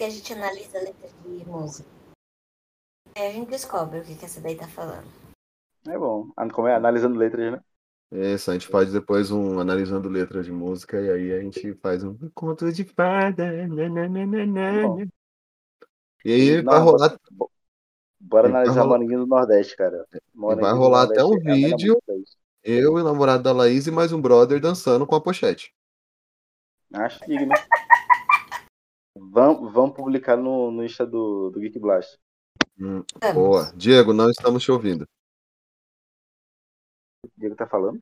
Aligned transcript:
que 0.00 0.04
a 0.04 0.08
gente 0.10 0.32
analisa 0.32 0.78
a 0.78 0.80
letra 0.80 1.08
de 1.08 1.44
música. 1.44 1.86
Aí 3.14 3.26
a 3.26 3.32
gente 3.32 3.50
descobre 3.50 3.98
o 4.00 4.02
que, 4.02 4.14
que 4.14 4.24
essa 4.24 4.40
daí 4.40 4.56
tá 4.56 4.66
falando. 4.66 5.06
É 5.86 5.98
bom. 5.98 6.30
Como 6.54 6.66
é? 6.68 6.74
Analisando 6.74 7.18
letras, 7.18 7.52
né? 7.52 7.60
Isso, 8.10 8.50
a 8.50 8.54
gente 8.54 8.66
faz 8.66 8.90
depois 8.90 9.30
um 9.30 9.60
analisando 9.60 10.08
letras 10.08 10.46
de 10.46 10.52
música 10.52 10.98
e 10.98 11.10
aí 11.10 11.32
a 11.34 11.40
gente 11.42 11.74
faz 11.82 12.02
um 12.02 12.16
conto 12.34 12.72
de 12.72 12.82
fada. 12.82 13.44
nananana. 13.68 14.88
Bom. 14.88 15.04
E 16.24 16.32
aí 16.32 16.62
Não, 16.62 16.72
vai 16.72 16.80
rolar, 16.80 17.18
Bora 18.18 18.48
Vai 18.48 18.62
analisar 18.62 18.80
rolar- 18.80 18.86
Moranguinho 18.98 19.20
do 19.20 19.26
Nordeste, 19.26 19.76
cara. 19.76 20.06
Moranguinho 20.34 20.66
vai 20.70 20.78
rolar 20.78 21.02
até 21.02 21.22
um 21.22 21.34
é 21.34 21.40
vídeo. 21.54 22.00
eu 22.64 22.98
e 22.98 23.02
o 23.02 23.04
namorado 23.04 23.42
da 23.42 23.52
Laís 23.52 23.86
e 23.86 23.90
mais 23.90 24.14
um 24.14 24.20
brother 24.20 24.58
dançando 24.62 25.06
com 25.06 25.14
a 25.14 25.20
pochete. 25.20 25.74
Acho 26.90 27.20
digno. 27.26 27.52
Vamos, 29.16 29.72
vamos 29.72 29.94
publicar 29.96 30.36
no, 30.36 30.70
no 30.70 30.84
Insta 30.84 31.04
do, 31.06 31.50
do 31.50 31.60
Geek 31.60 31.78
Blast. 31.78 32.16
Hum, 32.78 33.02
Vamos. 33.20 33.34
boa. 33.34 33.72
Diego, 33.74 34.12
não 34.12 34.30
estamos 34.30 34.62
te 34.62 34.70
ouvindo. 34.70 35.04
O 37.24 37.28
Diego 37.36 37.54
tá 37.56 37.66
falando? 37.66 38.00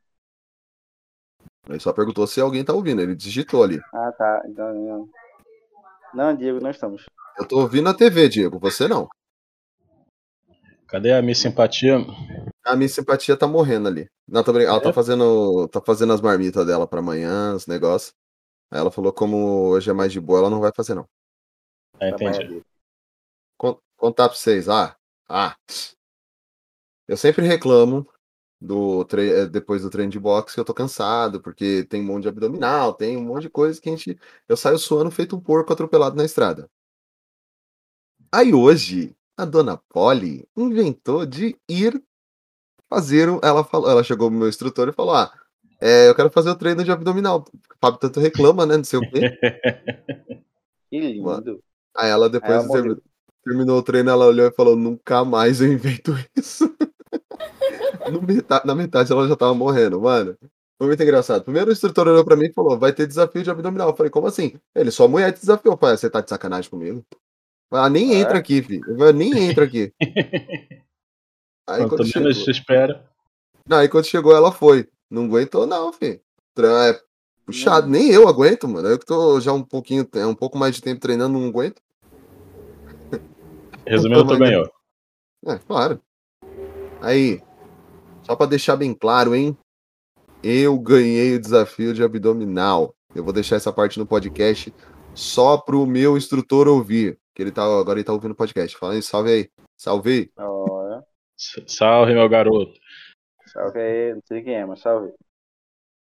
Ele 1.69 1.81
só 1.81 1.93
perguntou 1.93 2.27
se 2.27 2.41
alguém 2.41 2.65
tá 2.65 2.73
ouvindo. 2.73 3.01
Ele 3.03 3.15
digitou 3.15 3.63
ali. 3.63 3.81
Ah, 3.93 4.13
tá. 4.13 4.43
Então, 4.47 4.75
não. 4.75 5.09
não, 6.15 6.37
Diego, 6.37 6.61
não 6.61 6.71
estamos. 6.71 7.05
Eu 7.39 7.47
tô 7.47 7.61
ouvindo 7.61 7.89
a 7.89 7.95
TV, 7.95 8.29
Diego. 8.29 8.59
Você 8.59 8.87
não. 8.89 9.09
Cadê 10.87 11.13
a 11.13 11.21
minha 11.21 11.35
simpatia? 11.35 11.97
A 12.65 12.75
minha 12.75 12.89
simpatia 12.89 13.37
tá 13.37 13.47
morrendo 13.47 13.89
ali. 13.89 14.07
Não, 14.27 14.43
tô 14.43 14.53
brincando. 14.53 14.75
Ela 14.75 14.83
tá 14.83 14.91
É? 14.91 14.93
fazendo, 14.93 15.69
tá 15.69 15.81
fazendo 15.85 16.13
as 16.13 16.21
marmitas 16.21 16.67
dela 16.67 16.87
pra 16.87 17.01
amanhã, 17.01 17.55
os 17.55 17.67
negócios. 17.67 18.13
Ela 18.71 18.91
falou 18.91 19.13
como 19.13 19.69
hoje 19.71 19.91
é 19.91 19.93
mais 19.93 20.13
de 20.13 20.21
boa, 20.21 20.41
ela 20.41 20.51
não 20.51 20.61
vai 20.61 20.71
fazer 20.75 20.95
não. 20.95 21.09
Trabalha 21.99 22.43
entendi. 22.43 22.63
Contar 23.97 24.29
pra 24.29 24.37
vocês. 24.37 24.69
Ah, 24.69 24.97
ah. 25.29 25.57
Eu 27.09 27.17
sempre 27.17 27.45
reclamo 27.47 28.07
do 28.61 29.07
eh, 29.13 29.47
depois 29.47 29.83
do 29.83 29.91
treino 29.91 30.11
de 30.13 30.19
boxe 30.21 30.55
que 30.55 30.61
eu 30.61 30.65
tô 30.65 30.75
cansado, 30.75 31.41
porque 31.41 31.85
tem 31.85 32.03
um 32.03 32.05
monte 32.07 32.23
de 32.25 32.29
abdominal, 32.29 32.95
tem 32.95 33.17
um 33.17 33.25
monte 33.25 33.43
de 33.43 33.51
coisa 33.51 33.81
que 33.81 33.89
a 33.89 33.97
gente. 33.97 34.19
Eu 34.49 34.57
saio 34.57 34.79
suando 34.79 35.11
feito 35.11 35.35
um 35.37 35.41
porco 35.41 35.73
atropelado 35.73 36.17
na 36.17 36.25
estrada. 36.25 36.71
Aí 38.33 38.53
hoje, 38.53 39.17
a 39.37 39.45
dona 39.45 39.77
Polly 39.89 40.47
inventou 40.57 41.25
de 41.25 41.57
ir 41.69 42.03
fazer. 42.89 43.29
um- 43.31 43.41
Ela 43.43 43.65
falou, 43.65 43.91
ela 43.91 44.05
chegou 44.05 44.29
pro 44.31 44.39
meu 44.39 44.49
instrutor 44.49 44.89
e 44.89 44.93
falou: 44.93 45.15
Ah, 45.15 45.33
é, 45.81 46.09
eu 46.09 46.15
quero 46.15 46.31
fazer 46.31 46.51
o 46.51 46.57
treino 46.57 46.83
de 46.85 46.91
abdominal. 46.91 47.45
O 47.53 47.75
Fábio 47.81 47.99
tanto 48.01 48.21
reclama, 48.21 48.67
né? 48.67 48.77
Não 48.77 48.85
sei 48.85 48.99
o 48.99 49.11
quê. 49.11 49.21
Que 50.91 50.99
lindo. 51.01 51.23
Mano. 51.23 51.61
Aí 51.95 52.09
ela 52.09 52.31
depois 52.31 52.51
Ela 52.51 52.97
terminou 53.45 53.79
o 53.79 53.83
treino, 53.83 54.09
ela 54.09 54.25
olhou 54.25 54.47
e 54.47 54.53
falou: 54.53 54.75
Nunca 54.75 55.23
mais 55.25 55.61
eu 55.61 55.71
invento 55.73 56.13
isso. 56.37 56.65
No 58.11 58.23
meta- 58.23 58.63
na 58.65 58.75
metade 58.75 59.13
ela 59.13 59.29
já 59.29 59.37
tava 59.37 59.53
morrendo, 59.55 60.01
mano. 60.01 60.35
Foi 60.79 60.87
muito 60.87 61.03
engraçado. 61.03 61.45
Primeiro 61.45 61.69
o 61.69 61.73
instrutor 61.73 62.09
olhou 62.09 62.25
pra 62.25 62.37
mim 62.37 62.47
e 62.47 62.53
falou: 62.55 62.79
Vai 62.79 62.91
ter 62.93 63.07
desafio 63.07 63.43
de 63.43 63.51
abdominal. 63.51 63.91
Eu 63.91 63.97
falei: 63.97 64.09
Como 64.11 64.27
assim? 64.27 64.55
Ele, 64.75 64.91
sua 64.91 65.07
mulher 65.09 65.31
te 65.33 65.41
desafiou. 65.41 65.75
Eu 65.75 65.79
falei: 65.79 65.97
Você 65.99 66.09
tá 66.09 66.23
de 66.23 66.31
sacanagem 66.31 66.71
comigo? 66.71 67.05
Ela 67.71 67.91
nem 67.91 68.15
É? 68.15 68.21
entra 68.21 68.39
aqui, 68.39 68.63
filho. 68.63 69.13
Nem 69.13 69.51
entra 69.51 69.65
aqui. 69.65 69.93
Aí 71.69 71.81
Quanto 71.83 71.97
quando, 71.97 72.07
chegou, 72.07 72.31
espera. 72.31 73.05
não, 73.69 73.77
aí 73.77 73.89
quando 73.91 74.07
chegou, 74.07 74.35
ela 74.35 74.51
foi. 74.51 74.89
Não 75.11 75.25
aguentou, 75.25 75.67
não, 75.67 75.93
filho. 75.93 76.21
É 76.59 77.01
puxado. 77.47 77.87
Não. 77.87 77.99
Nem 77.99 78.11
eu 78.11 78.29
aguento, 78.29 78.69
mano. 78.69 78.89
Eu 78.89 78.99
que 78.99 79.07
tô 79.07 79.41
já 79.41 79.53
um 79.53 79.63
pouquinho, 79.63 80.07
um 80.27 80.35
pouco 80.35 80.59
mais 80.59 80.75
de 80.75 80.83
tempo 80.83 81.01
treinando, 81.01 81.39
não 81.39 81.49
aguento. 81.49 81.81
Resumindo, 83.87 84.27
tu 84.27 84.39
ganhou. 84.39 84.71
É, 85.47 85.59
claro. 85.59 86.01
Aí, 87.01 87.41
só 88.23 88.37
pra 88.37 88.47
deixar 88.47 88.77
bem 88.77 88.93
claro, 88.93 89.35
hein? 89.35 89.57
Eu 90.43 90.79
ganhei 90.79 91.35
o 91.35 91.41
desafio 91.41 91.95
de 91.95 92.03
abdominal. 92.03 92.95
Eu 93.15 93.25
vou 93.25 93.33
deixar 93.33 93.57
essa 93.57 93.73
parte 93.73 93.99
no 93.99 94.07
podcast 94.07 94.73
só 95.15 95.57
pro 95.57 95.87
meu 95.87 96.17
instrutor 96.17 96.69
ouvir. 96.69 97.19
Que 97.35 97.43
ele 97.43 97.51
tá, 97.51 97.63
agora 97.63 97.99
ele 97.99 98.05
tá 98.05 98.13
ouvindo 98.13 98.33
o 98.33 98.37
podcast. 98.37 98.77
Fala 98.77 98.95
aí, 98.95 99.03
salve 99.03 99.31
aí. 99.31 99.51
Salve. 99.77 100.31
Salve, 101.67 102.15
meu 102.15 102.29
garoto. 102.29 102.73
Salve 103.53 103.81
aí. 103.81 104.15
Não 104.15 104.23
sei 104.27 104.43
quem 104.43 104.55
é, 104.55 104.65
mas 104.67 104.81
salve. 104.81 105.13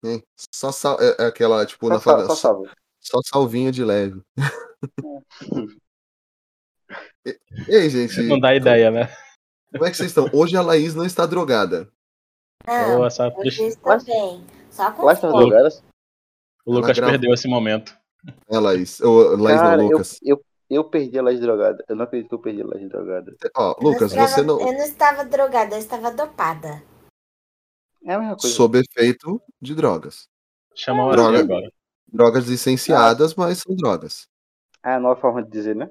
Hein? 0.05 0.23
Só 0.55 0.71
sal, 0.71 0.97
é, 1.01 1.25
é 1.25 1.27
aquela, 1.27 1.65
tipo, 1.67 1.87
Só, 1.89 1.93
na 1.95 2.01
sal- 2.01 2.13
favela. 2.15 2.29
só 2.29 2.35
Só, 2.35 2.41
salve. 2.55 2.71
só 3.01 3.21
salvinho 3.25 3.73
de 3.73 3.85
leve. 3.85 4.21
e, 7.27 7.39
e 7.69 7.75
aí, 7.77 7.91
gente? 7.91 8.23
Não 8.23 8.39
dá 8.41 8.55
ideia, 8.55 8.91
né? 8.91 9.09
Como 9.73 9.85
é 9.85 9.91
que 9.91 9.97
vocês 9.97 10.11
estão? 10.11 10.29
Hoje 10.33 10.57
a 10.57 10.63
Laís 10.63 10.95
não 10.95 11.05
está 11.05 11.27
drogada. 11.27 11.91
Não, 12.67 12.97
Boa, 12.97 13.07
essa 13.07 13.29
hoje 13.37 13.65
estou 13.65 14.03
bem. 14.05 14.45
Só 14.71 14.91
com 14.93 15.05
Lá 15.05 15.13
está 15.13 15.31
fome. 15.31 15.47
drogadas? 15.47 15.83
O 16.65 16.73
Lucas 16.73 16.97
gravou. 16.97 17.13
perdeu 17.13 17.35
esse 17.35 17.49
momento. 17.49 17.97
É, 18.51 18.59
Laís. 18.59 19.01
Ô, 19.01 19.37
Laís 19.37 19.61
Cara, 19.61 19.77
não, 19.77 19.85
eu, 19.85 19.91
Lucas. 19.91 20.19
eu, 20.23 20.45
eu 20.71 20.85
perdi 20.85 21.19
elas 21.19 21.39
drogadas. 21.41 21.85
Eu 21.89 21.97
não 21.97 22.05
acredito 22.05 22.29
que 22.31 22.35
eu 22.35 22.39
perdi 22.41 22.61
elas 22.63 22.81
drogadas. 22.89 23.35
Ó, 23.57 23.71
Eu 23.73 23.83
não 23.83 23.91
Lucas, 23.91 24.11
estava- 24.13 24.29
você 24.29 24.43
não. 24.43 24.61
Eu 24.61 24.67
não 24.73 24.85
estava 24.85 25.25
drogada, 25.25 25.75
eu 25.75 25.79
estava 25.79 26.11
dopada. 26.11 26.83
É 28.09 28.15
a 28.15 28.19
mesma 28.19 28.37
coisa. 28.37 28.57
Sob 28.57 28.79
efeito 28.79 29.41
de 29.61 29.75
drogas. 29.75 30.29
Chama 30.75 31.07
o 31.07 31.11
Droga. 31.13 31.41
Agora. 31.41 31.71
Drogas 32.11 32.47
licenciadas, 32.47 33.35
mas 33.35 33.59
são 33.59 33.77
drogas. 33.77 34.27
Ah, 34.83 34.95
a 34.97 35.01
nova 35.01 35.21
forma 35.21 35.43
de 35.43 35.51
dizer, 35.51 35.77
né? 35.77 35.91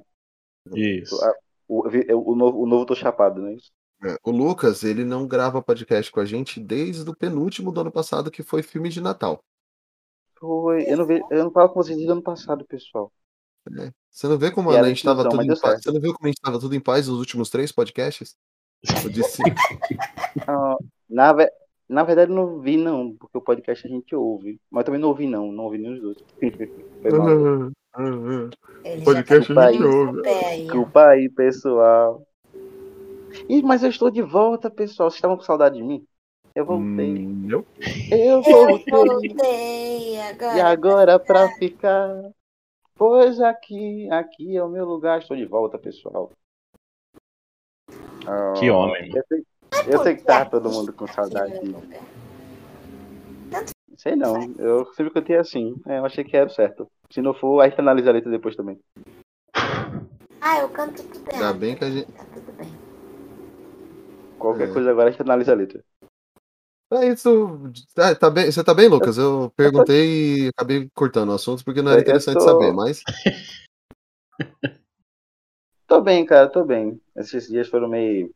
Isso. 0.73 1.15
Ah, 1.23 1.33
O, 1.67 1.87
o, 1.87 2.35
novo, 2.35 2.61
o 2.61 2.65
novo 2.65 2.85
tô 2.85 2.95
chapado, 2.95 3.41
né? 3.41 3.55
É, 4.03 4.17
O 4.23 4.31
Lucas, 4.31 4.83
ele 4.83 5.03
não 5.03 5.27
grava 5.27 5.61
podcast 5.61 6.11
com 6.11 6.19
a 6.19 6.25
gente 6.25 6.59
desde 6.59 7.07
o 7.09 7.15
penúltimo 7.15 7.71
do 7.71 7.81
ano 7.81 7.91
passado, 7.91 8.31
que 8.31 8.41
foi 8.41 8.63
filme 8.63 8.89
de 8.89 9.01
Natal. 9.01 9.43
Foi. 10.39 10.83
Eu 10.87 10.97
não, 10.97 11.05
ve, 11.05 11.21
eu 11.31 11.43
não 11.43 11.51
falo 11.51 11.69
com 11.69 11.75
vocês 11.83 11.95
desde 11.97 12.09
o 12.11 12.13
ano 12.13 12.23
passado, 12.23 12.65
pessoal. 12.65 13.11
né? 13.69 13.91
Você 14.09 14.27
não 14.27 14.37
vê 14.37 14.49
como 14.51 14.69
Piada 14.69 14.85
a 14.85 14.89
gente 14.89 14.97
de 14.99 15.03
tava 15.03 15.21
tiozão, 15.23 15.39
tudo 15.39 15.43
em 15.43 15.47
paz? 15.59 15.59
certo. 15.59 15.83
Você 15.83 15.91
não 15.91 16.01
viu 16.01 16.13
como 16.13 16.25
a 16.27 16.29
gente 16.29 16.41
tava 16.41 16.59
tudo 16.59 16.75
em 16.75 16.79
paz 16.79 17.07
nos 17.07 17.19
últimos 17.19 17.49
três 17.49 17.71
podcasts? 17.71 18.35
Eu 19.03 19.09
disse. 19.09 19.41
Ah, 20.47 20.77
na, 21.09 21.33
na 21.89 22.03
verdade, 22.03 22.31
não 22.31 22.59
vi, 22.59 22.77
não, 22.77 23.15
porque 23.15 23.37
o 23.37 23.41
podcast 23.41 23.85
a 23.87 23.89
gente 23.89 24.15
ouve. 24.15 24.59
Mas 24.69 24.83
também 24.83 24.99
não 24.99 25.09
ouvi, 25.09 25.27
não. 25.27 25.51
Não 25.51 25.65
ouvi 25.65 25.77
nenhum 25.77 25.93
dos 25.99 26.01
dois. 26.01 26.17
Ele 28.83 29.03
Podcast 29.03 29.53
tá 29.53 29.67
a 29.67 29.71
gente 29.71 29.83
ouve. 29.83 30.21
Desculpa 30.21 31.07
aí, 31.07 31.29
pessoal. 31.29 32.21
Ih, 33.49 33.61
mas 33.63 33.83
eu 33.83 33.89
estou 33.89 34.09
de 34.11 34.21
volta, 34.21 34.69
pessoal. 34.69 35.09
Vocês 35.09 35.17
estavam 35.17 35.37
com 35.37 35.43
saudade 35.43 35.77
de 35.77 35.83
mim? 35.83 36.05
Eu 36.53 36.65
voltei. 36.65 37.25
Hum. 37.27 37.47
Eu 37.49 37.65
Eu 38.11 38.41
voltei. 38.41 38.93
voltei 38.93 40.19
agora. 40.21 40.57
E 40.57 40.61
agora 40.61 41.19
pra 41.19 41.49
ficar. 41.55 42.31
Pois 42.95 43.39
aqui, 43.39 44.09
aqui 44.11 44.57
é 44.57 44.63
o 44.63 44.69
meu 44.69 44.85
lugar. 44.85 45.19
Estou 45.19 45.37
de 45.37 45.45
volta, 45.45 45.77
pessoal. 45.77 46.31
Ah, 48.25 48.53
Que 48.57 48.69
homem. 48.71 49.11
Eu 49.15 49.23
sei, 49.27 49.43
eu 49.85 50.03
sei 50.03 50.15
que 50.15 50.23
tá 50.23 50.45
todo 50.45 50.69
mundo 50.69 50.91
com 50.93 51.07
saudade. 51.07 51.59
de- 51.59 51.75
Sei 53.97 54.15
não, 54.15 54.53
eu 54.59 54.85
sempre 54.93 55.11
cantei 55.13 55.35
assim. 55.37 55.75
É, 55.87 55.97
eu 55.97 56.05
achei 56.05 56.23
que 56.23 56.37
era 56.37 56.47
certo. 56.49 56.87
Se 57.09 57.21
não 57.21 57.33
for, 57.33 57.61
a 57.61 57.67
gente 57.69 57.79
analisa 57.79 58.09
a 58.09 58.13
letra 58.13 58.29
depois 58.29 58.55
também. 58.55 58.79
Ah, 60.39 60.59
eu 60.59 60.69
canto 60.69 61.01
tudo 61.03 61.19
Ainda 61.31 61.43
errado. 61.45 61.57
bem 61.59 61.75
que 61.75 61.83
a 61.83 61.89
gente. 61.89 62.11
Tá 62.11 62.23
tudo 62.25 62.51
bem. 62.53 62.69
Qualquer 64.37 64.69
É. 64.69 64.73
coisa 64.73 64.91
agora 64.91 65.07
a 65.07 65.11
gente 65.11 65.21
analisa 65.21 65.51
a 65.51 65.55
letra. 65.55 65.83
É 66.93 67.07
isso. 67.07 67.71
Tá, 67.95 68.13
tá 68.15 68.29
bem, 68.29 68.49
você 68.51 68.63
tá 68.63 68.73
bem, 68.73 68.87
Lucas? 68.87 69.17
Eu 69.17 69.51
perguntei 69.57 70.45
e 70.45 70.49
acabei 70.49 70.89
cortando 70.93 71.29
o 71.29 71.33
assunto 71.33 71.65
porque 71.65 71.81
não 71.81 71.91
era 71.91 71.99
Eu 71.99 72.03
interessante 72.03 72.35
tô- 72.35 72.41
saber, 72.41 72.71
mas. 72.73 73.01
Tô 75.87 76.01
bem, 76.01 76.25
cara, 76.25 76.49
tô 76.49 76.63
bem. 76.65 77.01
Esses 77.15 77.47
dias 77.47 77.67
foram 77.69 77.87
meio 77.87 78.29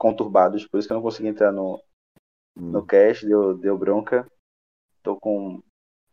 conturbados, 0.00 0.66
por 0.66 0.78
isso 0.78 0.88
que 0.88 0.94
eu 0.94 0.96
não 0.96 1.02
consegui 1.02 1.28
entrar 1.28 1.52
no, 1.52 1.78
no 2.56 2.84
cast, 2.86 3.26
deu, 3.26 3.56
deu 3.56 3.76
bronca. 3.78 4.26
Tô 5.02 5.16
com 5.16 5.62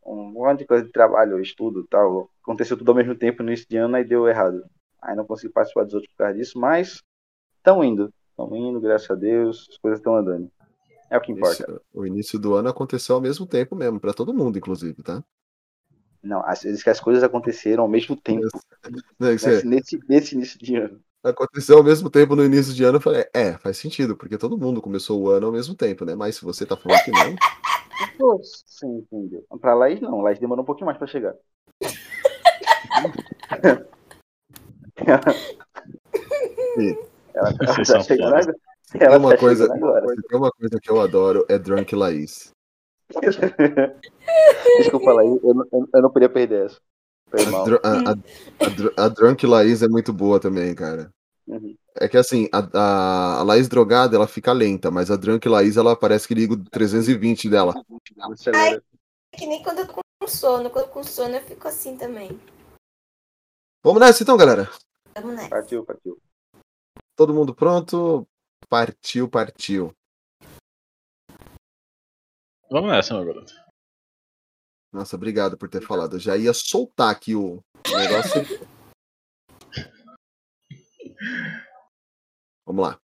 um 0.05 0.31
monte 0.31 0.59
de 0.59 0.65
coisa 0.67 0.85
de 0.85 0.91
trabalho, 0.91 1.39
estudo 1.39 1.87
tal. 1.89 2.29
Aconteceu 2.43 2.77
tudo 2.77 2.91
ao 2.91 2.97
mesmo 2.97 3.15
tempo 3.15 3.41
no 3.41 3.49
início 3.49 3.67
de 3.69 3.77
ano 3.77 3.97
e 3.97 4.03
deu 4.03 4.27
errado. 4.27 4.63
Aí 5.01 5.15
não 5.15 5.25
consegui 5.25 5.53
participar 5.53 5.85
dos 5.85 5.93
outros 5.93 6.11
por 6.11 6.17
causa 6.17 6.37
disso, 6.37 6.59
mas 6.59 7.01
estão 7.57 7.83
indo. 7.83 8.13
Estão 8.31 8.55
indo, 8.55 8.81
graças 8.81 9.09
a 9.09 9.15
Deus, 9.15 9.67
as 9.71 9.77
coisas 9.77 9.99
estão 9.99 10.17
andando. 10.17 10.51
É 11.09 11.17
o 11.17 11.21
que 11.21 11.31
importa. 11.31 11.63
Esse- 11.63 11.81
o 11.93 12.05
início 12.05 12.37
do 12.37 12.55
ano 12.55 12.69
aconteceu 12.69 13.15
ao 13.15 13.21
mesmo 13.21 13.47
tempo 13.47 13.75
mesmo, 13.75 13.99
pra 13.99 14.13
todo 14.13 14.33
mundo, 14.33 14.57
inclusive, 14.57 15.01
tá? 15.01 15.23
Não, 16.21 16.43
as, 16.45 16.61
diz 16.61 16.83
que 16.83 16.89
as 16.89 16.99
coisas 16.99 17.23
aconteceram 17.23 17.83
ao 17.83 17.89
mesmo 17.89 18.15
tempo 18.15 18.41
você- 19.39 19.63
nesse, 19.63 19.65
nesse, 19.67 19.99
nesse 20.09 20.35
início 20.35 20.59
de 20.59 20.75
ano. 20.75 21.01
Aconteceu 21.29 21.77
ao 21.77 21.83
mesmo 21.83 22.09
tempo 22.09 22.35
no 22.35 22.45
início 22.45 22.73
de 22.73 22.83
ano, 22.83 22.97
eu 22.97 23.01
falei, 23.01 23.25
é, 23.33 23.53
faz 23.57 23.77
sentido, 23.77 24.15
porque 24.15 24.37
todo 24.37 24.57
mundo 24.57 24.81
começou 24.81 25.21
o 25.21 25.29
ano 25.29 25.47
ao 25.47 25.51
mesmo 25.51 25.75
tempo, 25.75 26.05
né? 26.05 26.15
Mas 26.15 26.35
se 26.37 26.45
você 26.45 26.65
tá 26.65 26.77
falando 26.77 27.03
que 27.03 27.11
não, 27.11 27.35
Pô, 28.17 28.39
sim, 28.43 29.05
entendeu. 29.11 29.43
Pra 29.59 29.73
Laís 29.73 29.99
não, 29.99 30.21
Laís 30.21 30.39
demorou 30.39 30.63
um 30.63 30.65
pouquinho 30.65 30.85
mais 30.85 30.97
pra 30.97 31.07
chegar. 31.07 31.33
Ela, 37.33 37.35
ela 37.35 37.57
tá 37.57 37.85
são 37.85 38.03
chegando 38.03 38.29
foda. 38.29 38.39
agora. 38.39 38.55
Ela 38.93 39.09
Tem 39.09 39.17
uma 39.19 39.29
tá 39.31 39.37
coisa- 39.37 39.63
chegando 39.65 39.85
agora. 39.85 40.07
Se 40.15 40.21
tem 40.27 40.37
uma 40.39 40.51
coisa 40.51 40.79
que 40.81 40.89
eu 40.91 41.01
adoro, 41.01 41.45
é 41.49 41.57
Drunk 41.59 41.95
Laís. 41.95 42.51
Desculpa 44.79 45.13
lá, 45.13 45.23
eu, 45.23 45.39
não- 45.53 45.65
eu, 45.71 45.87
eu 45.93 46.01
não 46.01 46.11
podia 46.11 46.29
perder 46.29 46.65
essa. 46.65 46.77
A, 47.33 47.87
a, 47.87 48.11
a- 48.11 48.15
a 48.65 48.69
dr- 48.69 48.93
a 48.97 49.07
Drunk 49.09 49.45
Laís 49.45 49.83
é 49.83 49.87
muito 49.87 50.13
boa 50.13 50.39
também, 50.39 50.73
cara. 50.73 51.09
Uhum. 51.47 51.77
É 51.95 52.09
que 52.09 52.17
assim, 52.17 52.49
a, 52.51 52.59
a, 52.73 53.39
a 53.39 53.43
Laís 53.43 53.69
drogada, 53.69 54.15
ela 54.15 54.27
fica 54.27 54.51
lenta, 54.51 54.91
mas 54.91 55.09
a 55.09 55.15
Drunk 55.15 55.47
Laís, 55.47 55.77
ela 55.77 55.95
parece 55.95 56.27
que 56.27 56.33
liga 56.33 56.53
o 56.53 56.63
320 56.69 57.49
dela. 57.49 57.73
Acelera. 58.31 58.83
É 59.31 59.37
que 59.37 59.47
nem 59.47 59.63
quando 59.63 59.79
eu 59.79 59.87
tô 59.87 59.93
com 59.93 60.27
sono. 60.27 60.69
Quando 60.69 60.85
eu 60.85 60.87
tô 60.87 60.93
com 60.93 61.03
sono 61.03 61.35
eu 61.35 61.41
fico 61.41 61.67
assim 61.67 61.97
também. 61.97 62.39
Vamos 63.81 64.01
nessa 64.01 64.23
então, 64.23 64.35
galera. 64.35 64.69
Vamos 65.15 65.35
nessa. 65.35 65.49
Partiu, 65.49 65.85
partiu. 65.85 66.21
Todo 67.15 67.33
mundo 67.33 67.55
pronto? 67.55 68.27
Partiu, 68.67 69.29
partiu. 69.29 69.93
Vamos 72.69 72.91
nessa, 72.91 73.13
meu 73.13 73.25
garoto. 73.25 73.53
Nossa, 74.91 75.15
obrigado 75.15 75.57
por 75.57 75.69
ter 75.69 75.81
falado. 75.81 76.17
Eu 76.17 76.19
já 76.19 76.35
ia 76.35 76.53
soltar 76.53 77.09
aqui 77.09 77.33
o 77.33 77.63
negócio. 77.87 78.41
Vamos 82.65 82.85
lá. 82.85 82.99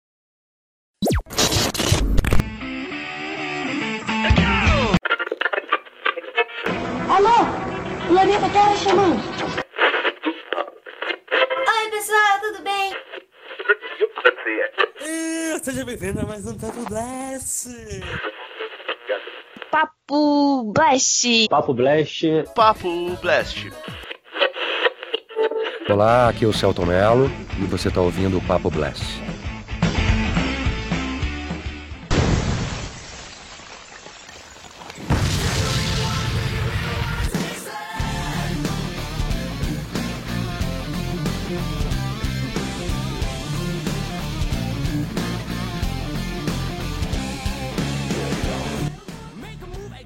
Alô? 7.10 7.30
O 8.06 8.08
Planeta 8.08 8.50
Terra 8.50 8.76
chamando. 8.78 9.20
Oi, 11.68 11.92
pessoal, 11.92 12.40
tudo 12.42 12.64
bem? 12.64 12.96
Ah, 15.02 15.60
Seja 15.62 15.86
bem-vindo 15.86 16.22
a 16.22 16.24
mais 16.24 16.48
um 16.48 16.58
Papo 16.58 16.82
Blast! 16.90 17.68
Papo 19.70 20.72
Blast. 20.74 21.48
Papo 21.48 21.74
Blast. 21.76 22.26
Papo 22.56 23.16
Blast. 23.22 23.72
Olá, 25.88 26.30
aqui 26.30 26.46
é 26.46 26.48
o 26.48 26.54
Celton 26.54 26.86
Mello 26.86 27.30
e 27.62 27.66
você 27.66 27.90
está 27.90 28.02
ouvindo 28.02 28.38
o 28.38 28.42
Papo 28.42 28.70
Blast. 28.70 29.04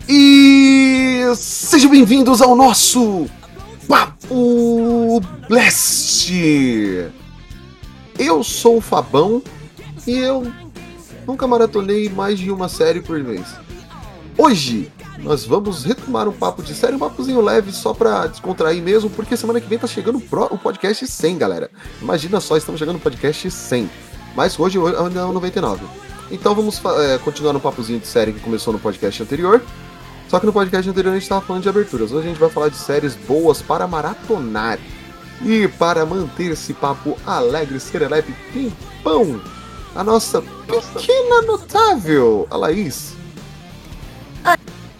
E 0.09 1.21
sejam 1.35 1.89
bem-vindos 1.89 2.41
ao 2.41 2.55
nosso 2.55 3.27
Papo 3.87 5.21
Blast. 5.47 6.31
Eu 8.25 8.41
sou 8.41 8.77
o 8.77 8.81
Fabão 8.81 9.43
e 10.07 10.17
eu 10.17 10.49
nunca 11.27 11.45
maratonei 11.45 12.07
mais 12.07 12.39
de 12.39 12.49
uma 12.49 12.69
série 12.69 13.01
por 13.01 13.21
vez. 13.21 13.45
Hoje 14.37 14.89
nós 15.19 15.43
vamos 15.43 15.83
retomar 15.83 16.29
um 16.29 16.31
papo 16.31 16.63
de 16.63 16.73
série, 16.73 16.95
um 16.95 16.99
papozinho 16.99 17.41
leve 17.41 17.73
só 17.73 17.93
pra 17.93 18.27
descontrair 18.27 18.81
mesmo, 18.81 19.09
porque 19.09 19.35
semana 19.35 19.59
que 19.59 19.67
vem 19.67 19.77
tá 19.77 19.87
chegando 19.87 20.23
o 20.49 20.57
podcast 20.57 21.05
100, 21.05 21.37
galera. 21.37 21.69
Imagina 22.01 22.39
só, 22.39 22.55
estamos 22.55 22.79
chegando 22.79 22.95
no 22.95 23.01
podcast 23.01 23.51
100. 23.51 23.89
Mas 24.37 24.57
hoje 24.57 24.79
ainda 24.79 25.19
é 25.19 25.25
o 25.25 25.33
99. 25.33 25.85
Então 26.31 26.55
vamos 26.55 26.81
é, 26.85 27.17
continuar 27.17 27.51
no 27.51 27.59
papozinho 27.59 27.99
de 27.99 28.07
série 28.07 28.31
que 28.31 28.39
começou 28.39 28.71
no 28.71 28.79
podcast 28.79 29.21
anterior. 29.21 29.61
Só 30.29 30.39
que 30.39 30.45
no 30.45 30.53
podcast 30.53 30.89
anterior 30.89 31.11
a 31.11 31.15
gente 31.15 31.23
estava 31.23 31.41
falando 31.41 31.63
de 31.63 31.67
aberturas. 31.69 32.13
Hoje 32.13 32.25
a 32.25 32.29
gente 32.29 32.39
vai 32.39 32.49
falar 32.49 32.69
de 32.69 32.77
séries 32.77 33.15
boas 33.15 33.61
para 33.61 33.85
maratonar. 33.85 34.79
E 35.45 35.67
para 35.67 36.05
manter 36.05 36.51
esse 36.51 36.73
papo 36.73 37.17
alegre, 37.25 37.79
serelepe, 37.79 38.33
pimpão, 38.53 39.41
a 39.93 40.03
nossa 40.03 40.41
pequena 40.41 41.41
notável, 41.41 42.47
a 42.49 42.55
Laís. 42.55 43.13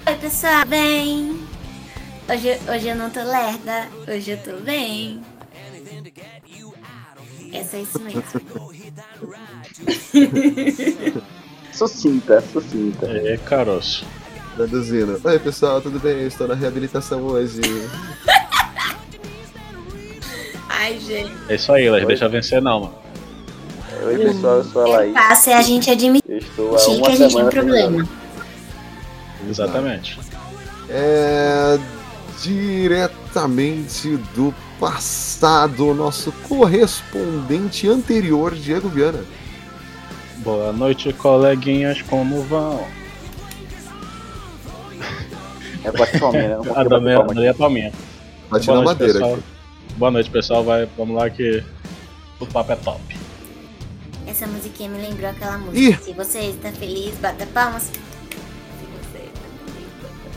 Oi, 0.05 0.15
pessoal, 0.15 0.65
bem? 0.65 1.41
Hoje, 2.29 2.59
hoje 2.69 2.89
eu 2.89 2.95
não 2.95 3.09
tô 3.09 3.21
lerda, 3.21 3.87
hoje 4.05 4.31
eu 4.31 4.37
tô 4.37 4.59
bem. 4.61 5.23
É 7.53 7.63
só 7.63 7.77
isso 7.77 7.99
mesmo. 7.99 8.23
Sucinta, 11.71 12.43
sucinta. 12.51 13.05
É, 13.07 13.37
caroço. 13.37 14.05
Traduzindo. 14.55 15.19
Oi 15.23 15.39
pessoal, 15.39 15.81
tudo 15.81 15.99
bem? 15.99 16.21
Eu 16.21 16.27
estou 16.27 16.47
na 16.47 16.53
reabilitação 16.53 17.21
hoje. 17.21 17.61
Ai, 20.75 20.99
gente. 20.99 21.31
É 21.49 21.55
isso 21.55 21.71
aí, 21.71 21.87
Laís. 21.89 22.07
Deixa 22.07 22.27
vencer, 22.27 22.61
não, 22.61 22.79
mano. 22.81 22.93
Oi, 24.05 24.17
pessoal, 24.17 24.57
eu 24.57 24.63
sou 24.63 24.83
a 24.83 24.87
É 24.87 24.91
Laís. 24.91 25.13
fácil 25.13 25.51
é 25.53 25.55
a 25.55 25.61
gente 25.61 25.89
admitir 25.91 26.23
Eu 26.31 26.37
estou 26.39 26.75
há 26.75 26.79
que 26.79 27.11
a 27.11 27.15
gente 27.15 27.35
tem 27.35 27.49
problema. 27.49 28.09
Exatamente. 29.49 30.19
É 30.89 31.77
diretamente 32.41 34.17
do 34.35 34.53
passado, 34.79 35.93
nosso 35.93 36.31
correspondente 36.49 37.87
anterior, 37.87 38.53
Diego 38.55 38.89
Viana. 38.89 39.23
Boa 40.37 40.73
noite, 40.73 41.13
coleguinhas, 41.13 42.01
como 42.01 42.41
vão? 42.41 42.85
É 45.85 45.91
bate 45.91 46.19
palminha, 46.19 46.49
né? 46.49 46.55
Não 46.55 46.71
Ah, 46.71 46.85
palma 46.85 46.89
da 47.33 47.39
minha 47.39 47.53
palminha. 47.53 47.91
Bate 48.49 48.65
Boa 48.65 48.79
na 48.79 48.83
noite, 48.83 48.99
madeira 48.99 49.13
pessoal. 49.19 49.33
aqui. 49.35 49.43
Boa 49.97 50.09
noite, 50.09 50.29
pessoal. 50.29 50.63
Vai, 50.63 50.87
vamos 50.97 51.15
lá 51.15 51.29
que 51.29 51.63
o 52.39 52.45
papo 52.47 52.71
é 52.71 52.75
top. 52.75 52.99
Essa 54.25 54.47
musiquinha 54.47 54.89
me 54.89 54.97
lembrou 54.99 55.29
aquela 55.29 55.57
música. 55.57 55.79
Ih. 55.79 55.97
Se 56.03 56.13
você 56.13 56.39
está 56.39 56.71
feliz, 56.71 57.15
bata 57.17 57.45
palmas. 57.47 57.83
Se 57.83 57.91
você 58.91 59.19
está 59.25 59.47
feliz, 59.65 59.87
bata 60.01 60.29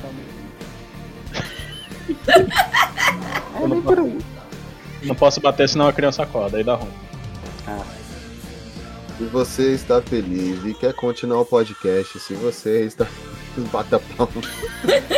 palmas. 3.55 3.71
Bem 3.71 3.83
por 3.83 3.99
aí. 3.99 4.19
Não 5.03 5.15
posso 5.15 5.41
bater 5.41 5.69
senão 5.69 5.87
a 5.89 5.93
criança 5.93 6.23
acorda, 6.23 6.59
aí 6.59 6.65
dá 6.65 6.75
ruim. 6.75 6.93
Se 9.17 9.25
você 9.25 9.73
está 9.73 10.03
feliz 10.03 10.63
e 10.67 10.75
quer 10.75 10.93
continuar 10.93 11.41
o 11.41 11.47
podcast, 11.47 12.19
se 12.21 12.35
você 12.35 12.85
está. 12.85 13.07
Bata 13.73 13.99
palma. 13.99 14.33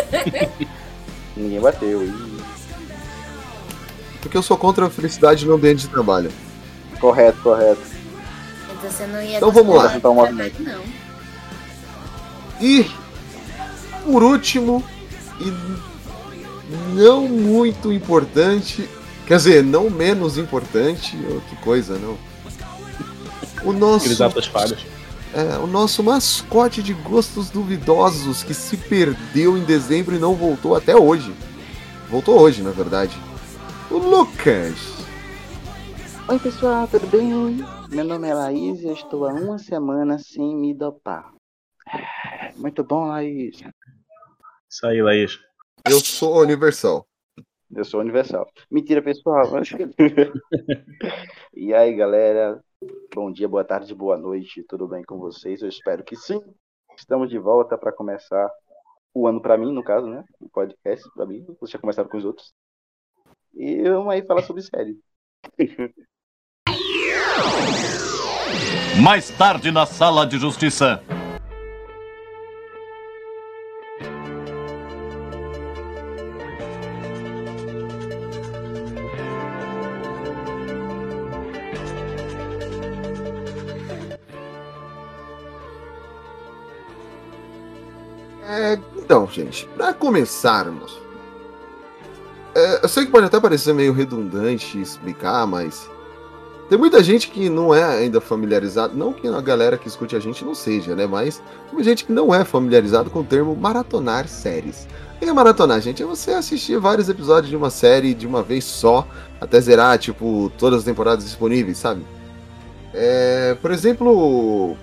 Ninguém 1.36 1.60
bateu. 1.60 2.04
Ih, 2.04 2.27
Porque 4.20 4.36
eu 4.36 4.42
sou 4.42 4.56
contra 4.56 4.86
a 4.86 4.90
felicidade 4.90 5.46
no 5.46 5.54
ambiente 5.54 5.80
de 5.80 5.88
trabalho. 5.88 6.30
Correto, 7.00 7.38
correto. 7.42 7.80
Então 8.78 8.90
você 8.90 9.06
não 9.06 9.22
ia 9.22 9.36
Então 9.36 9.50
vamos 9.50 9.76
lá. 9.76 9.96
Então, 9.96 10.18
um 10.18 10.22
trabalho, 10.22 10.52
não. 10.60 11.08
E, 12.60 12.90
por 14.04 14.22
último, 14.22 14.84
e 15.40 15.52
não 16.94 17.28
muito 17.28 17.92
importante, 17.92 18.88
quer 19.26 19.36
dizer, 19.36 19.64
não 19.64 19.88
menos 19.88 20.36
importante, 20.36 21.16
oh, 21.30 21.40
que 21.48 21.56
coisa, 21.62 21.98
não. 21.98 22.16
O 23.64 23.72
nosso, 23.72 24.08
é, 25.34 25.58
o 25.58 25.66
nosso 25.66 26.02
mascote 26.02 26.82
de 26.82 26.92
gostos 26.92 27.50
duvidosos 27.50 28.42
que 28.42 28.54
se 28.54 28.76
perdeu 28.76 29.58
em 29.58 29.64
dezembro 29.64 30.14
e 30.14 30.18
não 30.18 30.34
voltou 30.34 30.76
até 30.76 30.96
hoje. 30.96 31.32
Voltou 32.08 32.40
hoje, 32.40 32.62
na 32.62 32.70
verdade. 32.70 33.16
O 33.90 33.96
Lucas. 33.96 34.76
Oi, 36.28 36.38
pessoal, 36.38 36.86
tudo 36.86 37.06
bem? 37.06 37.56
Meu 37.88 38.04
nome 38.04 38.28
é 38.28 38.34
Laís 38.34 38.82
e 38.82 38.86
eu 38.86 38.92
estou 38.92 39.26
há 39.26 39.32
uma 39.32 39.56
semana 39.56 40.18
sem 40.18 40.54
me 40.54 40.74
dopar. 40.74 41.32
Muito 42.56 42.84
bom, 42.84 43.06
Laís. 43.06 43.62
Isso 44.68 44.86
aí, 44.86 45.00
Laís. 45.00 45.40
Eu 45.88 46.00
sou 46.00 46.42
universal. 46.42 47.08
Eu 47.74 47.82
sou 47.82 48.00
universal. 48.00 48.46
Mentira, 48.70 49.00
pessoal. 49.00 49.46
e 51.56 51.72
aí, 51.72 51.96
galera? 51.96 52.62
Bom 53.14 53.32
dia, 53.32 53.48
boa 53.48 53.64
tarde, 53.64 53.94
boa 53.94 54.18
noite. 54.18 54.62
Tudo 54.68 54.86
bem 54.86 55.02
com 55.02 55.18
vocês? 55.18 55.62
Eu 55.62 55.68
espero 55.70 56.04
que 56.04 56.14
sim. 56.14 56.42
Estamos 56.94 57.30
de 57.30 57.38
volta 57.38 57.78
para 57.78 57.90
começar 57.90 58.50
o 59.14 59.26
ano 59.26 59.40
para 59.40 59.56
mim, 59.56 59.72
no 59.72 59.82
caso, 59.82 60.06
né? 60.06 60.22
O 60.38 60.50
podcast 60.50 61.08
para 61.14 61.24
mim. 61.24 61.42
Vocês 61.58 61.70
já 61.70 61.78
começaram 61.78 62.10
com 62.10 62.18
os 62.18 62.26
outros. 62.26 62.52
E 63.58 63.82
vamos 63.82 64.12
aí 64.12 64.22
falar 64.22 64.42
sobre 64.42 64.62
série. 64.62 64.96
Mais 69.02 69.28
tarde 69.30 69.72
na 69.72 69.84
sala 69.84 70.24
de 70.24 70.38
justiça. 70.38 71.02
É, 88.44 88.74
então, 88.96 89.26
gente, 89.26 89.66
para 89.68 89.92
começarmos, 89.92 91.07
é, 92.58 92.80
eu 92.82 92.88
sei 92.88 93.06
que 93.06 93.12
pode 93.12 93.26
até 93.26 93.38
parecer 93.38 93.72
meio 93.72 93.92
redundante 93.92 94.80
explicar, 94.80 95.46
mas 95.46 95.88
tem 96.68 96.76
muita 96.76 97.02
gente 97.02 97.30
que 97.30 97.48
não 97.48 97.74
é 97.74 97.82
ainda 97.82 98.20
familiarizado, 98.20 98.96
não 98.96 99.12
que 99.12 99.26
a 99.26 99.40
galera 99.40 99.78
que 99.78 99.88
escute 99.88 100.14
a 100.16 100.20
gente 100.20 100.44
não 100.44 100.54
seja, 100.54 100.94
né? 100.94 101.06
Mas 101.06 101.40
tem 101.70 101.82
gente 101.82 102.04
que 102.04 102.12
não 102.12 102.34
é 102.34 102.44
familiarizado 102.44 103.08
com 103.10 103.20
o 103.20 103.24
termo 103.24 103.56
maratonar 103.56 104.28
séries. 104.28 104.86
O 105.16 105.18
que 105.18 105.24
é 105.24 105.32
maratonar, 105.32 105.80
gente? 105.80 106.02
É 106.02 106.06
você 106.06 106.32
assistir 106.32 106.78
vários 106.78 107.08
episódios 107.08 107.48
de 107.48 107.56
uma 107.56 107.70
série 107.70 108.12
de 108.12 108.26
uma 108.26 108.42
vez 108.42 108.64
só, 108.64 109.06
até 109.40 109.60
zerar, 109.60 109.98
tipo, 109.98 110.52
todas 110.58 110.80
as 110.80 110.84
temporadas 110.84 111.24
disponíveis, 111.24 111.78
sabe? 111.78 112.04
É, 112.92 113.56
por 113.62 113.70
exemplo, 113.70 114.76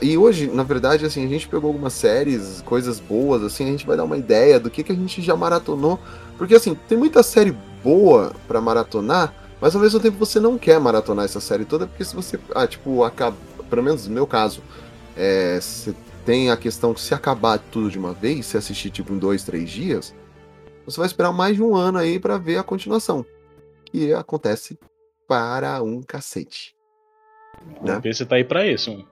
e 0.00 0.16
hoje, 0.16 0.46
na 0.46 0.62
verdade, 0.62 1.04
assim, 1.04 1.24
a 1.24 1.28
gente 1.28 1.48
pegou 1.48 1.68
algumas 1.68 1.92
séries, 1.92 2.62
coisas 2.62 2.98
boas, 2.98 3.42
assim, 3.42 3.64
a 3.64 3.70
gente 3.70 3.86
vai 3.86 3.96
dar 3.96 4.04
uma 4.04 4.16
ideia 4.16 4.58
do 4.58 4.70
que, 4.70 4.82
que 4.82 4.92
a 4.92 4.94
gente 4.94 5.20
já 5.20 5.36
maratonou. 5.36 5.98
Porque, 6.38 6.54
assim, 6.54 6.74
tem 6.74 6.96
muita 6.96 7.22
série 7.22 7.54
boa 7.84 8.32
para 8.48 8.60
maratonar, 8.60 9.34
mas 9.60 9.74
ao 9.74 9.82
mesmo 9.82 10.00
tempo 10.00 10.16
você 10.16 10.40
não 10.40 10.58
quer 10.58 10.80
maratonar 10.80 11.24
essa 11.24 11.40
série 11.40 11.64
toda, 11.64 11.86
porque 11.86 12.04
se 12.04 12.14
você, 12.14 12.38
ah, 12.54 12.66
tipo, 12.66 13.04
acaba, 13.04 13.36
pelo 13.68 13.82
menos 13.82 14.06
no 14.06 14.14
meu 14.14 14.26
caso, 14.26 14.62
é, 15.16 15.58
tem 16.24 16.50
a 16.50 16.56
questão 16.56 16.92
que 16.92 17.00
se 17.00 17.14
acabar 17.14 17.58
tudo 17.58 17.90
de 17.90 17.98
uma 17.98 18.12
vez, 18.12 18.46
se 18.46 18.56
assistir, 18.56 18.90
tipo, 18.90 19.12
em 19.12 19.18
dois, 19.18 19.44
três 19.44 19.70
dias, 19.70 20.14
você 20.84 20.98
vai 20.98 21.06
esperar 21.06 21.32
mais 21.32 21.56
de 21.56 21.62
um 21.62 21.74
ano 21.74 21.98
aí 21.98 22.18
para 22.18 22.38
ver 22.38 22.58
a 22.58 22.62
continuação. 22.62 23.24
Que 23.84 24.12
acontece 24.12 24.78
para 25.26 25.82
um 25.82 26.02
cacete. 26.02 26.74
Né? 27.82 28.00
Você 28.04 28.24
tá 28.24 28.36
aí 28.36 28.44
pra 28.44 28.66
isso. 28.66 29.04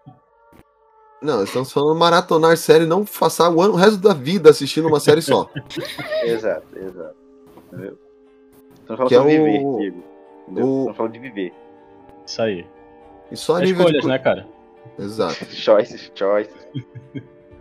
Não, 1.24 1.42
estamos 1.42 1.72
falando 1.72 1.98
maratonar 1.98 2.54
série, 2.58 2.84
não 2.84 3.02
passar 3.02 3.48
o, 3.48 3.62
ano, 3.62 3.72
o 3.72 3.76
resto 3.76 3.96
da 3.96 4.12
vida 4.12 4.50
assistindo 4.50 4.88
uma 4.88 5.00
série 5.00 5.22
só. 5.22 5.48
exato, 6.22 6.66
exato. 6.76 7.16
Entendeu? 7.72 7.98
Estamos 8.74 8.96
falando 8.98 9.08
que 9.08 9.14
de 9.14 9.34
é 9.34 9.38
viver, 9.38 9.64
o... 9.64 9.78
Diego. 9.78 10.04
O... 10.48 10.50
Estamos 10.50 10.96
falando 10.98 11.12
de 11.12 11.18
viver. 11.20 11.54
Isso 12.26 12.42
aí. 12.42 12.66
E 13.32 13.36
só 13.38 13.58
é 13.58 13.64
nível 13.64 13.86
escolhas, 13.86 14.02
de... 14.02 14.08
né, 14.08 14.18
cara? 14.18 14.46
Exato. 14.98 15.46
choices, 15.48 16.12
choices. 16.14 16.54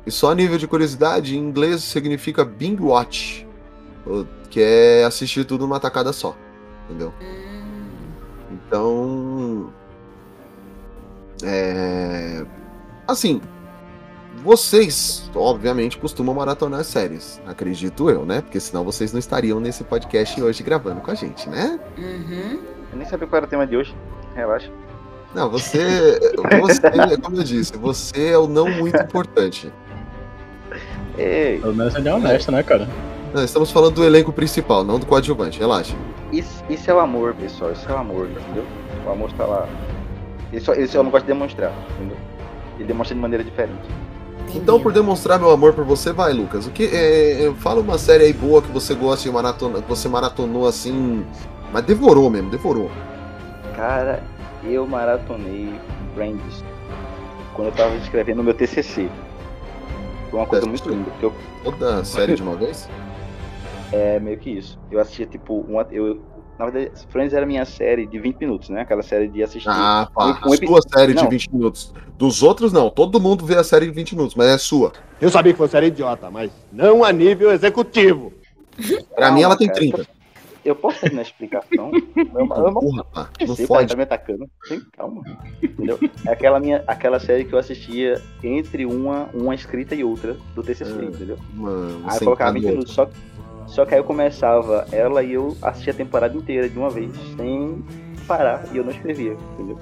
E 0.05 0.11
só 0.11 0.31
a 0.31 0.35
nível 0.35 0.57
de 0.57 0.67
curiosidade, 0.67 1.37
em 1.37 1.39
inglês 1.39 1.83
significa 1.83 2.43
binge 2.43 2.83
watch, 2.83 3.47
que 4.49 4.59
é 4.61 5.05
assistir 5.05 5.45
tudo 5.45 5.61
numa 5.61 5.79
tacada 5.79 6.11
só, 6.11 6.35
entendeu? 6.83 7.13
Então, 8.51 9.73
é... 11.41 12.45
assim, 13.07 13.41
vocês, 14.43 15.29
obviamente, 15.33 15.97
costumam 15.97 16.35
maratonar 16.35 16.83
séries, 16.83 17.41
acredito 17.47 18.09
eu, 18.09 18.25
né? 18.25 18.41
Porque 18.41 18.59
senão 18.59 18.83
vocês 18.83 19.13
não 19.13 19.19
estariam 19.19 19.59
nesse 19.59 19.83
podcast 19.83 20.41
hoje 20.41 20.61
gravando 20.61 20.99
com 20.99 21.09
a 21.09 21.15
gente, 21.15 21.49
né? 21.49 21.79
Uhum. 21.97 22.59
Eu 22.91 22.97
nem 22.97 23.07
sabia 23.07 23.25
qual 23.25 23.37
era 23.37 23.45
o 23.45 23.49
tema 23.49 23.65
de 23.65 23.77
hoje. 23.77 23.95
Relaxa. 24.35 24.69
Não, 25.33 25.49
você, 25.49 26.19
você, 26.61 27.17
como 27.21 27.37
eu 27.37 27.43
disse, 27.43 27.75
você 27.77 28.31
é 28.31 28.37
o 28.37 28.45
não 28.47 28.69
muito 28.69 29.01
importante. 29.01 29.71
Ei. 31.17 31.59
Pelo 31.59 31.73
menos 31.73 31.95
ele 31.95 32.09
é 32.09 32.13
honesto, 32.13 32.51
né, 32.51 32.61
cara? 32.61 32.87
Não, 33.33 33.43
estamos 33.43 33.71
falando 33.71 33.95
do 33.95 34.03
elenco 34.03 34.31
principal, 34.31 34.83
não 34.83 34.99
do 34.99 35.05
coadjuvante, 35.05 35.57
relaxa. 35.57 35.95
Isso, 36.31 36.63
isso 36.69 36.91
é 36.91 36.93
o 36.93 36.99
amor, 36.99 37.33
pessoal, 37.33 37.71
isso 37.71 37.89
é 37.89 37.93
o 37.93 37.97
amor, 37.97 38.29
entendeu? 38.29 38.65
O 39.07 39.09
amor 39.09 39.29
está 39.29 39.45
lá. 39.45 39.67
Só, 40.61 40.73
ele 40.73 40.87
só 40.87 41.01
não 41.01 41.09
gosta 41.09 41.25
de 41.25 41.33
demonstrar, 41.33 41.71
entendeu? 41.95 42.17
Ele 42.75 42.85
demonstra 42.85 43.15
de 43.15 43.21
maneira 43.21 43.43
diferente. 43.43 43.81
Então, 44.55 44.79
por 44.79 44.91
demonstrar 44.93 45.39
meu 45.39 45.49
amor 45.51 45.73
por 45.73 45.83
você, 45.83 46.13
vai, 46.13 46.31
Lucas. 46.31 46.67
O 46.67 46.71
que 46.71 46.85
é, 46.85 47.45
é, 47.45 47.53
fala 47.55 47.81
uma 47.81 47.97
série 47.97 48.25
aí 48.25 48.33
boa 48.33 48.61
que 48.61 48.71
você 48.71 48.93
gosta 48.93 49.23
de 49.23 49.31
maratona, 49.33 49.81
que 49.81 49.89
você 49.89 50.07
maratonou 50.07 50.67
assim, 50.67 51.25
mas 51.71 51.83
devorou 51.83 52.29
mesmo, 52.29 52.49
devorou. 52.49 52.91
Cara, 53.75 54.23
eu 54.63 54.85
maratonei 54.85 55.73
Friends 56.13 56.63
quando 57.55 57.67
eu 57.67 57.73
tava 57.73 57.95
escrevendo 57.95 58.39
o 58.39 58.43
meu 58.43 58.53
TCC. 58.53 59.09
Foi 60.29 60.39
uma 60.39 60.47
coisa 60.47 60.65
muito 60.65 60.89
linda. 60.89 61.11
Eu... 61.21 61.33
Toda 61.63 62.03
série 62.03 62.35
de 62.35 62.43
uma 62.43 62.55
vez? 62.55 62.89
É, 63.93 64.19
meio 64.19 64.39
que 64.39 64.49
isso. 64.49 64.79
Eu 64.89 64.99
assistia, 64.99 65.27
tipo, 65.27 65.59
uma, 65.69 65.85
eu, 65.91 66.19
na 66.57 66.69
verdade, 66.69 66.91
Friends 67.09 67.33
era 67.33 67.45
minha 67.45 67.65
série 67.65 68.05
de 68.05 68.19
20 68.19 68.37
minutos, 68.37 68.69
né? 68.69 68.81
Aquela 68.81 69.01
série 69.01 69.27
de 69.27 69.41
assistir. 69.41 69.69
Ah, 69.69 70.07
pá. 70.13 70.39
Um, 70.45 70.49
um 70.49 70.53
a 70.53 70.57
sua 70.57 70.81
série 70.81 71.13
não. 71.13 71.23
de 71.23 71.29
20 71.29 71.53
minutos. 71.53 71.93
Dos 72.17 72.43
outros, 72.43 72.71
não. 72.71 72.89
Todo 72.89 73.19
mundo 73.19 73.45
vê 73.45 73.55
a 73.55 73.63
série 73.63 73.87
de 73.87 73.91
20 73.91 74.15
minutos, 74.15 74.35
mas 74.35 74.47
é 74.47 74.57
sua. 74.57 74.93
Eu 75.19 75.29
sabia 75.29 75.53
que 75.53 75.59
você 75.59 75.77
era 75.77 75.85
idiota, 75.87 76.29
mas 76.29 76.51
não 76.71 77.03
a 77.03 77.11
nível 77.11 77.51
executivo. 77.51 78.31
pra 79.15 79.31
mim, 79.31 79.41
ela 79.41 79.57
tem 79.57 79.71
30. 79.71 80.07
Eu 80.63 80.75
posso 80.75 81.01
terminar 81.01 81.21
a 81.21 81.23
explicação? 81.23 81.91
eu, 82.15 82.39
eu, 82.39 82.73
Porra, 82.73 83.03
pá. 83.03 83.29
Não 83.45 83.55
sei, 83.55 83.67
pode. 83.67 83.89
Tá 83.89 83.97
me 83.97 84.03
atacando. 84.03 84.49
Tem 84.69 84.79
calma. 84.93 85.21
Entendeu? 85.61 85.99
É 86.25 86.31
aquela, 86.31 86.59
minha, 86.59 86.83
aquela 86.87 87.19
série 87.19 87.43
que 87.43 87.53
eu 87.53 87.59
assistia 87.59 88.21
entre 88.41 88.85
uma, 88.85 89.29
uma 89.33 89.53
escrita 89.53 89.93
e 89.93 90.03
outra 90.03 90.37
do 90.55 90.63
TCC, 90.63 90.93
é, 90.93 91.05
entendeu? 91.05 91.37
Mano, 91.53 92.01
aí 92.05 92.15
eu 92.15 92.23
colocava 92.23 92.53
20 92.53 92.63
minutos. 92.63 92.93
Só, 92.93 93.09
só 93.73 93.85
que 93.85 93.95
aí 93.95 93.99
eu 93.99 94.03
começava 94.03 94.85
ela 94.91 95.23
e 95.23 95.33
eu 95.33 95.57
assistia 95.59 95.93
a 95.93 95.95
temporada 95.95 96.37
inteira 96.37 96.69
de 96.69 96.77
uma 96.77 96.91
vez, 96.91 97.11
sem 97.35 97.83
parar, 98.27 98.63
e 98.71 98.77
eu 98.77 98.83
não 98.83 98.91
escrevia, 98.91 99.35
entendeu? 99.53 99.79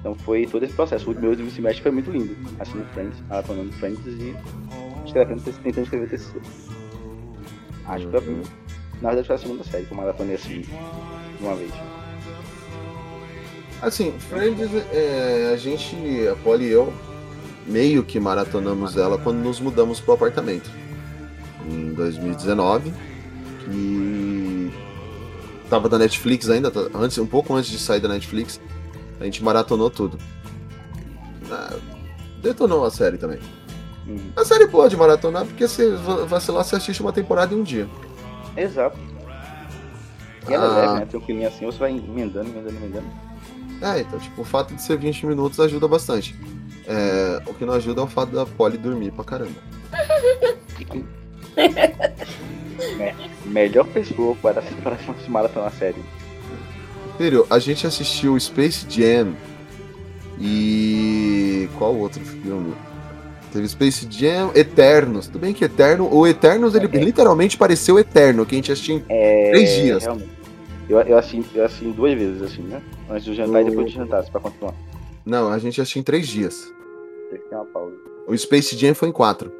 Então 0.00 0.14
foi 0.14 0.46
todo 0.46 0.62
esse 0.64 0.72
processo. 0.72 1.10
O 1.10 1.14
meu 1.14 1.28
último 1.28 1.50
semestre 1.50 1.82
foi 1.82 1.92
muito 1.92 2.10
lindo. 2.10 2.34
Assistindo 2.58 2.86
Friends, 2.94 3.20
maratonando 3.28 3.70
Friends 3.72 4.00
e 4.06 4.34
escrevendo, 5.04 5.42
tentando 5.42 5.82
escrever 5.82 6.08
TCC. 6.08 6.40
Acho 7.84 8.06
que 8.06 8.10
foi 8.10 8.18
a 8.18 8.22
primeira. 8.22 8.48
Na 9.02 9.08
verdade 9.10 9.26
foi 9.26 9.36
a 9.36 9.38
segunda 9.38 9.64
série 9.64 9.84
que 9.84 9.92
eu 9.92 9.96
maratonei 9.98 10.34
assim, 10.34 10.62
de 10.62 10.70
uma 11.38 11.54
vez. 11.54 11.72
Assim, 13.82 14.10
Friends, 14.20 14.70
é, 14.90 15.50
a 15.52 15.56
gente, 15.58 15.94
a 16.28 16.34
Polly 16.36 16.64
e 16.64 16.70
eu, 16.70 16.90
meio 17.66 18.02
que 18.02 18.18
maratonamos 18.18 18.96
ela 18.96 19.18
quando 19.18 19.36
nos 19.36 19.60
mudamos 19.60 20.00
pro 20.00 20.14
apartamento. 20.14 20.70
Em 21.70 21.92
2019. 21.92 22.90
Que 23.70 24.72
tava 25.68 25.88
da 25.88 25.98
Netflix 25.98 26.48
ainda, 26.48 26.70
tá, 26.70 26.80
antes, 26.94 27.18
um 27.18 27.26
pouco 27.26 27.54
antes 27.54 27.70
de 27.70 27.78
sair 27.78 28.00
da 28.00 28.08
Netflix. 28.08 28.60
A 29.20 29.24
gente 29.24 29.42
maratonou 29.42 29.90
tudo. 29.90 30.18
Ah, 31.50 31.76
detonou 32.40 32.84
a 32.84 32.90
série 32.90 33.18
também. 33.18 33.38
Uhum. 34.06 34.32
A 34.36 34.44
série 34.44 34.66
pode 34.68 34.96
maratonar 34.96 35.44
porque 35.44 35.68
se 35.68 35.90
vacilar, 36.26 36.64
você 36.64 36.76
assiste 36.76 37.00
uma 37.00 37.12
temporada 37.12 37.54
em 37.54 37.58
um 37.58 37.62
dia. 37.62 37.88
Exato. 38.56 38.98
E 40.48 40.54
ela 40.54 40.66
é 40.66 40.80
leve, 40.86 41.00
né? 41.00 41.06
Tranquilinha 41.06 41.48
assim, 41.48 41.66
você 41.66 41.78
vai 41.78 41.90
emendando, 41.90 42.48
emendando, 42.48 42.76
emendando. 42.76 43.06
É, 43.82 44.00
então, 44.00 44.18
tipo, 44.18 44.42
o 44.42 44.44
fato 44.44 44.74
de 44.74 44.82
ser 44.82 44.98
20 44.98 45.26
minutos 45.26 45.60
ajuda 45.60 45.86
bastante. 45.86 46.34
É, 46.86 47.42
o 47.46 47.54
que 47.54 47.64
não 47.64 47.74
ajuda 47.74 48.00
é 48.00 48.04
o 48.04 48.08
fato 48.08 48.32
da 48.32 48.46
Polly 48.46 48.78
dormir 48.78 49.12
pra 49.12 49.24
caramba. 49.24 49.54
é, 52.98 53.14
melhor 53.48 53.86
pessoa 53.86 54.36
para, 54.36 54.62
se 54.62 54.74
maratonar 55.30 55.68
a 55.68 55.72
série. 55.72 56.02
Filho, 57.16 57.46
a 57.50 57.58
gente 57.58 57.86
assistiu 57.86 58.38
Space 58.38 58.86
Jam 58.88 59.34
e. 60.40 61.68
Qual 61.76 61.96
outro 61.96 62.24
filme? 62.24 62.74
Teve 63.52 63.66
Space 63.68 64.06
Jam, 64.10 64.52
Eternos. 64.54 65.26
Tudo 65.26 65.40
bem 65.40 65.52
que 65.52 65.64
Eterno. 65.64 66.08
O 66.12 66.26
Eternos, 66.26 66.74
ele 66.74 66.86
é. 66.86 67.04
literalmente 67.04 67.56
pareceu 67.56 67.98
Eterno, 67.98 68.46
que 68.46 68.54
a 68.54 68.58
gente 68.58 68.70
assistiu 68.70 68.96
em 68.96 69.04
é, 69.08 69.50
três 69.50 69.70
dias. 69.74 70.02
Realmente. 70.04 70.30
Eu, 70.88 71.00
eu, 71.00 71.18
assisti, 71.18 71.44
eu 71.54 71.64
assisti 71.64 71.84
duas 71.86 72.14
vezes, 72.14 72.40
assim, 72.40 72.62
né? 72.62 72.80
Antes 73.10 73.24
do 73.26 73.34
jantar 73.34 73.62
o... 73.62 73.66
e 73.66 73.70
depois 73.70 73.86
do 73.86 73.92
jantar, 73.92 74.24
pra 74.30 74.40
continuar. 74.40 74.74
Não, 75.24 75.52
a 75.52 75.58
gente 75.58 75.80
assistiu 75.80 76.00
em 76.00 76.04
três 76.04 76.26
dias. 76.26 76.72
Tem 77.30 77.38
que 77.38 77.48
ter 77.48 77.54
uma 77.54 77.66
pausa. 77.66 77.96
O 78.26 78.36
Space 78.36 78.76
Jam 78.76 78.94
foi 78.94 79.08
em 79.08 79.12
quatro. 79.12 79.52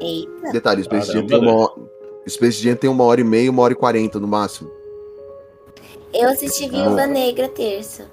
Eita. 0.00 0.52
Detalhe, 0.52 0.84
Space 0.84 1.12
Jam, 1.12 1.26
tem 1.26 1.38
uma, 1.38 1.74
Space 2.28 2.62
Jam 2.62 2.76
tem 2.76 2.88
uma 2.88 3.04
hora 3.04 3.20
e 3.20 3.24
meia, 3.24 3.50
uma 3.50 3.62
hora 3.62 3.72
e 3.72 3.76
quarenta 3.76 4.20
no 4.20 4.28
máximo. 4.28 4.70
Eu 6.14 6.28
assisti 6.30 6.68
Viúva 6.68 7.06
Negra 7.06 7.48
terça. 7.48 8.08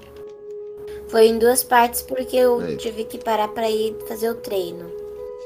Foi 1.07 1.27
em 1.27 1.37
duas 1.37 1.63
partes 1.63 2.01
porque 2.01 2.35
eu 2.35 2.61
é. 2.61 2.75
tive 2.75 3.05
que 3.05 3.17
parar 3.17 3.47
pra 3.49 3.69
ir 3.69 3.95
fazer 4.07 4.29
o 4.29 4.35
treino. 4.35 4.91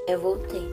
Eu 0.07 0.19
voltei. 0.19 0.63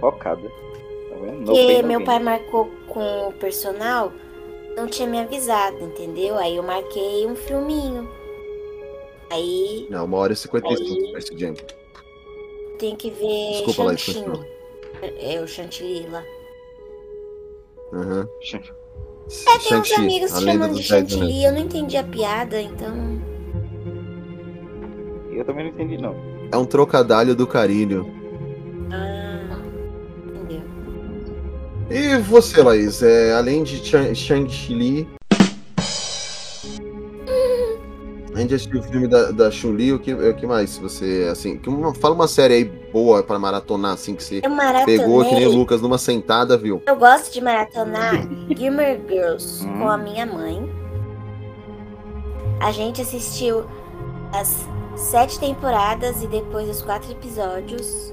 Focada. 0.00 0.48
Tá 0.48 1.16
vendo? 1.20 1.44
Porque 1.44 1.82
meu 1.82 2.02
pai 2.04 2.18
marcou 2.20 2.70
com 2.88 3.28
o 3.28 3.32
personal, 3.32 4.12
não 4.76 4.86
tinha 4.86 5.06
me 5.06 5.18
avisado, 5.18 5.84
entendeu? 5.84 6.38
Aí 6.38 6.56
eu 6.56 6.62
marquei 6.62 7.26
um 7.26 7.34
filminho. 7.34 8.08
Aí. 9.30 9.86
Não, 9.90 10.06
uma 10.06 10.16
hora 10.16 10.32
e 10.32 10.36
cinquenta 10.36 10.72
e 10.72 10.76
cinco 10.76 11.18
esse 11.18 11.36
Jam. 11.36 11.54
Tem 12.80 12.96
que 12.96 13.10
ver. 13.10 13.62
Desculpa 13.64 13.84
lá, 13.84 13.94
É 15.20 15.38
o 15.40 15.46
Chantilly 15.46 16.06
lá. 16.08 16.24
Aham. 17.92 18.20
Uhum. 18.20 18.60
É, 19.46 19.58
tem 19.58 19.78
uns 19.78 19.92
amigos 19.92 20.30
chamando 20.40 20.74
de 20.74 20.82
chantilly, 20.82 21.44
eu 21.44 21.52
não 21.52 21.60
entendi 21.60 21.96
a 21.96 22.02
piada, 22.02 22.60
então. 22.60 23.20
Eu 25.30 25.44
também 25.44 25.66
não 25.66 25.72
entendi, 25.72 25.98
não. 25.98 26.16
é 26.50 26.56
um 26.56 26.64
trocadilho 26.64 27.34
do 27.36 27.46
carinho. 27.46 28.12
Ah, 28.90 29.60
entendeu. 30.26 30.62
E 31.90 32.16
você, 32.22 32.60
Laís? 32.62 33.02
É, 33.02 33.34
além 33.34 33.62
de 33.62 33.76
Chan- 33.84 34.14
Shang-Chi, 34.14 35.06
além 38.40 38.46
de 38.46 38.54
assistir 38.54 38.76
o 38.78 38.82
filme 38.82 39.06
da, 39.06 39.30
da 39.30 39.50
Chun-Li, 39.50 39.92
o 39.92 39.98
que, 39.98 40.14
o 40.14 40.34
que 40.34 40.46
mais 40.46 40.78
você, 40.78 41.28
assim, 41.30 41.58
que 41.58 41.68
uma- 41.68 41.94
fala 41.94 42.14
uma 42.14 42.26
série 42.26 42.54
aí 42.54 42.64
boa 42.64 43.22
pra 43.22 43.38
maratonar, 43.38 43.92
assim, 43.92 44.14
que 44.14 44.22
você 44.24 44.40
pegou 44.86 45.24
que 45.24 45.34
nem 45.34 45.46
o 45.46 45.52
Lucas 45.52 45.82
numa 45.82 45.98
sentada, 45.98 46.56
viu? 46.56 46.82
Eu 46.86 46.96
gosto 46.96 47.32
de 47.32 47.40
maratonar 47.42 48.14
Gilmore 48.56 49.00
Girls 49.08 49.66
Hum. 49.66 49.78
com 49.80 49.88
a 49.88 49.98
minha 49.98 50.24
mãe. 50.24 50.70
A 52.60 52.72
gente 52.72 53.00
assistiu 53.02 53.64
as 54.32 54.66
sete 54.96 55.38
temporadas 55.38 56.22
e 56.22 56.26
depois 56.26 56.68
os 56.68 56.82
quatro 56.82 57.10
episódios 57.12 58.12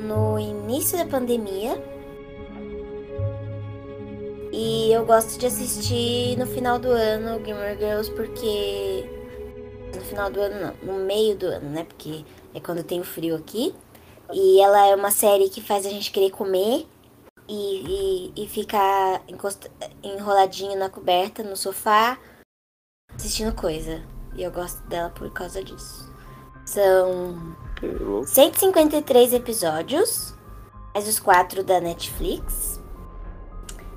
no 0.00 0.38
início 0.38 0.96
da 0.96 1.04
pandemia. 1.04 1.82
E 4.52 4.92
eu 4.92 5.04
gosto 5.04 5.38
de 5.38 5.46
assistir 5.46 6.36
no 6.38 6.46
final 6.46 6.78
do 6.78 6.88
ano 6.88 7.44
Gilmore 7.44 7.76
Girls 7.78 8.10
porque. 8.12 9.04
No 9.94 10.00
final 10.02 10.30
do 10.30 10.40
ano 10.40 10.74
não, 10.84 10.94
no 10.94 11.04
meio 11.04 11.36
do 11.36 11.46
ano, 11.46 11.68
né? 11.70 11.84
Porque 11.84 12.24
é 12.54 12.60
quando 12.60 12.82
tem 12.82 13.00
o 13.00 13.04
frio 13.04 13.36
aqui. 13.36 13.74
E 14.32 14.60
ela 14.60 14.86
é 14.86 14.94
uma 14.94 15.10
série 15.10 15.48
que 15.48 15.60
faz 15.60 15.86
a 15.86 15.90
gente 15.90 16.10
querer 16.10 16.30
comer 16.30 16.86
e, 17.48 18.32
e, 18.36 18.44
e 18.44 18.48
ficar 18.48 19.22
encosta- 19.26 19.70
enroladinho 20.02 20.78
na 20.78 20.90
coberta, 20.90 21.42
no 21.42 21.56
sofá, 21.56 22.18
assistindo 23.14 23.54
coisa. 23.54 24.02
E 24.34 24.42
eu 24.42 24.50
gosto 24.50 24.82
dela 24.86 25.08
por 25.10 25.32
causa 25.32 25.64
disso. 25.64 26.12
São 26.66 27.56
153 28.26 29.32
episódios, 29.32 30.34
mais 30.94 31.08
os 31.08 31.18
quatro 31.18 31.64
da 31.64 31.80
Netflix. 31.80 32.77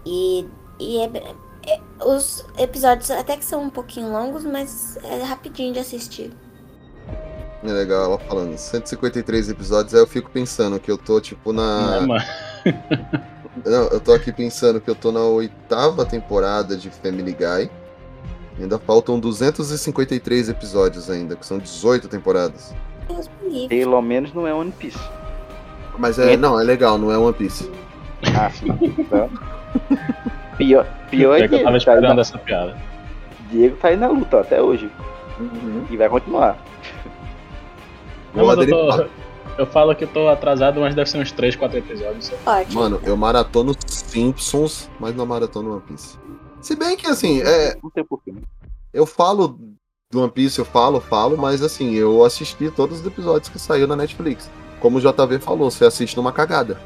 E, 0.05 0.47
e 0.79 0.97
é, 0.99 1.05
é- 1.67 2.05
os 2.05 2.45
episódios 2.57 3.11
até 3.11 3.37
que 3.37 3.45
são 3.45 3.63
um 3.63 3.69
pouquinho 3.69 4.11
longos, 4.11 4.43
mas 4.43 4.97
é 5.03 5.23
rapidinho 5.23 5.73
de 5.73 5.79
assistir. 5.79 6.31
É 7.63 7.71
legal 7.71 8.05
ela 8.05 8.19
falando, 8.19 8.57
153 8.57 9.49
episódios, 9.49 9.93
aí 9.93 10.01
eu 10.01 10.07
fico 10.07 10.31
pensando 10.31 10.79
que 10.79 10.89
eu 10.89 10.97
tô, 10.97 11.21
tipo, 11.21 11.53
na... 11.53 12.01
Não, 12.01 12.07
mano. 12.07 12.23
Não, 13.65 13.87
eu 13.89 13.99
tô 13.99 14.13
aqui 14.13 14.31
pensando 14.31 14.79
que 14.79 14.89
eu 14.89 14.95
tô 14.95 15.11
na 15.11 15.19
oitava 15.21 16.05
temporada 16.05 16.75
de 16.77 16.89
Family 16.89 17.33
Guy. 17.33 17.69
Ainda 18.59 18.79
faltam 18.79 19.19
253 19.19 20.49
episódios 20.49 21.09
ainda, 21.09 21.35
que 21.35 21.45
são 21.45 21.59
18 21.59 22.07
temporadas. 22.07 22.73
Pelo 23.67 24.01
menos 24.01 24.33
não 24.33 24.47
é 24.47 24.53
One 24.53 24.71
Piece. 24.71 24.99
Mas 25.97 26.17
é, 26.17 26.37
não, 26.37 26.59
é 26.59 26.63
legal, 26.63 26.97
não 26.97 27.11
é 27.11 27.17
One 27.17 27.33
Piece. 27.33 27.69
Ah, 28.35 28.49
sim. 28.49 28.67
Então, 28.97 29.29
pior, 30.57 30.85
pior 31.09 31.35
É 31.35 31.47
que 31.47 31.55
eu 31.55 31.57
que 31.59 31.63
tava 31.63 31.77
Diego 31.77 31.85
tá, 31.85 31.93
esperando 31.93 32.15
na, 32.15 32.21
essa 32.21 32.37
piada. 32.37 32.77
Diego 33.49 33.75
tá 33.77 33.87
aí 33.89 33.97
na 33.97 34.07
luta 34.07 34.39
até 34.39 34.61
hoje. 34.61 34.89
E 35.89 35.97
vai 35.97 36.09
continuar. 36.09 36.57
Não, 38.33 38.45
mas 38.45 38.59
eu, 38.59 38.67
tô, 38.69 39.05
eu 39.57 39.65
falo 39.65 39.95
que 39.95 40.03
eu 40.03 40.07
tô 40.07 40.29
atrasado, 40.29 40.79
mas 40.79 40.95
deve 40.95 41.09
ser 41.09 41.19
uns 41.19 41.31
3, 41.31 41.55
4 41.55 41.77
episódios. 41.77 42.25
só. 42.25 42.35
Ótimo. 42.45 42.81
Mano, 42.81 43.01
eu 43.03 43.17
maratono 43.17 43.73
Simpsons, 43.87 44.89
mas 44.99 45.15
não 45.15 45.25
maratono 45.25 45.73
One 45.73 45.81
Piece. 45.81 46.17
Se 46.61 46.75
bem 46.75 46.95
que, 46.95 47.07
assim, 47.07 47.41
é, 47.41 47.75
Não 47.81 47.89
tem 47.89 48.05
porquê. 48.05 48.33
eu 48.93 49.05
falo 49.05 49.59
do 50.11 50.21
One 50.21 50.31
Piece, 50.31 50.59
eu 50.59 50.65
falo, 50.65 50.99
falo, 51.01 51.37
mas 51.37 51.63
assim, 51.63 51.95
eu 51.95 52.23
assisti 52.23 52.69
todos 52.69 52.99
os 52.99 53.05
episódios 53.05 53.49
que 53.49 53.57
saiu 53.57 53.87
na 53.87 53.95
Netflix. 53.95 54.49
Como 54.79 54.97
o 54.97 55.01
JV 55.01 55.39
falou, 55.39 55.71
você 55.71 55.85
assiste 55.85 56.15
numa 56.17 56.31
cagada. 56.31 56.79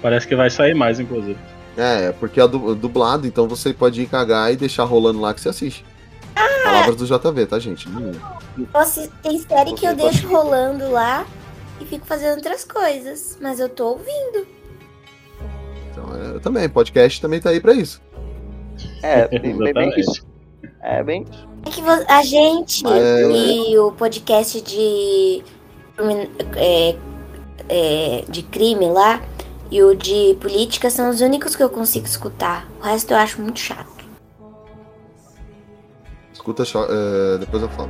Parece 0.00 0.26
que 0.26 0.36
vai 0.36 0.50
sair 0.50 0.74
mais, 0.74 1.00
inclusive. 1.00 1.38
É, 1.76 2.12
porque 2.12 2.40
é 2.40 2.46
du- 2.46 2.74
dublado, 2.74 3.26
então 3.26 3.48
você 3.48 3.72
pode 3.72 4.02
ir 4.02 4.06
cagar 4.06 4.52
e 4.52 4.56
deixar 4.56 4.84
rolando 4.84 5.20
lá 5.20 5.32
que 5.32 5.40
você 5.40 5.48
assiste. 5.48 5.84
Palavras 6.64 6.96
do 6.96 7.06
JV, 7.06 7.46
tá, 7.46 7.58
gente? 7.58 7.88
Não- 7.88 8.12
Nossa, 8.72 9.08
tem 9.22 9.38
série 9.38 9.74
que 9.74 9.86
eu 9.86 9.90
Você 9.96 10.02
deixo 10.02 10.28
rolando 10.28 10.90
lá 10.90 11.26
e 11.80 11.84
fico 11.84 12.06
fazendo 12.06 12.36
outras 12.36 12.64
coisas. 12.64 13.36
Mas 13.40 13.58
eu 13.60 13.68
tô 13.68 13.88
ouvindo. 13.88 14.46
Então, 15.90 16.36
é, 16.36 16.38
também, 16.38 16.68
podcast 16.68 17.20
também 17.20 17.40
tá 17.40 17.50
aí 17.50 17.60
pra 17.60 17.72
isso. 17.74 18.00
É, 19.02 19.26
bem, 19.38 19.72
bem, 19.72 19.92
isso. 19.98 20.24
É 20.82 21.02
bem. 21.02 21.26
É 21.66 21.70
que 21.70 21.80
a 22.08 22.22
gente 22.22 22.82
Mas 22.84 23.02
eu- 23.02 23.30
e 23.36 23.78
o 23.78 23.92
podcast 23.92 24.60
de. 24.62 25.42
é, 26.56 26.96
é, 27.68 28.24
de 28.28 28.42
crime 28.42 28.86
lá 28.86 29.20
e 29.72 29.82
o 29.82 29.94
de 29.96 30.36
política 30.38 30.90
são 30.90 31.08
os 31.08 31.22
únicos 31.22 31.56
que 31.56 31.62
eu 31.62 31.70
consigo 31.70 32.04
escutar. 32.04 32.68
O 32.78 32.84
resto 32.84 33.10
eu 33.12 33.16
acho 33.16 33.40
muito 33.40 33.58
chato. 33.58 34.04
Escuta, 36.30 36.62
é, 36.62 37.38
depois 37.38 37.62
eu 37.62 37.70
falo. 37.70 37.88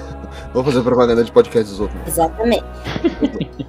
Vou 0.54 0.64
fazer 0.64 0.80
propaganda 0.82 1.22
de 1.22 1.30
podcast 1.30 1.70
dos 1.70 1.80
outros. 1.80 2.00
Exatamente. 2.06 2.64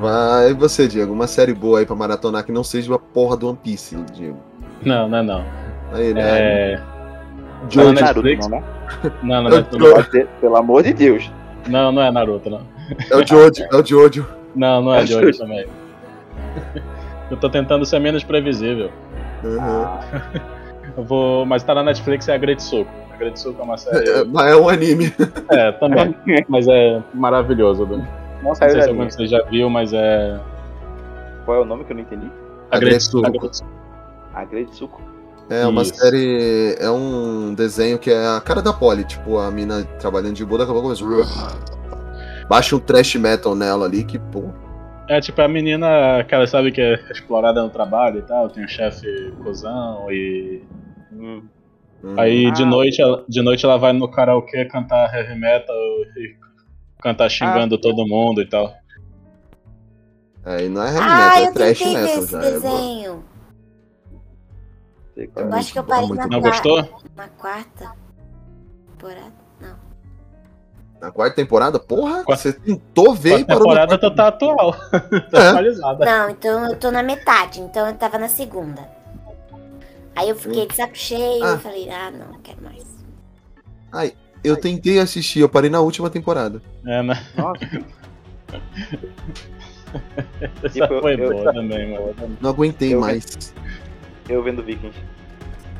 Vai 0.00 0.54
você, 0.54 0.86
Diego. 0.86 1.12
Uma 1.12 1.26
série 1.26 1.52
boa 1.52 1.80
aí 1.80 1.86
pra 1.86 1.96
maratonar 1.96 2.44
que 2.44 2.52
não 2.52 2.62
seja 2.62 2.94
a 2.94 2.98
porra 3.00 3.36
do 3.36 3.48
One 3.48 3.58
Piece, 3.60 3.96
Diego. 4.12 4.38
Não, 4.84 5.08
não, 5.08 5.24
não. 5.24 5.44
Aí, 5.92 6.14
né? 6.14 6.22
É. 6.22 6.82
Jojo. 7.68 7.92
Na 7.94 8.00
Naruto, 8.02 8.28
não, 8.28 8.48
né? 8.48 8.64
Não, 9.24 9.42
não, 9.42 9.50
Eu 9.50 9.66
não, 9.72 9.88
não, 9.96 10.26
pelo 10.40 10.56
amor 10.56 10.84
de 10.84 10.92
Deus. 10.92 11.32
não, 11.66 11.90
não 11.90 12.02
é 12.02 12.12
Naruto, 12.12 12.48
não. 12.48 12.60
É 13.10 13.16
o 13.16 13.26
Jojo, 13.26 13.64
é 13.72 13.76
o 13.76 13.84
Jojo. 13.84 14.24
Não, 14.54 14.80
não 14.80 14.94
é 14.94 15.02
É 15.02 15.06
justo. 15.06 15.42
também. 15.42 15.66
Eu 17.30 17.36
tô 17.38 17.48
tentando 17.48 17.86
ser 17.86 17.98
menos 17.98 18.22
previsível. 18.22 18.90
Uhum. 19.42 20.40
Eu 20.96 21.04
vou. 21.04 21.46
Mas 21.46 21.62
tá 21.62 21.74
na 21.74 21.82
Netflix 21.82 22.28
é 22.28 22.34
a 22.34 22.38
Great 22.38 22.62
Soco. 22.62 22.90
A 23.12 23.16
Great 23.16 23.38
Soco 23.38 23.60
é 23.60 23.64
uma 23.64 23.76
série. 23.76 24.08
É, 24.08 24.24
mas 24.28 24.52
é 24.52 24.56
um 24.56 24.68
anime. 24.68 25.12
É, 25.50 25.72
também. 25.72 26.14
Mas 26.48 26.68
é 26.68 27.02
maravilhoso. 27.12 27.86
Não 27.86 28.06
Não 28.42 28.54
sei 28.54 28.70
se 28.70 28.88
algum 28.88 29.04
vocês 29.04 29.30
já 29.30 29.42
viu, 29.44 29.70
mas 29.70 29.92
é. 29.92 30.38
Qual 31.44 31.58
é 31.58 31.60
o 31.60 31.64
nome 31.64 31.84
que 31.84 31.92
eu 31.92 31.96
não 31.96 32.02
entendi? 32.02 32.30
A 32.70 32.78
Great 32.78 33.02
Soco. 33.02 33.50
A 34.34 34.44
Great 34.44 34.74
Soco. 34.74 35.00
É 35.48 35.66
uma 35.66 35.82
Isso. 35.82 35.94
série. 35.94 36.76
É 36.78 36.90
um 36.90 37.54
desenho 37.54 37.98
que 37.98 38.10
é 38.10 38.26
a 38.26 38.40
cara 38.40 38.62
da 38.62 38.72
Polly. 38.72 39.04
Tipo, 39.04 39.38
a 39.38 39.50
mina 39.50 39.84
trabalhando 39.98 40.34
de 40.34 40.44
boa, 40.44 40.58
daqui 40.58 40.70
a 40.70 40.74
pouco 40.74 40.94
começa. 40.94 41.58
Baixa 42.48 42.76
um 42.76 42.78
trash 42.78 43.16
metal 43.16 43.54
nela 43.54 43.86
ali 43.86 44.04
que, 44.04 44.18
pô. 44.18 44.44
É 45.08 45.20
tipo 45.20 45.40
a 45.42 45.48
menina 45.48 46.24
que 46.26 46.34
ela 46.34 46.46
sabe 46.46 46.72
que 46.72 46.80
é 46.80 46.94
explorada 47.10 47.62
no 47.62 47.68
trabalho 47.70 48.20
e 48.20 48.22
tal, 48.22 48.48
tem 48.48 48.64
um 48.64 48.68
chefe 48.68 49.06
cuzão 49.42 50.10
e. 50.10 50.62
Hum. 51.12 51.42
hum. 52.02 52.14
Aí 52.18 52.50
de 52.52 52.62
Ah. 52.62 52.66
noite, 52.66 53.02
ela, 53.02 53.24
de 53.28 53.42
noite 53.42 53.64
ela 53.64 53.76
vai 53.78 53.92
no 53.92 54.08
karaokê 54.10 54.64
cantar 54.64 55.14
heavy 55.14 55.38
metal 55.38 55.76
e 56.16 56.36
cantar 57.02 57.28
xingando 57.28 57.76
todo 57.78 58.06
mundo 58.06 58.40
e 58.40 58.46
tal. 58.46 58.74
Aí 60.44 60.68
não 60.70 60.82
é 60.82 60.86
heavy 60.88 60.98
Ah, 61.00 61.18
metal, 61.18 61.36
é 61.42 61.48
eu 61.48 61.52
trash 61.54 61.80
metal 61.80 62.04
esse 62.04 62.32
já. 62.32 62.38
é 62.38 62.50
desenho. 62.50 63.24
É. 65.16 65.28
Eu 65.36 65.54
acho 65.54 65.72
que 65.72 65.78
eu 65.78 65.84
parei 65.84 66.08
na, 66.08 66.14
bom. 66.24 66.28
Não 66.30 66.40
qua- 66.40 66.50
gostou? 66.50 67.00
na 67.14 67.28
quarta 67.28 67.92
temporada. 68.90 69.43
Na 71.04 71.10
quarta 71.12 71.36
temporada, 71.36 71.78
porra, 71.78 72.24
Quarta- 72.24 72.36
você 72.42 72.52
tentou 72.54 73.14
ver 73.14 73.34
A 73.34 73.38
e 73.40 73.44
parou 73.44 73.60
temporada 73.64 73.98
quarta. 73.98 74.10
tu 74.10 74.16
tá 74.16 74.28
atual. 74.28 74.72
tá 75.30 75.38
É. 75.38 75.48
atualizada. 75.50 76.04
Não, 76.06 76.30
então 76.30 76.64
eu 76.70 76.76
tô 76.78 76.90
na 76.90 77.02
metade, 77.02 77.60
então 77.60 77.86
eu 77.86 77.92
tava 77.94 78.18
na 78.18 78.26
segunda. 78.26 78.88
Aí 80.16 80.30
eu 80.30 80.34
fiquei 80.36 80.66
de 80.66 80.74
saco 80.74 80.96
cheio 80.96 81.44
Ah. 81.44 81.56
e 81.56 81.58
falei, 81.58 81.90
ah, 81.90 82.10
não, 82.10 82.28
não 82.32 82.40
quero 82.40 82.62
mais. 82.62 82.82
Eu 84.42 84.56
tentei 84.56 84.98
assistir, 84.98 85.40
eu 85.40 85.48
parei 85.48 85.68
na 85.68 85.80
última 85.80 86.08
temporada. 86.08 86.62
É, 86.86 87.02
né? 87.02 87.22
Nossa, 87.36 87.60
Essa 90.62 90.68
Tipo, 90.70 91.00
foi 91.02 91.14
eu- 91.22 91.30
boa 91.32 91.52
também, 91.52 91.92
mano. 91.92 92.14
Não 92.40 92.48
aguentei 92.50 92.94
Eu- 92.94 93.00
mais. 93.00 93.52
eu 94.28 94.42
vendo 94.42 94.62
Vikings. 94.62 94.98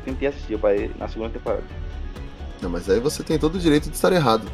Tentei 0.03 0.27
assistir, 0.29 0.53
eu 0.53 0.59
parei 0.59 0.91
na 0.99 1.07
segunda 1.07 1.31
temporada. 1.31 1.63
Não, 2.61 2.69
mas 2.69 2.87
aí 2.89 2.99
você 2.99 3.23
tem 3.23 3.37
todo 3.39 3.55
o 3.55 3.59
direito 3.59 3.89
de 3.89 3.95
estar 3.95 4.13
errado. 4.13 4.47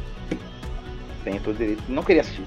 Tem 1.24 1.38
todo 1.40 1.56
direito. 1.56 1.82
Não 1.88 2.02
queria 2.02 2.22
assistir. 2.22 2.44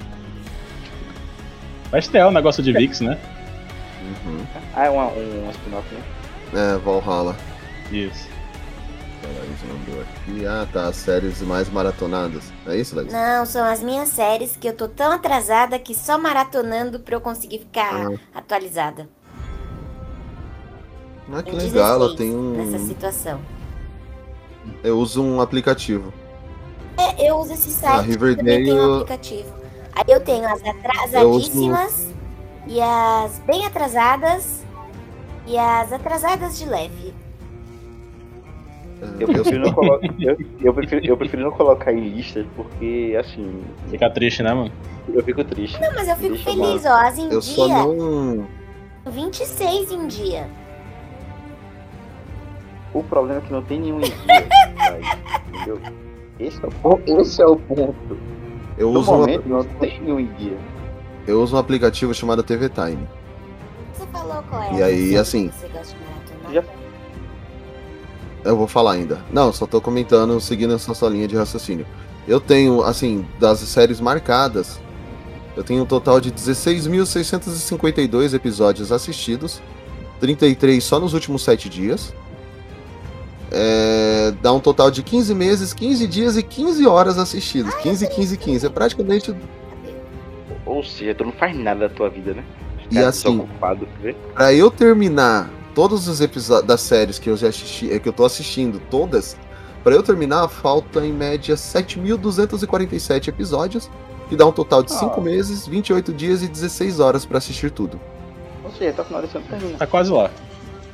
Mas 1.91 2.07
tem 2.07 2.21
é 2.21 2.25
um 2.27 2.31
negócio 2.31 2.61
de 2.61 2.73
VIX, 2.73 3.01
né? 3.01 3.19
Uhum. 4.25 4.45
Ah, 4.75 4.85
é 4.85 4.89
uma, 4.89 5.05
um 5.07 5.49
spin-off, 5.51 5.87
né? 5.93 6.01
É, 6.53 6.77
Valhalla. 6.77 7.35
Isso. 7.91 8.27
Aqui. 9.25 10.45
Ah, 10.45 10.67
tá. 10.71 10.87
As 10.87 10.95
séries 10.97 11.41
mais 11.41 11.69
maratonadas. 11.69 12.51
É 12.67 12.77
isso, 12.77 12.95
Lex? 12.95 13.11
Não, 13.11 13.45
são 13.45 13.65
as 13.65 13.81
minhas 13.81 14.09
séries 14.09 14.55
que 14.55 14.67
eu 14.67 14.73
tô 14.73 14.87
tão 14.87 15.11
atrasada 15.11 15.79
que 15.79 15.95
só 15.95 16.17
maratonando 16.17 16.99
pra 16.99 17.15
eu 17.15 17.21
conseguir 17.21 17.59
ficar 17.59 18.07
Ah. 18.11 18.19
atualizada. 18.35 19.09
Ah, 21.33 21.41
que 21.41 21.51
legal. 21.51 21.93
Ela 21.95 22.09
16, 22.09 22.17
tem 22.17 22.31
Nessa 22.33 22.77
um. 22.83 22.87
situação. 22.87 23.39
Eu 24.83 24.99
uso 24.99 25.23
um 25.23 25.41
aplicativo. 25.41 26.13
É, 26.97 27.29
eu 27.29 27.37
uso 27.37 27.53
esse 27.53 27.69
site 27.71 27.93
Ah, 27.93 27.97
também 27.97 28.11
Riverdale- 28.11 28.65
tem 28.65 28.73
um 28.79 28.93
aplicativo. 28.95 29.53
Aí 29.93 30.03
eu 30.07 30.19
tenho 30.21 30.45
as 30.47 30.61
atrasadíssimas 30.65 32.07
e 32.67 32.81
as 32.81 33.39
bem 33.39 33.65
atrasadas 33.65 34.63
e 35.47 35.57
as 35.57 35.91
atrasadas 35.93 36.57
de 36.57 36.65
leve. 36.65 37.13
Eu 39.19 39.27
prefiro, 39.27 39.59
não 39.59 39.73
colo... 39.73 39.99
eu, 40.19 40.37
eu, 40.61 40.73
prefiro, 40.73 41.05
eu 41.05 41.17
prefiro 41.17 41.43
não 41.43 41.51
colocar 41.51 41.93
em 41.93 41.99
listas 41.99 42.45
porque, 42.55 43.15
assim, 43.19 43.63
Fica 43.89 44.09
triste, 44.09 44.41
né, 44.41 44.53
mano? 44.53 44.71
eu 45.13 45.23
fico 45.23 45.43
triste. 45.43 45.79
Não, 45.79 45.93
mas 45.93 46.07
eu 46.07 46.15
fico 46.15 46.33
Deixa 46.33 46.49
eu 46.49 46.53
feliz, 46.55 46.85
ó. 46.85 46.93
As 46.93 47.17
em 47.17 47.29
Eu 47.31 47.41
só 47.41 47.67
dia, 47.67 47.77
não. 47.77 48.47
26 49.05 49.91
em 49.91 50.07
dia. 50.07 50.49
O 52.93 53.03
problema 53.03 53.39
é 53.39 53.45
que 53.45 53.51
não 53.53 53.61
tem 53.61 53.79
nenhum 53.81 53.99
em 53.99 54.03
dia, 54.03 54.15
mas, 54.75 55.47
entendeu? 55.53 55.79
Esse 56.39 56.63
é, 56.63 56.67
o, 56.67 56.71
ponto- 56.71 57.21
esse 57.21 57.41
é 57.41 57.45
o 57.45 57.55
ponto. 57.55 58.17
Eu 58.77 58.91
No 58.91 58.99
uso, 58.99 59.11
um, 59.13 59.17
momento 59.19 59.47
não 59.47 59.63
tem 59.63 60.01
nenhum 60.01 60.19
em 60.19 60.25
dia. 60.33 60.57
eu 61.25 61.41
uso 61.41 61.55
um 61.55 61.59
aplicativo 61.59 62.13
chamado 62.13 62.43
TV 62.43 62.67
Time. 62.69 63.07
Você 63.93 64.05
falou 64.07 64.43
qual 64.49 64.61
é 64.63 64.73
E 64.75 64.83
a 64.83 64.85
aí, 64.87 65.17
assim? 65.17 65.49
Já- 66.51 66.63
Eu 68.43 68.57
vou 68.57 68.67
falar 68.67 68.91
ainda. 68.93 69.19
Não, 69.31 69.51
só 69.53 69.65
tô 69.65 69.79
comentando, 69.81 70.39
seguindo 70.41 70.73
essa 70.73 70.93
sua 70.93 71.09
linha 71.09 71.27
de 71.27 71.35
raciocínio. 71.35 71.85
Eu 72.27 72.39
tenho, 72.41 72.81
assim, 72.83 73.25
das 73.39 73.59
séries 73.59 73.99
marcadas, 74.01 74.79
eu 75.55 75.63
tenho 75.63 75.83
um 75.83 75.85
total 75.85 76.19
de 76.19 76.31
16.652 76.31 78.33
episódios 78.33 78.91
assistidos, 78.91 79.61
33 80.19 80.83
só 80.83 80.99
nos 80.99 81.13
últimos 81.13 81.43
7 81.43 81.69
dias. 81.69 82.13
É, 83.51 84.33
dá 84.41 84.51
um 84.51 84.59
total 84.59 84.89
de 84.91 85.03
15 85.03 85.33
meses, 85.35 85.73
15 85.73 86.07
dias 86.07 86.35
e 86.37 86.43
15 86.43 86.85
horas 86.87 87.17
assistidas. 87.17 87.73
15, 87.75 88.07
15, 88.07 88.37
15. 88.37 88.65
É 88.65 88.69
praticamente. 88.69 89.35
Ou 90.65 90.83
seja, 90.83 91.13
tu 91.13 91.23
não 91.25 91.31
faz 91.31 91.55
nada 91.55 91.87
da 91.87 91.93
tua 91.93 92.09
vida, 92.09 92.33
né? 92.33 92.43
E 92.91 92.97
assim, 92.99 93.31
desocupado, 93.31 93.87
vê? 94.01 94.15
Pra 94.33 94.53
eu 94.53 94.69
terminar 94.69 95.49
todos 95.73 96.07
os 96.07 96.21
episódios 96.21 96.67
das 96.67 96.81
séries 96.81 97.19
que 97.19 97.29
eu 97.29 97.37
já 97.37 97.47
assisti, 97.49 97.91
é, 97.91 97.99
que 97.99 98.07
eu 98.07 98.13
tô 98.13 98.23
assistindo, 98.25 98.79
todas, 98.89 99.35
pra 99.83 99.93
eu 99.93 100.01
terminar, 100.03 100.47
falta 100.47 101.05
em 101.05 101.11
média 101.13 101.55
7.247 101.55 103.27
episódios, 103.29 103.89
que 104.29 104.35
dá 104.35 104.45
um 104.45 104.51
total 104.51 104.81
de 104.83 104.91
5 104.91 105.19
Ah. 105.19 105.21
meses, 105.23 105.67
28 105.67 106.13
dias 106.13 106.41
e 106.43 106.47
16 106.47 106.99
horas 106.99 107.25
pra 107.25 107.37
assistir 107.37 107.71
tudo. 107.71 107.99
Ou 108.63 108.71
seja, 108.71 108.89
até 108.91 109.01
o 109.01 109.05
final 109.05 109.21
desse 109.21 109.37
ano 109.37 109.45
termina. 109.49 109.77
Tá 109.77 109.85
quase 109.87 110.11
lá. 110.11 110.29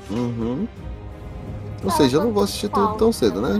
Uhum. 0.09 0.67
Ou 1.83 1.89
Ah, 1.89 1.93
seja, 1.93 2.17
eu 2.17 2.21
não 2.21 2.31
vou 2.31 2.43
assistir 2.43 2.69
tudo 2.69 2.97
tão 2.97 3.11
cedo, 3.11 3.41
né? 3.41 3.59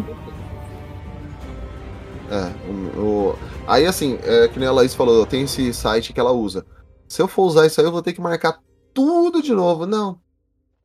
É, 2.29 2.99
o, 2.99 3.29
o- 3.31 3.35
aí 3.67 3.85
assim, 3.85 4.17
é, 4.23 4.47
que 4.47 4.59
nem 4.59 4.67
a 4.67 4.71
Laís 4.71 4.93
falou, 4.95 5.25
tem 5.25 5.43
esse 5.43 5.73
site 5.73 6.13
que 6.13 6.19
ela 6.19 6.31
usa. 6.31 6.65
Se 7.09 7.21
eu 7.21 7.27
for 7.27 7.43
usar 7.43 7.65
isso 7.65 7.81
aí, 7.81 7.87
eu 7.87 7.91
vou 7.91 8.01
ter 8.01 8.13
que 8.13 8.21
marcar 8.21 8.59
tudo 8.93 9.41
de 9.41 9.53
novo. 9.53 9.85
Não. 9.85 10.19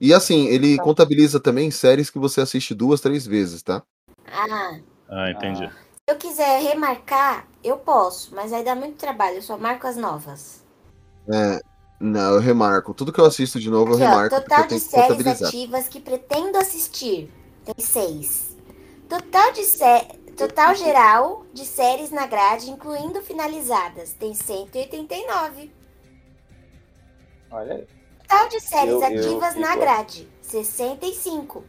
E 0.01 0.13
assim, 0.13 0.47
ele 0.47 0.77
contabiliza 0.79 1.39
também 1.41 1.71
séries 1.71 2.11
que 2.11 2.19
você 2.19 2.41
assiste 2.41 2.75
duas, 2.75 3.01
três 3.01 3.27
vezes, 3.27 3.63
tá? 3.63 3.83
Ah, 4.27 4.79
Ah, 5.09 5.31
entendi. 5.31 5.69
se 5.69 5.75
eu 6.09 6.17
quiser 6.17 6.61
remarcar, 6.63 7.47
eu 7.63 7.79
posso, 7.79 8.35
mas 8.35 8.53
aí 8.53 8.65
dá 8.65 8.75
muito 8.75 8.97
trabalho, 8.97 9.37
eu 9.37 9.43
só 9.43 9.57
marco 9.57 9.87
as 9.87 9.97
novas. 9.97 10.65
É, 11.33 11.61
não, 12.01 12.35
eu 12.35 12.41
remarco. 12.41 12.93
Tudo 12.95 13.13
que 13.13 13.21
eu 13.21 13.25
assisto 13.25 13.59
de 13.59 13.71
novo, 13.71 13.93
eu 13.93 13.95
Aqui, 13.97 14.05
ó, 14.05 14.09
remarco 14.09 14.37
porque 14.37 14.49
total 14.49 14.63
eu 14.65 14.69
de 14.69 14.81
séries 14.81 15.43
ativas 15.43 15.89
que 15.89 16.01
pretendo 16.01 16.59
assistir. 16.59 17.31
Tem 17.65 17.75
seis. 17.85 18.57
Total 19.09 19.53
de 19.53 19.63
sé... 19.65 20.09
Total 20.37 20.75
geral 20.75 21.47
de 21.55 21.65
séries 21.65 22.11
na 22.11 22.27
grade, 22.27 22.71
incluindo 22.71 23.23
finalizadas. 23.23 24.13
Tem 24.13 24.35
189. 24.35 25.73
Olha 27.51 27.75
aí. 27.75 27.87
Total 28.21 28.49
de 28.51 28.61
séries 28.61 28.93
Eu- 28.93 29.01
eu 29.01 29.07
ativas 29.07 29.55
na 29.57 29.75
grade. 29.77 30.29
65. 30.43 31.65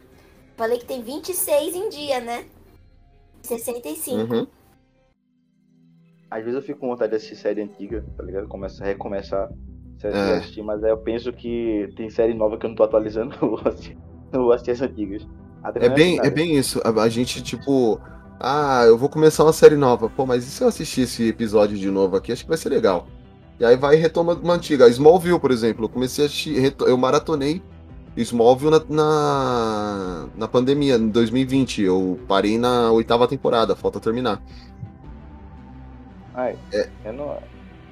Falei 0.54 0.78
que 0.78 0.84
tem 0.84 1.02
26 1.02 1.74
em 1.74 1.88
dia, 1.88 2.20
né? 2.20 2.44
65. 3.42 4.34
Uhum. 4.34 4.46
Às 6.30 6.40
vezes 6.44 6.56
eu 6.56 6.62
fico 6.62 6.80
com 6.80 6.88
vontade 6.88 7.10
de 7.10 7.16
assistir 7.16 7.36
série 7.36 7.62
antiga, 7.62 8.04
tá 8.18 8.22
ligado? 8.22 8.48
Começa 8.48 8.84
a 8.84 8.86
recomeçar 8.86 9.48
série 9.98 10.14
É. 10.16 10.24
que 10.24 10.30
eu 10.30 10.36
assistir, 10.36 10.62
mas 10.62 10.82
aí 10.84 10.90
eu 10.90 10.98
penso 10.98 11.32
que 11.32 11.92
tem 11.96 12.08
série 12.10 12.34
nova 12.34 12.56
que 12.56 12.64
eu 12.66 12.68
não 12.68 12.76
tô 12.76 12.84
atualizando, 12.84 13.34
eu 13.42 13.50
vou 13.50 13.60
assistir, 13.64 13.96
eu 14.32 14.40
vou 14.42 14.52
assistir 14.52 14.70
as 14.72 14.82
antigas. 14.82 15.26
Até 15.62 15.84
É 15.86 15.88
não 15.88 15.94
bem, 15.96 16.18
é 16.22 16.30
bem 16.30 16.56
isso. 16.56 16.80
A, 16.84 16.90
a 17.02 17.08
gente, 17.08 17.42
tipo, 17.42 18.00
ah, 18.40 18.84
eu 18.86 18.96
vou 18.96 19.08
começar 19.08 19.44
uma 19.44 19.52
série 19.52 19.76
nova. 19.76 20.08
Pô, 20.08 20.24
mas 20.24 20.46
e 20.46 20.50
se 20.50 20.62
eu 20.62 20.68
assistir 20.68 21.02
esse 21.02 21.28
episódio 21.28 21.76
de 21.76 21.90
novo 21.90 22.16
aqui? 22.16 22.30
Acho 22.32 22.44
que 22.44 22.48
vai 22.48 22.58
ser 22.58 22.68
legal. 22.68 23.06
E 23.58 23.64
aí 23.64 23.76
vai 23.76 23.96
e 23.96 23.98
retoma 23.98 24.34
uma 24.34 24.54
antiga. 24.54 24.84
A 24.84 24.88
Smallville, 24.88 25.40
por 25.40 25.50
exemplo. 25.50 25.86
Eu 25.86 25.88
comecei 25.88 26.24
a 26.24 26.26
assistir, 26.28 26.74
eu 26.86 26.96
maratonei 26.96 27.60
Smallville 28.16 28.70
na, 28.70 28.82
na, 28.88 30.26
na 30.36 30.48
pandemia, 30.48 30.94
em 30.94 31.08
2020. 31.08 31.82
Eu 31.82 32.20
parei 32.28 32.56
na 32.56 32.92
oitava 32.92 33.26
temporada, 33.26 33.74
falta 33.74 33.98
terminar. 33.98 34.40
Ai, 36.34 36.56
É. 36.72 36.88
eu 37.04 37.12
não... 37.12 37.36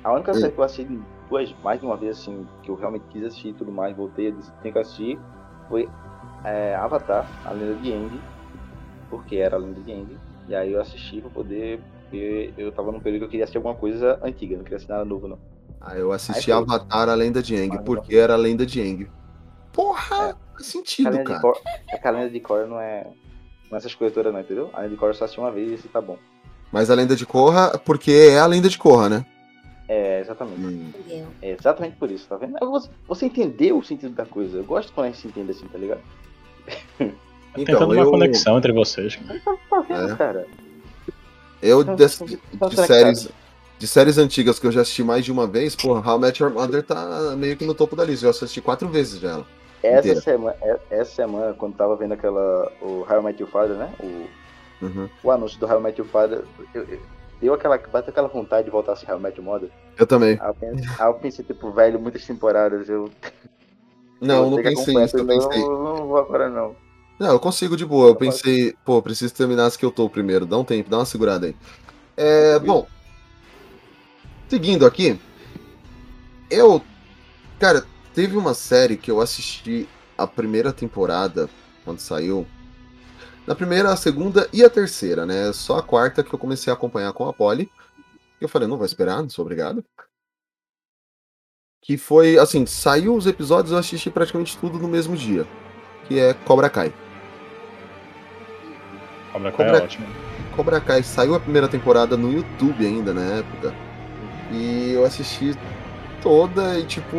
A 0.04 0.12
única 0.12 0.32
série 0.34 0.52
que 0.52 0.58
eu 0.60 0.64
assisti 0.64 1.00
duas, 1.28 1.54
mais 1.62 1.80
de 1.80 1.86
uma 1.86 1.96
vez, 1.96 2.18
assim, 2.18 2.46
que 2.62 2.70
eu 2.70 2.74
realmente 2.74 3.04
quis 3.10 3.24
assistir 3.24 3.48
e 3.48 3.52
tudo 3.54 3.72
mais, 3.72 3.96
voltei, 3.96 4.32
disse 4.32 4.50
que 4.52 4.62
tem 4.62 4.72
que 4.72 4.78
assistir, 4.78 5.18
foi 5.68 5.88
é, 6.44 6.74
Avatar, 6.74 7.26
a 7.44 7.52
lenda 7.52 7.74
de 7.74 7.92
Aang, 7.92 8.20
porque 9.10 9.36
era 9.36 9.56
a 9.56 9.58
lenda 9.58 9.80
de 9.80 9.92
Aang, 9.92 10.16
e 10.48 10.54
aí 10.54 10.72
eu 10.72 10.80
assisti 10.80 11.20
pra 11.20 11.30
poder, 11.30 11.80
porque 12.02 12.52
eu 12.56 12.72
tava 12.72 12.92
num 12.92 13.00
período 13.00 13.20
que 13.20 13.24
eu 13.26 13.30
queria 13.30 13.44
assistir 13.44 13.58
alguma 13.58 13.74
coisa 13.74 14.18
antiga, 14.22 14.56
não 14.56 14.62
queria 14.62 14.76
assistir 14.76 14.92
nada 14.92 15.04
novo, 15.04 15.28
não. 15.28 15.38
Aí 15.80 16.00
eu 16.00 16.12
assisti 16.12 16.50
Aí. 16.50 16.58
Avatar, 16.58 17.08
a 17.08 17.14
lenda 17.14 17.42
de 17.42 17.54
Aang, 17.56 17.76
Ah, 17.76 17.82
porque 17.82 18.16
era 18.16 18.34
a 18.34 18.36
lenda 18.36 18.64
de 18.64 18.80
Aang. 18.80 19.08
Porra, 19.72 20.00
faz 20.16 20.36
A 20.58 20.62
sentido, 20.62 21.22
cara. 21.22 21.40
Korra, 21.40 21.60
é 21.90 21.98
que 21.98 22.08
a 22.08 22.10
lenda 22.10 22.30
de 22.30 22.40
Korra 22.40 22.66
não 22.66 22.80
é, 22.80 23.04
não 23.70 23.74
é 23.74 23.76
essas 23.76 23.94
coisas 23.94 24.14
todas 24.14 24.32
não, 24.32 24.40
entendeu? 24.40 24.70
A 24.72 24.78
lenda 24.80 24.90
de 24.90 24.96
Korra 24.96 25.10
eu 25.10 25.14
só 25.14 25.24
assisti 25.24 25.40
uma 25.40 25.52
vez 25.52 25.70
e 25.70 25.74
esse 25.74 25.88
tá 25.88 26.00
bom. 26.00 26.18
Mas 26.72 26.90
a 26.90 26.94
lenda 26.94 27.14
de 27.14 27.26
Korra, 27.26 27.78
porque 27.84 28.10
é 28.10 28.38
a 28.38 28.46
lenda 28.46 28.68
de 28.68 28.78
Korra, 28.78 29.08
né? 29.08 29.26
É, 29.88 30.20
exatamente. 30.20 30.61
Hum. 30.61 30.92
É 31.40 31.51
exatamente 31.53 31.96
por 31.96 32.11
isso, 32.11 32.27
tá 32.29 32.37
vendo? 32.37 32.59
Você, 32.61 32.90
você 33.07 33.27
entendeu 33.27 33.79
o 33.79 33.85
sentido 33.85 34.14
da 34.14 34.27
coisa. 34.27 34.59
Eu 34.59 34.64
gosto 34.64 34.92
quando 34.92 35.07
a 35.07 35.11
gente 35.11 35.20
se 35.20 35.29
entende 35.29 35.53
assim, 35.53 35.66
tá 35.68 35.79
ligado? 35.79 36.01
Então, 37.57 37.85
uma 37.87 37.94
eu, 37.96 38.11
conexão 38.11 38.59
entre 38.59 38.72
vocês. 38.72 39.18
Tá 39.70 39.81
vendo, 39.81 40.12
É. 40.12 40.16
cara? 40.16 40.46
eu 41.62 41.81
Então, 41.83 41.94
então, 41.94 42.27
de, 42.27 42.38
então, 42.53 42.68
de 42.68 42.77
séries, 42.77 43.29
de 43.79 43.87
séries 43.87 44.18
antigas 44.18 44.59
que 44.59 44.66
eu 44.66 44.72
já 44.72 44.83
assisti 44.83 45.03
mais 45.03 45.25
de 45.25 45.33
uma 45.33 45.46
vez, 45.46 45.75
pô, 45.75 45.94
How 45.99 46.16
I 46.18 46.20
Met 46.20 46.42
Your 46.42 46.53
Mother 46.53 46.83
tá 46.83 47.35
meio 47.38 47.57
que 47.57 47.64
no 47.64 47.75
topo 47.75 47.96
da 47.96 48.05
lista. 48.05 48.27
Eu 48.27 48.31
assisti 48.31 48.61
quatro 48.61 48.88
vezes 48.88 49.20
já 49.20 49.31
ela. 49.31 49.46
Essa 49.83 49.99
inteira. 50.01 50.20
semana, 50.20 50.57
é- 50.62 50.81
essa 50.90 51.12
semana, 51.14 51.55
quando 51.55 51.77
tava 51.77 51.94
vendo 51.96 52.12
aquela. 52.12 52.72
O 52.83 53.07
How 53.09 53.20
I 53.20 53.25
Met 53.25 53.40
Your 53.40 53.51
Father, 53.51 53.77
né? 53.77 53.90
O, 54.01 54.27
Uhum. 54.85 55.09
o 55.22 55.31
anúncio 55.31 55.59
do 55.59 55.66
How 55.66 55.79
I 55.79 55.83
Met 55.83 55.99
Your 56.01 56.09
Father, 56.11 56.42
eu, 56.75 56.83
eu- 56.85 57.01
deu 57.40 57.55
aquela, 57.55 57.79
bateu 57.79 58.11
aquela 58.11 58.29
vontade 58.29 58.64
de 58.64 58.70
voltar 58.70 58.92
a 58.92 58.94
assistir 58.94 59.11
Your 59.11 59.42
Mother. 59.42 59.70
Eu 59.99 60.07
também. 60.07 60.38
Aí 60.40 60.49
eu 60.49 60.55
pensei, 60.55 60.90
aí 60.99 61.07
eu 61.07 61.14
pensei, 61.14 61.44
tipo, 61.44 61.70
velho, 61.72 62.01
muitas 62.01 62.25
temporadas. 62.25 62.88
Eu, 62.88 63.11
Não, 64.20 64.44
eu 64.44 64.51
não 64.51 64.57
pensei 64.62 64.72
acompanhar 64.72 65.07
isso, 65.07 65.18
eu 65.18 65.27
pensei. 65.27 65.62
Não, 65.62 65.96
não 65.96 66.07
vou 66.07 66.18
agora, 66.18 66.49
não. 66.49 66.75
Não, 67.18 67.33
eu 67.33 67.40
consigo 67.40 67.77
de 67.77 67.85
boa. 67.85 68.09
Eu 68.09 68.16
pensei, 68.16 68.75
pô, 68.85 69.01
preciso 69.01 69.35
terminar 69.35 69.66
as 69.66 69.77
que 69.77 69.85
eu 69.85 69.90
tô 69.90 70.09
primeiro. 70.09 70.46
Dá 70.46 70.59
um 70.59 70.64
tempo, 70.64 70.90
dá 70.90 70.99
uma 70.99 71.07
segurada 71.07 71.46
aí. 71.46 71.57
É, 72.16 72.59
bom. 72.59 72.87
Seguindo 74.49 74.87
aqui. 74.87 75.18
Eu. 76.51 76.83
Cara, 77.59 77.85
teve 78.14 78.37
uma 78.37 78.55
série 78.55 78.96
que 78.96 79.11
eu 79.11 79.20
assisti 79.20 79.88
a 80.16 80.27
primeira 80.27 80.72
temporada, 80.72 81.49
quando 81.85 82.01
saiu. 82.01 82.46
Na 83.46 83.54
primeira, 83.54 83.92
a 83.92 83.96
segunda 83.96 84.48
e 84.52 84.64
a 84.64 84.70
terceira, 84.70 85.24
né? 85.24 85.52
Só 85.52 85.78
a 85.78 85.82
quarta 85.82 86.22
que 86.24 86.35
eu 86.35 86.38
comecei 86.38 86.70
a 86.70 86.74
acompanhar 86.74 87.12
com 87.12 87.28
a 87.28 87.32
Polly. 87.32 87.70
Eu 88.40 88.48
falei, 88.48 88.66
não 88.68 88.76
vou 88.76 88.85
esperar, 88.87 89.22
não 89.22 89.30
sou 89.30 89.44
obrigado. 89.44 89.85
Que 91.82 91.96
foi, 91.96 92.37
assim, 92.38 92.66
saiu 92.66 93.14
os 93.14 93.26
episódios, 93.26 93.70
eu 93.72 93.78
assisti 93.78 94.11
praticamente 94.11 94.59
tudo 94.59 94.78
no 94.78 94.88
mesmo 94.88 95.16
dia. 95.16 95.46
Que 96.09 96.18
é 96.18 96.35
Cobra 96.35 96.68
Kai. 96.68 96.92
Cobra 99.32 99.52
Kai 99.52 99.66
Cobra- 99.66 99.78
é 99.78 99.85
ótimo. 99.85 100.06
Cobra 100.56 100.80
Kai 100.80 101.02
saiu 101.02 101.35
a 101.35 101.40
primeira 101.40 101.68
temporada 101.68 102.16
no 102.16 102.32
YouTube 102.32 102.85
ainda 102.85 103.14
na 103.14 103.22
época. 103.22 103.72
E 104.50 104.92
eu 104.92 105.04
assisti 105.04 105.54
toda 106.26 106.76
e 106.76 106.84
tipo, 106.84 107.16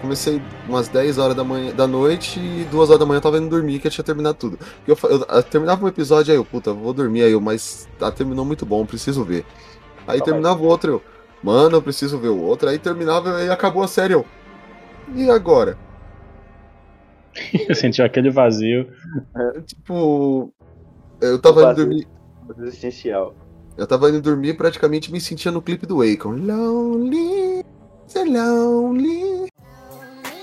comecei 0.00 0.40
umas 0.68 0.86
10 0.86 1.18
horas 1.18 1.34
da 1.36 1.42
manhã 1.42 1.74
da 1.74 1.84
noite 1.84 2.38
e 2.38 2.64
2 2.70 2.88
horas 2.88 3.00
da 3.00 3.04
manhã 3.04 3.18
eu 3.18 3.22
tava 3.22 3.38
indo 3.38 3.48
dormir 3.48 3.80
que 3.80 3.88
eu 3.88 3.90
tinha 3.90 4.04
terminado 4.04 4.38
tudo. 4.38 4.56
Eu, 4.86 4.96
eu- 5.10 5.26
eu 5.28 5.42
terminava 5.42 5.84
um 5.84 5.88
episódio 5.88 6.30
aí 6.32 6.38
eu, 6.38 6.44
puta, 6.44 6.72
vou 6.72 6.92
dormir 6.92 7.22
aí, 7.24 7.32
eu, 7.32 7.40
mas 7.40 7.88
tá, 7.98 8.12
terminou 8.12 8.44
muito 8.44 8.64
bom, 8.64 8.86
preciso 8.86 9.24
ver. 9.24 9.44
Aí 10.06 10.20
Calma 10.20 10.24
terminava 10.24 10.62
o 10.62 10.66
outro, 10.66 10.92
eu, 10.92 11.02
mano, 11.42 11.76
eu 11.78 11.82
preciso 11.82 12.16
ver 12.20 12.28
o 12.28 12.40
outro. 12.40 12.68
Aí 12.68 12.78
terminava 12.78 13.42
e 13.42 13.50
acabou 13.50 13.82
a 13.82 13.88
série, 13.88 14.14
eu. 14.14 14.24
E 15.12 15.28
agora? 15.28 15.76
Eu 17.68 17.74
senti 17.74 18.00
aquele 18.00 18.30
vazio. 18.30 18.86
Tipo, 19.66 20.52
eu 21.20 21.38
tava 21.40 21.64
indo 21.64 21.74
dormir. 21.74 22.06
Coisa 22.46 22.68
essencial. 22.68 23.34
Eu 23.76 23.86
tava 23.88 24.08
indo 24.08 24.20
dormir 24.22 24.54
praticamente 24.54 25.10
me 25.10 25.20
sentia 25.20 25.50
no 25.50 25.60
clipe 25.60 25.84
do 25.84 26.00
Akon. 26.00 26.36
Lonely, 26.36 27.64
so 28.06 28.22
lonely. 28.24 29.48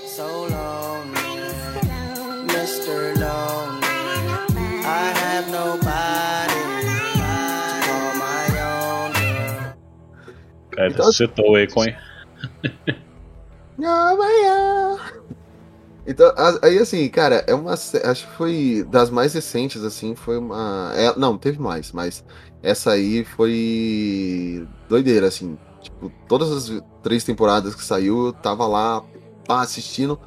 So 0.06 0.26
lonely, 0.26 1.30
Mr. 2.48 3.16
Lonely. 3.16 4.84
I 4.84 5.12
have 5.22 5.46
nobody 5.50 6.62
to 6.84 6.96
call 7.86 8.14
my 8.18 8.46
own. 8.60 9.12
Cara, 10.70 10.88
Então- 10.90 11.12
citou 11.12 11.52
o 11.52 11.56
Akon, 11.56 11.84
hein? 11.84 11.96
Então, 16.06 16.32
aí 16.62 16.78
assim, 16.78 17.08
cara, 17.08 17.44
é 17.46 17.54
uma. 17.54 17.72
Acho 17.74 18.26
que 18.26 18.32
foi 18.36 18.86
das 18.90 19.08
mais 19.08 19.34
recentes, 19.34 19.82
assim, 19.84 20.14
foi 20.16 20.36
uma. 20.36 20.92
é- 20.96 21.16
não, 21.18 21.38
teve 21.38 21.60
mais, 21.60 21.92
mas 21.92 22.24
essa 22.62 22.90
aí 22.92 23.24
foi 23.24 24.66
doideira, 24.88 25.28
assim. 25.28 25.56
Tipo, 26.02 26.12
todas 26.26 26.50
as 26.50 26.82
três 27.00 27.22
temporadas 27.22 27.76
que 27.76 27.84
saiu, 27.84 28.26
eu 28.26 28.32
tava 28.32 28.66
lá 28.66 29.04
pá, 29.46 29.60
assistindo 29.60 30.18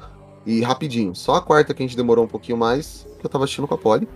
e 0.46 0.62
rapidinho. 0.62 1.14
Só 1.14 1.34
a 1.34 1.42
quarta 1.42 1.74
que 1.74 1.82
a 1.82 1.86
gente 1.86 1.96
demorou 1.96 2.24
um 2.24 2.28
pouquinho 2.28 2.56
mais, 2.56 3.06
que 3.18 3.26
eu 3.26 3.28
tava 3.28 3.44
assistindo 3.44 3.68
com 3.68 3.74
a 3.74 3.78
Polly. 3.78 4.08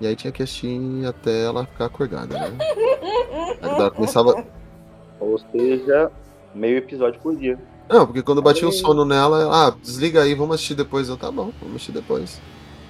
E 0.00 0.06
aí 0.06 0.16
tinha 0.16 0.32
que 0.32 0.42
assistir 0.42 1.06
até 1.06 1.44
ela 1.44 1.66
ficar 1.66 1.84
acordada, 1.84 2.38
né? 2.38 2.56
Aí 3.60 3.70
ela 3.70 3.90
começava. 3.90 4.44
Ou 5.18 5.38
seja, 5.50 6.12
meio 6.54 6.78
episódio 6.78 7.20
por 7.20 7.34
dia. 7.34 7.58
Não, 7.88 8.06
porque 8.06 8.22
quando 8.22 8.40
batia 8.40 8.68
o 8.68 8.72
sono 8.72 9.04
nela, 9.04 9.40
ela, 9.40 9.66
ah, 9.66 9.70
desliga 9.70 10.22
aí, 10.22 10.34
vamos 10.34 10.54
assistir 10.54 10.74
depois. 10.74 11.08
Eu, 11.08 11.16
tá 11.16 11.32
bom, 11.32 11.50
vamos 11.60 11.76
assistir 11.76 11.92
depois. 11.92 12.40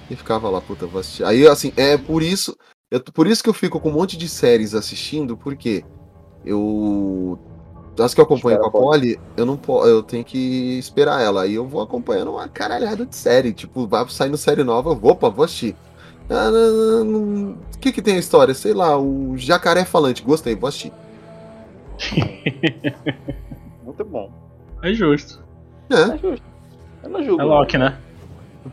E 0.09 0.15
ficava 0.15 0.49
lá, 0.49 0.61
puta, 0.61 0.85
vou 0.85 0.99
assistir. 0.99 1.23
Aí, 1.23 1.47
assim, 1.47 1.73
é 1.75 1.97
por 1.97 2.21
isso. 2.21 2.55
Eu, 2.91 2.99
por 3.01 3.25
isso 3.25 3.41
que 3.41 3.49
eu 3.49 3.53
fico 3.53 3.79
com 3.79 3.89
um 3.89 3.93
monte 3.93 4.15
de 4.15 4.29
séries 4.29 4.75
assistindo, 4.75 5.35
porque 5.35 5.83
eu. 6.45 7.39
As 7.99 8.13
que 8.13 8.19
eu 8.19 8.23
acompanho 8.25 8.55
Espera 8.57 8.71
com 8.71 8.77
a 8.77 8.81
Polly, 8.81 9.19
eu 9.37 9.45
não 9.45 9.57
po- 9.57 9.85
eu 9.85 10.01
tenho 10.03 10.23
que 10.23 10.77
esperar 10.79 11.21
ela. 11.21 11.43
Aí 11.43 11.55
eu 11.55 11.67
vou 11.67 11.81
acompanhando 11.81 12.31
uma 12.31 12.47
caralhada 12.47 13.05
de 13.05 13.15
série. 13.15 13.53
Tipo, 13.53 13.85
vai 13.87 14.07
saindo 14.09 14.37
série 14.37 14.63
nova, 14.63 14.91
eu 14.91 14.95
vou, 14.95 15.11
opa, 15.11 15.29
vou 15.29 15.45
assistir. 15.45 15.75
Ah. 16.29 16.49
O 17.03 17.79
que 17.79 17.91
que 17.91 18.01
tem 18.01 18.15
a 18.15 18.19
história? 18.19 18.53
Sei 18.53 18.73
lá, 18.73 18.97
o 18.99 19.35
jacaré 19.37 19.83
falante, 19.85 20.21
gostei, 20.23 20.55
vou 20.55 20.67
assistir. 20.67 20.91
Muito 23.83 24.03
bom. 24.05 24.31
É 24.83 24.93
justo. 24.93 25.41
É, 25.89 26.13
É 26.13 26.17
justo. 26.17 26.45
Eu 27.03 27.09
não 27.09 27.23
julgo. 27.23 27.41
É 27.41 27.45
Loki, 27.45 27.77
né? 27.77 27.97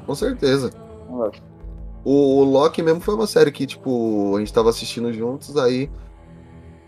com 0.05 0.15
certeza. 0.15 0.71
não. 1.09 1.19
Loki. 1.19 1.41
O, 2.05 2.41
o 2.41 2.45
Loki 2.45 2.83
mesmo 2.83 3.01
foi 3.01 3.15
uma 3.15 3.27
série 3.27 3.51
que, 3.51 3.67
tipo, 3.67 4.35
a 4.37 4.39
gente 4.39 4.53
tava 4.53 4.71
assistindo 4.71 5.13
juntos, 5.13 5.57
aí 5.57 5.91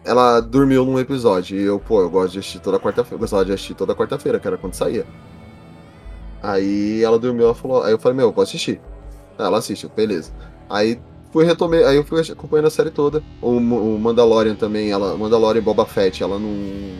ela 0.08 0.40
dormiu 0.40 0.84
num 0.84 0.98
episódio. 0.98 1.58
E 1.58 1.62
eu, 1.62 1.78
pô, 1.78 2.00
eu 2.00 2.10
gosto 2.10 2.32
de 2.32 2.38
assistir 2.38 2.60
toda 2.60 2.78
quarta-feira. 2.78 3.14
Eu 3.14 3.18
gostava 3.18 3.44
de 3.44 3.52
assistir 3.52 3.74
toda 3.74 3.94
quarta-feira, 3.94 4.40
que 4.40 4.46
era 4.46 4.56
quando 4.56 4.74
saía. 4.74 5.04
Aí 6.42 7.02
ela 7.02 7.18
dormiu, 7.18 7.44
ela 7.44 7.54
falou. 7.54 7.82
Aí 7.82 7.92
eu 7.92 7.98
falei, 7.98 8.16
meu, 8.16 8.32
posso 8.32 8.50
assistir. 8.50 8.80
Aí 9.38 9.46
ela 9.46 9.58
assiste, 9.58 9.88
beleza. 9.94 10.32
Aí 10.68 11.00
fui 11.30 11.44
retomei, 11.44 11.84
aí 11.84 11.96
eu 11.96 12.04
fui 12.04 12.20
acompanhando 12.20 12.66
a 12.66 12.70
série 12.70 12.90
toda. 12.90 13.22
O, 13.42 13.50
o 13.50 13.98
Mandalorian 13.98 14.54
também, 14.54 14.90
ela, 14.90 15.16
Mandalorian 15.16 15.60
e 15.60 15.64
Boba 15.64 15.84
Fett, 15.84 16.22
ela 16.22 16.38
não, 16.38 16.50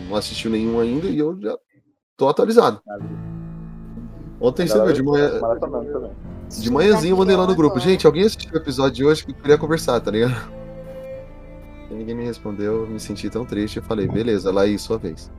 não 0.09 0.15
assistiu 0.15 0.51
nenhum 0.51 0.79
ainda 0.79 1.07
e 1.07 1.17
eu 1.17 1.37
já 1.39 1.57
tô 2.15 2.29
atualizado. 2.29 2.81
Ontem 4.39 4.67
você 4.67 4.81
viu, 4.83 4.93
de 4.93 5.03
manhã, 5.03 5.39
Maratonando 5.41 5.91
também. 5.91 6.11
de 6.47 6.71
manhãzinho 6.71 7.13
eu 7.13 7.17
mandei 7.17 7.35
lá 7.35 7.45
no 7.45 7.55
grupo. 7.55 7.79
Gente, 7.79 8.05
alguém 8.05 8.23
assistiu 8.23 8.53
o 8.53 8.57
episódio 8.57 8.93
de 8.93 9.05
hoje 9.05 9.25
que 9.25 9.31
eu 9.31 9.35
queria 9.35 9.57
conversar, 9.57 9.99
tá 9.99 10.11
ligado? 10.11 10.58
E 11.89 11.93
ninguém 11.93 12.15
me 12.15 12.23
respondeu, 12.23 12.81
eu 12.81 12.87
me 12.87 12.99
senti 12.99 13.29
tão 13.29 13.45
triste. 13.45 13.77
Eu 13.77 13.83
falei, 13.83 14.07
beleza, 14.07 14.51
Laís, 14.51 14.81
sua 14.81 14.97
vez. 14.97 15.31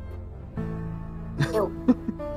O 1.38 1.70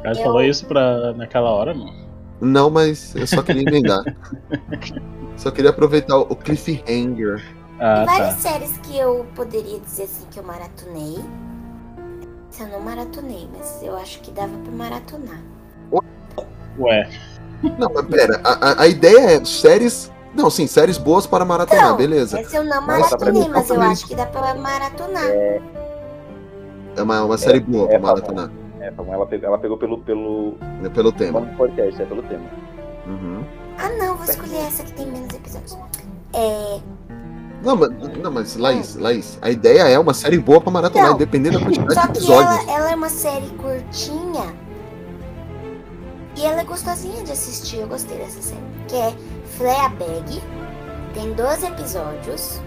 cara 0.03 0.17
Eu- 0.17 0.23
falou 0.23 0.41
isso 0.43 0.65
pra... 0.65 1.13
naquela 1.13 1.49
hora, 1.51 1.73
mano. 1.73 2.03
Não, 2.41 2.69
mas 2.69 3.15
eu 3.15 3.25
só 3.25 3.41
queria 3.41 3.61
emendar. 3.63 4.03
só 5.37 5.49
queria 5.49 5.69
aproveitar 5.69 6.17
o 6.17 6.35
cliffhanger. 6.35 7.41
Ah, 7.79 8.05
Várias 8.05 8.35
tá. 8.43 8.49
séries 8.51 8.77
que 8.79 8.97
eu 8.97 9.25
poderia 9.35 9.79
dizer 9.79 10.03
assim 10.03 10.25
que 10.29 10.39
eu 10.39 10.43
maratonei. 10.43 11.17
Eu 12.59 12.67
não 12.67 12.79
maratonei, 12.81 13.47
mas 13.57 13.81
eu 13.81 13.95
acho 13.97 14.19
que 14.21 14.29
dava 14.31 14.55
pra 14.59 14.71
maratonar. 14.71 15.41
Ué, 16.79 17.09
Não, 17.79 17.91
mas 17.93 18.05
pera, 18.07 18.39
a, 18.43 18.71
a- 18.71 18.81
a 18.83 18.87
ideia 18.87 19.37
é 19.37 19.45
séries. 19.45 20.11
Não, 20.35 20.49
sim, 20.49 20.65
séries 20.67 20.97
boas 20.97 21.27
para 21.27 21.45
maratonar, 21.45 21.89
Não, 21.89 21.97
beleza. 21.97 22.39
Essa 22.39 22.57
eu 22.57 22.63
não 22.63 22.81
maratonei, 22.85 23.43
mim, 23.43 23.49
mas 23.49 23.69
eu 23.69 23.81
acho 23.81 24.07
que 24.07 24.15
dá 24.15 24.25
pra 24.25 24.53
maratonar. 24.55 25.23
É 25.25 25.61
uma, 26.97 27.23
uma 27.23 27.37
série 27.37 27.59
boa 27.59 27.85
é, 27.85 27.89
pra 27.91 27.99
maratonar. 27.99 28.49
É, 28.79 28.87
ela 29.11 29.25
pegou, 29.25 29.47
ela 29.47 29.57
pegou 29.57 29.77
pelo, 29.77 29.97
pelo, 29.99 30.57
É 30.83 30.89
pelo 30.89 31.11
tema. 31.11 31.41
podcast, 31.57 32.01
é 32.01 32.05
pelo 32.05 32.23
tema. 32.23 32.43
Uhum. 33.07 33.43
Ah 33.77 33.89
não, 33.89 34.15
vou 34.15 34.25
escolher 34.25 34.67
essa 34.67 34.83
que 34.83 34.91
tem 34.93 35.05
menos 35.07 35.33
episódios. 35.33 35.77
É. 36.33 36.79
Não, 37.63 37.75
mas, 37.77 37.89
não, 38.17 38.31
mas 38.31 38.55
Laís, 38.57 38.95
Laís, 38.95 39.39
a 39.41 39.49
ideia 39.49 39.83
é 39.83 39.97
uma 39.97 40.13
série 40.13 40.37
boa 40.37 40.59
pra 40.59 40.69
maratonar, 40.71 41.07
Não. 41.09 41.15
independente 41.15 41.57
da 41.57 41.63
quantidade 41.63 41.93
Só 41.93 42.01
de 42.01 42.07
que 42.11 42.17
episódios. 42.17 42.67
ela, 42.67 42.71
ela 42.77 42.91
é 42.91 42.95
uma 42.95 43.09
série 43.09 43.47
curtinha. 43.51 44.53
E 46.35 46.45
ela 46.45 46.61
é 46.61 46.63
gostosinha 46.65 47.23
de 47.23 47.31
assistir. 47.31 47.77
Eu 47.77 47.87
gostei 47.87 48.17
dessa 48.17 48.41
série. 48.41 48.59
Que 48.87 48.95
é 48.95 49.13
Fleabag. 49.57 50.41
Tem 51.13 51.33
12 51.33 51.65
episódios. 51.67 52.59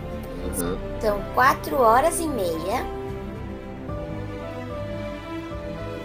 Uhum. 0.58 0.76
São 1.00 1.20
4 1.34 1.76
horas 1.76 2.20
e 2.20 2.28
meia. 2.28 2.86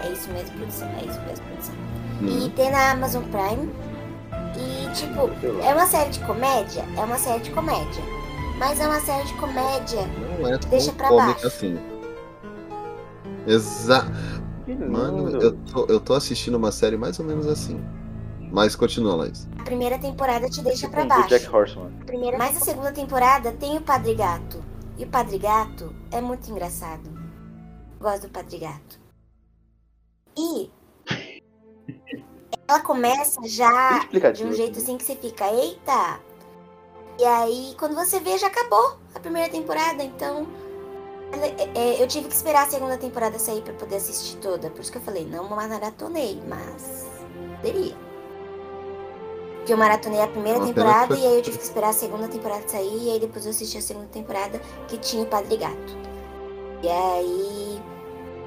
É 0.03 0.11
isso 0.11 0.29
mesmo, 0.31 0.57
produção. 0.57 0.87
É 0.99 1.05
isso 1.05 1.21
mesmo, 1.21 1.45
produção. 1.45 1.75
E 2.21 2.25
Uhum. 2.43 2.49
tem 2.51 2.71
na 2.71 2.91
Amazon 2.91 3.23
Prime. 3.25 3.69
E, 4.57 4.89
tipo, 4.93 5.29
é 5.63 5.73
uma 5.73 5.85
série 5.85 6.09
de 6.09 6.19
comédia? 6.21 6.83
É 6.97 7.01
uma 7.01 7.17
série 7.17 7.39
de 7.41 7.51
comédia. 7.51 8.03
Mas 8.57 8.79
é 8.79 8.87
uma 8.87 8.99
série 8.99 9.25
de 9.27 9.33
comédia. 9.35 10.01
Não 10.39 10.53
é 10.53 10.57
tão 10.57 10.69
Deixa 10.69 10.91
pra 10.91 11.09
baixo. 11.09 11.47
assim. 11.47 11.79
Exa... 13.47 14.05
Que 14.65 14.75
Mano, 14.75 15.29
eu 15.41 15.51
tô, 15.53 15.85
eu 15.87 15.99
tô 15.99 16.13
assistindo 16.13 16.55
uma 16.55 16.71
série 16.71 16.95
mais 16.95 17.17
ou 17.19 17.25
menos 17.25 17.47
assim. 17.47 17.81
Mas 18.51 18.75
continua, 18.75 19.15
Laís. 19.15 19.47
A 19.57 19.63
primeira 19.63 19.97
temporada 19.97 20.49
te 20.49 20.61
deixa 20.61 20.89
pra 20.89 21.03
Do 21.03 21.07
baixo. 21.07 21.29
Jack 21.29 21.47
Horseman. 21.49 21.91
Primeira... 22.05 22.37
Mas 22.37 22.57
a 22.57 22.59
segunda 22.59 22.91
temporada 22.91 23.51
tem 23.53 23.77
o 23.77 23.81
Padre 23.81 24.13
Gato. 24.13 24.63
E 24.97 25.05
o 25.05 25.07
Padre 25.07 25.37
Gato 25.37 25.95
é 26.11 26.19
muito 26.19 26.51
engraçado. 26.51 27.09
Gosto 27.99 28.23
do 28.23 28.29
Padre 28.29 28.57
Gato. 28.59 28.99
E 30.37 30.69
ela 32.67 32.81
começa 32.81 33.39
já 33.45 34.05
de 34.33 34.43
um 34.43 34.53
jeito 34.53 34.79
assim 34.79 34.97
que 34.97 35.05
você 35.05 35.15
fica, 35.15 35.47
eita! 35.51 36.19
E 37.19 37.23
aí, 37.23 37.75
quando 37.77 37.95
você 37.95 38.19
vê, 38.19 38.37
já 38.37 38.47
acabou 38.47 38.97
a 39.13 39.19
primeira 39.19 39.49
temporada, 39.49 40.03
então. 40.03 40.47
é, 41.31 41.79
é, 41.79 42.03
eu 42.03 42.07
tive 42.07 42.27
que 42.27 42.33
esperar 42.33 42.67
a 42.67 42.69
segunda 42.69 42.97
temporada 42.97 43.37
sair 43.39 43.61
pra 43.61 43.73
poder 43.73 43.97
assistir 43.97 44.37
toda. 44.37 44.69
Por 44.69 44.81
isso 44.81 44.91
que 44.91 44.97
eu 44.97 45.03
falei, 45.03 45.25
não 45.25 45.47
maratonei, 45.47 46.41
mas 46.47 47.07
poderia. 47.57 48.10
Porque 49.61 49.73
eu 49.73 49.77
maratonei 49.77 50.19
a 50.19 50.27
primeira 50.27 50.57
Uma 50.57 50.67
temporada 50.67 51.15
que 51.15 51.21
e 51.21 51.25
aí 51.27 51.35
eu 51.35 51.41
tive 51.43 51.57
que 51.59 51.63
esperar 51.63 51.89
a 51.89 51.93
segunda 51.93 52.27
temporada 52.27 52.67
sair 52.67 52.97
e 53.07 53.11
aí 53.11 53.19
depois 53.19 53.45
eu 53.45 53.51
assisti 53.51 53.77
a 53.77 53.81
segunda 53.81 54.07
temporada 54.07 54.59
que 54.87 54.97
tinha 54.97 55.21
o 55.21 55.27
Padre 55.27 55.55
Gato. 55.55 55.97
E 56.81 56.89
aí, 56.89 57.79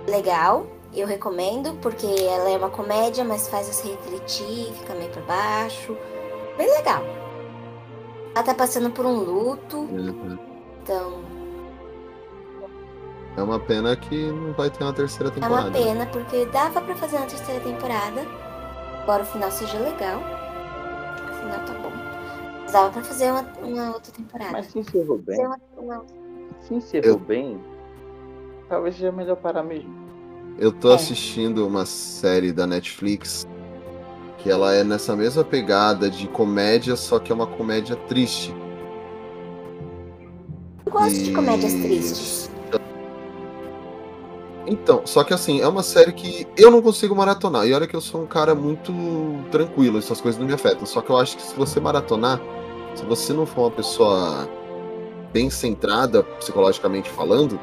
legal, 0.09 0.66
eu 0.92 1.07
recomendo, 1.07 1.74
porque 1.81 2.05
ela 2.05 2.50
é 2.50 2.57
uma 2.57 2.68
comédia, 2.68 3.24
mas 3.24 3.48
faz 3.48 3.68
você 3.68 3.90
refletir, 3.92 4.72
fica 4.74 4.92
meio 4.94 5.09
pra 5.12 5.22
baixo. 5.22 5.96
Bem 6.59 6.68
legal. 6.79 7.05
Ela 8.35 8.42
tá 8.44 8.53
passando 8.53 8.90
por 8.90 9.07
um 9.07 9.14
luto, 9.14 9.77
Uhum. 9.79 10.37
então 10.83 11.22
É 13.37 13.42
uma 13.42 13.61
pena 13.61 13.94
que 13.94 14.16
não 14.33 14.53
vai 14.55 14.68
ter 14.68 14.83
uma 14.83 14.92
terceira 14.92 15.29
é 15.29 15.33
temporada. 15.33 15.68
uma 15.68 15.70
pena, 15.70 16.07
porque 16.07 16.44
dava 16.46 16.81
pra 16.81 16.96
fazer 16.96 17.16
uma 17.18 17.27
terceira 17.27 17.61
temporada. 17.61 18.20
Embora 19.00 19.22
o 19.22 19.27
final 19.27 19.50
seja 19.53 19.79
legal. 19.79 20.20
O 21.45 21.47
final 21.47 21.65
tá 21.67 21.75
bom. 21.75 21.91
Mas 22.63 22.73
dava 22.73 22.91
pra 22.91 23.03
fazer 23.05 23.31
uma, 23.31 23.43
uma 23.63 23.87
outra 23.95 24.13
temporada. 24.13 24.53
Mas 24.53 24.67
se 24.67 24.79
encerrou 24.79 25.19
bem, 25.19 25.39
uma, 25.47 25.59
uma- 25.77 26.05
se 26.61 26.75
encerrou 26.75 27.19
bem, 27.19 27.61
talvez 28.69 28.95
seja 28.97 29.13
melhor 29.13 29.37
parar 29.37 29.63
mesmo. 29.63 29.95
Eu 30.59 30.73
tô 30.73 30.91
É. 30.93 30.95
assistindo 30.95 31.67
uma 31.67 31.85
série 31.85 32.53
da 32.53 32.67
Netflix 32.67 33.47
que 34.39 34.51
ela 34.51 34.75
é 34.75 34.83
nessa 34.85 35.15
mesma 35.17 35.43
pegada 35.45 36.09
de 36.11 36.29
comédia, 36.29 36.97
só 36.97 37.19
que 37.19 37.33
é 37.33 37.35
uma 37.35 37.47
comédia 37.47 37.97
triste. 37.97 38.55
Eu 40.87 40.93
gosto 40.93 41.23
de 41.23 41.33
comédias 41.33 41.73
E- 41.73 41.83
tristes. 41.83 42.44
Então, 44.66 45.03
só 45.05 45.22
que 45.22 45.35
assim, 45.35 45.61
é 45.61 45.68
uma 45.68 45.83
série 45.83 46.12
que 46.12 46.46
eu 46.57 46.70
não 46.70 46.81
consigo 46.81 47.14
maratonar. 47.14 47.66
E 47.66 47.74
olha 47.74 47.87
que 47.87 47.94
eu 47.94 48.00
sou 48.00 48.22
um 48.22 48.27
cara 48.27 48.55
muito 48.55 48.92
tranquilo, 49.50 49.98
essas 49.98 50.20
coisas 50.20 50.40
não 50.40 50.46
me 50.46 50.55
afetam. 50.55 50.87
Só 50.87 51.00
que 51.00 51.11
eu 51.11 51.16
acho 51.18 51.37
que 51.37 51.42
se 51.42 51.55
você 51.55 51.81
maratonar, 51.81 52.40
se 52.94 53.05
você 53.05 53.33
não 53.33 53.44
for 53.44 53.62
uma 53.62 53.70
pessoa 53.70 54.48
bem 55.33 55.50
centrada, 55.50 56.22
psicologicamente 56.22 57.11
falando, 57.11 57.61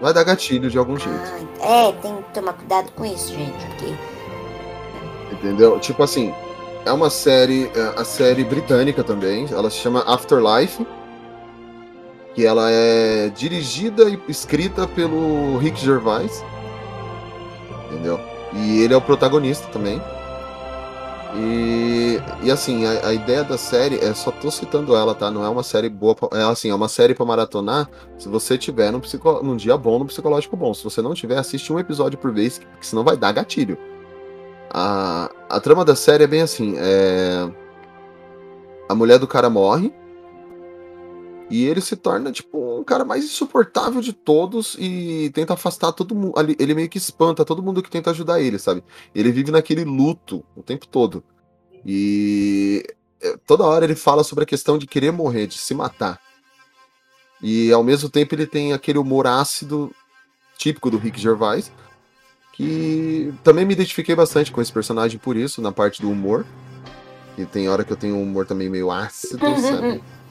vai 0.00 0.12
dar 0.12 0.22
gatilho 0.22 0.70
de 0.70 0.78
algum 0.78 0.96
jeito. 0.96 1.18
Ah, 1.60 1.88
é, 1.88 1.92
tem 1.92 2.16
que 2.16 2.34
tomar 2.34 2.52
cuidado 2.52 2.92
com 2.92 3.04
isso, 3.04 3.32
gente, 3.32 3.66
porque 3.66 3.94
Entendeu? 5.34 5.78
Tipo 5.80 6.02
assim, 6.02 6.32
é 6.84 6.92
uma 6.92 7.10
série, 7.10 7.70
é 7.74 8.00
a 8.00 8.04
série 8.04 8.44
britânica 8.44 9.02
também, 9.02 9.46
ela 9.50 9.68
se 9.70 9.76
chama 9.78 10.00
Afterlife, 10.06 10.86
que 12.34 12.44
ela 12.44 12.70
é 12.70 13.28
dirigida 13.28 14.08
e 14.08 14.20
escrita 14.28 14.86
pelo 14.86 15.56
Rick 15.58 15.80
Gervais, 15.80 16.44
entendeu? 17.86 18.18
E 18.52 18.80
ele 18.82 18.92
é 18.94 18.96
o 18.96 19.00
protagonista 19.00 19.66
também. 19.68 20.02
E, 21.36 22.20
e 22.44 22.50
assim, 22.50 22.86
a, 22.86 23.08
a 23.08 23.12
ideia 23.12 23.42
da 23.42 23.58
série, 23.58 23.96
é 23.98 24.14
só 24.14 24.30
tô 24.30 24.50
citando 24.50 24.94
ela, 24.94 25.14
tá? 25.14 25.30
Não 25.30 25.44
é 25.44 25.48
uma 25.48 25.64
série 25.64 25.88
boa, 25.88 26.14
pra- 26.14 26.28
é 26.38 26.44
assim, 26.44 26.70
é 26.70 26.74
uma 26.74 26.86
série 26.88 27.14
pra 27.14 27.24
maratonar 27.26 27.88
se 28.16 28.28
você 28.28 28.56
tiver 28.56 28.92
num, 28.92 29.00
psico, 29.00 29.42
num 29.42 29.56
dia 29.56 29.76
bom, 29.76 29.98
num 29.98 30.06
psicológico 30.06 30.56
bom. 30.56 30.72
Se 30.72 30.84
você 30.84 31.02
não 31.02 31.12
tiver, 31.14 31.36
assiste 31.38 31.72
um 31.72 31.78
episódio 31.78 32.18
por 32.18 32.32
vez, 32.32 32.60
que 32.80 32.86
senão 32.86 33.02
vai 33.02 33.16
dar 33.16 33.32
gatilho. 33.32 33.76
A, 34.72 35.28
a 35.48 35.60
trama 35.60 35.84
da 35.84 35.96
série 35.96 36.22
é 36.24 36.26
bem 36.28 36.42
assim: 36.42 36.74
é... 36.78 37.48
a 38.88 38.94
mulher 38.94 39.18
do 39.18 39.26
cara 39.26 39.50
morre 39.50 39.92
e 41.54 41.66
ele 41.66 41.80
se 41.80 41.94
torna 41.94 42.32
tipo 42.32 42.80
um 42.80 42.82
cara 42.82 43.04
mais 43.04 43.24
insuportável 43.24 44.00
de 44.00 44.12
todos 44.12 44.74
e 44.76 45.30
tenta 45.32 45.54
afastar 45.54 45.92
todo 45.92 46.12
mundo. 46.12 46.34
Ele 46.58 46.74
meio 46.74 46.88
que 46.88 46.98
espanta 46.98 47.44
todo 47.44 47.62
mundo 47.62 47.80
que 47.80 47.88
tenta 47.88 48.10
ajudar 48.10 48.40
ele, 48.40 48.58
sabe? 48.58 48.82
Ele 49.14 49.30
vive 49.30 49.52
naquele 49.52 49.84
luto 49.84 50.44
o 50.56 50.64
tempo 50.64 50.84
todo. 50.88 51.22
E 51.86 52.84
é, 53.22 53.36
toda 53.46 53.62
hora 53.62 53.84
ele 53.84 53.94
fala 53.94 54.24
sobre 54.24 54.42
a 54.42 54.46
questão 54.48 54.76
de 54.76 54.88
querer 54.88 55.12
morrer, 55.12 55.46
de 55.46 55.56
se 55.56 55.72
matar. 55.74 56.20
E 57.40 57.70
ao 57.70 57.84
mesmo 57.84 58.10
tempo 58.10 58.34
ele 58.34 58.48
tem 58.48 58.72
aquele 58.72 58.98
humor 58.98 59.24
ácido 59.24 59.94
típico 60.58 60.90
do 60.90 60.98
Rick 60.98 61.20
Gervais, 61.20 61.70
que 62.52 63.32
também 63.44 63.64
me 63.64 63.74
identifiquei 63.74 64.16
bastante 64.16 64.50
com 64.50 64.60
esse 64.60 64.72
personagem 64.72 65.20
por 65.20 65.36
isso, 65.36 65.62
na 65.62 65.70
parte 65.70 66.02
do 66.02 66.10
humor. 66.10 66.44
E 67.38 67.46
tem 67.46 67.68
hora 67.68 67.84
que 67.84 67.92
eu 67.92 67.96
tenho 67.96 68.16
um 68.16 68.22
humor 68.24 68.44
também 68.44 68.68
meio 68.68 68.90
ácido, 68.90 69.38
sabe? 69.60 70.02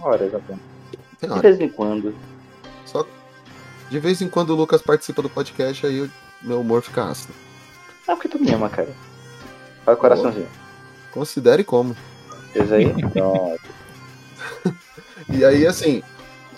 Ora, 0.00 0.24
exatamente. 0.24 0.64
Tem 1.18 1.30
De 1.30 1.40
vez 1.40 1.60
em 1.60 1.68
quando. 1.68 2.14
Só 2.86 3.06
de 3.90 3.98
vez 3.98 4.22
em 4.22 4.28
quando 4.28 4.50
o 4.50 4.54
Lucas 4.54 4.80
participa 4.80 5.20
do 5.20 5.28
podcast, 5.28 5.84
aí 5.84 6.00
o 6.02 6.10
meu 6.40 6.60
humor 6.60 6.80
fica 6.80 7.04
ácido. 7.04 7.34
Ah, 8.06 8.14
porque 8.14 8.28
tu 8.28 8.38
me 8.38 8.50
ama, 8.52 8.70
cara. 8.70 8.94
Fala 9.84 9.96
o 9.96 10.00
coraçãozinho. 10.00 10.46
Considere 11.12 11.64
como. 11.64 11.96
Fez 12.52 12.72
aí? 12.72 12.86
E 15.28 15.44
aí, 15.44 15.64
assim, 15.66 16.02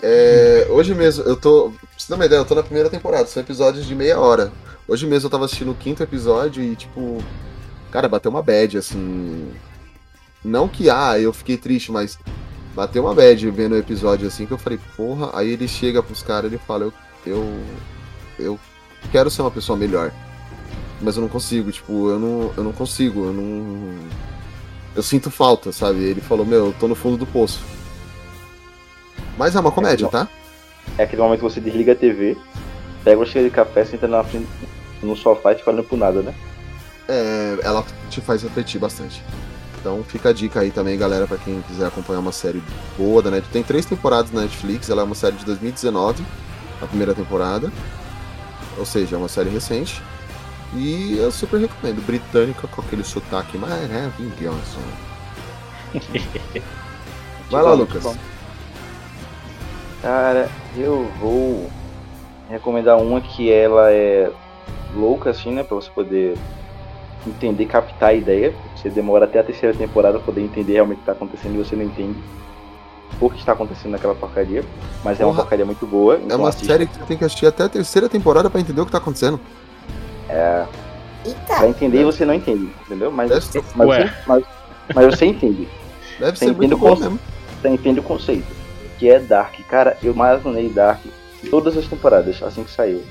é, 0.01 0.65
hoje 0.69 0.95
mesmo, 0.95 1.23
eu 1.25 1.35
tô. 1.35 1.69
Pra 1.69 1.89
você 1.97 2.07
ter 2.07 2.13
uma 2.13 2.25
ideia, 2.25 2.39
eu 2.39 2.45
tô 2.45 2.55
na 2.55 2.63
primeira 2.63 2.89
temporada, 2.89 3.27
são 3.27 3.43
episódios 3.43 3.85
de 3.85 3.93
meia 3.93 4.19
hora. 4.19 4.51
Hoje 4.87 5.05
mesmo 5.05 5.27
eu 5.27 5.29
tava 5.29 5.45
assistindo 5.45 5.71
o 5.71 5.75
quinto 5.75 6.01
episódio 6.01 6.63
e, 6.63 6.75
tipo, 6.75 7.23
cara, 7.91 8.09
bateu 8.09 8.31
uma 8.31 8.41
bad, 8.41 8.77
assim. 8.77 9.53
Não 10.43 10.67
que, 10.67 10.89
ah, 10.89 11.19
eu 11.19 11.31
fiquei 11.33 11.55
triste, 11.55 11.91
mas 11.91 12.17
bateu 12.73 13.03
uma 13.03 13.13
bad 13.13 13.49
vendo 13.51 13.73
o 13.73 13.77
episódio 13.77 14.27
assim 14.27 14.45
que 14.45 14.51
eu 14.51 14.57
falei, 14.57 14.79
porra, 14.95 15.31
aí 15.33 15.49
ele 15.49 15.67
chega 15.67 16.03
pros 16.03 16.21
caras 16.21 16.51
e 16.51 16.55
ele 16.55 16.61
fala, 16.65 16.85
eu, 16.85 16.93
eu. 17.25 17.53
Eu 18.39 18.59
quero 19.11 19.29
ser 19.29 19.41
uma 19.41 19.51
pessoa 19.51 19.77
melhor. 19.77 20.11
Mas 21.01 21.17
eu 21.17 21.21
não 21.21 21.29
consigo, 21.29 21.71
tipo, 21.71 22.09
eu 22.09 22.17
não, 22.17 22.53
eu 22.55 22.63
não 22.63 22.71
consigo, 22.71 23.25
eu 23.25 23.33
não. 23.33 23.99
Eu 24.95 25.03
sinto 25.03 25.29
falta, 25.29 25.71
sabe? 25.71 25.99
Ele 26.03 26.21
falou, 26.21 26.45
meu, 26.45 26.67
eu 26.67 26.75
tô 26.79 26.87
no 26.87 26.95
fundo 26.95 27.17
do 27.17 27.25
poço. 27.25 27.59
Mas 29.37 29.55
é 29.55 29.59
uma 29.59 29.71
comédia, 29.71 30.07
tá? 30.07 30.27
é 30.97 31.03
aquele 31.03 31.21
momento 31.21 31.39
que 31.39 31.43
você 31.43 31.59
desliga 31.59 31.93
a 31.93 31.95
TV, 31.95 32.37
pega 33.03 33.17
uma 33.17 33.25
xícara 33.25 33.45
de 33.45 33.51
café, 33.51 33.85
senta 33.85 34.07
na 34.07 34.23
frente, 34.23 34.47
no 35.01 35.15
sofá 35.15 35.53
e 35.53 35.55
fica 35.55 35.71
olhando 35.71 35.85
pro 35.85 35.97
nada, 35.97 36.21
né? 36.21 36.33
É, 37.07 37.57
ela 37.63 37.83
te 38.09 38.21
faz 38.21 38.43
refletir 38.43 38.79
bastante. 38.79 39.23
Então 39.83 40.01
fica 40.01 40.29
a 40.29 40.33
dica 40.33 40.61
aí 40.61 40.71
também, 40.71 40.97
galera, 40.97 41.27
pra 41.27 41.35
quem 41.37 41.61
quiser 41.63 41.85
acompanhar 41.85 42.21
uma 42.21 42.31
série 42.31 42.63
boa 42.97 43.21
da 43.21 43.29
Netflix. 43.29 43.51
Tem 43.51 43.63
três 43.63 43.85
temporadas 43.85 44.31
na 44.31 44.43
Netflix, 44.43 44.89
ela 44.89 45.01
é 45.01 45.03
uma 45.03 45.13
série 45.13 45.35
de 45.35 45.43
2019, 45.43 46.23
a 46.81 46.87
primeira 46.87 47.13
temporada. 47.13 47.69
Ou 48.77 48.85
seja, 48.85 49.17
é 49.17 49.19
uma 49.19 49.27
série 49.27 49.49
recente. 49.49 50.01
E 50.73 51.17
eu 51.17 51.29
super 51.33 51.59
recomendo. 51.59 52.01
Britânica 52.05 52.65
com 52.65 52.79
aquele 52.79 53.03
sotaque 53.03 53.57
maravilhoso. 53.57 54.79
Vai 57.51 57.61
lá, 57.61 57.73
Lucas. 57.73 58.17
Cara, 60.01 60.49
eu 60.77 61.11
vou 61.19 61.69
recomendar 62.49 62.97
uma 62.97 63.19
que 63.19 63.51
ela 63.51 63.91
é 63.91 64.31
louca, 64.95 65.31
assim, 65.31 65.51
né? 65.51 65.61
Pra 65.61 65.75
você 65.75 65.89
poder 65.89 66.37
entender, 67.27 67.65
captar 67.65 68.09
a 68.09 68.13
ideia. 68.13 68.53
Você 68.75 68.89
demora 68.89 69.25
até 69.25 69.39
a 69.39 69.43
terceira 69.43 69.75
temporada 69.75 70.17
pra 70.17 70.25
poder 70.25 70.41
entender 70.41 70.73
realmente 70.73 70.97
o 70.97 70.99
que 71.01 71.05
tá 71.05 71.11
acontecendo 71.13 71.55
e 71.55 71.57
você 71.57 71.75
não 71.75 71.83
entende 71.83 72.17
o 73.21 73.29
que 73.29 73.37
está 73.39 73.53
acontecendo 73.53 73.91
naquela 73.91 74.15
porcaria. 74.15 74.63
Mas 75.03 75.19
é 75.19 75.23
uma 75.25 75.31
Porra. 75.31 75.43
porcaria 75.43 75.65
muito 75.65 75.85
boa. 75.85 76.15
É 76.15 76.19
então 76.23 76.39
uma 76.39 76.49
assista. 76.49 76.65
série 76.67 76.87
que 76.87 76.95
você 76.95 77.05
tem 77.05 77.17
que 77.17 77.23
assistir 77.25 77.45
até 77.45 77.63
a 77.63 77.69
terceira 77.69 78.09
temporada 78.09 78.49
pra 78.49 78.59
entender 78.59 78.81
o 78.81 78.85
que 78.85 78.91
tá 78.91 78.97
acontecendo. 78.97 79.39
É, 80.29 80.65
Eita, 81.25 81.55
pra 81.55 81.67
entender 81.67 82.03
você 82.03 82.25
não 82.25 82.33
entende, 82.33 82.69
entendeu? 82.85 83.11
Mas, 83.11 83.31
ser, 83.45 83.63
mas, 83.75 83.87
você, 83.87 84.13
mas, 84.27 84.43
mas 84.93 85.05
você 85.05 85.25
entende. 85.25 85.67
deve 86.19 86.37
Você 86.37 86.45
ser 86.45 86.51
entende 86.51 86.57
muito 86.57 86.75
o 86.75 86.77
bom 86.77 86.89
conceito. 86.89 87.11
mesmo. 87.11 87.19
Você 87.61 87.69
entende 87.69 87.99
o 87.99 88.03
conceito. 88.03 88.63
Que 88.99 89.09
é 89.09 89.19
Dark. 89.19 89.53
Cara, 89.69 89.97
eu 90.03 90.13
maratonei 90.13 90.69
Dark 90.69 90.99
todas 91.49 91.77
as 91.77 91.87
temporadas, 91.87 92.41
assim 92.43 92.63
que 92.63 92.71
saiu. 92.71 93.01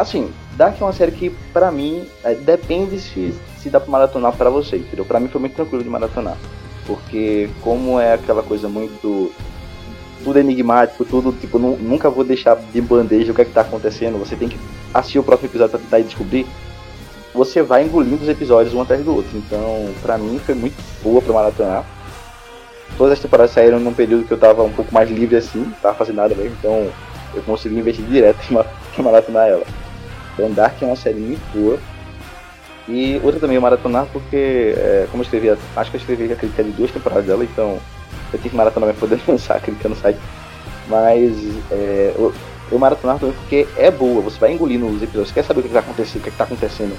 Assim, 0.00 0.30
Dark 0.56 0.80
é 0.80 0.84
uma 0.84 0.92
série 0.92 1.12
que, 1.12 1.30
pra 1.52 1.70
mim, 1.70 2.06
é, 2.24 2.34
depende 2.34 2.98
se, 3.00 3.34
se 3.58 3.68
dá 3.70 3.80
pra 3.80 3.90
maratonar 3.90 4.32
pra 4.32 4.48
você, 4.50 4.76
entendeu? 4.76 5.04
Pra 5.04 5.18
mim 5.20 5.28
foi 5.28 5.40
muito 5.40 5.54
tranquilo 5.54 5.82
de 5.82 5.88
maratonar. 5.90 6.36
Porque 6.86 7.48
como 7.60 7.98
é 8.00 8.14
aquela 8.14 8.42
coisa 8.42 8.68
muito. 8.68 9.32
Tudo 10.24 10.38
enigmático, 10.38 11.04
tudo, 11.04 11.32
tipo, 11.32 11.58
nu- 11.58 11.76
nunca 11.78 12.10
vou 12.10 12.24
deixar 12.24 12.56
de 12.56 12.80
bandeja 12.80 13.30
o 13.30 13.34
que 13.34 13.42
é 13.42 13.44
que 13.44 13.52
tá 13.52 13.60
acontecendo. 13.60 14.18
Você 14.18 14.34
tem 14.34 14.48
que 14.48 14.58
assistir 14.92 15.18
o 15.18 15.22
próximo 15.22 15.48
episódio 15.48 15.70
pra 15.72 15.78
tentar 15.80 16.00
descobrir. 16.00 16.44
Você 17.34 17.62
vai 17.62 17.84
engolindo 17.84 18.22
os 18.22 18.28
episódios 18.28 18.74
um 18.74 18.80
atrás 18.82 19.04
do 19.04 19.14
outro. 19.14 19.36
Então, 19.36 19.88
pra 20.02 20.18
mim, 20.18 20.38
foi 20.38 20.54
muito 20.54 20.76
boa 21.02 21.22
pra 21.22 21.32
maratonar 21.32 21.84
todas 22.96 23.12
as 23.12 23.20
temporadas 23.20 23.52
saíram 23.52 23.78
num 23.78 23.94
período 23.94 24.24
que 24.24 24.32
eu 24.32 24.38
tava 24.38 24.62
um 24.64 24.72
pouco 24.72 24.92
mais 24.92 25.08
livre 25.08 25.36
assim, 25.36 25.72
tava 25.80 25.94
fazendo 25.94 26.16
nada 26.16 26.34
mesmo, 26.34 26.56
então 26.58 26.90
eu 27.32 27.42
consegui 27.42 27.78
investir 27.78 28.04
direto 28.06 28.38
em 28.50 29.02
maratonar 29.02 29.46
ela. 29.46 29.62
Então 30.38 30.52
Dark 30.52 30.80
é 30.80 30.86
uma 30.86 30.94
série 30.94 31.18
muito 31.18 31.42
boa. 31.52 31.78
E 32.86 33.20
outra 33.22 33.40
também 33.40 33.56
eu 33.56 33.60
maratonar 33.60 34.06
porque, 34.06 34.74
é, 34.76 35.06
como 35.10 35.22
eu 35.22 35.24
escrevi, 35.24 35.50
acho 35.50 35.90
que 35.90 35.96
eu 35.96 36.00
escrevi 36.00 36.32
a 36.32 36.36
crítica 36.36 36.62
de 36.62 36.70
duas 36.70 36.90
temporadas 36.90 37.26
dela, 37.26 37.44
então 37.44 37.78
eu 38.32 38.38
tenho 38.38 38.50
que 38.50 38.56
maratonar 38.56 38.90
pra 38.90 38.98
poder 38.98 39.20
lançar 39.28 39.56
a 39.56 39.60
crítica 39.60 39.88
no 39.88 39.96
site. 39.96 40.18
Mas 40.88 41.36
é, 41.70 42.14
eu, 42.16 42.32
eu 42.70 42.78
maratonar 42.78 43.18
também 43.18 43.34
porque 43.34 43.66
é 43.76 43.90
boa, 43.90 44.22
você 44.22 44.38
vai 44.38 44.52
engolindo 44.52 44.86
os 44.86 45.02
episódios, 45.02 45.28
você 45.28 45.34
quer 45.34 45.44
saber 45.44 45.60
o 45.60 45.62
que 45.64 45.68
vai 45.68 45.82
acontecer, 45.82 46.18
o 46.18 46.20
que, 46.22 46.28
é 46.28 46.32
que 46.32 46.38
tá 46.38 46.44
acontecendo, 46.44 46.96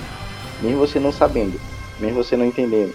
mesmo 0.62 0.78
você 0.78 0.99
não 0.99 1.12
sabendo, 1.12 1.60
mesmo 1.99 2.23
você 2.23 2.38
não 2.38 2.45
entendendo. 2.45 2.93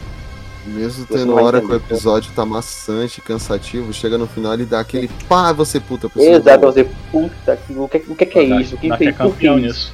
Mesmo 0.66 1.04
tendo 1.04 1.35
hora 1.35 1.61
que 1.61 1.66
o 1.66 1.74
episódio 1.74 2.33
tá 2.35 2.46
maçante, 2.46 3.20
cansativo, 3.20 3.92
chega 3.92 4.16
no 4.16 4.26
final 4.26 4.54
e 4.59 4.64
dá 4.64 4.80
aquele 4.80 5.11
pá, 5.28 5.52
você 5.52 5.78
puta, 5.78 6.09
pessoa. 6.09 6.37
Exato, 6.37 6.64
você, 6.64 6.88
puta, 7.11 7.57
que- 7.57 7.74
o 7.74 7.88
que, 7.88 8.04
o 8.09 8.14
que, 8.14 8.24
que 8.24 8.38
é 8.38 8.44
isso? 8.44 8.76
Quem 8.78 8.88
Dark 8.88 8.98
fez 8.98 9.11
é 9.11 9.12
que 9.12 9.18
campeão 9.18 9.59
isso? 9.59 9.66
nisso. 9.66 9.92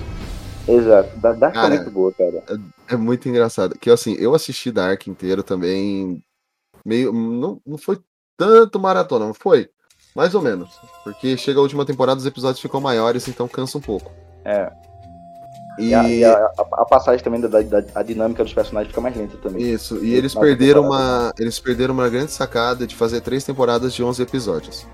Exato, 0.72 1.16
da 1.18 1.32
Dark 1.32 1.54
é 1.56 1.60
Cara, 1.60 1.74
muito 1.76 1.90
boa, 1.90 2.12
cara. 2.12 2.42
É 2.88 2.96
muito 2.96 3.28
engraçado. 3.28 3.78
Que 3.78 3.90
assim, 3.90 4.14
eu 4.18 4.34
assisti 4.34 4.70
Dark 4.70 5.06
inteiro 5.06 5.42
também. 5.42 6.22
Meio. 6.84 7.12
Não, 7.12 7.60
não 7.66 7.76
foi 7.78 7.98
tanto 8.36 8.78
maratona, 8.78 9.26
não 9.26 9.34
foi? 9.34 9.68
Mais 10.14 10.34
ou 10.34 10.42
menos. 10.42 10.70
Porque 11.04 11.36
chega 11.36 11.58
a 11.58 11.62
última 11.62 11.84
temporada, 11.84 12.18
os 12.18 12.26
episódios 12.26 12.60
ficam 12.60 12.80
maiores, 12.80 13.28
então 13.28 13.46
cansa 13.46 13.78
um 13.78 13.80
pouco. 13.80 14.10
É. 14.44 14.72
E, 15.78 15.88
E, 15.90 15.94
a, 15.94 16.08
e 16.08 16.24
a- 16.24 16.50
a- 16.58 16.84
passagem 16.84 17.22
também 17.22 17.40
da, 17.40 17.48
da- 17.48 17.84
a 17.94 18.02
dinâmica 18.02 18.42
dos 18.42 18.52
personagens 18.52 18.88
fica 18.88 19.00
mais 19.00 19.16
lenta 19.16 19.36
também. 19.38 19.62
isso, 19.62 20.04
e 20.04 20.08
E 20.10 20.14
eles 20.14 20.34
perderam 20.34 20.82
temporada. 20.82 21.04
uma. 21.26 21.32
Eles 21.38 21.58
perderam 21.60 21.94
uma 21.94 22.08
grande 22.08 22.32
sacada 22.32 22.86
de 22.86 22.94
fazer 22.96 23.20
três 23.20 23.44
temporadas 23.44 23.94
de 23.94 24.02
11 24.02 24.20
episódios. 24.22 24.84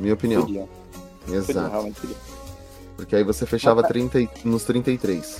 Minha 0.00 0.14
opinião. 0.14 0.42
Podiam, 0.42 0.68
Exato. 1.28 1.70
realmente 1.70 2.00
podiam. 2.00 2.18
Porque 2.98 3.14
aí 3.14 3.22
você 3.22 3.46
fechava 3.46 3.80
Mas- 3.80 3.88
30 3.88 4.20
e- 4.20 4.28
nos 4.44 4.64
33. 4.64 5.38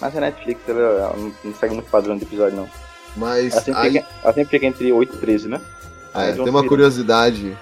Mas 0.00 0.16
a 0.16 0.20
Netflix 0.20 0.60
ela, 0.66 0.80
ela 0.80 1.16
não, 1.44 1.54
segue 1.54 1.74
muito 1.74 1.90
padrão 1.90 2.16
de 2.16 2.24
episódio, 2.24 2.56
não. 2.56 2.68
Mas 3.14 3.52
Ela 3.52 3.62
sempre, 3.62 3.80
aí, 3.80 3.92
fica, 3.92 4.06
ela 4.24 4.32
sempre 4.32 4.50
fica 4.50 4.66
entre 4.66 4.92
8 4.92 5.14
e 5.16 5.18
13, 5.18 5.48
né? 5.48 5.60
É, 6.14 6.18
Aí 6.18 6.24
eles 6.24 6.36
vão 6.36 6.44
tem 6.46 6.54
uma 6.54 6.66
curiosidade 6.66 7.56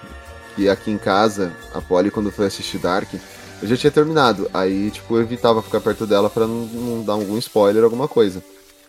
que 0.55 0.69
aqui 0.69 0.91
em 0.91 0.97
casa, 0.97 1.51
a 1.73 1.81
Polly, 1.81 2.09
quando 2.09 2.31
foi 2.31 2.45
assistir 2.45 2.77
Dark, 2.77 3.13
eu 3.61 3.67
já 3.67 3.75
tinha 3.75 3.91
terminado. 3.91 4.49
Aí, 4.53 4.89
tipo, 4.91 5.15
eu 5.17 5.21
evitava 5.21 5.61
ficar 5.61 5.81
perto 5.81 6.05
dela 6.07 6.29
pra 6.29 6.47
não, 6.47 6.65
não 6.65 7.03
dar 7.03 7.13
algum 7.13 7.37
spoiler, 7.37 7.83
alguma 7.83 8.07
coisa. 8.07 8.41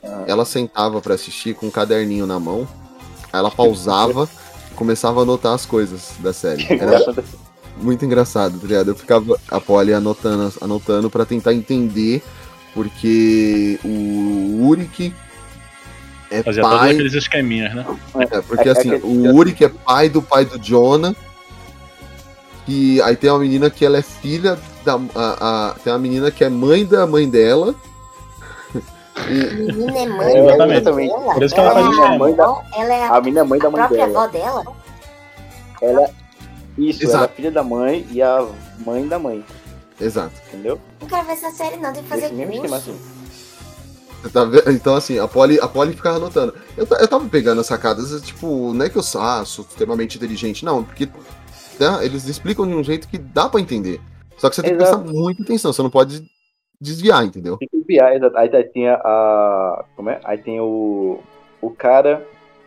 Ah. 0.04 0.24
Ela 0.26 0.44
sentava 0.44 1.00
pra 1.00 1.14
assistir 1.14 1.54
com 1.54 1.66
um 1.66 1.70
caderninho 1.70 2.26
na 2.26 2.38
mão, 2.38 2.66
aí 3.32 3.38
ela 3.40 3.50
pausava, 3.50 4.28
começava 4.76 5.20
a 5.20 5.22
anotar 5.22 5.52
as 5.54 5.66
coisas 5.66 6.12
da 6.20 6.32
série. 6.32 6.64
Era 6.78 6.98
muito 7.76 8.04
engraçado, 8.04 8.58
tá 8.58 8.66
ligado? 8.66 8.88
Eu 8.90 8.94
ficava 8.96 9.38
a 9.50 9.60
Polly 9.60 9.92
anotando, 9.92 10.52
anotando 10.60 11.10
para 11.10 11.24
tentar 11.24 11.52
entender 11.54 12.22
porque 12.74 13.78
o 13.84 14.66
Uric 14.66 15.14
é 16.30 16.42
Fazia 16.42 16.62
todos 16.62 16.78
pai. 16.78 16.90
aqueles 16.92 17.14
esqueminhas, 17.14 17.74
né? 17.74 17.86
É, 18.30 18.40
porque 18.42 18.68
É- 18.68 18.72
é 18.72 18.72
assim, 18.72 18.90
que- 18.98 19.06
o 19.06 19.34
Uric 19.34 19.64
é 19.64 19.68
pai 19.68 20.08
do 20.08 20.20
pai 20.20 20.44
do 20.44 20.58
Jonah. 20.58 21.14
E 22.68 23.00
aí 23.02 23.14
tem 23.14 23.30
uma 23.30 23.38
menina 23.38 23.70
que 23.70 23.84
ela 23.86 23.96
é 23.98 24.02
filha 24.02 24.58
da. 24.84 24.94
A, 25.14 25.70
a- 25.70 25.74
tem 25.84 25.92
uma 25.92 25.98
menina 26.00 26.30
que 26.32 26.42
é 26.42 26.48
mãe 26.48 26.84
da 26.84 27.06
mãe 27.06 27.28
dela. 27.30 27.74
Menina 29.28 29.98
é 29.98 30.06
mãe 30.08 30.36
É, 30.36 30.42
da 30.56 30.66
exatamente. 30.66 30.84
dela. 30.84 31.34
Por 31.34 31.42
isso 31.44 31.54
que 31.54 31.60
ela 31.60 31.70
ela, 31.70 31.82
faz 31.94 31.98
é 31.98 32.02
a, 32.14 32.18
Mãe 32.18 32.34
da- 32.34 32.62
ela 32.76 32.94
é 32.94 33.04
a, 33.04 33.16
A 33.16 33.20
menina 33.20 33.40
é 33.40 33.44
mãe 33.44 33.58
da 33.60 33.68
a 33.68 33.70
mãe 33.70 33.80
própria 33.80 34.06
dela. 34.06 34.24
avó 34.24 34.32
dela? 34.32 34.64
Ela, 35.80 36.10
isso, 36.76 37.02
ela 37.04 37.12
é 37.12 37.16
Exato. 37.16 37.34
filha 37.34 37.50
da 37.50 37.62
mãe 37.62 38.06
e 38.10 38.20
a 38.22 38.46
mãe 38.84 39.06
da 39.06 39.18
mãe, 39.18 39.44
Exato. 40.00 40.34
entendeu? 40.48 40.80
Não 41.00 41.08
quero 41.08 41.26
ver 41.26 41.32
essa 41.32 41.50
série 41.50 41.76
não, 41.76 41.92
tem 41.92 42.02
que 42.02 42.08
fazer 42.08 42.26
Esse 42.26 42.34
mesmo 42.34 42.54
esquema 42.54 42.76
assim. 42.76 42.98
Tá? 44.32 44.40
Então, 44.72 44.94
assim, 44.96 45.18
a 45.18 45.28
Polly, 45.28 45.60
a 45.60 45.68
Polly 45.68 45.92
ficava 45.92 46.16
anotando. 46.16 46.52
Eu, 46.76 46.86
eu 46.98 47.08
tava 47.08 47.28
pegando 47.28 47.60
as 47.60 47.66
sacadas, 47.66 48.20
tipo, 48.22 48.72
não 48.72 48.84
é 48.86 48.90
que 48.90 48.96
eu 48.96 49.02
sou, 49.02 49.20
ah, 49.20 49.44
sou 49.44 49.64
extremamente 49.68 50.16
inteligente, 50.16 50.64
não, 50.64 50.82
porque 50.82 51.06
né, 51.78 52.04
eles 52.04 52.26
explicam 52.26 52.66
de 52.66 52.74
um 52.74 52.82
jeito 52.82 53.08
que 53.08 53.18
dá 53.18 53.48
pra 53.48 53.60
entender. 53.60 54.00
Só 54.36 54.48
que 54.48 54.56
você 54.56 54.62
tem 54.62 54.76
que 54.76 54.82
Exato. 54.82 55.02
prestar 55.02 55.12
muita 55.12 55.42
atenção, 55.42 55.72
você 55.72 55.82
não 55.82 55.90
pode 55.90 56.24
desviar, 56.80 57.24
entendeu? 57.24 57.56
Tem 57.56 57.68
que 57.68 58.00
exato. 58.00 58.36
Aí, 58.36 58.50
aí 58.54 58.64
tem 58.64 58.88
a, 58.88 58.94
a- 58.96 59.84
Como 59.94 60.10
é? 60.10 60.20
Aí 60.24 60.38
tem 60.38 60.60
o. 60.60 61.20
O 61.60 61.70
cara 61.70 62.26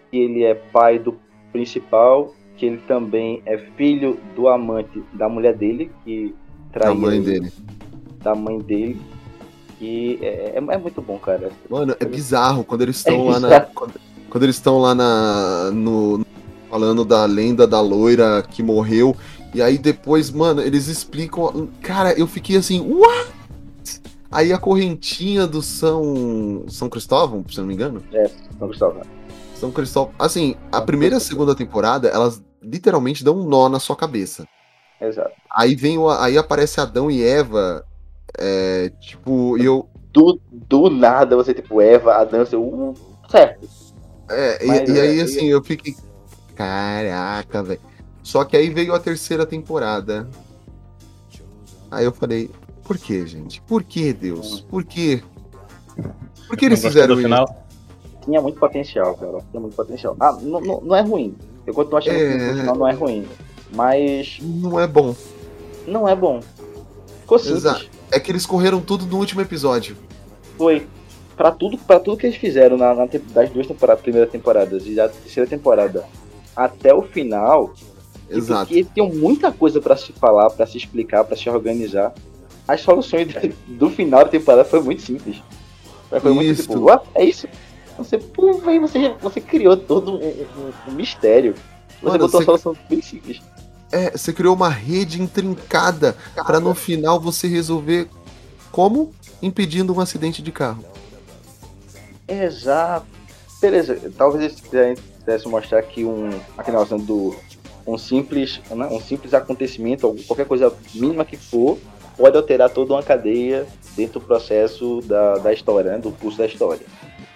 que 0.10 0.18
ele 0.18 0.44
é 0.44 0.56
pai 0.56 0.98
do 0.98 1.20
principal, 1.52 2.34
que 2.60 2.66
ele 2.66 2.78
também 2.86 3.42
é 3.46 3.58
filho 3.78 4.20
do 4.36 4.50
amante 4.50 5.02
da 5.14 5.30
mulher 5.30 5.56
dele, 5.56 5.90
que 6.04 6.36
Da 6.74 6.80
traía 6.82 6.96
mãe 6.96 7.16
ele, 7.16 7.26
dele. 7.26 7.54
Da 8.22 8.36
mãe 8.36 8.60
dele. 8.60 9.02
E 9.80 10.20
é, 10.22 10.56
é, 10.56 10.58
é 10.58 10.78
muito 10.78 11.02
bom, 11.02 11.18
cara. 11.18 11.50
Mano, 11.70 11.96
é 11.98 12.06
bizarro 12.06 12.66
quando 12.66 12.82
eles 12.82 12.98
estão 12.98 13.16
É 13.30 13.32
lá 13.32 13.40
na. 13.40 13.62
Quando, 13.62 13.94
quando 14.30 14.44
eles 14.44 14.58
estão 14.58 14.78
lá 14.80 14.94
na. 14.94 15.72
No, 15.72 16.26
falando 16.70 17.06
da 17.06 17.24
lenda 17.26 17.66
da 17.66 17.80
loira 17.80 18.44
que 18.44 18.62
morreu. 18.62 19.16
E 19.56 19.62
aí 19.62 19.78
depois, 19.78 20.30
mano, 20.30 20.62
eles 20.62 20.88
explicam. 20.88 21.70
Cara, 21.82 22.12
eu 22.20 22.28
fiquei 22.28 22.58
assim, 22.58 22.82
what? 22.82 23.32
Aí 24.30 24.52
a 24.52 24.58
correntinha 24.58 25.48
do 25.48 25.62
São. 25.62 26.66
São 26.68 26.90
Cristóvão, 26.90 27.46
se 27.50 27.58
não 27.58 27.66
me 27.66 27.74
engano. 27.74 28.04
Não, 28.60 28.68
Gustavo. 28.68 29.00
São 29.56 29.72
Cristóvão. 29.72 30.14
Assim, 30.20 30.56
a 30.70 30.82
primeira 30.82 31.16
e 31.16 31.18
a 31.18 31.22
segunda 31.22 31.56
temporada, 31.56 32.10
elas 32.10 32.42
literalmente 32.62 33.24
dão 33.24 33.38
um 33.40 33.48
nó 33.48 33.70
na 33.70 33.80
sua 33.80 33.96
cabeça. 33.96 34.48
Exato. 35.02 35.32
Aí 35.52 35.76
vem 35.76 35.98
o, 35.98 36.10
aí 36.10 36.38
aparece 36.38 36.80
Adão 36.82 37.10
e 37.10 37.24
Eva. 37.24 37.86
É, 38.38 38.92
tipo, 39.00 39.58
e 39.58 39.66
eu. 39.66 39.88
Do, 40.12 40.40
do 40.52 40.90
nada 40.90 41.36
você, 41.36 41.54
tipo, 41.54 41.82
Eva, 41.82 42.16
a 42.16 42.24
dança, 42.24 42.58
uh, 42.58 42.94
certo. 43.30 43.68
É, 44.30 44.64
e- 44.64 44.68
Mas, 44.68 44.90
e, 44.90 44.98
é, 44.98 45.02
aí 45.02 45.18
e- 45.18 45.22
assim, 45.22 45.46
eu 45.46 45.64
fiquei. 45.64 45.96
Caraca, 46.56 47.64
velho. 47.64 47.80
Só 48.22 48.44
que 48.44 48.58
aí 48.58 48.70
veio 48.70 48.94
a 48.94 49.00
terceira 49.00 49.46
temporada. 49.46 50.28
Aí 51.90 52.06
eu 52.06 52.12
falei, 52.12 52.52
por 52.84 52.98
que, 52.98 53.26
gente? 53.26 53.62
Por 53.62 53.84
que, 53.84 54.14
Deus? 54.14 54.62
Por 54.62 54.84
quê? 54.84 55.24
Por 56.48 56.58
que 56.58 56.66
eles 56.66 56.82
fizeram 56.82 57.14
isso? 57.14 57.24
final? 57.24 57.66
Tinha 58.24 58.42
muito 58.42 58.60
potencial, 58.60 59.16
cara. 59.16 59.40
Tinha 59.50 59.62
muito 59.62 59.76
potencial. 59.76 60.16
Ah, 60.20 60.34
não, 60.42 60.62
não, 60.62 60.82
não 60.82 60.96
é 60.96 61.02
ruim. 61.02 61.36
Eu 61.70 61.74
continuo 61.76 61.98
achando 62.00 62.16
É. 62.16 62.38
que 62.38 62.44
o 62.54 62.58
final 62.58 62.76
não 62.76 62.88
é 62.88 62.94
ruim. 62.94 63.28
Mas 63.72 64.40
Não 64.42 64.80
é 64.80 64.88
bom. 64.88 65.16
não 65.88 66.10
é 66.10 66.16
bom. 66.16 66.40
Ficou 67.22 67.38
simples. 67.38 67.58
Exato. 67.60 67.86
É 68.12 68.20
que 68.20 68.32
eles 68.32 68.44
correram 68.46 68.82
tudo 68.82 69.06
no 69.06 69.18
último 69.18 69.40
episódio. 69.42 69.96
Foi. 70.58 70.88
Pra 71.38 71.52
tudo, 71.52 71.78
pra 71.78 72.00
tudo 72.00 72.18
que 72.18 72.26
eles 72.26 72.36
fizeram 72.38 72.76
na, 72.76 72.94
na 72.96 73.06
das 73.06 73.50
duas 73.52 73.68
temporadas, 73.68 74.02
primeiras 74.02 74.32
temporadas 74.32 74.86
e 74.88 74.96
da 74.96 75.08
terceira 75.08 75.48
temporada 75.48 76.04
até 76.56 76.94
o 76.94 77.02
final, 77.04 77.74
e 78.30 78.36
Exato. 78.38 78.66
porque 78.68 78.84
tinham 78.94 79.08
muita 79.10 79.52
coisa 79.52 79.80
pra 79.80 79.96
se 79.96 80.12
falar, 80.14 80.50
pra 80.50 80.66
se 80.66 80.78
explicar, 80.78 81.24
pra 81.24 81.38
se 81.38 81.48
organizar. 81.50 82.14
As 82.68 82.82
soluções 82.82 83.28
do, 83.32 83.54
do 83.78 83.90
final 83.92 84.24
da 84.26 84.30
temporada 84.32 84.66
foi 84.66 84.82
muito 84.82 85.02
simples. 85.04 85.38
Foi 86.10 86.34
muito 86.34 86.62
tipo, 86.62 86.80
"What? 86.80 87.06
é 87.16 87.24
isso? 87.24 87.48
Você, 88.00 88.18
pô, 88.18 88.54
véi, 88.54 88.80
você, 88.80 89.14
você 89.22 89.40
criou 89.40 89.78
todo 89.78 90.14
um, 90.14 90.26
um- 90.28 90.74
um 90.88 90.92
mistério. 90.94 91.54
Você 92.02 92.06
Mano, 92.06 92.20
botou 92.20 92.30
você- 92.40 92.44
a 92.44 92.46
solução 92.46 92.76
bem 92.90 93.02
simples. 93.02 93.42
É, 93.92 94.12
você 94.12 94.32
criou 94.34 94.56
uma 94.56 94.70
rede 94.70 95.22
intrincada 95.22 96.16
pra 96.46 96.60
no 96.60 96.74
final 96.76 97.20
você 97.20 97.48
resolver 97.48 98.08
como 98.72 99.12
impedindo 99.42 99.94
um 99.94 100.00
acidente 100.00 100.42
de 100.42 100.52
carro. 100.52 100.84
Exato. 102.28 103.06
Beleza, 103.62 104.00
talvez 104.18 104.44
eles 104.44 104.62
quisessem 105.20 105.52
mostrar 105.52 105.82
que 105.84 106.06
um. 106.06 106.30
aquele 106.58 106.78
negócio 106.78 106.98
do. 107.00 107.36
Um 107.88 107.98
simples, 107.98 108.62
né, 108.70 108.88
um 108.92 109.02
simples 109.02 109.34
acontecimento, 109.34 110.16
qualquer 110.28 110.46
coisa 110.46 110.72
mínima 110.94 111.26
que 111.26 111.36
for, 111.36 111.80
pode 112.16 112.38
alterar 112.38 112.70
toda 112.70 112.94
uma 112.94 113.02
cadeia 113.02 113.66
dentro 113.96 114.20
do 114.20 114.26
processo 114.28 115.02
da, 115.06 115.40
da 115.40 115.52
história, 115.52 115.94
né, 115.94 115.98
do 115.98 116.12
curso 116.12 116.38
da 116.38 116.46
história. 116.46 116.86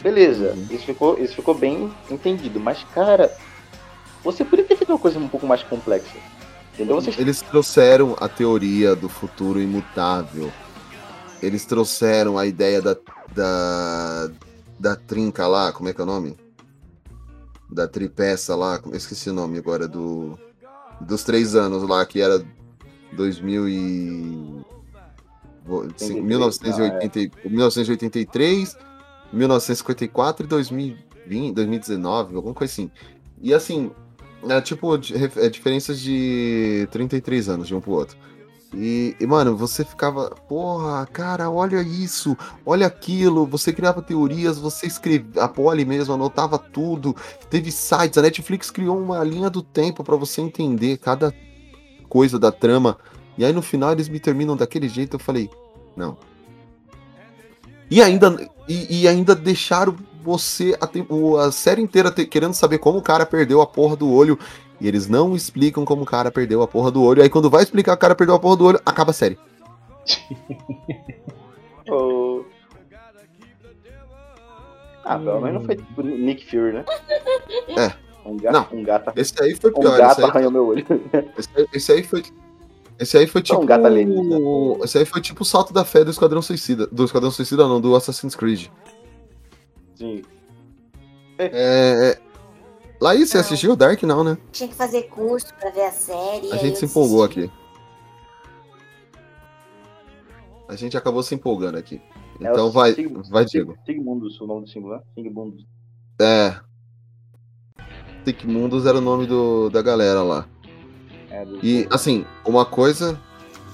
Beleza, 0.04 0.52
Uhum. 0.54 0.68
isso, 0.70 0.86
ficou, 0.86 1.18
isso 1.18 1.34
ficou 1.36 1.56
bem 1.56 1.92
entendido, 2.12 2.60
mas 2.60 2.84
cara, 2.94 3.32
você 4.24 4.44
poderia 4.44 4.66
ter 4.68 4.76
feito 4.76 4.90
uma 4.92 5.00
coisa 5.00 5.18
um 5.18 5.28
pouco 5.30 5.48
mais 5.48 5.64
complexa. 5.64 6.18
Entendeu? 6.74 6.96
Vocês 6.96 7.18
Eles 7.18 7.42
trouxeram 7.42 8.16
a 8.20 8.28
teoria 8.28 8.96
do 8.96 9.08
futuro 9.08 9.62
imutável. 9.62 10.52
Eles 11.42 11.66
trouxeram 11.66 12.38
a 12.38 12.46
ideia 12.46 12.82
da, 12.82 12.98
da, 13.34 14.30
da 14.80 14.96
trinca 14.96 15.48
lá, 15.48 15.72
como 15.72 15.88
é 15.90 15.94
que 15.94 16.02
é 16.02 16.04
o 16.04 16.08
nome? 16.08 16.36
Da 17.70 17.88
tripeça 17.88 18.56
lá, 18.56 18.82
esqueci 18.94 19.30
o 19.30 19.34
nome 19.34 19.58
agora, 19.58 19.88
do 19.88 20.38
dos 21.02 21.24
três 21.24 21.54
anos 21.56 21.84
lá, 21.88 22.06
que 22.06 22.22
era 22.22 22.44
2000 23.14 23.68
e... 23.68 24.64
vou- 25.66 25.86
sim, 25.98 26.22
1980, 26.22 27.20
e- 27.20 27.32
1983, 27.46 28.78
1954 29.34 30.46
e 30.46 30.50
2020, 30.50 31.54
2019, 31.54 32.36
alguma 32.36 32.54
coisa 32.54 32.72
assim. 32.72 32.92
E 33.42 33.54
assim, 33.54 33.92
é 34.48 34.62
tipo 34.62 34.96
ref- 34.96 35.38
é, 35.38 35.50
diferenças 35.50 36.00
de 36.00 36.88
33 36.92 37.50
anos 37.50 37.68
de 37.68 37.76
um 37.76 37.82
pro 37.82 37.92
outro. 37.92 38.18
E, 38.76 39.16
e, 39.20 39.28
mano, 39.28 39.56
você 39.56 39.86
ficava, 39.86 40.32
porra, 40.50 41.06
cara, 41.06 41.50
olha 41.50 41.82
isso, 41.82 42.36
olha 42.66 42.88
aquilo. 42.88 43.46
Você 43.46 43.72
criava 43.72 44.02
teorias, 44.02 44.58
você 44.58 44.88
escrevia, 44.88 45.44
a 45.44 45.48
Polly 45.48 45.86
mesmo 45.86 46.14
anotava 46.16 46.58
tudo. 46.58 47.16
Teve 47.52 47.72
sites, 47.72 48.18
a 48.18 48.22
Netflix 48.24 48.72
criou 48.72 48.98
uma 49.00 49.24
linha 49.24 49.50
do 49.50 49.62
tempo 49.62 50.04
pra 50.04 50.16
você 50.16 50.42
entender 50.42 50.98
cada 50.98 51.32
coisa 52.10 52.40
da 52.40 52.52
trama. 52.52 52.98
E 53.38 53.46
aí 53.46 53.54
no 53.54 53.62
final 53.62 53.92
eles 53.92 54.10
me 54.10 54.20
terminam 54.20 54.58
daquele 54.58 54.90
jeito. 54.90 55.16
Eu 55.18 55.20
falei, 55.20 55.52
não. 55.96 56.18
E 57.92 58.02
ainda, 58.02 58.50
e, 58.68 59.02
e 59.02 59.08
ainda 59.08 59.36
deixaram 59.36 59.96
você 60.24 60.78
a, 60.80 60.88
a 61.46 61.52
série 61.52 61.82
inteira 61.82 62.10
te- 62.12 62.26
querendo 62.26 62.54
saber 62.54 62.78
como 62.78 63.00
o 63.00 63.02
cara 63.04 63.26
perdeu 63.26 63.62
a 63.62 63.68
porra 63.68 63.96
do 63.96 64.12
olho. 64.12 64.38
E 64.82 64.88
eles 64.88 65.08
não 65.08 65.36
explicam 65.36 65.86
como 65.86 66.04
o 66.04 66.06
cara 66.06 66.32
perdeu 66.32 66.62
a 66.62 66.68
porra 66.68 66.92
do 66.92 67.02
olho. 67.04 67.22
Aí 67.22 67.30
quando 67.30 67.50
vai 67.50 67.64
explicar 67.64 67.94
o 67.94 67.98
cara 67.98 68.16
perdeu 68.16 68.36
a 68.36 68.40
porra 68.40 68.56
do 68.58 68.66
olho, 68.66 68.82
acaba 68.86 69.12
a 69.12 69.14
série. 69.14 69.38
Oh. 71.90 72.44
Ah, 75.04 75.18
pelo 75.20 75.42
menos 75.42 75.60
não 75.60 75.66
foi 75.66 75.76
tipo 75.76 76.02
Nick 76.02 76.46
Fury, 76.50 76.72
né? 76.74 76.86
É. 77.78 77.94
Um 78.26 78.38
gato, 78.38 78.54
Não. 78.54 78.80
um 78.80 78.84
gato, 78.84 79.12
Esse 79.18 79.34
aí 79.44 79.54
foi 79.54 79.70
um 79.72 79.82
pior. 79.82 79.98
gato 79.98 80.12
esse, 80.14 80.24
aí, 80.24 80.30
arranhou 80.30 80.52
meu 80.52 80.66
olho. 80.68 80.86
esse 81.38 81.50
aí- 81.58 81.68
esse 81.74 81.92
aí 81.92 82.04
foi. 82.04 82.24
Esse 83.04 83.18
aí 83.18 83.28
foi 83.28 83.42
tipo. 83.42 83.62
um 83.62 83.66
gato 83.66 83.86
alienígena. 83.86 84.38
Esse 84.84 84.98
aí 84.98 85.06
foi 85.06 85.22
tipo 85.22 85.44
o 85.44 85.46
salto 85.46 85.74
da 85.74 85.84
fé 85.84 86.04
do 86.06 86.12
Esquadrão 86.12 86.42
Suicida. 86.42 86.88
Do 86.88 87.04
Esquadrão 87.04 87.30
Suicida, 87.32 87.68
não, 87.68 87.82
do 87.82 87.96
Assassin's 87.96 88.34
Creed. 88.36 88.68
Sim. 89.96 90.22
É. 91.38 91.50
é... 92.18 92.20
Laís, 93.02 93.30
você 93.30 93.38
Não. 93.38 93.42
assistiu 93.46 93.76
Dark? 93.76 94.02
Não, 94.04 94.24
né? 94.24 94.38
Tinha 94.54 94.70
que 94.70 94.76
fazer 94.76 95.04
curso 95.04 95.54
pra 95.60 95.70
ver 95.72 95.84
a 95.86 95.92
série. 95.92 96.52
A 96.54 96.56
gente 96.56 96.80
se 96.80 96.86
empolgou 96.86 97.28
desisti. 97.28 97.52
aqui. 97.52 97.64
A 100.70 100.76
gente 100.76 100.96
acabou 100.96 101.22
se 101.22 101.36
empolgando 101.36 101.78
aqui. 101.78 102.02
É 102.40 102.50
Então 102.50 102.72
vai, 102.72 102.94
Sig- 102.94 103.12
vai, 103.30 103.46
Diego. 103.46 103.78
Sigmundus, 103.86 104.40
o 104.40 104.48
nome 104.48 104.62
do 104.64 104.70
símbolo, 104.70 104.96
né? 104.96 105.02
Sigmundus. 105.14 105.66
É. 106.22 106.56
Sigmundus 108.24 108.86
era 108.86 108.98
o 108.98 109.02
nome 109.02 109.26
do, 109.28 109.70
da 109.70 109.82
galera 109.82 110.24
lá. 110.24 110.48
É, 111.44 111.46
do- 111.46 111.60
E, 111.66 111.88
assim, 111.92 112.26
uma 112.46 112.66
coisa, 112.66 113.20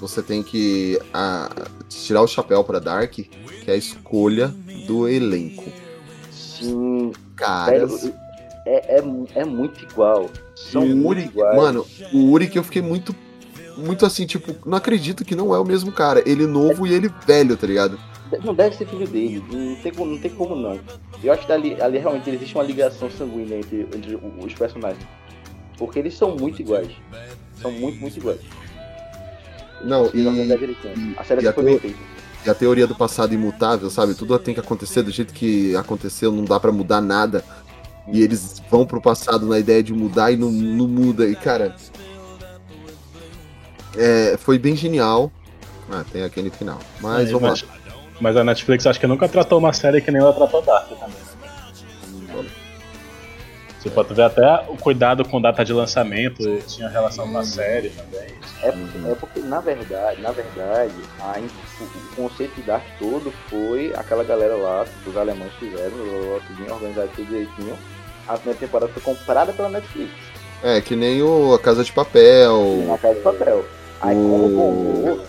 você 0.00 0.22
tem 0.22 0.42
que 0.42 0.98
ah, 1.14 1.48
tirar 1.88 2.22
o 2.22 2.26
chapéu 2.26 2.64
pra 2.64 2.78
Dark, 2.78 3.12
que 3.12 3.30
é 3.66 3.72
a 3.72 3.76
escolha 3.76 4.48
do 4.86 5.08
elenco. 5.08 5.70
Sim, 6.30 7.12
sério, 7.64 8.14
é, 8.66 8.98
é, 8.98 9.02
é 9.36 9.44
muito 9.44 9.82
igual. 9.84 10.28
São 10.54 10.82
o 10.84 10.86
muito 10.88 11.08
Uri, 11.08 11.22
iguais. 11.24 11.56
mano, 11.56 11.86
o 12.12 12.30
Uri 12.30 12.48
que 12.48 12.58
eu 12.58 12.64
fiquei 12.64 12.82
muito, 12.82 13.14
muito 13.76 14.04
assim, 14.04 14.26
tipo, 14.26 14.54
não 14.68 14.76
acredito 14.76 15.24
que 15.24 15.34
não 15.34 15.54
é 15.54 15.58
o 15.58 15.64
mesmo 15.64 15.90
cara. 15.92 16.22
Ele 16.28 16.46
novo 16.46 16.86
e 16.86 16.92
ele 16.92 17.10
velho, 17.26 17.56
tá 17.56 17.66
ligado? 17.66 17.98
Não 18.44 18.54
deve 18.54 18.76
ser 18.76 18.86
filho 18.86 19.08
dele, 19.08 19.42
não 19.50 19.74
tem 19.76 19.92
como 19.92 20.12
não. 20.12 20.18
Tem 20.20 20.30
como 20.30 20.54
não. 20.54 20.78
Eu 21.22 21.32
acho 21.32 21.44
que 21.46 21.52
ali, 21.52 21.80
ali 21.80 21.98
realmente 21.98 22.30
existe 22.30 22.54
uma 22.54 22.62
ligação 22.62 23.10
sanguínea 23.10 23.58
entre, 23.58 23.80
entre 23.94 24.18
os 24.38 24.54
personagens. 24.54 25.04
Porque 25.76 25.98
eles 25.98 26.14
são 26.16 26.36
muito 26.36 26.60
iguais. 26.60 26.92
São 27.60 27.70
muito, 27.70 27.98
muito 28.00 28.16
iguais. 28.18 28.40
Não, 29.82 30.06
e, 30.12 30.56
direitinho. 30.56 31.14
A 31.16 31.24
série 31.24 31.42
e 31.44 31.48
a 31.48 31.52
foi 31.52 31.64
bem 31.64 31.78
feita. 31.78 31.98
e 32.46 32.50
a 32.50 32.54
teoria 32.54 32.86
do 32.86 32.94
passado 32.94 33.32
imutável, 33.34 33.88
sabe? 33.90 34.14
Tudo 34.14 34.38
tem 34.38 34.54
que 34.54 34.60
acontecer 34.60 35.02
do 35.02 35.10
jeito 35.10 35.32
que 35.32 35.74
aconteceu, 35.76 36.30
não 36.32 36.44
dá 36.44 36.60
pra 36.60 36.70
mudar 36.72 37.00
nada. 37.00 37.44
E 38.12 38.22
eles 38.22 38.60
vão 38.70 38.84
pro 38.86 39.00
passado 39.00 39.46
na 39.46 39.58
ideia 39.58 39.82
de 39.82 39.92
mudar 39.92 40.32
e 40.32 40.36
não, 40.36 40.50
não 40.50 40.88
muda. 40.88 41.26
E, 41.26 41.34
cara. 41.36 41.74
É, 43.96 44.36
foi 44.38 44.58
bem 44.58 44.76
genial. 44.76 45.30
Ah, 45.90 46.04
tem 46.10 46.22
aquele 46.22 46.50
final. 46.50 46.78
Mas 47.00 47.28
É, 47.28 47.32
vamos 47.32 47.50
mas, 47.50 47.62
lá. 47.62 47.94
mas 48.20 48.36
a 48.36 48.44
Netflix 48.44 48.86
acho 48.86 49.00
que 49.00 49.06
nunca 49.06 49.28
tratou 49.28 49.58
uma 49.58 49.72
série 49.72 50.00
que 50.00 50.10
nem 50.10 50.20
ela 50.20 50.32
tratou 50.32 50.62
Dark 50.62 50.88
também. 50.88 51.19
Tipo, 53.82 54.04
tu 54.04 54.14
vê 54.14 54.22
até 54.22 54.64
o 54.68 54.76
cuidado 54.76 55.24
com 55.26 55.40
data 55.40 55.64
de 55.64 55.72
lançamento, 55.72 56.44
tinha 56.66 56.86
relação 56.88 57.30
com 57.32 57.38
a 57.38 57.44
série 57.44 57.88
também. 57.90 58.28
É, 58.62 58.68
é 59.10 59.14
porque, 59.14 59.40
na 59.40 59.58
verdade, 59.60 60.20
na 60.20 60.30
verdade, 60.32 60.92
a, 61.18 61.38
o, 61.38 61.84
o 61.84 62.16
conceito 62.16 62.54
de 62.56 62.62
Dark 62.62 62.84
todo 62.98 63.32
foi 63.48 63.90
aquela 63.96 64.22
galera 64.22 64.54
lá, 64.54 64.84
os 65.06 65.16
alemães 65.16 65.52
fizeram, 65.58 65.96
o 65.96 66.40
tudinho 66.46 66.74
organizado 66.74 67.08
tudo 67.16 67.26
direitinho. 67.26 67.74
A 68.28 68.34
primeira 68.34 68.60
temporada 68.60 68.92
foi 68.92 69.02
comprada 69.02 69.52
pela 69.54 69.70
Netflix, 69.70 70.12
É, 70.62 70.80
que 70.82 70.94
nem 70.94 71.22
o 71.22 71.54
A 71.54 71.58
Casa 71.58 71.82
de 71.82 71.90
Papel. 71.90 72.84
na 72.86 72.98
Casa 72.98 73.14
de 73.14 73.20
Papel. 73.22 73.64
Aí 74.02 74.14
como 74.14 74.48
bombou, 74.50 75.20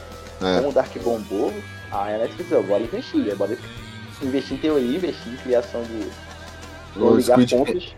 É. 0.44 0.58
como 0.58 0.70
o 0.70 0.74
Dark 0.74 0.92
bombou, 1.02 1.54
aí 1.90 2.16
a 2.16 2.18
Netflix 2.18 2.50
falou, 2.50 2.66
bora 2.66 2.84
investir, 2.84 3.36
bora 3.38 3.58
investir 4.22 4.58
em 4.58 4.60
teoria, 4.60 4.98
investir 4.98 5.32
em 5.32 5.38
criação 5.38 5.82
de. 5.84 7.00
O 7.00 7.16
ligar 7.16 7.36
Squid, 7.40 7.56
pontos. 7.56 7.96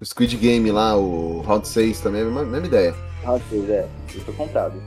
O 0.00 0.04
Squid 0.04 0.36
Game 0.36 0.70
lá, 0.70 0.96
o 0.96 1.40
Round 1.42 1.66
6 1.66 2.00
também, 2.00 2.20
é 2.22 2.24
a 2.24 2.26
mesma, 2.26 2.42
mesma 2.44 2.66
ideia. 2.66 2.94
Ah, 3.24 3.38
pois 3.48 3.68
é, 3.68 3.86
isso 4.08 4.20
foi 4.20 4.34
comprado. 4.34 4.80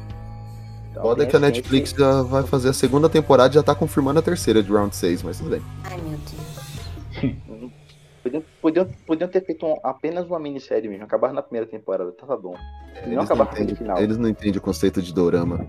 Então, 0.91 1.03
Foda 1.03 1.24
é 1.24 1.26
que 1.26 1.36
a 1.36 1.39
Netflix 1.39 1.91
já 1.91 2.22
vai 2.22 2.43
fazer 2.43 2.70
a 2.70 2.74
segunda 2.74 3.09
temporada 3.09 3.51
e 3.51 3.55
já 3.55 3.64
tá 3.64 3.74
confirmando 3.74 4.20
a 4.20 4.22
terceira 4.24 4.61
de 4.61 4.72
Round 4.72 4.95
6, 4.95 5.24
mas 5.24 5.38
tudo 5.38 5.49
bem. 5.51 5.61
Ai, 5.86 5.97
meu 5.97 6.18
Deus. 6.20 7.43
Podiam, 8.24 8.43
podiam, 8.61 8.88
podiam 9.05 9.30
ter 9.30 9.43
feito 9.45 9.66
um- 9.66 9.78
apenas 9.84 10.26
uma 10.28 10.39
minissérie 10.39 10.88
mesmo, 10.88 11.03
acabar 11.03 11.34
na 11.34 11.41
primeira 11.41 11.68
temporada, 11.70 12.09
tava 12.14 12.38
bom. 12.38 12.55
E 12.55 12.99
não 13.01 13.03
Eles 13.03 13.16
não, 13.16 13.24
acabar 13.24 13.51
entendem, 13.51 13.76
final. 13.76 13.97
eles 13.97 14.18
não 14.18 14.30
entendem 14.30 14.57
o 14.59 14.61
conceito 14.61 15.01
de 15.01 15.14
dorama. 15.14 15.68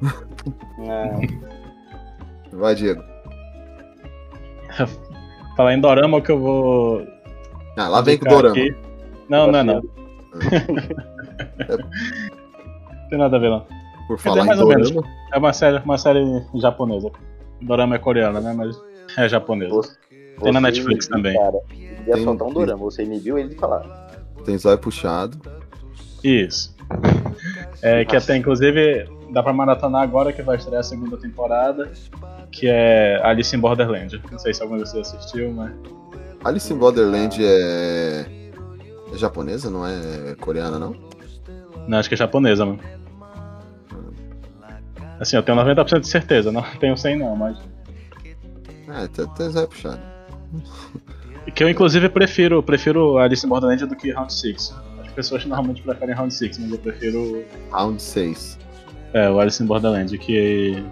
É, 0.78 2.55
Vai, 2.57 2.76
Diego. 2.76 3.03
Falar 5.57 5.74
em 5.74 5.80
Dorama 5.80 6.20
que 6.20 6.30
eu 6.30 6.38
vou. 6.38 7.05
Ah, 7.76 7.88
lá 7.88 8.01
vem 8.01 8.16
com 8.18 8.26
o 8.26 8.28
dorama. 8.28 8.55
aqui. 8.55 8.72
Não, 9.28 9.50
não 9.50 9.58
é 9.58 9.62
não. 9.62 9.82
Tem 13.08 13.18
nada 13.18 13.36
a 13.36 13.40
ver 13.40 13.50
não. 13.50 13.66
Por 14.06 14.18
falar 14.18 14.44
mais 14.44 14.60
em 14.60 14.66
menos. 14.66 14.90
dorama, 14.90 15.12
É 15.32 15.38
uma 15.38 15.52
série, 15.52 15.78
uma 15.78 15.98
série 15.98 16.42
japonesa. 16.56 17.10
Dorama 17.62 17.94
é 17.94 17.98
coreana, 17.98 18.40
né? 18.40 18.52
Mas 18.56 18.76
é 19.16 19.28
japonesa. 19.28 19.74
Você- 19.74 19.96
Tem 20.42 20.52
na 20.52 20.60
Netflix 20.60 21.06
também. 21.06 21.34
Cara, 21.36 21.58
ia 22.06 22.14
Tem- 22.14 22.24
soltar 22.24 22.48
um 22.48 22.52
dorama, 22.52 22.82
você 22.82 23.04
inibiu 23.04 23.38
ele 23.38 23.50
de 23.50 23.54
falar. 23.56 23.82
tem 24.44 24.58
zóio 24.58 24.78
puxado. 24.78 25.38
Isso. 26.22 26.74
É, 27.82 28.04
que 28.04 28.16
até 28.16 28.36
inclusive 28.36 29.08
dá 29.32 29.42
pra 29.42 29.52
maratonar 29.52 30.02
agora 30.02 30.32
que 30.32 30.42
vai 30.42 30.56
estrear 30.56 30.80
a 30.80 30.82
segunda 30.82 31.16
temporada, 31.16 31.90
que 32.50 32.66
é 32.68 33.20
Alice 33.22 33.54
in 33.56 33.60
Borderland. 33.60 34.20
Não 34.30 34.38
sei 34.38 34.52
se 34.52 34.62
algum 34.62 34.76
de 34.76 34.82
vocês 34.88 35.14
assistiu, 35.14 35.50
mas. 35.52 35.72
Alice 36.44 36.70
in 36.72 36.76
Borderland 36.76 37.38
é... 37.42 38.26
é 39.14 39.18
japonesa, 39.18 39.70
não 39.70 39.86
é 39.86 40.34
coreana, 40.40 40.78
não? 40.78 40.94
Não, 41.86 41.98
acho 41.98 42.08
que 42.08 42.14
é 42.14 42.18
japonesa, 42.18 42.64
mano. 42.64 42.80
Assim, 45.20 45.36
eu 45.36 45.42
tenho 45.42 45.56
90% 45.58 46.00
de 46.00 46.08
certeza, 46.08 46.50
não 46.50 46.62
tenho 46.80 46.96
100 46.96 47.18
não, 47.18 47.36
mas. 47.36 47.58
É, 48.88 49.06
tem, 49.08 49.26
tem 49.28 49.50
zóio 49.50 49.68
puxado. 49.68 50.00
Que 51.54 51.62
eu 51.62 51.68
inclusive 51.68 52.08
prefiro, 52.08 52.62
prefiro 52.62 53.18
Alice 53.18 53.44
in 53.44 53.48
Borderland 53.48 53.86
do 53.86 53.96
que 53.96 54.10
Round 54.10 54.32
6. 54.32 54.74
As 55.02 55.12
pessoas 55.12 55.44
normalmente 55.44 55.82
preferem 55.82 56.14
Round 56.14 56.32
6, 56.32 56.58
mas 56.58 56.72
eu 56.72 56.78
prefiro 56.78 57.44
Round 57.70 58.02
6. 58.02 58.58
É, 59.12 59.30
o 59.30 59.38
Alice 59.38 59.62
in 59.62 59.66
Borderland, 59.66 60.16
que. 60.18 60.84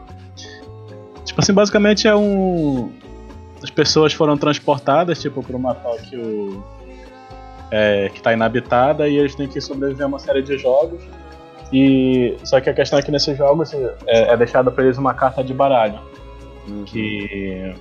Tipo 1.24 1.40
assim, 1.40 1.52
basicamente 1.52 2.06
é 2.06 2.14
um. 2.14 2.92
As 3.62 3.70
pessoas 3.70 4.12
foram 4.12 4.36
transportadas, 4.36 5.20
tipo, 5.20 5.42
pra 5.42 5.56
uma 5.56 5.74
Tóquio 5.74 6.64
é, 7.72 8.10
que 8.10 8.20
tá 8.20 8.34
inabitada 8.34 9.08
e 9.08 9.16
eles 9.16 9.34
têm 9.34 9.48
que 9.48 9.60
sobreviver 9.60 10.04
a 10.04 10.08
uma 10.08 10.18
série 10.18 10.42
de 10.42 10.58
jogos. 10.58 11.02
E. 11.72 12.36
Só 12.44 12.60
que 12.60 12.68
a 12.68 12.74
questão 12.74 12.98
é 12.98 13.02
que 13.02 13.10
nesses 13.10 13.36
jogos 13.36 13.72
é, 13.72 14.32
é 14.32 14.36
deixada 14.36 14.70
pra 14.70 14.84
eles 14.84 14.98
uma 14.98 15.14
carta 15.14 15.42
de 15.42 15.54
baralho. 15.54 15.98
Que. 16.84 17.74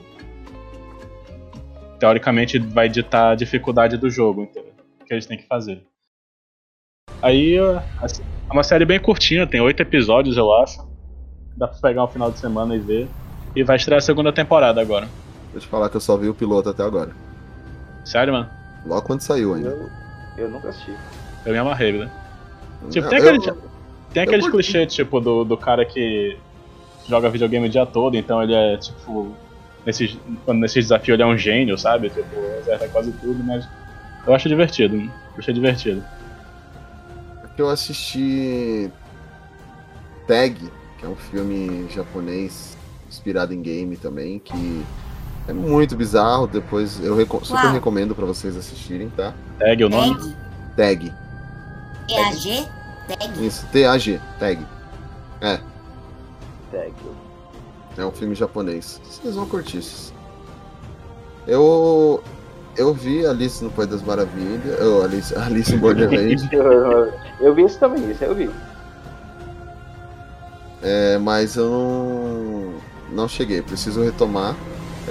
Teoricamente 2.00 2.58
vai 2.58 2.88
ditar 2.88 3.34
a 3.34 3.36
dificuldade 3.36 3.98
do 3.98 4.10
jogo, 4.10 4.44
entendeu? 4.44 4.72
que 5.06 5.16
eles 5.16 5.26
têm 5.26 5.38
que 5.38 5.46
fazer. 5.46 5.84
Aí 7.22 7.58
assim, 8.02 8.24
é 8.50 8.54
uma 8.54 8.64
série 8.64 8.86
bem 8.86 8.98
curtinha, 8.98 9.46
tem 9.46 9.60
oito 9.60 9.82
episódios, 9.82 10.38
eu 10.38 10.54
acho. 10.54 10.90
Dá 11.58 11.68
pra 11.68 11.78
pegar 11.80 12.06
um 12.06 12.08
final 12.08 12.32
de 12.32 12.40
semana 12.40 12.74
e 12.76 12.80
ver. 12.80 13.10
E 13.54 13.62
vai 13.62 13.76
estrear 13.76 13.98
a 13.98 14.02
segunda 14.02 14.32
temporada 14.32 14.80
agora. 14.80 15.10
Vou 15.52 15.60
te 15.60 15.68
falar 15.68 15.90
que 15.90 15.98
eu 15.98 16.02
só 16.02 16.16
vi 16.16 16.30
o 16.30 16.34
piloto 16.34 16.70
até 16.70 16.82
agora. 16.82 17.12
Sério, 18.06 18.32
mano? 18.32 18.61
Logo 18.86 19.02
quando 19.04 19.22
saiu 19.22 19.54
ainda. 19.54 19.70
Eu, 19.70 19.90
eu 20.38 20.50
nunca 20.50 20.70
assisti. 20.70 20.94
Eu 21.46 21.52
me 21.54 21.58
amarrei, 21.60 21.92
né? 21.94 22.10
Tipo, 22.90 23.10
tem 23.10 23.20
aquele, 23.20 23.38
eu- 23.50 23.58
tem 24.14 24.24
aqueles 24.24 24.48
clichês, 24.50 24.94
tipo, 24.94 25.20
do, 25.20 25.44
do 25.44 25.56
cara 25.58 25.86
que 25.86 26.38
joga 27.08 27.30
videogame 27.30 27.68
o 27.68 27.70
dia 27.70 27.86
todo, 27.86 28.16
então 28.16 28.42
ele 28.42 28.54
é, 28.54 28.78
tipo, 28.78 29.34
nesses, 29.86 30.18
quando 30.46 30.60
nesses 30.60 30.86
desafios 30.86 31.14
ele 31.16 31.24
é 31.24 31.26
um 31.26 31.38
gênio, 31.38 31.78
sabe? 31.78 32.10
Tipo, 32.10 32.36
acerta 32.62 32.88
quase 32.90 33.12
tudo, 33.14 33.44
mas 33.44 33.68
eu 34.26 34.34
acho 34.34 34.48
divertido. 34.50 34.96
Eu 34.98 35.10
achei 35.38 35.54
divertido. 35.54 36.04
que 37.56 37.62
eu 37.62 37.70
assisti 37.70 38.92
Tag, 40.28 40.56
que 40.98 41.06
é 41.06 41.10
um 41.10 41.16
filme 41.16 41.88
japonês 41.90 42.78
inspirado 43.10 43.54
em 43.54 43.62
game 43.62 43.98
também, 43.98 44.40
que 44.40 44.84
é 45.48 45.54
muito 45.54 45.96
bizarro. 45.96 46.48
Depois 46.48 47.00
eu 47.04 47.16
reco- 47.16 47.44
super 47.46 47.64
Uau. 47.66 47.74
recomendo 47.74 48.16
pra 48.16 48.26
vocês 48.26 48.56
assistirem, 48.56 49.10
tá? 49.10 49.34
Tag 49.60 49.84
o 49.84 49.90
nome? 49.90 50.36
Tag? 50.76 51.14
Tag? 52.08 52.68
Tag? 53.08 53.46
isso, 53.46 53.66
T-A-G, 53.72 54.20
Tag. 54.40 54.66
É, 55.42 55.60
Tag. 56.72 56.94
é 57.98 58.06
um 58.06 58.12
filme 58.12 58.36
japonês. 58.36 59.02
Vocês 59.04 59.36
vão 59.36 59.46
curtir. 59.48 59.80
isso. 59.80 60.14
Eu 61.48 62.24
eu 62.78 62.94
vi 62.94 63.26
Alice 63.26 63.64
no 63.64 63.70
País 63.70 63.90
das 63.90 64.02
Maravilhas, 64.02 64.80
oh, 64.82 65.04
Alice, 65.04 65.36
Alice 65.36 65.74
em 65.74 65.78
Borderland. 65.78 66.50
eu, 67.42 67.54
vi 67.54 67.66
isso 67.66 67.78
também, 67.80 68.10
isso 68.12 68.24
eu 68.24 68.34
vi. 68.34 68.50
É, 70.82 71.18
mas 71.18 71.58
eu 71.58 71.70
não, 71.70 72.74
não 73.12 73.28
cheguei, 73.28 73.62
preciso 73.62 74.02
retomar. 74.04 74.56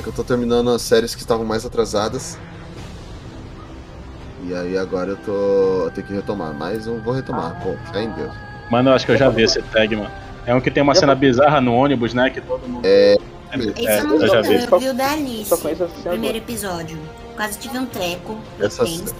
É 0.00 0.02
que 0.02 0.08
eu 0.08 0.14
tô 0.14 0.24
terminando 0.24 0.70
as 0.70 0.80
séries 0.80 1.14
que 1.14 1.20
estavam 1.20 1.44
mais 1.44 1.66
atrasadas. 1.66 2.38
E 4.48 4.54
aí 4.54 4.78
agora 4.78 5.10
eu 5.10 5.16
tô. 5.18 5.84
Eu 5.84 5.90
tenho 5.90 6.06
que 6.06 6.14
retomar, 6.14 6.54
mas 6.54 6.86
eu 6.86 6.98
vou 7.02 7.12
retomar, 7.12 7.62
pô, 7.62 7.76
fé 7.92 8.04
em 8.04 8.10
Deus. 8.12 8.32
Mano, 8.70 8.88
eu 8.88 8.94
acho 8.94 9.04
que 9.04 9.12
eu 9.12 9.18
já 9.18 9.28
vi 9.28 9.42
esse 9.42 9.60
tag, 9.60 9.94
mano. 9.94 10.10
É 10.46 10.54
um 10.54 10.60
que 10.60 10.70
tem 10.70 10.82
uma 10.82 10.94
cena 10.94 11.14
bizarra 11.14 11.60
no 11.60 11.74
ônibus, 11.74 12.14
né? 12.14 12.30
Que 12.30 12.40
todo 12.40 12.66
mundo. 12.66 12.82
É. 12.86 13.18
Esse 13.52 13.86
É, 13.86 14.00
eu 14.00 14.04
não 14.04 14.14
eu 14.14 14.20
vi, 14.20 14.28
já 14.28 14.40
vi. 14.40 14.54
eu 14.54 14.78
vi 14.78 14.88
o 14.88 14.94
da 14.94 15.12
Alice. 15.12 15.54
Cena 15.54 15.88
primeiro 16.08 16.38
episódio. 16.38 16.98
Quase 17.36 17.58
tive 17.58 17.78
um 17.78 17.84
treco. 17.84 18.38
Essa- 18.58 18.84
tensa, 18.84 19.14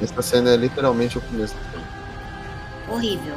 Essa 0.00 0.22
cena 0.22 0.50
é 0.50 0.56
literalmente 0.56 1.18
o 1.18 1.20
começo. 1.20 1.54
Horrível. 2.88 3.34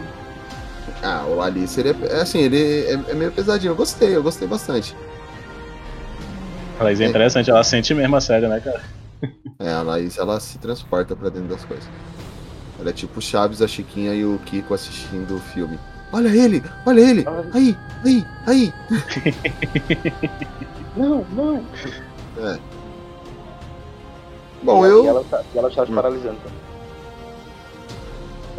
Ah, 1.03 1.25
o 1.27 1.41
Alice, 1.41 1.77
ele 1.77 1.89
é, 1.89 2.13
é 2.17 2.21
assim, 2.21 2.39
ele 2.39 2.85
é, 2.85 2.93
é 3.11 3.13
meio 3.13 3.31
pesadinho. 3.31 3.71
Eu 3.71 3.75
gostei, 3.75 4.15
eu 4.15 4.23
gostei 4.23 4.47
bastante. 4.47 4.95
Mas 6.79 7.01
é 7.01 7.05
interessante, 7.05 7.49
ela 7.49 7.63
sente 7.63 7.93
mesmo 7.93 8.15
a 8.15 8.21
série, 8.21 8.47
né, 8.47 8.59
cara? 8.59 8.81
É, 9.59 9.71
a 9.71 9.81
Laís, 9.81 10.19
ela 10.19 10.39
se 10.39 10.59
transporta 10.59 11.15
pra 11.15 11.29
dentro 11.29 11.47
das 11.47 11.65
coisas. 11.65 11.89
Ela 12.79 12.91
é 12.91 12.93
tipo 12.93 13.17
o 13.17 13.21
Chaves, 13.21 13.59
a 13.63 13.67
Chiquinha 13.67 14.13
e 14.13 14.23
o 14.23 14.37
Kiko 14.45 14.75
assistindo 14.75 15.35
o 15.35 15.39
filme. 15.39 15.79
Olha 16.13 16.27
ele, 16.27 16.63
olha 16.85 17.01
ele, 17.01 17.25
aí, 17.51 17.75
aí, 18.05 18.25
aí. 18.45 18.73
Não, 20.95 21.25
não. 21.31 21.63
É. 22.39 22.59
Bom, 24.61 24.85
e, 24.85 24.89
eu. 24.89 25.05
E 25.05 25.07
ela, 25.07 25.23
tá- 25.23 25.43
e 25.53 25.57
ela 25.57 25.69
está 25.69 25.85
paralisando 25.87 26.37
também. 26.37 26.59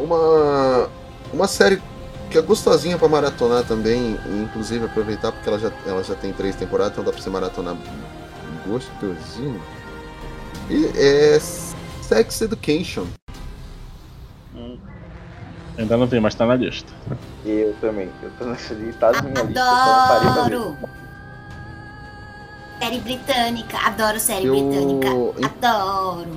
Uma, 0.06 0.88
uma 1.32 1.46
série 1.48 1.80
que 2.30 2.38
é 2.38 2.42
gostosinha 2.42 2.98
pra 2.98 3.08
maratonar 3.08 3.64
também, 3.64 4.18
e 4.26 4.42
inclusive 4.42 4.84
aproveitar 4.84 5.32
porque 5.32 5.48
ela 5.48 5.58
já, 5.58 5.72
ela 5.86 6.02
já 6.04 6.14
tem 6.14 6.32
três 6.32 6.54
temporadas, 6.56 6.92
então 6.92 7.04
dá 7.04 7.10
pra 7.12 7.20
você 7.20 7.30
maratonar 7.30 7.76
gostosinho. 8.66 9.60
E 10.68 10.86
é 10.96 11.38
Sex 11.40 12.40
Education. 12.42 13.06
Ainda 15.78 15.96
não 15.96 16.06
vi, 16.06 16.18
mas 16.20 16.34
tá 16.34 16.44
na 16.44 16.56
lista. 16.56 16.92
Eu 17.46 17.72
também. 17.80 18.10
Eu 18.22 18.30
tô 18.38 18.44
nessa 18.46 18.74
lista, 18.74 18.98
tá 18.98 19.12
na 19.12 19.22
minha 19.22 19.44
lista. 19.44 19.62
Adoro! 19.62 20.76
Série 22.80 23.00
britânica, 23.00 23.78
adoro 23.78 24.20
série 24.20 24.46
Eu- 24.46 24.54
britânica. 24.54 25.08
Adoro! 25.66 26.30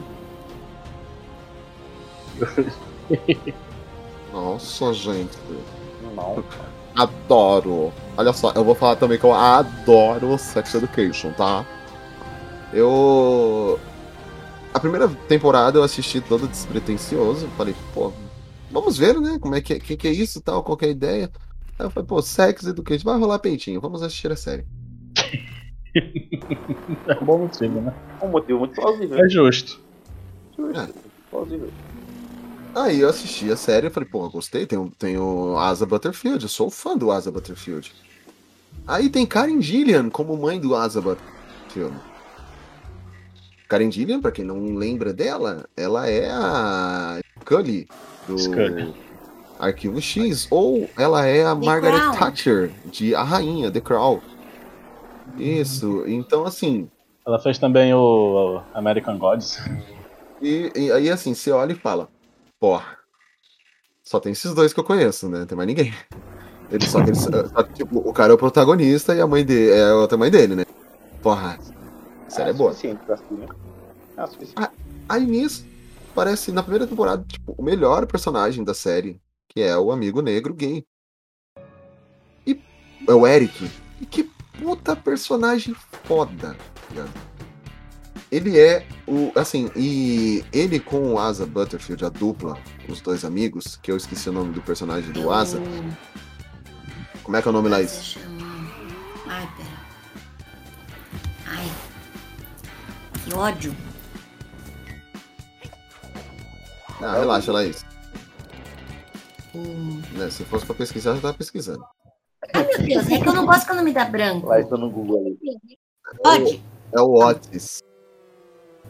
Nossa, 4.32 4.94
gente. 4.94 5.38
Não. 6.16 6.44
Adoro. 6.96 7.94
Olha 8.18 8.34
só, 8.34 8.52
eu 8.52 8.64
vou 8.64 8.76
falar 8.76 8.96
também 8.96 9.18
que 9.18 9.24
eu 9.24 9.34
adoro 9.34 10.38
Sex 10.38 10.76
Education, 10.76 11.32
tá? 11.32 11.66
Eu. 12.74 13.80
A 14.74 14.80
primeira 14.80 15.08
temporada 15.28 15.78
eu 15.78 15.84
assisti 15.84 16.22
todo 16.22 16.48
despretensioso. 16.48 17.48
Falei, 17.58 17.76
pô, 17.94 18.12
vamos 18.70 18.98
ver, 18.98 19.20
né? 19.20 19.38
Como 19.40 19.56
é 19.56 19.62
que, 19.62 19.80
que, 19.80 19.98
que 19.98 20.08
é 20.08 20.12
isso 20.12 20.40
e 20.40 20.42
tal, 20.42 20.64
qual 20.64 20.78
que 20.78 20.86
é 20.86 20.90
a 20.90 20.92
ideia. 20.92 21.32
Aí 21.80 21.86
eu 21.86 21.90
falei, 21.90 22.08
pô, 22.08 22.22
Sex 22.22 22.66
Education, 22.66 23.04
vai 23.06 23.20
rolar 23.20 23.40
peitinho, 23.40 23.82
vamos 23.82 24.02
assistir 24.04 24.32
a 24.32 24.36
série. 24.36 24.66
É 25.94 27.22
um 27.22 27.26
bom 27.26 27.40
motivo, 27.40 27.82
né? 27.82 27.94
Um 28.24 28.30
motivo 28.30 28.60
muito 28.60 28.76
plausível. 28.76 29.18
É 29.18 29.28
justo. 29.28 29.78
Justo. 30.58 30.94
Plausível. 31.30 31.70
Aí 32.76 33.02
eu 33.02 33.10
assisti 33.10 33.52
a 33.52 33.58
série 33.58 33.88
e 33.88 33.90
falei, 33.90 34.08
pô, 34.10 34.26
eu 34.26 34.30
gostei, 34.30 34.66
tem, 34.66 34.80
o- 34.80 34.92
tem 34.98 35.18
o 35.18 35.58
Asa 35.58 35.86
Butterfield, 35.86 36.44
eu 36.44 36.50
sou 36.50 36.70
fã 36.70 36.98
do 36.98 37.12
Asa 37.12 37.32
Butterfield. 37.32 37.92
Aí 38.88 39.10
tem 39.10 39.26
Karen 39.26 39.62
Gillian 39.62 40.10
como 40.10 40.38
mãe 40.38 40.60
do 40.60 40.76
Asa 40.76 41.02
Butterfield. 41.02 41.98
Karen 43.68 43.92
Gillian, 43.92 44.22
pra 44.22 44.32
quem 44.32 44.44
não 44.46 44.76
lembra 44.76 45.14
dela, 45.14 45.66
ela 45.78 46.08
é 46.08 46.30
a 46.32 47.20
Scully 47.42 47.88
do 48.28 48.38
Scully. 48.38 48.94
Arquivo 49.60 50.02
X, 50.02 50.48
ou 50.50 50.90
ela 50.98 51.26
é 51.26 51.46
a 51.46 51.56
The 51.56 51.66
Margaret 51.66 52.00
Crown. 52.00 52.18
Thatcher, 52.18 52.72
de 52.86 53.14
A 53.14 53.24
Rainha, 53.24 53.70
The 53.70 53.80
Crown. 53.82 54.20
Isso, 55.38 56.04
então 56.08 56.46
assim, 56.46 56.90
Ela 57.26 57.40
fez 57.40 57.58
também 57.60 57.94
o 57.94 58.58
o 58.58 58.62
American 58.78 59.18
Gods. 59.18 59.58
E, 60.42 60.72
e 60.76 60.92
aí, 60.92 61.10
assim, 61.10 61.34
você 61.34 61.52
olha 61.52 61.74
e 61.74 61.76
fala, 61.76 62.10
pô, 62.62 62.80
só 64.04 64.20
tem 64.20 64.34
esses 64.34 64.54
dois 64.54 64.72
que 64.72 64.80
eu 64.80 64.84
conheço, 64.84 65.28
né? 65.28 65.40
Não 65.40 65.46
tem 65.48 65.58
mais 65.58 65.68
ninguém. 65.68 65.92
Ele 66.70 66.88
só 66.88 67.04
que 67.04 67.10
eles, 67.10 67.20
só 67.20 67.64
tipo, 67.64 67.98
o 68.08 68.14
cara 68.14 68.32
é 68.32 68.36
o 68.36 68.38
protagonista 68.38 69.16
e 69.16 69.20
a 69.20 69.26
mãe 69.26 69.44
dele 69.44 69.72
é 69.72 69.90
a 69.90 69.96
outra 69.96 70.16
mãe 70.18 70.30
dele, 70.30 70.56
né? 70.56 70.64
Porra, 71.24 71.58
série 72.30 72.52
é 72.52 72.54
boa. 72.54 72.72
pra 72.74 73.16
assistir, 73.16 73.34
né? 73.34 73.48
É 74.16 74.28
suficiente. 74.28 74.72
Aí 75.10 75.26
nisso, 75.26 75.66
parece 76.14 76.52
na 76.52 76.62
primeira 76.62 76.86
temporada, 76.86 77.26
tipo, 77.28 77.56
o 77.58 77.64
melhor 77.64 78.06
personagem 78.06 78.64
da 78.64 78.76
série, 78.76 79.20
que 79.50 79.60
é 79.60 79.76
o 79.76 79.92
amigo 79.92 80.22
negro 80.22 80.54
gay. 80.54 80.86
E 82.46 82.62
é 83.08 83.14
o 83.14 83.26
Eric. 83.26 83.70
E 84.00 84.06
que 84.06 84.30
puta 84.60 84.96
personagem 84.96 85.76
foda, 86.04 86.56
tá 86.56 86.82
ligado? 86.90 87.31
Ele 88.32 88.58
é 88.58 88.86
o. 89.06 89.32
Assim, 89.36 89.70
e 89.76 90.44
ele 90.54 90.80
com 90.80 91.14
o 91.14 91.20
Asa 91.20 91.46
Butterfield, 91.46 92.06
a 92.06 92.10
dupla, 92.10 92.58
os 92.88 93.02
dois 93.02 93.26
amigos, 93.26 93.76
que 93.76 93.92
eu 93.92 93.98
esqueci 93.98 94.30
o 94.30 94.32
nome 94.34 94.54
do 94.54 94.62
personagem 94.62 95.12
do 95.12 95.30
Asa. 95.32 95.60
Como 97.24 97.36
é 97.36 97.42
que 97.42 97.48
é 97.48 97.52
o 97.52 97.54
nome, 97.54 97.68
Laís? 97.70 97.92
Chama- 98.04 98.26
Ai, 99.28 99.50
pera. 99.58 99.70
Ai. 101.48 101.72
Que 103.26 103.34
ódio. 103.36 103.76
Ah, 107.02 107.16
relaxa, 107.20 107.52
Laís. 107.52 107.86
Hum. 109.54 110.02
Né, 110.14 110.30
se 110.30 110.46
fosse 110.46 110.66
pra 110.66 110.76
pesquisar, 110.76 111.12
eu 111.12 111.16
já 111.18 111.22
tava 111.24 111.34
pesquisando. 111.34 111.84
Ai, 112.54 112.66
meu 112.66 112.78
Deus, 112.80 113.10
é 113.10 113.20
que 113.20 113.28
eu 113.28 113.34
não 113.34 113.46
gosto 113.46 113.68
quando 113.68 113.84
me 113.84 113.92
dá 113.92 114.06
branco. 114.06 114.48
Lá 114.48 114.60
estou 114.62 114.78
no 114.78 114.90
Google 114.90 115.20
ali. 115.20 115.78
Odd. 116.26 116.64
É 116.94 117.02
o 117.02 117.14
Otis. 117.26 117.82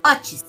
Otis. 0.06 0.44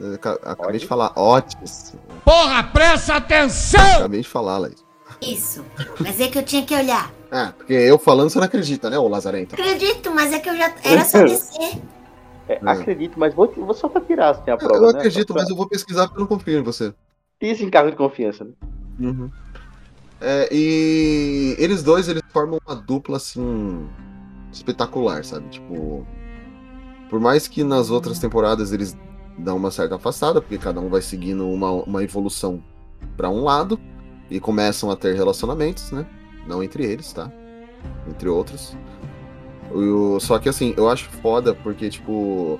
Eu 0.00 0.14
aca- 0.14 0.38
acabei 0.44 0.78
de 0.78 0.86
falar 0.86 1.12
Otis. 1.18 1.94
Porra, 2.24 2.62
presta 2.64 3.16
atenção! 3.16 3.80
Acabei 3.98 4.20
de 4.20 4.28
falar, 4.28 4.58
Laís. 4.58 4.84
Isso. 5.20 5.64
Mas 6.00 6.20
é 6.20 6.28
que 6.28 6.38
eu 6.38 6.42
tinha 6.44 6.64
que 6.64 6.74
olhar. 6.74 7.12
Ah, 7.30 7.52
porque 7.56 7.72
eu 7.72 7.98
falando 7.98 8.30
você 8.30 8.38
não 8.38 8.46
acredita, 8.46 8.88
né, 8.88 8.98
ô 8.98 9.08
Lazarento? 9.08 9.54
Acredito, 9.54 10.10
mas 10.12 10.32
é 10.32 10.38
que 10.38 10.48
eu 10.48 10.56
já. 10.56 10.72
Era 10.84 11.04
só 11.04 11.22
descer. 11.24 11.80
É, 12.48 12.58
acredito, 12.64 13.18
mas 13.18 13.34
vou, 13.34 13.52
vou 13.54 13.74
só 13.74 13.88
pra 13.88 14.00
tirar 14.00 14.34
se 14.34 14.42
tem 14.42 14.52
a 14.52 14.56
Eu, 14.56 14.58
prova, 14.58 14.76
eu 14.76 14.92
né? 14.92 14.98
acredito, 14.98 15.28
Só 15.28 15.34
pra- 15.34 15.42
mas 15.42 15.50
eu 15.50 15.56
vou 15.56 15.68
pesquisar 15.68 16.06
porque 16.06 16.18
eu 16.18 16.20
não 16.20 16.26
confio 16.28 16.58
em 16.58 16.62
você. 16.62 16.94
Tem 17.38 17.50
esse 17.50 17.62
encargo 17.64 17.90
de 17.90 17.96
confiança, 17.96 18.44
né? 18.44 18.50
Uhum. 19.00 19.30
É, 20.20 20.48
e 20.50 21.54
eles 21.58 21.82
dois, 21.82 22.08
eles 22.08 22.22
formam 22.32 22.58
uma 22.66 22.74
dupla, 22.74 23.18
assim, 23.18 23.86
espetacular, 24.52 25.24
sabe? 25.24 25.48
Tipo, 25.50 26.06
por 27.08 27.20
mais 27.20 27.48
que 27.48 27.62
nas 27.64 27.90
outras 27.90 28.18
temporadas 28.18 28.72
eles 28.72 28.96
dão 29.38 29.56
uma 29.56 29.70
certa 29.70 29.94
afastada, 29.96 30.40
porque 30.40 30.58
cada 30.58 30.80
um 30.80 30.88
vai 30.88 31.00
seguindo 31.02 31.48
uma, 31.48 31.70
uma 31.70 32.02
evolução 32.02 32.62
pra 33.16 33.30
um 33.30 33.44
lado 33.44 33.78
e 34.30 34.40
começam 34.40 34.90
a 34.90 34.96
ter 34.96 35.14
relacionamentos, 35.14 35.90
né? 35.92 36.04
Não 36.46 36.62
entre 36.62 36.84
eles, 36.84 37.12
tá? 37.12 37.30
Entre 38.08 38.28
outros. 38.28 38.76
O- 39.72 40.18
só 40.20 40.38
que 40.38 40.48
assim, 40.48 40.74
eu 40.76 40.88
acho 40.88 41.08
foda 41.10 41.54
porque, 41.54 41.88
tipo, 41.90 42.58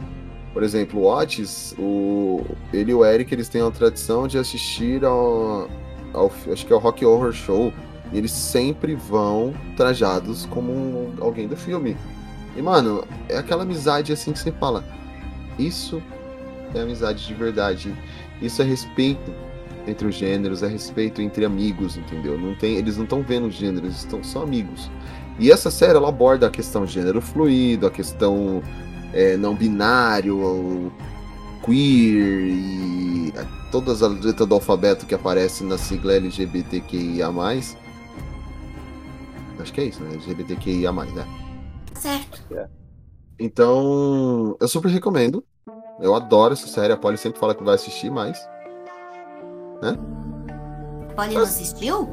por 0.53 0.63
exemplo, 0.63 1.01
o 1.01 1.07
Otis, 1.07 1.75
o, 1.79 2.45
ele 2.73 2.93
e 2.93 2.95
o 2.95 3.05
Eric, 3.05 3.33
eles 3.35 3.49
têm 3.49 3.63
uma 3.63 3.71
tradição 3.71 4.29
de 4.29 4.39
assistir 4.39 5.05
ao, 5.05 5.69
ao 6.13 6.31
acho 6.53 6.67
que 6.67 6.73
é 6.73 6.77
o 6.77 6.79
Rock 6.79 7.05
Horror 7.05 7.33
Show, 7.33 7.73
e 8.13 8.19
eles 8.19 8.31
sempre 8.33 8.95
vão 8.95 9.53
trajados 9.77 10.47
como 10.47 10.71
um- 10.73 11.13
alguém 11.21 11.49
do 11.49 11.57
filme. 11.57 11.97
E, 12.59 12.63
mano, 12.63 13.05
é 13.29 13.39
aquela 13.39 13.63
amizade 13.63 14.13
assim 14.13 14.33
que 14.33 14.39
você 14.41 14.51
fala, 14.51 14.85
isso 15.57 16.03
é 16.75 16.81
amizade 16.81 17.25
de 17.25 17.33
verdade, 17.33 17.95
isso 18.43 18.61
é 18.61 18.65
respeito 18.65 19.33
entre 19.87 20.09
os 20.09 20.17
gêneros, 20.17 20.65
é 20.65 20.67
respeito 20.67 21.23
entre 21.23 21.45
amigos, 21.45 21.97
entendeu? 21.97 22.37
Não 22.37 22.57
tem, 22.57 22.75
eles 22.75 22.97
não 22.97 23.05
estão 23.05 23.23
vendo 23.23 23.47
os 23.47 23.55
gêneros, 23.55 23.85
eles 23.85 23.99
estão 23.99 24.25
só 24.25 24.43
amigos. 24.43 24.91
E 25.39 25.53
essa 25.53 25.71
série 25.71 25.97
ela 25.97 26.09
aborda 26.09 26.49
a 26.49 26.51
questão 26.51 26.85
gênero 26.85 27.21
fluido, 27.21 27.87
a 27.87 27.91
questão 27.93 28.61
é, 29.13 29.37
não 29.37 29.55
binário, 29.55 30.93
queer 31.65 32.49
e 32.49 33.33
todas 33.71 34.03
as 34.03 34.25
letras 34.25 34.49
do 34.49 34.55
alfabeto 34.57 35.07
que 35.07 35.15
aparecem 35.15 35.65
na 35.65 35.79
sigla 35.79 36.15
LGBTQIA. 36.15 37.29
Acho 39.61 39.73
que 39.73 39.81
é 39.81 39.85
isso, 39.85 40.03
né? 40.03 40.11
LGBTQIA, 40.15 40.91
né? 40.91 41.48
Certo. 42.49 42.71
Então, 43.39 44.57
eu 44.61 44.69
super 44.69 44.89
recomendo. 44.89 45.45
Eu 46.01 46.15
adoro 46.15 46.53
essa 46.55 46.67
série. 46.67 46.93
A 46.93 46.97
Polly 46.97 47.17
sempre 47.17 47.39
fala 47.39 47.55
que 47.55 47.63
vai 47.63 47.75
assistir 47.75 48.11
mais. 48.11 48.39
Né? 49.83 49.97
Polly 51.15 51.35
não 51.35 51.43
assistiu? 51.43 52.11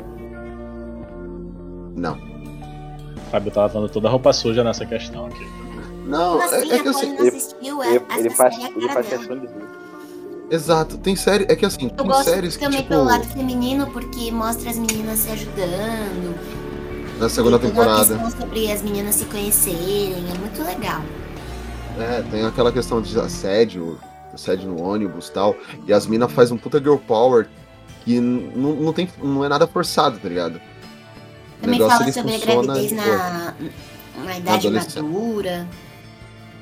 Não. 1.95 2.15
O 2.15 3.29
Fábio 3.31 3.51
tava 3.51 3.67
lavando 3.67 3.89
toda 3.89 4.07
a 4.07 4.11
roupa 4.11 4.33
suja 4.33 4.63
nessa 4.63 4.85
questão 4.85 5.25
aqui. 5.27 5.45
Não, 6.05 6.39
Como 6.39 6.43
assim? 6.43 6.71
é, 6.71 6.75
é 6.75 6.79
que 6.79 6.87
a 6.87 6.91
assim. 6.91 7.13
Não 7.13 7.27
assistiu? 7.27 7.83
É, 7.83 7.95
Ele, 7.95 8.05
ele 8.17 8.29
faz, 8.29 8.55
é 8.59 8.65
a 8.65 8.69
ele 8.69 8.89
faz 8.89 9.07
questão 9.07 9.39
de. 9.39 9.47
Exato, 10.51 10.97
tem 10.99 11.15
série. 11.15 11.45
É 11.49 11.55
que 11.55 11.65
assim, 11.65 11.85
Eu 11.85 11.89
tem 11.91 12.05
gosto 12.05 12.29
séries 12.29 12.55
que, 12.55 12.63
também 12.63 12.79
tipo, 12.81 12.89
pelo 12.89 13.03
lado 13.03 13.23
feminino, 13.23 13.87
porque 13.87 14.31
mostra 14.31 14.69
as 14.69 14.77
meninas 14.77 15.19
se 15.19 15.31
ajudando. 15.31 16.34
Na 17.19 17.29
segunda 17.29 17.59
Tem 17.59 17.69
temporada. 17.69 18.17
questão 18.17 18.31
sobre 18.31 18.71
as 18.71 18.81
meninas 18.81 19.15
se 19.15 19.25
conhecerem. 19.25 20.25
É 20.29 20.37
muito 20.37 20.63
legal. 20.63 21.01
É, 21.97 22.21
tem 22.29 22.45
aquela 22.45 22.71
questão 22.71 23.01
de 23.01 23.17
assédio, 23.19 23.99
assédio 24.33 24.69
no 24.69 24.81
ônibus 24.81 25.27
e 25.29 25.31
tal. 25.31 25.55
E 25.87 25.93
as 25.93 26.05
minas 26.05 26.31
faz 26.31 26.51
um 26.51 26.57
puta 26.57 26.79
girl 26.79 26.97
power 26.97 27.47
que 28.03 28.19
não, 28.19 28.73
não, 28.75 28.93
tem, 28.93 29.09
não 29.21 29.43
é 29.43 29.49
nada 29.49 29.65
forçado, 29.65 30.19
tá 30.19 30.27
ligado? 30.27 30.61
Também 31.61 31.79
negócio, 31.79 31.99
fala 31.99 32.11
sobre 32.11 32.35
a 32.35 32.39
funciona, 32.39 32.73
gravidez 32.73 32.91
na, 32.91 33.53
na 34.23 34.37
idade 34.37 34.69
madura. 34.69 35.67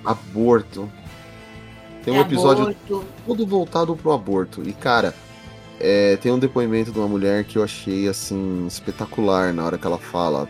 Aborto. 0.05 0.91
Tem 2.03 2.13
um 2.13 2.21
episódio 2.21 2.63
aborto. 2.63 3.05
todo 3.25 3.45
voltado 3.45 3.95
pro 3.95 4.11
aborto. 4.11 4.61
E, 4.67 4.73
cara, 4.73 5.15
é, 5.79 6.17
tem 6.17 6.31
um 6.31 6.39
depoimento 6.39 6.91
de 6.91 6.99
uma 6.99 7.07
mulher 7.07 7.43
que 7.45 7.57
eu 7.57 7.63
achei, 7.63 8.07
assim, 8.07 8.65
espetacular 8.67 9.53
na 9.53 9.65
hora 9.65 9.77
que 9.77 9.85
ela 9.87 9.99
fala, 9.99 10.49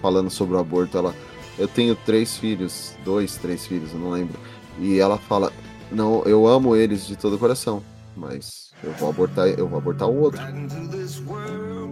falando 0.00 0.30
sobre 0.30 0.56
o 0.56 0.58
aborto. 0.60 0.96
Ela, 0.98 1.14
eu 1.58 1.68
tenho 1.68 1.96
três 1.96 2.36
filhos, 2.36 2.98
dois, 3.04 3.36
três 3.38 3.66
filhos, 3.66 3.92
eu 3.92 3.98
não 3.98 4.10
lembro. 4.10 4.38
E 4.78 4.98
ela 4.98 5.18
fala, 5.18 5.52
não, 5.90 6.22
eu 6.24 6.46
amo 6.46 6.76
eles 6.76 7.06
de 7.06 7.16
todo 7.16 7.34
o 7.36 7.38
coração. 7.38 7.84
mas 8.16 8.74
eu 8.82 8.92
vou 8.94 9.08
abortar, 9.08 9.48
eu 9.48 9.68
vou 9.68 9.78
abortar 9.78 10.08
o 10.08 10.16
outro. 10.20 10.42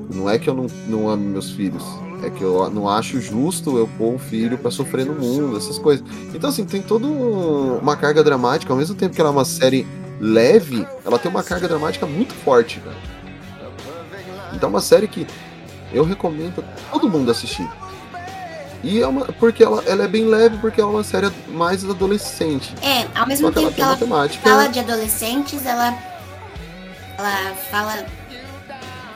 Não 0.08 0.28
é 0.28 0.38
que 0.38 0.48
eu 0.48 0.54
não, 0.54 0.66
não 0.86 1.08
amo 1.08 1.24
meus 1.24 1.50
filhos, 1.50 2.04
é 2.22 2.30
que 2.30 2.42
eu 2.42 2.68
não 2.70 2.88
acho 2.88 3.20
justo 3.20 3.78
eu 3.78 3.88
pôr 3.88 4.12
um 4.14 4.18
filho 4.18 4.58
pra 4.58 4.70
sofrer 4.70 5.06
no 5.06 5.14
mundo, 5.14 5.56
essas 5.56 5.78
coisas. 5.78 6.04
Então, 6.34 6.50
assim, 6.50 6.66
tem 6.66 6.82
toda 6.82 7.06
um- 7.06 7.78
uma 7.78 7.96
carga 7.96 8.22
dramática, 8.22 8.72
ao 8.72 8.78
mesmo 8.78 8.94
tempo 8.94 9.14
que 9.14 9.20
ela 9.20 9.30
é 9.30 9.32
uma 9.32 9.44
série 9.44 9.86
leve, 10.22 10.86
ela 11.04 11.18
tem 11.18 11.28
uma 11.28 11.42
carga 11.42 11.66
dramática 11.66 12.06
muito 12.06 12.32
forte, 12.32 12.78
velho. 12.78 12.96
Então, 14.54 14.68
é 14.68 14.70
uma 14.70 14.80
série 14.80 15.08
que 15.08 15.26
eu 15.92 16.04
recomendo 16.04 16.64
todo 16.92 17.10
mundo 17.10 17.28
assistir. 17.28 17.68
E 18.84 19.00
é 19.00 19.06
uma, 19.06 19.24
porque 19.24 19.64
ela, 19.64 19.82
ela 19.84 20.04
é 20.04 20.08
bem 20.08 20.26
leve, 20.26 20.58
porque 20.58 20.80
ela 20.80 20.90
é 20.90 20.94
uma 20.94 21.04
série 21.04 21.28
mais 21.48 21.84
adolescente. 21.84 22.72
É, 22.82 23.06
ao 23.18 23.26
mesmo 23.26 23.50
que 23.50 23.58
ela 23.58 23.66
tempo 23.66 23.70
que 23.70 23.74
tem 23.74 23.84
ela 23.84 23.92
uma 23.94 23.98
temática. 23.98 24.48
fala 24.48 24.68
de 24.68 24.78
adolescentes, 24.78 25.66
ela, 25.66 25.98
ela 27.18 27.54
fala 27.70 28.04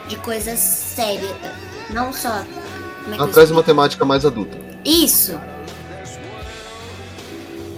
de 0.08 0.16
coisas 0.16 0.58
sérias. 0.58 1.36
Não 1.90 2.12
só. 2.12 2.44
Como 3.04 3.14
é 3.14 3.16
que 3.16 3.22
Ela 3.22 3.32
traz 3.32 3.50
uma 3.52 3.62
temática 3.62 4.04
mais 4.04 4.24
adulta. 4.24 4.58
Isso! 4.84 5.38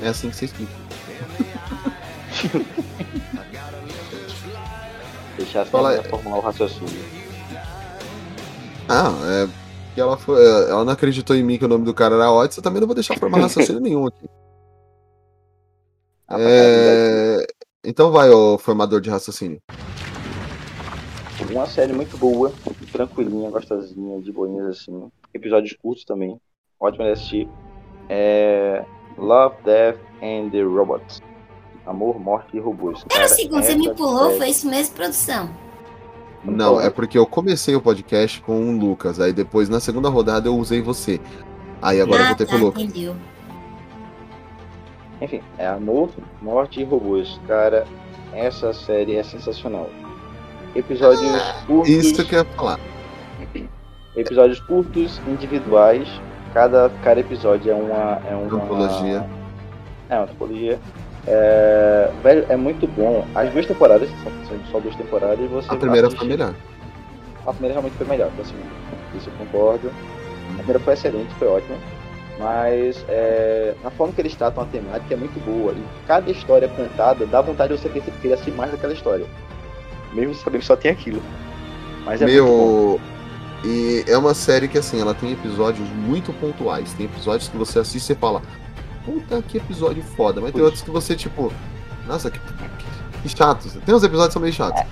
É 0.03 0.09
assim 0.09 0.31
que 0.31 0.37
você 0.37 0.47
explica. 0.47 0.78
Deixar 5.37 5.65
Fala- 5.67 5.97
Fala... 5.97 6.09
formular 6.09 6.39
o 6.39 6.41
raciocínio. 6.41 6.89
Ah, 8.89 9.13
é. 9.45 9.49
Que 9.95 10.01
ela, 10.01 10.17
foi, 10.17 10.43
ela 10.45 10.85
não 10.85 10.93
acreditou 10.93 11.35
em 11.37 11.43
mim 11.43 11.59
que 11.59 11.65
o 11.65 11.69
nome 11.69 11.85
do 11.85 11.95
cara 11.95 12.15
era 12.15 12.31
Otis, 12.31 12.57
eu 12.57 12.63
também 12.63 12.81
não 12.81 12.87
vou 12.87 12.95
deixar 12.95 13.19
formar 13.19 13.41
raciocínio 13.41 13.81
nenhum 13.81 14.07
aqui. 14.07 14.27
Ah, 16.31 16.37
É, 16.39 17.47
Então 17.83 18.13
vai, 18.13 18.29
ô 18.29 18.59
formador 18.59 19.01
de 19.01 19.09
raciocínio. 19.09 19.63
Uma 21.51 21.65
série 21.65 21.95
muito 21.95 22.19
boa, 22.19 22.53
tranquilinha, 22.93 23.51
gostosinha, 23.51 24.21
de 24.21 24.31
boinhas 24.31 24.67
assim. 24.67 25.11
Episódios 25.33 25.75
curtos 25.81 26.05
também. 26.05 26.39
Ótimo 26.79 27.05
de 27.05 27.13
assistir. 27.13 27.49
É... 28.11 28.85
Love, 29.17 29.57
Death 29.65 29.97
and 30.23 30.51
the 30.51 30.63
Robots. 30.63 31.19
Amor, 31.89 32.21
Morte 32.21 32.55
e 32.55 32.61
Robôs. 32.61 33.03
Pera 33.05 33.25
um 33.25 33.29
segundo, 33.29 33.63
você 33.63 33.75
me 33.75 33.95
pulou, 33.95 34.27
série- 34.27 34.39
foi 34.39 34.49
isso 34.51 34.69
mesmo, 34.69 34.95
produção? 34.95 35.49
Não, 36.45 36.79
é 36.79 36.91
porque 36.91 37.17
eu 37.17 37.27
comecei 37.27 37.75
o 37.75 37.81
podcast 37.81 38.43
com 38.43 38.61
o 38.61 38.79
Lucas, 38.79 39.19
aí 39.19 39.33
depois 39.33 39.71
na 39.71 39.81
segunda 39.81 40.11
rodada 40.11 40.49
eu 40.49 40.57
usei 40.57 40.83
você. 40.83 41.19
Aí 41.81 41.99
agora 41.99 42.21
eu 42.21 42.25
ah, 42.25 42.29
voltei 42.29 42.47
tá, 42.47 42.53
pro 42.53 42.65
Lucas. 42.65 42.83
entendeu. 42.83 43.17
Enfim, 45.21 45.41
é 45.57 45.67
Amor, 45.67 46.11
Morte 46.43 46.81
e 46.81 46.85
Robôs. 46.85 47.41
Cara, 47.49 47.87
essa 48.35 48.73
série 48.75 49.17
é 49.17 49.23
sensacional. 49.23 49.89
Episódios 50.77 51.43
curtos. 51.67 51.89
Isso 51.89 52.25
que 52.25 52.35
eu 52.35 52.41
ia 52.41 52.45
falar. 52.45 52.79
Episódios 54.15 54.61
curtos, 54.61 55.21
individuais. 55.27 56.09
Cada, 56.53 56.91
cada 57.03 57.21
episódio 57.21 57.73
é 57.73 57.75
uma. 57.75 58.21
É 58.29 58.35
uma 58.35 58.63
Antologia. 58.63 59.27
É 60.11 60.15
uma 60.17 60.25
antologia. 60.25 60.79
É, 61.31 62.11
velho, 62.23 62.47
é 62.49 62.57
muito 62.57 62.87
bom. 62.87 63.27
As 63.35 63.51
duas 63.53 63.67
temporadas, 63.67 64.09
são, 64.25 64.33
são 64.49 64.67
só 64.73 64.81
duas 64.81 64.97
temporadas, 64.97 65.39
você 65.51 65.69
A 65.71 65.77
primeira 65.77 66.07
assiste- 66.07 66.21
foi 66.21 66.29
melhor. 66.29 66.55
A 67.47 67.53
primeira 67.53 67.75
realmente 67.75 67.97
foi 67.99 68.07
melhor 68.07 68.31
a 68.41 68.45
segunda. 68.45 68.67
Isso 69.15 69.29
eu 69.29 69.47
concordo. 69.47 69.91
A 70.53 70.57
primeira 70.57 70.81
foi 70.81 70.95
excelente, 70.95 71.35
foi 71.35 71.49
ótima. 71.49 71.77
Mas 72.39 73.05
é, 73.09 73.75
a 73.85 73.91
forma 73.91 74.13
que 74.13 74.21
eles 74.21 74.35
tratam 74.35 74.63
a 74.63 74.67
temática 74.67 75.13
é 75.13 75.17
muito 75.17 75.39
boa. 75.45 75.73
E 75.73 75.83
cada 76.07 76.31
história 76.31 76.69
contada 76.69 77.27
dá 77.27 77.41
vontade 77.43 77.75
de 77.75 77.81
você 77.81 77.89
querer 77.89 78.35
assistir 78.35 78.53
mais 78.53 78.71
daquela 78.71 78.93
história. 78.93 79.27
Mesmo 80.13 80.35
sabendo 80.35 80.61
que 80.61 80.67
só 80.67 80.77
tem 80.77 80.91
aquilo. 80.91 81.21
Mas 82.05 82.23
é 82.23 82.27
muito 82.27 82.45
bom. 82.45 82.47
Meu. 82.47 83.01
E 83.65 84.05
é 84.07 84.17
uma 84.17 84.35
série 84.35 84.69
que, 84.69 84.79
assim, 84.79 85.01
ela 85.01 85.15
tem 85.15 85.33
episódios 85.33 85.89
muito 85.91 86.33
pontuais. 86.35 86.93
Tem 86.95 87.07
episódios 87.07 87.49
que 87.49 87.57
você 87.57 87.81
assiste 87.81 88.13
e 88.13 88.15
fala, 88.15 88.41
puta 89.09 89.43
que 89.43 89.57
episódio 89.57 90.03
foda. 90.03 90.41
Mas 90.41 90.53
tem 90.53 90.61
Puxa. 90.61 90.65
outros 90.65 90.83
que 90.83 90.91
você, 90.91 91.17
tipo, 91.17 91.51
nossa, 92.07 92.31
que, 92.31 92.39
que, 92.39 93.23
que 93.23 93.29
chato. 93.29 93.69
Tem 93.81 93.95
uns 93.95 94.03
episódios 94.03 94.29
que 94.29 94.33
são 94.35 94.43
meio 94.43 94.53
chatos. 94.53 94.83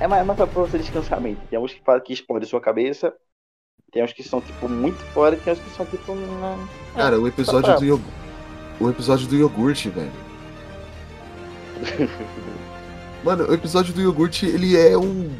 É 0.00 0.06
mais, 0.06 0.22
é 0.22 0.24
mais 0.24 0.36
pra 0.36 0.46
pra 0.46 0.62
você 0.62 0.78
descansar 0.78 1.20
mente. 1.20 1.40
Tem 1.50 1.58
uns 1.58 1.74
que, 1.74 1.80
que 2.04 2.12
explodem 2.14 2.48
sua 2.48 2.60
cabeça. 2.60 3.12
Tem 3.92 4.02
uns 4.02 4.12
que 4.12 4.22
são, 4.22 4.40
tipo, 4.40 4.68
muito 4.68 4.98
fora. 5.12 5.36
E 5.36 5.38
tem 5.38 5.52
uns 5.52 5.58
que 5.58 5.70
são, 5.70 5.84
tipo. 5.84 6.14
Não... 6.14 6.68
Cara, 6.94 7.20
o 7.20 7.28
episódio 7.28 7.64
pra- 7.64 7.76
do 7.76 7.84
iogurte. 7.84 8.20
O 8.80 8.88
episódio 8.88 9.26
do 9.26 9.36
iogurte, 9.36 9.90
velho. 9.90 10.12
Mano, 13.22 13.44
o 13.44 13.52
episódio 13.52 13.92
do 13.92 14.00
iogurte, 14.00 14.46
ele 14.46 14.74
é 14.76 14.96
um 14.96 15.30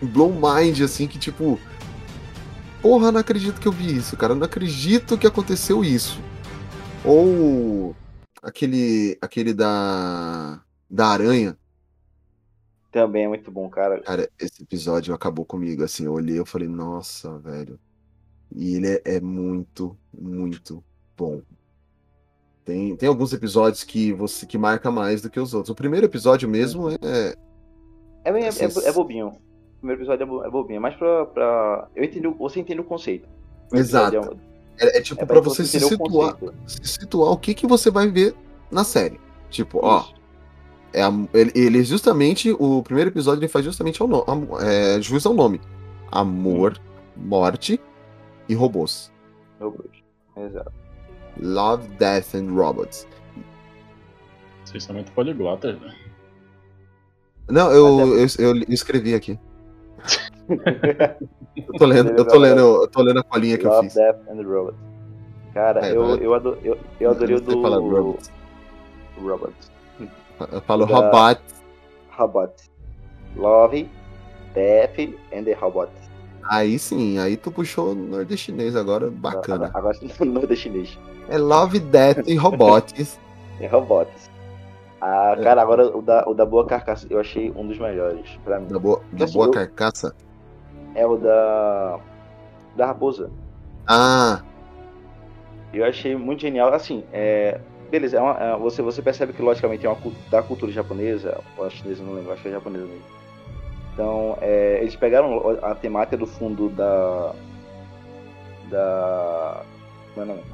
blow 0.00 0.32
mind, 0.32 0.82
assim, 0.82 1.08
que 1.08 1.18
tipo. 1.18 1.58
Porra, 2.80 3.10
não 3.10 3.20
acredito 3.20 3.60
que 3.60 3.66
eu 3.66 3.72
vi 3.72 3.96
isso, 3.96 4.16
cara. 4.16 4.34
Não 4.34 4.44
acredito 4.44 5.18
que 5.18 5.26
aconteceu 5.26 5.82
isso. 5.82 6.20
Ou 7.06 7.94
aquele. 8.42 9.16
aquele 9.20 9.54
da. 9.54 10.60
da 10.90 11.06
aranha. 11.08 11.56
Também 12.90 13.24
é 13.24 13.28
muito 13.28 13.50
bom, 13.50 13.68
cara. 13.68 14.00
Cara, 14.00 14.28
esse 14.40 14.62
episódio 14.62 15.14
acabou 15.14 15.44
comigo, 15.44 15.84
assim, 15.84 16.06
eu 16.06 16.12
olhei 16.14 16.40
e 16.40 16.46
falei, 16.46 16.66
nossa, 16.68 17.38
velho. 17.38 17.78
E 18.54 18.74
ele 18.76 18.86
é, 18.88 19.02
é 19.16 19.20
muito, 19.20 19.96
muito 20.16 20.82
bom. 21.16 21.42
Tem, 22.64 22.96
tem 22.96 23.08
alguns 23.08 23.32
episódios 23.32 23.84
que 23.84 24.12
você 24.12 24.46
que 24.46 24.56
marca 24.56 24.90
mais 24.90 25.20
do 25.20 25.28
que 25.28 25.38
os 25.38 25.52
outros. 25.52 25.70
O 25.70 25.74
primeiro 25.74 26.06
episódio 26.06 26.48
mesmo 26.48 26.90
é. 26.90 27.34
É, 28.24 28.32
bem, 28.32 28.44
é, 28.44 28.48
Esses- 28.48 28.76
é, 28.84 28.88
é 28.88 28.92
bobinho. 28.92 29.28
O 29.28 29.78
primeiro 29.78 30.00
episódio 30.00 30.22
é, 30.22 30.26
bo- 30.26 30.44
é 30.44 30.50
bobinho. 30.50 30.80
Mas 30.80 30.96
pra. 30.96 31.26
pra... 31.26 31.88
Eu 31.94 32.02
entendo, 32.02 32.34
você 32.34 32.60
entende 32.60 32.80
o 32.80 32.84
conceito. 32.84 33.28
O 33.72 33.76
Exato. 33.76 34.38
É, 34.78 34.98
é 34.98 35.00
tipo 35.00 35.22
É 35.22 35.26
pra 35.26 35.40
pra 35.40 35.40
você 35.42 35.64
se 35.64 35.78
situar, 35.80 36.36
se 36.66 36.80
situar 36.84 37.30
o 37.32 37.36
que, 37.36 37.54
que 37.54 37.66
você 37.66 37.90
vai 37.90 38.08
ver 38.08 38.34
na 38.70 38.84
série. 38.84 39.18
Tipo, 39.50 39.80
ó, 39.82 40.04
é 40.92 41.02
a- 41.02 41.12
ele, 41.32 41.52
ele 41.54 41.84
justamente, 41.84 42.54
o 42.58 42.82
primeiro 42.82 43.10
episódio 43.10 43.40
ele 43.40 43.48
faz 43.48 43.64
justamente 43.64 44.00
ao 44.02 44.08
no, 44.08 44.24
am- 44.28 44.48
é, 44.60 45.00
jus 45.00 45.24
ao 45.26 45.32
nome. 45.34 45.60
Amor, 46.10 46.78
morte 47.16 47.80
e 48.48 48.54
robôs. 48.54 49.10
Robôs. 49.60 49.90
Exato. 50.36 50.72
Love, 51.40 51.88
Death 51.98 52.34
and 52.34 52.50
Robots. 52.52 53.06
Vocês 54.64 54.82
são 54.84 54.94
muito 54.94 55.12
poliglotas, 55.12 55.78
né? 55.80 55.94
Não, 57.48 57.70
eu, 57.70 58.18
eu, 58.18 58.26
eu 58.38 58.56
escrevi 58.68 59.14
aqui. 59.14 59.38
Eu 61.56 61.72
tô 61.78 61.86
lendo, 61.86 62.10
eu 62.10 62.24
tô 62.26 62.38
lendo, 62.38 62.60
eu 62.82 62.88
tô 62.88 63.02
lendo 63.02 63.20
a 63.20 63.22
colinha 63.22 63.56
que 63.58 63.66
eu 63.66 63.82
fiz. 63.82 63.94
Death 63.94 64.16
and. 64.28 64.72
Cara, 65.54 65.86
É, 65.86 65.90
eu, 65.96 66.16
eu, 66.18 66.34
ado- 66.34 66.58
eu, 66.62 66.76
eu 67.00 67.10
adorei 67.10 67.36
o 67.36 67.40
do. 67.40 67.60
robots. 67.62 68.30
Robots. 69.18 69.70
Eu 70.52 70.60
falo 70.62 70.84
Da- 70.86 70.94
robot. 70.94 71.40
Robots. 72.10 72.70
Love, 73.36 73.88
Death 74.54 74.98
and 75.32 75.44
the 75.44 75.52
Robots. 75.54 76.06
Aí 76.48 76.78
sim, 76.78 77.18
aí 77.18 77.36
tu 77.36 77.50
puxou 77.50 77.94
nordestinês 77.94 78.76
agora, 78.76 79.10
bacana. 79.10 79.70
Agora 79.74 79.96
no 80.20 80.24
nordestinês. 80.40 80.98
É 81.28 81.38
Love, 81.38 81.80
Death 81.80 82.28
e 82.28 82.34
Robots. 82.36 83.18
É 83.58 83.66
Robots. 83.68 84.30
Ah, 85.00 85.34
É. 85.38 85.42
cara, 85.42 85.60
agora 85.62 85.86
o 85.96 86.00
da, 86.02 86.24
o 86.28 86.34
da 86.34 86.44
Boa 86.46 86.66
Carcaça 86.66 87.06
eu 87.10 87.18
achei 87.18 87.50
um 87.56 87.66
dos 87.66 87.78
melhores 87.78 88.28
pra 88.44 88.58
mim. 88.60 88.68
Da 88.68 88.78
boa, 88.78 89.00
da 89.12 89.24
Assim, 89.24 89.34
boa 89.34 89.46
eu- 89.46 89.50
carcaça. 89.52 90.14
É 90.96 91.06
o 91.06 91.16
da. 91.16 91.98
Da 92.74 92.86
Raposa. 92.86 93.30
Ah, 93.86 94.40
Eu 95.72 95.84
achei 95.84 96.16
muito 96.16 96.40
genial. 96.40 96.72
Assim, 96.72 97.04
é. 97.12 97.60
Beleza, 97.90 98.16
é 98.16 98.20
uma- 98.20 98.36
é- 98.36 98.56
você, 98.56 98.82
você 98.82 99.00
percebe 99.00 99.32
que 99.32 99.40
logicamente 99.42 99.86
é 99.86 99.88
uma 99.88 99.96
da 100.30 100.42
cultura 100.42 100.72
japonesa, 100.72 101.40
ou 101.56 101.64
a 101.66 101.70
chinesa, 101.70 102.02
não 102.02 102.14
lembro, 102.14 102.32
acho 102.32 102.42
que 102.42 102.48
é 102.48 102.52
japonesa 102.52 102.84
mesmo. 102.84 103.02
Então, 103.94 104.36
é, 104.40 104.78
eles 104.80 104.96
pegaram 104.96 105.56
a 105.62 105.74
temática 105.74 106.16
do 106.16 106.26
fundo 106.26 106.68
da. 106.70 107.32
Da. 108.70 109.62
Como 110.14 110.26
é 110.26 110.32
o 110.32 110.36
nome? 110.36 110.44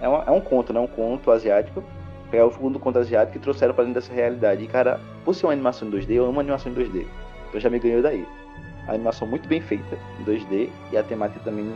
É, 0.00 0.08
uma- 0.08 0.24
é 0.26 0.30
um 0.30 0.40
conto, 0.40 0.72
né? 0.72 0.80
Um 0.80 0.86
conto 0.86 1.30
asiático. 1.30 1.82
Pegaram 2.30 2.48
o 2.48 2.52
fundo 2.52 2.74
do 2.74 2.78
conto 2.78 2.98
asiático 2.98 3.36
e 3.36 3.40
trouxeram 3.40 3.74
pra 3.74 3.84
dentro 3.84 4.00
dessa 4.00 4.12
realidade. 4.14 4.64
E, 4.64 4.68
cara, 4.68 5.00
por 5.24 5.34
ser 5.34 5.46
uma 5.46 5.52
animação 5.52 5.88
em 5.88 5.90
2D, 5.90 6.14
eu 6.14 6.24
amo 6.26 6.40
animação 6.40 6.70
em 6.72 6.74
2D. 6.74 7.06
Então 7.48 7.60
já 7.60 7.68
me 7.68 7.78
ganhou 7.78 8.00
daí. 8.02 8.26
A 8.90 8.94
animação 8.94 9.26
muito 9.28 9.48
bem 9.48 9.60
feita 9.60 9.96
em 10.18 10.24
2D 10.24 10.68
e 10.90 10.98
a 10.98 11.02
temática 11.04 11.38
também 11.44 11.72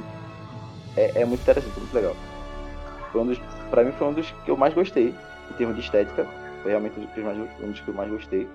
é, 0.96 1.22
é 1.22 1.24
muito 1.24 1.42
interessante, 1.42 1.78
muito 1.78 1.94
legal. 1.94 2.16
Foi 3.12 3.20
um 3.20 3.26
dos, 3.26 3.38
pra 3.70 3.84
mim 3.84 3.92
foi 3.92 4.08
um 4.08 4.12
dos 4.12 4.32
que 4.44 4.50
eu 4.50 4.56
mais 4.56 4.74
gostei, 4.74 5.14
em 5.48 5.54
termos 5.54 5.76
de 5.76 5.82
estética. 5.82 6.26
Foi 6.60 6.72
realmente 6.72 6.98
um 6.98 7.04
dos 7.04 7.24
mais, 7.24 7.38
um 7.38 7.70
dos 7.70 7.78
que 7.78 7.86
eu 7.86 7.94
mais 7.94 8.10
gostei. 8.10 8.48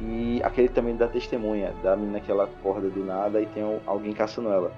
E 0.00 0.42
aquele 0.42 0.68
também 0.68 0.96
da 0.96 1.06
testemunha, 1.06 1.72
da 1.80 1.94
menina 1.94 2.18
que 2.18 2.28
ela 2.28 2.42
acorda 2.42 2.90
do 2.90 3.04
nada 3.04 3.40
e 3.40 3.46
tem 3.46 3.62
alguém 3.86 4.12
caçando 4.12 4.48
ela. 4.48 4.72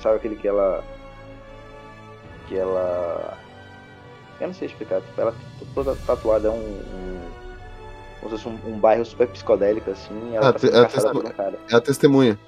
Sabe 0.00 0.16
aquele 0.16 0.34
que 0.34 0.48
ela. 0.48 0.82
Que 2.48 2.56
ela. 2.56 3.38
Eu 4.40 4.48
não 4.48 4.54
sei 4.54 4.66
explicar, 4.66 5.00
tipo, 5.00 5.20
ela 5.20 5.32
toda 5.76 5.94
tatuada 5.94 6.48
é 6.48 6.50
um. 6.50 6.56
um 6.56 7.47
como 8.20 8.36
se 8.36 8.42
fosse 8.42 8.48
um, 8.66 8.74
um 8.74 8.78
bairro 8.78 9.04
super 9.04 9.28
psicodélico, 9.28 9.90
assim, 9.90 10.34
ela 10.34 10.48
Ah, 10.48 10.52
tá 10.52 10.66
é 10.66 10.70
a 10.70 10.72
caçada 10.84 10.88
testemunha. 10.88 11.22
pelo 11.22 11.34
cara. 11.34 11.58
É 11.70 11.74
a 11.76 11.80
testemunha. 11.80 12.38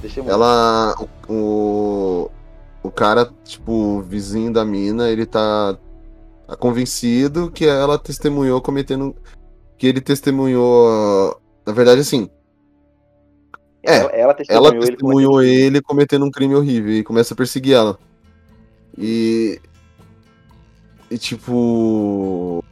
Testemunha. 0.00 0.32
Ela. 0.32 0.94
O, 1.28 2.30
o, 2.82 2.90
cara, 2.90 3.30
tipo, 3.44 3.72
o 3.72 4.02
vizinho 4.02 4.52
da 4.52 4.64
mina, 4.64 5.08
ele 5.10 5.26
tá, 5.26 5.76
tá 6.46 6.56
convencido 6.56 7.50
que 7.50 7.66
ela 7.66 7.98
testemunhou 7.98 8.60
cometendo. 8.60 9.14
Que 9.76 9.86
ele 9.86 10.00
testemunhou. 10.00 11.38
Na 11.66 11.72
verdade, 11.72 12.00
assim, 12.00 12.28
é, 13.84 13.96
ela, 13.96 14.10
ela 14.12 14.22
ela 14.22 14.34
testemunhou, 14.34 14.72
ele 14.74 14.86
testemunhou 14.86 15.32
cometeu- 15.32 15.54
ele 15.66 15.82
cometendo 15.82 16.24
um 16.24 16.30
crime 16.30 16.54
horrível 16.54 16.92
e 16.92 17.02
começa 17.04 17.34
a 17.34 17.36
perseguir 17.36 17.74
ela. 17.74 17.98
E. 18.96 19.60
E 21.10 21.18
tipo. 21.18 22.64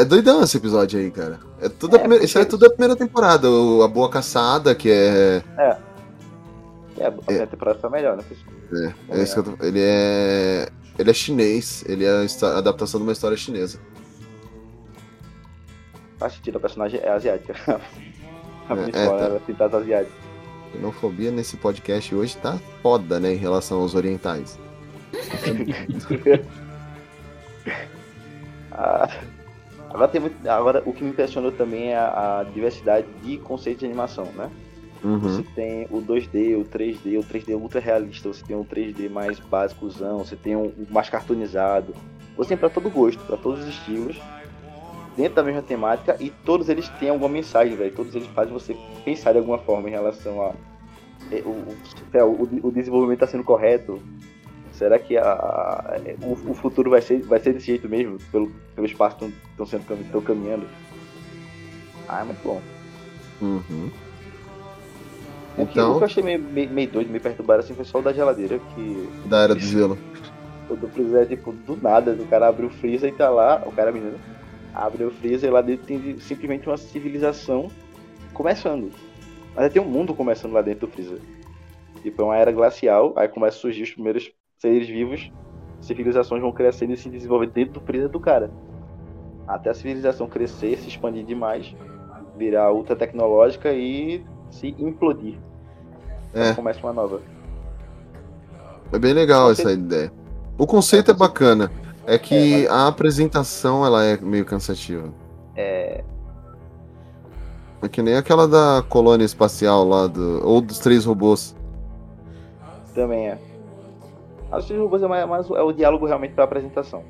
É 0.00 0.04
doidão 0.04 0.42
esse 0.42 0.56
episódio 0.56 0.98
aí, 1.00 1.10
cara. 1.10 1.40
É 1.60 1.68
tudo 1.68 1.94
a 1.94 1.96
É, 1.96 2.00
primeira- 2.00 2.24
Isso 2.24 2.38
é 2.38 2.44
tudo 2.44 2.66
a 2.66 2.70
primeira 2.70 2.94
temporada. 2.96 3.50
o- 3.50 3.82
A 3.82 3.88
Boa 3.88 4.08
Caçada, 4.10 4.74
que 4.74 4.90
é. 4.90 5.42
É, 5.56 7.06
a 7.06 7.10
primeira 7.12 7.46
temporada 7.46 7.78
foi 7.80 7.90
melhor, 7.90 8.16
né? 8.16 8.22
pessoal? 8.28 8.94
É, 9.10 9.18
é 9.18 9.22
isso 9.22 9.34
que 9.42 9.50
eu 9.50 9.56
tô- 9.56 9.64
ele 9.64 9.80
é. 9.82 10.68
Ele 10.98 11.10
é 11.10 11.14
chinês, 11.14 11.84
ele 11.86 12.04
é 12.04 12.10
a 12.10 12.46
a 12.46 12.58
adaptação 12.58 13.00
de 13.00 13.06
uma 13.06 13.12
história 13.12 13.36
chinesa. 13.36 13.78
Faz 16.18 16.34
sentido, 16.34 16.58
a 16.58 16.60
personagem 16.60 17.00
é 17.00 17.08
asiática. 17.08 17.54
a 18.68 18.72
É, 18.72 18.76
principal, 18.76 19.16
é, 19.16 19.18
tá. 19.18 19.24
ela 19.26 19.36
é 19.36 19.40
pintada 19.40 19.76
asiática. 19.78 20.12
Xenofobia 20.72 21.30
nesse 21.30 21.56
podcast 21.56 22.14
hoje 22.14 22.36
tá 22.36 22.58
foda, 22.82 23.18
né, 23.18 23.32
em 23.32 23.36
relação 23.36 23.80
aos 23.80 23.94
orientais. 23.94 24.58
Ah, 28.72 29.08
agora, 29.90 30.08
tem 30.08 30.20
muito, 30.20 30.48
agora, 30.48 30.82
o 30.86 30.92
que 30.92 31.02
me 31.02 31.10
impressionou 31.10 31.52
também 31.52 31.92
é 31.92 31.96
a, 31.96 32.40
a 32.40 32.44
diversidade 32.44 33.06
de 33.22 33.38
conceitos 33.38 33.80
de 33.80 33.86
animação, 33.86 34.26
né? 34.34 34.50
Uhum. 35.02 35.18
Você 35.18 35.44
tem 35.54 35.86
o 35.90 36.02
2D, 36.02 36.60
o 36.60 36.64
3D, 36.64 37.18
o 37.18 37.22
3D 37.22 37.54
ultra 37.54 37.80
realista, 37.80 38.28
você 38.28 38.44
tem 38.44 38.56
o 38.56 38.64
3D 38.64 39.08
mais 39.08 39.38
básicozão, 39.38 40.18
você 40.18 40.34
tem 40.36 40.56
o 40.56 40.72
mais 40.90 41.08
cartoonizado. 41.08 41.94
Você 42.36 42.50
tem 42.50 42.56
pra 42.56 42.68
todo 42.68 42.90
gosto, 42.90 43.18
pra 43.24 43.36
todos 43.36 43.60
os 43.60 43.68
estilos, 43.68 44.20
dentro 45.16 45.34
da 45.34 45.42
mesma 45.42 45.62
temática, 45.62 46.16
e 46.20 46.30
todos 46.30 46.68
eles 46.68 46.88
têm 47.00 47.10
alguma 47.10 47.28
mensagem, 47.28 47.76
velho. 47.76 47.94
Todos 47.94 48.14
eles 48.14 48.28
fazem 48.28 48.52
você 48.52 48.76
pensar 49.04 49.32
de 49.32 49.38
alguma 49.38 49.58
forma 49.58 49.88
em 49.88 49.92
relação 49.92 50.42
a. 50.42 50.52
é, 51.30 51.42
O, 51.44 51.50
o, 51.50 51.76
é, 52.12 52.24
o, 52.24 52.48
o 52.62 52.70
desenvolvimento 52.72 53.20
tá 53.20 53.26
sendo 53.26 53.44
correto. 53.44 54.00
Será 54.78 54.98
que 55.00 55.16
a, 55.16 56.00
o, 56.20 56.32
o 56.52 56.54
futuro 56.54 56.90
vai 56.90 57.02
ser, 57.02 57.26
vai 57.26 57.40
ser 57.40 57.52
desse 57.54 57.66
jeito 57.66 57.88
mesmo? 57.88 58.18
Pelo, 58.30 58.52
pelo 58.74 58.86
espaço 58.86 59.16
que 59.18 59.26
estão 59.50 59.66
sendo 59.66 59.84
tão 60.10 60.22
caminhando? 60.22 60.70
Ah, 62.06 62.20
é 62.22 62.24
muito 62.24 62.42
bom. 62.42 62.68
Uhum. 63.40 63.92
O 65.56 65.66
que, 65.66 65.80
o 65.84 65.92
Então, 65.92 65.94
que 65.94 66.02
eu 66.02 66.06
achei 66.06 66.22
meio, 66.22 66.40
meio, 66.40 66.70
meio 66.70 66.90
doido, 66.90 67.10
meio 67.10 67.22
perturbado 67.22 67.60
assim 67.60 67.74
foi 67.74 67.84
só 67.84 67.98
o 67.98 68.02
da 68.02 68.12
geladeira, 68.12 68.60
que 68.60 69.12
da 69.24 69.42
Era 69.42 69.54
do 69.54 69.66
Gelo. 69.66 69.98
o 70.68 70.76
do 70.76 70.88
freezer 70.88 71.22
é 71.22 71.26
tipo 71.26 71.52
do 71.52 71.76
nada, 71.76 72.12
o 72.20 72.26
cara 72.26 72.48
abre 72.48 72.66
o 72.66 72.70
freezer 72.70 73.10
e 73.10 73.16
tá 73.16 73.30
lá, 73.30 73.62
o 73.66 73.72
cara 73.72 73.92
menino, 73.92 74.20
abre 74.72 75.04
o 75.04 75.10
freezer 75.10 75.48
e 75.50 75.52
lá 75.52 75.62
dentro 75.62 75.86
tem 75.86 76.18
simplesmente 76.20 76.68
uma 76.68 76.76
civilização 76.78 77.76
começando. 78.32 78.94
Mas 79.54 79.72
tem 79.72 79.82
um 79.82 79.88
mundo 79.90 80.14
começando 80.14 80.52
lá 80.52 80.62
dentro 80.62 80.86
do 80.88 80.92
freezer. 80.92 81.22
Tipo, 82.02 82.22
é 82.22 82.24
uma 82.26 82.36
era 82.38 82.52
glacial, 82.52 83.14
aí 83.16 83.28
começa 83.28 83.58
a 83.58 83.60
surgir 83.60 83.84
os 83.84 83.92
primeiros 83.92 84.32
seres 84.58 84.88
vivos, 84.88 85.30
civilizações 85.80 86.42
vão 86.42 86.52
crescendo 86.52 86.92
e 86.92 86.96
se 86.96 87.08
desenvolver 87.08 87.48
dentro 87.48 87.74
do 87.74 87.80
freezer 87.80 88.08
do 88.08 88.20
cara. 88.20 88.50
Até 89.46 89.70
a 89.70 89.74
civilização 89.74 90.28
crescer, 90.28 90.76
se 90.78 90.88
expandir 90.88 91.24
demais, 91.24 91.74
virar 92.36 92.72
ultra 92.72 92.94
tecnológica 92.94 93.72
e 93.72 94.24
se 94.50 94.74
implodir. 94.78 95.36
É. 96.34 96.48
Aí 96.48 96.54
começa 96.54 96.80
uma 96.80 96.92
nova. 96.92 97.20
É 98.92 98.98
bem 98.98 99.12
legal 99.12 99.50
essa 99.50 99.72
ideia. 99.72 100.12
O 100.58 100.66
conceito 100.66 101.10
é 101.10 101.14
bacana. 101.14 101.70
É 102.06 102.18
que 102.18 102.66
a 102.68 102.88
apresentação 102.88 103.84
ela 103.84 104.02
é 104.02 104.16
meio 104.16 104.44
cansativa. 104.44 105.12
É, 105.54 106.02
É 107.82 107.88
que 107.88 108.02
nem 108.02 108.16
aquela 108.16 108.48
da 108.48 108.82
colônia 108.88 109.24
espacial 109.24 109.86
lá 109.86 110.06
do. 110.06 110.40
Ou 110.44 110.60
dos 110.60 110.78
três 110.78 111.04
robôs. 111.04 111.54
Também 112.94 113.28
é. 113.28 113.47
As 114.50 114.68
robôs 114.70 115.02
é, 115.02 115.26
mais, 115.26 115.50
é 115.50 115.62
o 115.62 115.72
diálogo 115.72 116.06
realmente 116.06 116.34
pra 116.34 116.44
apresentação. 116.44 117.02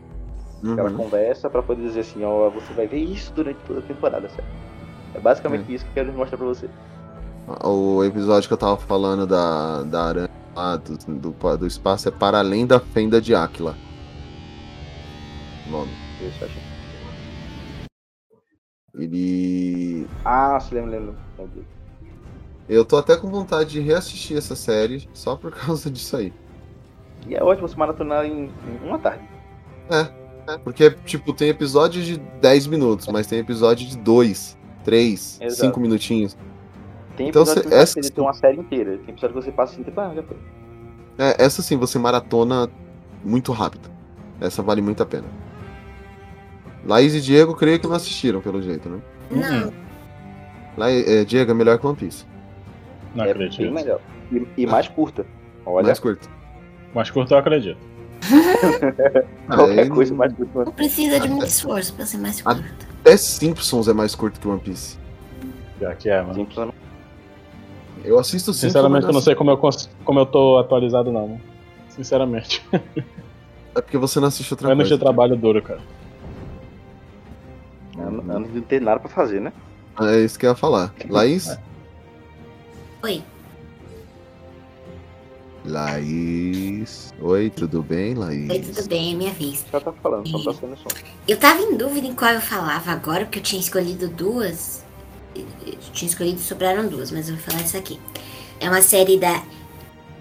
Uhum. 0.62 0.97
conversa 0.97 1.49
pra 1.49 1.62
poder 1.62 1.82
dizer 1.82 2.01
assim, 2.01 2.24
ó, 2.24 2.51
você 2.51 2.72
vai 2.72 2.89
ver 2.89 2.99
isso 2.99 3.32
durante 3.32 3.59
toda 3.64 3.78
a 3.78 3.82
temporada, 3.82 4.28
certo? 4.28 4.49
É 5.14 5.20
basicamente 5.20 5.72
isso 5.72 5.84
que 5.84 5.91
eu 5.91 6.05
quero 6.05 6.18
mostrar 6.18 6.36
pra 6.36 6.47
você. 6.49 6.68
O 7.64 8.05
episódio 8.05 8.49
que 8.49 8.53
eu 8.53 8.59
tava 8.59 8.76
falando 8.76 9.26
da, 9.26 9.82
da 9.84 10.05
aranha 10.05 10.30
lá 10.55 10.76
do, 10.76 10.99
do, 10.99 11.57
do 11.57 11.66
espaço 11.66 12.09
é 12.09 12.11
Para 12.11 12.39
Além 12.39 12.66
da 12.66 12.80
Fenda 12.80 13.20
de 13.20 13.34
Áquila. 13.34 13.76
O 15.66 15.70
Nome. 15.70 15.93
Deixa 16.20 16.45
eu 16.45 16.49
achar. 16.49 17.89
Ele. 18.95 20.07
Ah, 20.24 20.59
se 20.61 20.74
lembra, 20.74 20.99
lembra. 20.99 21.14
Eu 22.68 22.84
tô 22.84 22.97
até 22.97 23.16
com 23.16 23.28
vontade 23.28 23.70
de 23.70 23.80
reassistir 23.80 24.36
essa 24.36 24.57
série 24.57 25.09
só 25.14 25.36
por 25.36 25.53
causa 25.55 25.91
disso 25.91 26.16
aí. 26.16 26.32
E 27.29 27.35
é 27.35 27.43
ótimo 27.43 27.68
você 27.68 27.76
maratonar 27.76 28.24
em, 28.24 28.45
em 28.47 28.87
uma 28.87 28.99
tarde. 28.99 29.22
É, 29.91 30.53
é, 30.53 30.59
porque, 30.59 30.91
tipo, 31.05 31.33
tem 31.33 31.49
episódios 31.49 32.05
de 32.07 32.16
10 32.41 32.66
minutos, 32.66 33.07
mas 33.09 33.26
tem 33.26 33.39
episódio 33.39 33.87
de 33.87 33.97
2, 33.99 34.57
3, 34.85 35.39
Exato. 35.43 35.61
5 35.61 35.81
minutinhos. 35.81 36.37
Tem 37.16 37.29
Então, 37.29 37.43
episódio 37.43 37.62
cê- 37.62 37.68
que 37.68 37.74
você 37.87 37.99
essa 38.01 38.12
ter 38.14 38.20
uma 38.20 38.33
série 38.33 38.59
inteira. 38.59 38.93
Tem 38.99 39.11
episódio 39.11 39.37
que 39.37 39.45
você 39.45 39.53
passa 39.53 39.74
assim, 39.74 39.83
tipo, 39.83 40.01
ah, 40.01 40.12
já 40.14 40.22
foi. 40.22 40.37
É, 41.18 41.45
essa 41.45 41.61
sim, 41.62 41.76
você 41.76 41.99
maratona 41.99 42.68
muito 43.24 43.53
rápido. 43.53 43.91
Essa 44.41 44.62
vale 44.62 44.81
muito 44.81 45.03
a 45.03 45.07
pena. 45.07 45.26
Laís 46.87 47.14
e 47.14 47.20
Diego, 47.20 47.55
creio 47.55 47.79
que 47.81 47.87
não 47.87 47.97
assistiram, 47.97 48.41
pelo 48.41 48.62
jeito, 48.62 48.89
né? 48.89 49.01
Não. 49.31 49.72
La 50.76 50.91
é, 50.91 51.24
Diego 51.24 51.51
é 51.51 51.55
melhor 51.55 51.79
que 51.79 51.87
One 51.87 51.97
Piece. 51.97 52.24
Não 53.14 53.24
é 53.24 53.31
acredito. 53.33 53.59
bem 53.62 53.72
melhor. 53.72 54.01
E, 54.31 54.47
e 54.57 54.66
mais 54.66 54.87
curta. 54.87 55.26
Olha, 55.66 55.87
Mais 55.87 55.99
curto. 55.99 56.31
Mais 56.95 57.11
curto 57.11 57.32
eu 57.34 57.39
acredito. 57.39 57.78
qualquer 59.47 59.80
Aí, 59.80 59.89
coisa 59.89 60.14
mais 60.14 60.32
curta. 60.32 60.64
Não 60.64 60.72
precisa 60.72 61.20
de 61.20 61.28
muito 61.28 61.47
esforço 61.47 61.95
pra 61.95 62.05
ser 62.07 62.18
mais 62.18 62.41
curto. 62.43 62.64
Até 63.01 63.16
Simpsons 63.16 63.89
é 63.89 63.93
mais 63.93 64.14
curto 64.14 64.41
que 64.41 64.49
One 64.49 64.61
Piece. 64.61 64.99
Já 65.80 65.95
que 65.95 66.09
é, 66.09 66.20
mano. 66.20 66.34
Simples, 66.34 66.68
Eu 68.05 68.18
assisto 68.18 68.53
Simpsons. 68.53 68.72
Sinceramente, 68.72 69.07
eu 69.07 69.12
não 69.12 69.20
sei 69.20 69.34
como 69.34 69.51
eu, 69.51 69.57
cons- 69.59 69.89
como 70.05 70.18
eu 70.18 70.26
tô 70.26 70.59
atualizado, 70.59 71.12
não. 71.12 71.28
mano. 71.28 71.41
Sinceramente. 71.91 72.64
É 73.74 73.80
porque 73.80 73.99
você 73.99 74.18
não 74.18 74.26
assiste 74.26 74.53
outra 74.53 74.72
Anos 74.72 74.89
coisa. 74.89 74.97
de 74.97 75.01
trabalho 75.01 75.36
duro, 75.36 75.62
cara. 75.62 75.78
Ano- 77.97 78.24
Anos 78.32 78.49
de 78.51 78.57
não 78.57 78.62
ter 78.62 78.80
nada 78.80 78.99
pra 78.99 79.09
fazer, 79.09 79.41
né? 79.41 79.53
É 80.01 80.18
isso 80.20 80.36
que 80.36 80.47
eu 80.47 80.51
ia 80.51 80.57
falar. 80.57 80.93
Laís? 81.09 81.57
Oi. 83.05 83.22
Laís. 85.69 87.12
Oi, 87.21 87.51
tudo 87.51 87.83
bem, 87.83 88.14
Laís? 88.14 88.51
Oi, 88.51 88.61
tudo 88.61 88.89
bem, 88.89 89.12
é 89.12 89.16
minha 89.16 89.33
vez. 89.33 89.64
Já 89.71 89.81
tá 89.81 89.93
falando, 89.93 90.29
só 90.29 90.39
tá 90.39 90.59
sendo 90.59 90.77
som. 90.77 90.89
Eu 91.27 91.37
tava 91.37 91.61
em 91.61 91.77
dúvida 91.77 92.07
em 92.07 92.14
qual 92.14 92.33
eu 92.33 92.41
falava 92.41 92.91
agora, 92.91 93.25
porque 93.25 93.39
eu 93.39 93.43
tinha 93.43 93.61
escolhido 93.61 94.09
duas. 94.09 94.85
Eu 95.35 95.77
tinha 95.93 96.09
escolhido, 96.09 96.41
sobraram 96.41 96.89
duas, 96.89 97.11
mas 97.11 97.29
eu 97.29 97.37
vou 97.37 97.45
falar 97.45 97.61
essa 97.61 97.79
aqui. 97.79 98.01
É 98.59 98.69
uma 98.69 98.83
série 98.83 99.19
da 99.19 99.43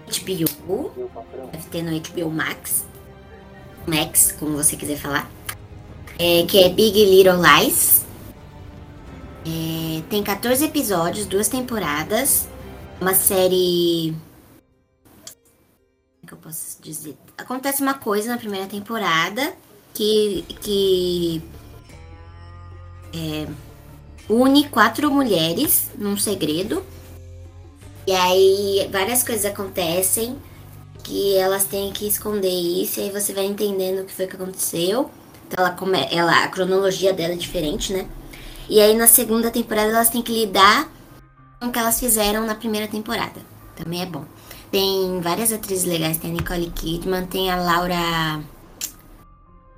HBO, 0.08 1.10
deve 1.52 1.68
ter 1.70 1.82
no 1.82 1.98
HBO 1.98 2.30
Max. 2.30 2.86
Max, 3.86 4.32
como 4.38 4.56
você 4.56 4.76
quiser 4.76 4.96
falar. 4.96 5.30
É, 6.18 6.44
que 6.46 6.62
é 6.62 6.68
Big 6.68 7.04
Little 7.04 7.40
Lies. 7.40 8.04
É, 9.46 10.02
tem 10.10 10.22
14 10.22 10.64
episódios, 10.64 11.26
duas 11.26 11.48
temporadas. 11.48 12.48
Uma 13.00 13.14
série. 13.14 14.14
Como 16.28 16.28
que 16.28 16.34
eu 16.34 16.38
posso 16.38 16.82
dizer? 16.82 17.16
Acontece 17.38 17.80
uma 17.80 17.94
coisa 17.94 18.28
na 18.28 18.36
primeira 18.36 18.66
temporada 18.66 19.54
que, 19.94 20.44
que 20.60 21.42
é, 23.14 23.48
une 24.28 24.68
quatro 24.68 25.10
mulheres 25.10 25.90
num 25.96 26.18
segredo. 26.18 26.84
E 28.06 28.12
aí 28.12 28.88
várias 28.92 29.22
coisas 29.22 29.46
acontecem 29.46 30.36
que 31.02 31.34
elas 31.36 31.64
têm 31.64 31.90
que 31.92 32.06
esconder 32.06 32.50
isso, 32.50 33.00
e 33.00 33.04
aí 33.04 33.10
você 33.10 33.32
vai 33.32 33.46
entendendo 33.46 34.02
o 34.02 34.04
que 34.04 34.12
foi 34.12 34.26
que 34.26 34.36
aconteceu. 34.36 35.10
Então 35.46 35.64
ela, 35.64 35.74
come, 35.74 36.06
ela 36.10 36.44
a 36.44 36.48
cronologia 36.48 37.14
dela 37.14 37.32
é 37.32 37.36
diferente, 37.36 37.92
né? 37.92 38.06
E 38.68 38.80
aí 38.80 38.94
na 38.94 39.06
segunda 39.06 39.50
temporada 39.50 39.88
elas 39.88 40.10
têm 40.10 40.20
que 40.20 40.32
lidar 40.32 40.90
com 41.58 41.68
o 41.68 41.72
que 41.72 41.78
elas 41.78 41.98
fizeram 41.98 42.44
na 42.44 42.54
primeira 42.54 42.86
temporada. 42.86 43.40
Também 43.74 44.02
é 44.02 44.06
bom. 44.06 44.26
Tem 44.70 45.20
várias 45.20 45.52
atrizes 45.52 45.84
legais, 45.84 46.18
tem 46.18 46.30
a 46.30 46.34
Nicole 46.34 46.70
Kidman, 46.70 47.26
tem 47.26 47.50
a 47.50 47.56
Laura. 47.56 48.42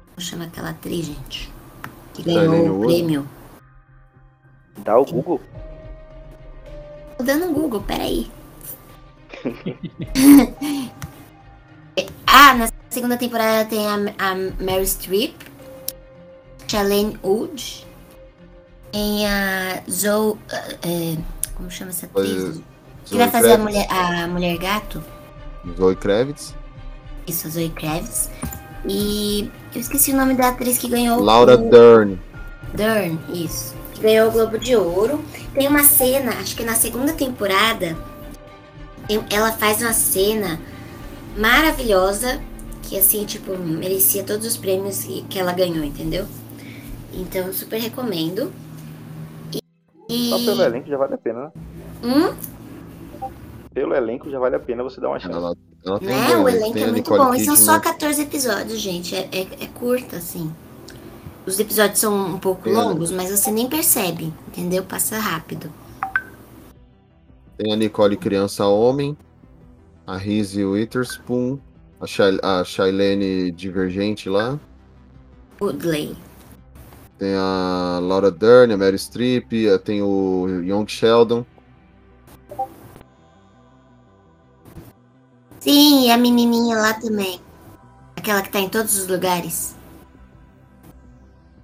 Como 0.06 0.20
chama 0.20 0.44
aquela 0.46 0.70
atriz, 0.70 1.06
gente? 1.06 1.52
Que 2.14 2.22
ganhou 2.24 2.82
o 2.82 2.86
prêmio. 2.86 3.28
Dá 4.78 4.98
o 4.98 5.04
Google. 5.04 5.40
Tô 7.16 7.24
dando 7.24 7.46
um 7.46 7.52
Google, 7.52 7.82
peraí. 7.82 8.30
ah, 12.26 12.54
na 12.54 12.68
segunda 12.88 13.16
temporada 13.16 13.68
tem 13.68 13.86
a, 13.86 13.94
a 13.94 14.34
Mary 14.34 14.86
Streep, 14.86 15.34
Shailene 16.66 17.16
Wood, 17.22 17.86
tem 18.90 19.26
a 19.26 19.82
Zoe. 19.88 20.36
eh, 20.82 21.16
como 21.54 21.70
chama 21.70 21.90
essa 21.90 22.06
atriz? 22.06 22.60
Que 23.10 23.18
vai 23.18 23.30
fazer 23.30 23.52
a 23.52 23.58
mulher, 23.58 23.86
a 23.90 24.28
mulher 24.28 24.56
gato? 24.58 25.02
Zoe 25.76 25.96
Kravitz. 25.96 26.54
Isso, 27.26 27.46
a 27.46 27.50
Zoe 27.50 27.68
Kravitz. 27.70 28.30
E 28.88 29.50
eu 29.74 29.80
esqueci 29.80 30.12
o 30.12 30.16
nome 30.16 30.34
da 30.34 30.48
atriz 30.48 30.78
que 30.78 30.88
ganhou 30.88 31.20
Laura 31.20 31.54
o 31.54 31.70
Dern. 31.70 32.18
Dern, 32.72 33.18
isso. 33.32 33.74
Que 33.94 34.00
ganhou 34.02 34.28
o 34.28 34.32
Globo 34.32 34.58
de 34.58 34.74
Ouro. 34.76 35.22
Tem 35.54 35.66
uma 35.68 35.82
cena, 35.84 36.32
acho 36.40 36.56
que 36.56 36.64
na 36.64 36.74
segunda 36.74 37.12
temporada, 37.12 37.96
tem- 39.06 39.24
ela 39.30 39.52
faz 39.52 39.82
uma 39.82 39.92
cena 39.92 40.58
maravilhosa 41.36 42.40
que 42.82 42.98
assim, 42.98 43.24
tipo, 43.24 43.56
merecia 43.56 44.22
todos 44.24 44.46
os 44.46 44.56
prêmios 44.56 45.02
que, 45.04 45.22
que 45.22 45.38
ela 45.38 45.52
ganhou, 45.52 45.84
entendeu? 45.84 46.26
Então, 47.12 47.52
super 47.52 47.80
recomendo. 47.80 48.52
E. 50.08 50.30
Só 50.30 50.38
pelo 50.38 50.62
elenco 50.62 50.88
já 50.88 50.96
vale 50.96 51.14
a 51.14 51.18
pena, 51.18 51.40
né? 51.44 51.50
Hum? 52.02 52.34
Pelo 53.72 53.94
elenco 53.94 54.28
já 54.30 54.38
vale 54.38 54.56
a 54.56 54.60
pena 54.60 54.82
você 54.82 55.00
dar 55.00 55.08
uma 55.08 55.20
chance. 55.20 55.34
Ela, 55.34 55.54
ela 55.86 55.98
tem, 56.00 56.08
Né? 56.08 56.36
O 56.36 56.44
tem 56.44 56.54
elenco 56.56 56.78
é 56.78 56.86
muito 56.88 57.10
bom. 57.10 57.34
E 57.34 57.44
são 57.44 57.54
só 57.56 57.78
14 57.78 58.22
episódios, 58.22 58.80
gente. 58.80 59.14
É, 59.14 59.28
é, 59.32 59.40
é 59.64 59.66
curta, 59.68 60.16
assim. 60.16 60.52
Os 61.46 61.58
episódios 61.58 61.98
são 62.00 62.34
um 62.34 62.38
pouco 62.38 62.68
É. 62.68 62.72
longos, 62.72 63.10
mas 63.10 63.30
você 63.30 63.50
nem 63.50 63.68
percebe, 63.68 64.32
entendeu? 64.48 64.82
Passa 64.84 65.18
rápido. 65.18 65.70
Tem 67.56 67.72
a 67.72 67.76
Nicole 67.76 68.16
Criança 68.16 68.66
Homem, 68.66 69.16
a 70.06 70.16
Reese 70.16 70.64
Witherspoon, 70.64 71.58
a, 72.00 72.06
Shay, 72.06 72.38
a 72.42 72.64
Shailene 72.64 73.52
Divergente 73.52 74.28
lá. 74.28 74.58
Woodley. 75.60 76.16
Tem 77.18 77.34
a 77.34 77.98
Laura 78.02 78.30
Dern, 78.30 78.72
a 78.72 78.76
Mary 78.78 78.98
Streep, 78.98 79.52
tem 79.84 80.02
o 80.02 80.46
Young 80.64 80.86
Sheldon. 80.88 81.44
Sim, 85.60 86.06
e 86.06 86.10
a 86.10 86.16
menininha 86.16 86.76
lá 86.76 86.94
também. 86.94 87.40
Aquela 88.16 88.42
que 88.42 88.50
tá 88.50 88.58
em 88.60 88.68
todos 88.68 88.98
os 88.98 89.06
lugares. 89.06 89.76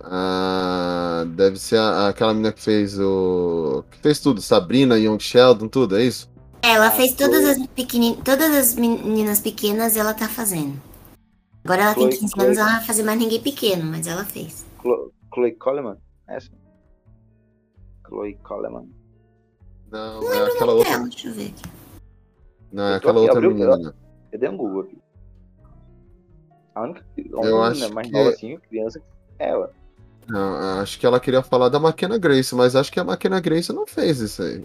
Ah, 0.01 1.25
deve 1.35 1.59
ser 1.59 1.79
a- 1.79 2.09
aquela 2.09 2.33
menina 2.33 2.53
que 2.53 2.63
fez 2.63 2.99
o. 2.99 3.85
que 3.91 3.99
fez 3.99 4.21
tudo, 4.21 4.41
Sabrina, 4.41 4.97
Young 4.99 5.19
Sheldon, 5.19 5.69
tudo, 5.69 5.97
é 5.97 6.05
isso? 6.05 6.31
Ela 6.63 6.91
fez 6.91 7.13
todas 7.15 7.45
as 7.45 7.67
pequeninas, 7.69 8.21
todas 8.25 8.55
as 8.55 8.75
meninas 8.75 9.41
pequenas 9.41 9.97
ela 9.97 10.15
tá 10.15 10.29
fazendo. 10.29 10.81
Agora 11.65 11.83
ela 11.83 11.95
tem 11.95 12.05
Chloe- 12.05 12.19
15 12.19 12.33
Chloe- 12.33 12.47
anos, 12.47 12.59
ela 12.59 12.69
não 12.71 12.77
vai 12.79 12.87
fazer 12.87 13.03
mais 13.03 13.19
ninguém 13.19 13.41
pequeno, 13.43 13.85
mas 13.85 14.07
ela 14.07 14.25
fez. 14.25 14.65
Chlo- 14.81 15.13
Chloe 15.35 15.53
Coleman? 15.53 15.97
Essa? 16.29 16.51
Chloe 18.07 18.35
Coleman. 18.45 18.89
Não, 19.91 20.21
Não 20.21 20.33
é 20.33 20.47
aquela 20.53 20.73
outra. 20.75 20.93
dela, 20.93 21.09
deixa 21.09 21.29
eu 21.29 21.35
ver 21.35 21.47
aqui. 21.49 21.76
Não, 22.73 22.85
é 22.85 22.97
aquela 22.97 23.21
aqui, 23.21 23.31
outra 23.31 23.49
menina. 23.49 23.95
Um 24.51 24.57
Google 24.57 24.81
aqui. 24.83 24.99
A 26.75 26.83
única, 26.83 27.01
a 27.17 27.21
Eu 27.21 27.39
única 27.41 27.59
acho 27.63 27.71
menina 27.81 27.95
mais 27.95 28.07
que- 28.09 28.13
nova 28.13 28.31
assim, 28.31 28.59
criança, 28.69 29.03
é 29.39 29.49
ela. 29.49 29.73
Não, 30.29 30.81
acho 30.81 30.99
que 30.99 31.07
ela 31.07 31.21
queria 31.21 31.43
falar 31.43 31.69
da 31.69 31.79
McKenna 31.79 32.19
Grace, 32.19 32.55
mas 32.55 32.75
acho 32.77 32.93
que 32.93 32.99
a 33.01 33.05
McKenna 33.05 33.41
Grace 33.41 33.73
não 33.73 33.87
fez 33.87 34.19
isso 34.21 34.43
aí. 34.43 34.65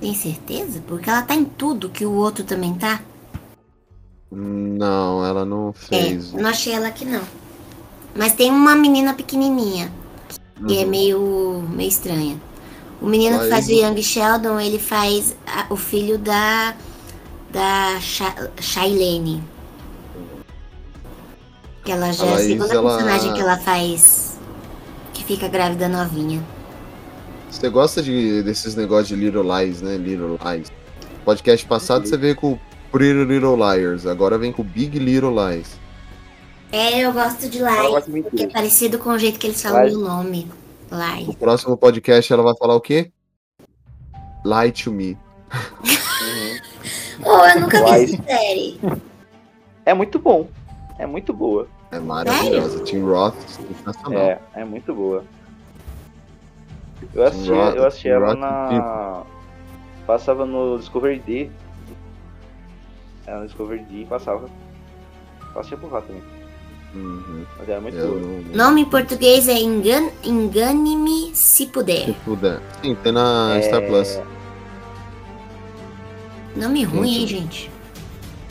Tem 0.00 0.14
certeza? 0.14 0.82
Porque 0.86 1.08
ela 1.08 1.22
tá 1.22 1.34
em 1.34 1.44
tudo 1.44 1.88
que 1.90 2.04
o 2.04 2.12
outro 2.12 2.42
também 2.44 2.74
tá. 2.74 3.00
Não, 4.32 5.24
ela 5.24 5.44
não 5.44 5.72
fez. 5.72 6.34
É, 6.34 6.40
não 6.40 6.50
achei 6.50 6.72
ela 6.72 6.88
aqui 6.88 7.04
não. 7.04 7.22
Mas 8.16 8.32
tem 8.32 8.50
uma 8.50 8.74
menina 8.74 9.14
pequenininha, 9.14 9.92
que 10.66 10.78
é 10.78 10.84
Uhum. 10.84 10.90
meio, 10.90 11.62
meio 11.70 11.88
estranha. 11.88 12.40
O 13.00 13.06
menino 13.06 13.38
que 13.40 13.48
faz 13.48 13.66
o 13.68 13.72
Young 13.72 14.02
Sheldon, 14.02 14.58
ele 14.60 14.78
faz 14.78 15.36
a- 15.46 15.66
o 15.70 15.76
filho 15.76 16.16
da 16.18 16.74
da 17.50 18.00
Sha- 18.00 18.48
Shailene. 18.60 19.42
Que 21.84 21.92
ela 21.92 22.12
já 22.12 22.24
A 22.24 22.26
é 22.26 22.30
a 22.30 22.34
Laís, 22.34 22.46
segunda 22.48 22.74
ela- 22.74 22.96
personagem 22.96 23.32
que 23.34 23.40
ela 23.40 23.58
faz 23.58 24.38
que 25.12 25.22
fica 25.22 25.46
grávida 25.48 25.88
novinha. 25.88 26.42
Você 27.50 27.68
gosta 27.68 28.02
de, 28.02 28.42
desses 28.42 28.74
negócios 28.74 29.08
de 29.08 29.14
Little 29.16 29.42
Lies, 29.44 29.80
né? 29.80 29.96
Little 29.96 30.38
Lies. 30.44 30.72
Podcast 31.24 31.64
passado 31.66 32.06
você 32.08 32.16
veio 32.16 32.34
com 32.34 32.58
Pretty 32.90 33.24
Little 33.24 33.56
Liars, 33.56 34.06
agora 34.06 34.36
vem 34.38 34.52
com 34.52 34.62
Big 34.64 34.98
Little 34.98 35.30
Lies. 35.50 35.68
É, 36.72 36.98
eu 37.04 37.12
gosto 37.12 37.48
de 37.48 37.58
de 37.58 38.22
porque 38.22 38.42
é 38.44 38.48
parecido 38.48 38.98
com 38.98 39.10
o 39.10 39.18
jeito 39.18 39.38
que 39.38 39.46
eles 39.46 39.62
falam 39.62 39.86
o 39.94 39.98
nome. 39.98 40.50
No 41.26 41.34
próximo 41.34 41.76
podcast 41.76 42.32
ela 42.32 42.42
vai 42.42 42.54
falar 42.56 42.74
o 42.76 42.80
quê? 42.80 43.10
Lie 44.44 44.72
to 44.72 44.92
me. 44.92 45.18
Oh, 47.24 47.46
eu 47.46 47.60
nunca 47.60 47.82
vi 47.84 47.90
essa 48.04 48.22
série. 48.22 48.80
É 49.86 49.94
muito 49.94 50.18
bom. 50.18 50.48
É 50.98 51.06
muito 51.06 51.32
boa. 51.32 51.66
É 51.90 51.98
maravilhosa. 51.98 52.82
Tim 52.84 53.00
Roth, 53.02 53.36
sensacional. 53.48 54.20
É, 54.20 54.40
é 54.54 54.64
muito 54.64 54.94
boa. 54.94 55.24
Eu 57.14 57.24
assisti, 57.24 57.50
Rock- 57.50 57.76
eu 57.76 57.86
assisti 57.86 58.08
ela 58.08 58.26
Rock 58.28 58.40
na. 58.40 59.22
Passava 60.06 60.44
no 60.44 60.78
Discovery 60.78 61.18
D. 61.20 61.50
Era 63.26 63.40
no 63.40 63.46
Discovery 63.46 63.82
D 63.84 64.02
e 64.02 64.06
passava. 64.06 64.48
Passei 65.54 65.78
por 65.78 65.92
lá 65.92 66.00
também. 66.02 66.22
Uhum. 66.94 67.44
Mas 67.58 67.68
era 67.68 67.80
muito 67.80 67.96
Eu 67.96 68.08
boa. 68.08 68.20
não- 68.20 68.66
Nome 68.68 68.82
em 68.82 68.84
português 68.84 69.48
é 69.48 69.54
Engan... 69.54 70.08
Engane-me 70.22 71.30
se 71.34 71.64
Se 71.64 71.66
puder. 71.66 72.14
puder. 72.24 72.60
Sim, 72.82 72.94
tem 73.02 73.12
na 73.12 73.56
É, 73.56 73.62
Star 73.62 73.82
Plus. 73.82 74.20
Nome 76.56 76.84
ruim, 76.84 77.08
hein, 77.08 77.18
Muito. 77.18 77.28
gente? 77.30 77.70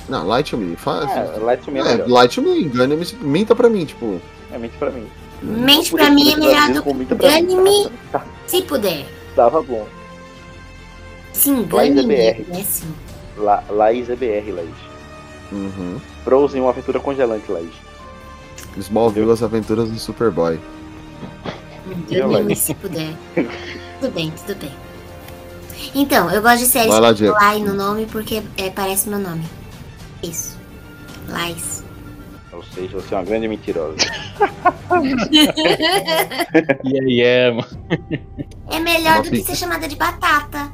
Não, 0.10 0.28
to 0.50 0.58
me. 0.58 0.76
Faz. 0.76 1.10
É, 1.10 1.40
Light 1.40 1.64
to 1.64 1.72
Me 1.72 1.80
é, 1.80 1.84
É, 1.84 2.06
to 2.36 2.42
me, 2.42 2.64
engane-me, 2.64 3.06
minta 3.22 3.56
pra 3.56 3.70
mim, 3.70 3.86
tipo. 3.86 4.20
É 4.52 4.58
mente 4.58 4.76
pra 4.78 4.90
mim. 4.92 5.08
Mente 5.42 5.90
Por 5.92 6.00
pra 6.00 6.10
mim 6.10 6.32
é 6.32 6.36
melhor 6.36 6.70
do 6.74 6.84
com 6.84 6.94
que 7.06 7.14
engane-me 7.14 7.90
tá- 8.12 8.26
se 8.48 8.62
puder. 8.64 9.06
Tava 9.36 9.62
bom. 9.62 9.88
Se 11.32 11.50
engane-me 11.50 12.16
é 12.16 12.34
péssimo. 12.34 12.94
La, 13.38 13.64
Laís 13.70 14.10
é 14.10 14.16
BR, 14.16 14.52
Laís. 14.52 14.70
Uhum. 15.52 16.00
Frozen, 16.24 16.62
uma 16.62 16.70
aventura 16.72 17.00
congelante, 17.00 17.50
Laís. 17.52 17.72
Smallville, 18.82 19.32
as 19.32 19.44
aventuras 19.44 19.90
do 19.90 20.00
Superboy. 20.00 20.60
Engane-me 22.10 22.56
se 22.56 22.74
puder. 22.74 23.14
Tudo 24.00 24.14
bem, 24.14 24.34
tudo 24.46 24.60
bem. 24.60 24.72
Então, 25.96 26.32
eu 26.32 26.42
gosto 26.42 26.60
de 26.60 26.66
séries 26.66 26.90
lá, 26.90 27.14
com. 27.14 27.32
Lai 27.32 27.60
no 27.60 27.74
nome 27.74 28.06
porque 28.08 28.42
é, 28.58 28.70
parece 28.70 29.10
meu 29.10 29.20
nome. 29.20 29.44
Isso. 30.24 30.58
Lais. 31.30 31.84
Ou 32.52 32.64
seja, 32.64 33.00
você 33.00 33.14
é 33.14 33.18
uma 33.18 33.24
grande 33.26 33.48
mentirosa. 33.48 33.96
Yeah, 36.84 37.08
yeah, 37.08 37.56
mano. 37.56 37.68
É 38.70 38.80
melhor 38.80 39.16
Uma 39.16 39.24
do 39.24 39.30
que 39.30 39.38
pizza. 39.38 39.56
ser 39.56 39.58
chamada 39.58 39.88
de 39.88 39.96
batata. 39.96 40.72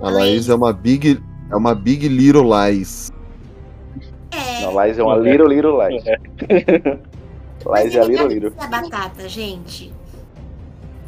A 0.00 0.08
Laís 0.08 0.48
é 0.48 0.54
uma 0.54 0.72
Big. 0.72 1.20
É 1.50 1.56
uma 1.56 1.74
Big 1.74 2.08
Little 2.08 2.48
Lies. 2.48 3.10
É. 4.30 4.62
Não, 4.62 4.74
Laís 4.74 4.98
é 4.98 5.02
uma 5.02 5.16
Little 5.16 5.48
Little 5.48 5.78
Laís. 7.64 7.94
Laís 7.94 7.94
é 7.94 8.00
a 8.00 8.04
Little 8.04 8.26
Little. 8.28 8.52
Se 8.58 8.64
é 8.64 8.68
batata, 8.68 9.28
gente. 9.28 9.92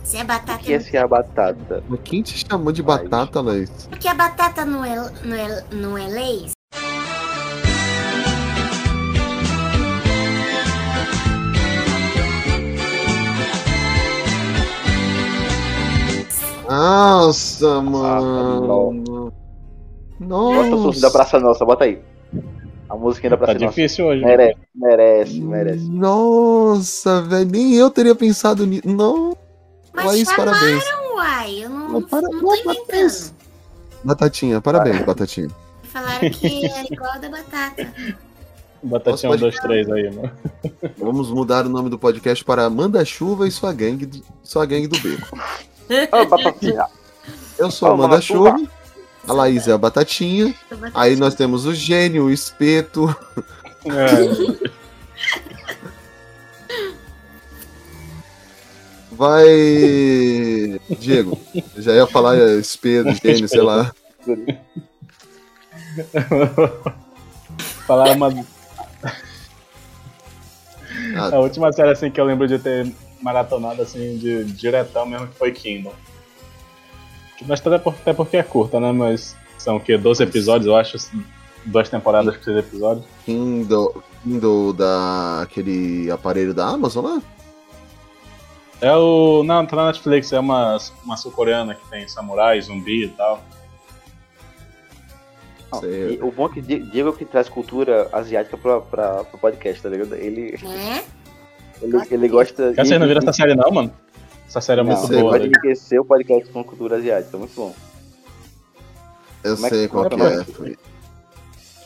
Se 0.04 0.16
é 0.16 0.22
O 0.22 0.26
batata, 0.26 0.58
que 0.58 0.72
é 0.72 0.80
se 0.80 0.96
a 0.96 1.06
batata? 1.06 1.82
Mas 1.88 2.00
quem 2.04 2.22
te 2.22 2.44
chamou 2.46 2.72
de 2.72 2.82
batata, 2.82 3.40
Laís? 3.40 3.70
porque 3.88 4.08
a 4.08 4.14
batata 4.14 4.64
não 4.64 4.84
é, 4.84 4.96
não 5.24 5.36
é, 5.36 5.64
não 5.72 5.98
é 5.98 6.06
leis. 6.08 6.52
Nossa, 16.68 17.78
Ah, 17.78 17.82
mano. 17.82 19.32
Bota 20.20 20.76
o 20.76 20.92
da 20.92 21.00
Nossa. 21.00 21.10
Praça 21.10 21.40
Nossa, 21.40 21.64
bota 21.64 21.84
aí. 21.84 22.00
A 22.92 22.96
musiquinha 22.96 23.30
da 23.30 23.36
Tá 23.38 23.44
Praça 23.46 23.58
Nossa. 23.58 23.74
difícil 23.74 24.04
hoje. 24.06 24.22
Merece, 24.22 24.58
merece, 24.74 25.40
merece. 25.40 25.84
Nossa, 25.88 27.22
velho. 27.22 27.50
Nem 27.50 27.72
eu 27.74 27.88
teria 27.90 28.14
pensado 28.14 28.66
nisso. 28.66 28.86
Não. 28.86 29.34
Mas 29.94 30.04
Laís, 30.06 30.28
chamaram, 30.28 30.52
parabéns. 30.52 30.84
uai. 31.14 31.64
Eu 31.64 31.70
não, 31.70 31.88
Não, 31.88 32.02
para- 32.02 32.20
não 32.20 32.38
tô 32.40 32.46
parabéns. 32.48 32.76
inventando. 32.76 33.42
Batatinha, 34.04 34.60
parabéns, 34.60 35.02
Batatinha. 35.06 35.48
Falaram 35.84 36.28
que 36.30 36.66
era 36.66 36.86
igual 36.92 37.12
a 37.12 37.18
da 37.18 37.28
batata. 37.30 37.94
Batatinha 38.82 39.30
um, 39.30 39.32
Nossa, 39.34 39.40
dois, 39.40 39.56
três 39.60 39.90
aí, 39.90 40.10
mano. 40.14 40.30
Vamos 40.98 41.30
mudar 41.30 41.64
o 41.64 41.68
nome 41.70 41.88
do 41.88 41.98
podcast 41.98 42.44
para 42.44 42.68
Manda 42.68 43.02
Chuva 43.06 43.46
e 43.48 43.50
sua 43.50 43.72
gangue, 43.72 44.04
do- 44.06 44.22
sua 44.42 44.66
gangue 44.66 44.88
do 44.88 44.98
beco. 45.00 45.38
Ó, 46.12 46.24
batatinha. 46.26 46.84
Eu 47.58 47.70
sou 47.70 47.88
o 47.88 47.92
Ó, 47.92 47.96
manda-chuva. 47.96 48.56
A 49.28 49.32
Laís 49.32 49.68
é 49.68 49.72
a 49.72 49.78
batatinha. 49.78 50.54
Aí 50.94 51.16
nós 51.16 51.34
temos 51.34 51.66
o 51.66 51.74
gênio, 51.74 52.24
o 52.24 52.30
espeto. 52.30 53.14
É, 53.84 54.72
Vai. 59.12 59.46
Diego, 60.98 61.38
já 61.76 61.92
ia 61.92 62.06
falar 62.06 62.36
é, 62.36 62.54
espeto, 62.54 63.12
gênio, 63.22 63.48
sei 63.48 63.60
lá. 63.60 63.92
Falar 67.86 68.16
uma. 68.16 68.46
Ah. 71.16 71.36
A 71.36 71.38
última 71.40 71.72
série 71.72 71.90
assim 71.90 72.10
que 72.10 72.20
eu 72.20 72.24
lembro 72.24 72.48
de 72.48 72.58
ter 72.58 72.90
maratonado 73.20 73.82
assim 73.82 74.16
de 74.16 74.44
diretão 74.44 75.04
mesmo 75.06 75.28
que 75.28 75.38
foi 75.38 75.52
Kingdom. 75.52 75.92
Mas 77.46 77.60
até, 77.66 77.78
por- 77.78 77.94
até 77.94 78.12
porque 78.12 78.36
é 78.36 78.42
curta, 78.42 78.78
né? 78.80 78.92
Mas 78.92 79.36
são 79.58 79.76
o 79.76 79.80
quê? 79.80 79.96
12 79.98 80.22
episódios, 80.22 80.66
eu 80.66 80.76
acho. 80.76 80.96
assim, 80.96 81.24
Duas 81.64 81.88
temporadas 81.88 82.36
com 82.36 82.42
6 82.42 82.56
episódios. 82.58 83.06
Kindle, 83.24 84.02
Kindle 84.24 84.72
da 84.72 85.42
aquele 85.42 86.10
aparelho 86.10 86.52
da 86.52 86.66
Amazon 86.66 87.04
lá? 87.04 87.22
É 88.80 88.92
o. 88.96 89.44
Não, 89.44 89.64
tá 89.64 89.76
na 89.76 89.86
Netflix, 89.86 90.32
é 90.32 90.40
uma, 90.40 90.76
uma 91.04 91.16
sul-coreana 91.16 91.74
que 91.76 91.88
tem 91.88 92.08
samurai, 92.08 92.60
zumbi 92.60 93.04
e 93.04 93.08
tal. 93.10 93.40
Não, 95.72 95.84
e 95.88 96.18
o 96.20 96.30
bom 96.32 96.46
é 96.46 96.48
que 96.54 96.60
Di- 96.60 96.80
Diego 96.80 97.10
é 97.10 97.12
que 97.12 97.24
traz 97.24 97.48
cultura 97.48 98.08
asiática 98.12 98.58
pra, 98.58 98.80
pra, 98.80 99.24
pro 99.24 99.38
podcast, 99.38 99.80
tá 99.82 99.88
ligado? 99.88 100.14
Ele, 100.16 100.58
Né? 100.62 101.02
ele, 101.80 101.96
ele 102.10 102.28
gosta. 102.28 102.72
Quer 102.74 102.84
vocês 102.86 103.00
não 103.00 103.06
viram 103.06 103.20
essa 103.20 103.32
série 103.32 103.54
não, 103.54 103.70
mano? 103.70 103.92
Essa 104.52 104.60
série 104.60 104.82
é 104.82 104.84
muito 104.84 105.08
boa. 105.08 105.30
pode 105.30 105.44
né? 105.44 105.48
enriquecer 105.48 105.98
o 105.98 106.04
podcast 106.04 106.50
com 106.52 106.62
cultura 106.62 106.96
asiática, 106.96 107.38
muito 107.38 107.54
bom. 107.56 107.74
Eu 109.42 109.54
Como 109.54 109.66
é 109.66 109.70
sei 109.70 109.82
que- 109.82 109.88
qual 109.88 110.10
que 110.10 110.20
é 110.20 110.26
é. 110.40 110.44
que- 110.44 110.52
foi. 110.52 110.78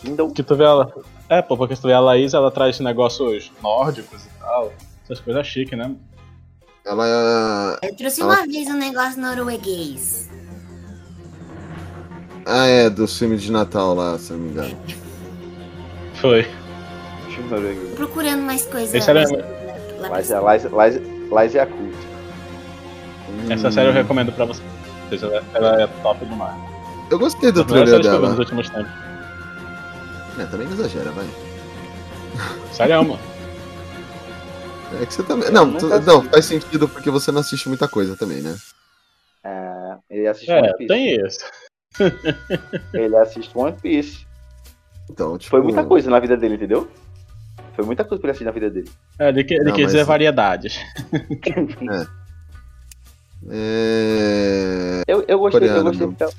Kindle. 0.00 0.32
Que 0.32 0.42
tu 0.42 0.56
vê 0.56 0.64
ela. 0.64 0.92
É, 1.28 1.40
pô, 1.40 1.56
porque 1.56 1.76
se 1.76 1.82
tu 1.82 1.86
vê 1.86 1.94
a 1.94 2.00
Laís, 2.00 2.34
ela 2.34 2.50
traz 2.50 2.80
negócios 2.80 3.52
nórdicos 3.62 4.24
e 4.24 4.28
tal. 4.40 4.72
Essas 5.04 5.20
coisas 5.20 5.46
chiques, 5.46 5.78
né? 5.78 5.94
Ela 6.84 7.78
é. 7.82 7.88
Eu 7.88 7.96
trouxe 7.96 8.20
Ela- 8.20 8.34
uma 8.34 8.46
vez 8.48 8.66
um 8.68 8.76
negócio 8.76 9.20
norueguês. 9.22 10.28
Ah, 12.44 12.66
é, 12.66 12.90
dos 12.90 13.16
filmes 13.16 13.42
de 13.42 13.52
Natal 13.52 13.94
lá, 13.94 14.18
se 14.18 14.32
eu 14.32 14.38
não 14.38 14.44
me 14.44 14.50
engano. 14.50 14.76
Foi. 16.20 16.44
Procurando 17.94 18.42
mais 18.42 18.66
coisas. 18.66 18.92
Esse 18.92 19.08
era- 19.08 19.22
pra- 19.24 19.38
é, 19.38 20.40
Lais, 20.40 20.64
Lais, 20.72 21.00
Lais 21.30 21.54
é 21.54 21.60
a 21.60 21.66
cult. 21.66 22.05
Essa 23.50 23.70
série 23.70 23.88
eu 23.88 23.92
recomendo 23.92 24.32
pra 24.32 24.44
vocês. 24.44 24.66
Ela, 25.54 25.82
é 25.82 25.86
top 26.02 26.24
demais. 26.24 26.56
Eu 27.10 27.18
gostei 27.18 27.52
do 27.52 27.64
trailer 27.64 27.88
séries 27.88 28.06
que 28.06 28.12
eu 28.12 28.16
vi 28.16 28.20
dela. 28.20 28.30
nos 28.30 28.38
últimos 28.38 28.68
tempos. 28.68 28.92
É, 30.38 30.44
também 30.46 30.66
não 30.66 30.74
exagera, 30.74 31.10
vai. 31.12 31.26
Sério, 32.72 33.04
mano. 33.04 33.18
É 35.00 35.06
que 35.06 35.14
você 35.14 35.22
também. 35.22 35.50
Não, 35.50 35.72
tu- 35.72 35.88
não, 35.88 36.22
faz 36.24 36.44
sentido 36.44 36.88
porque 36.88 37.10
você 37.10 37.30
não 37.32 37.40
assiste 37.40 37.68
muita 37.68 37.88
coisa 37.88 38.16
também, 38.16 38.40
né? 38.42 38.56
É, 39.44 39.94
ele 40.10 40.26
assiste 40.26 40.50
É, 40.50 40.58
One 40.58 40.76
Piece. 40.76 40.88
tem 40.88 41.26
isso. 41.26 41.38
Ele 42.92 43.16
assiste 43.16 43.50
One 43.56 43.74
Piece. 43.80 44.26
Então, 45.10 45.38
tipo. 45.38 45.50
Foi 45.50 45.62
muita 45.62 45.82
coisa 45.84 46.10
na 46.10 46.18
vida 46.20 46.36
dele, 46.36 46.56
entendeu? 46.56 46.90
Foi 47.74 47.84
muita 47.86 48.04
coisa 48.04 48.20
pra 48.20 48.28
ele 48.28 48.32
assistir 48.32 48.44
na 48.44 48.50
vida 48.50 48.68
dele. 48.70 48.90
É, 49.18 49.28
ele, 49.28 49.44
que- 49.44 49.54
ele 49.54 49.64
Não, 49.64 49.72
quis 49.72 49.84
mas- 49.84 49.92
dizer 49.92 50.04
variedades. 50.04 50.78
É. 51.90 52.25
Eu, 55.06 55.24
eu 55.28 55.38
gostei, 55.38 55.68
eu 55.68 55.72
Coreano, 55.74 55.84
gostei, 55.84 56.06
não. 56.06 56.14
porque- 56.14 56.34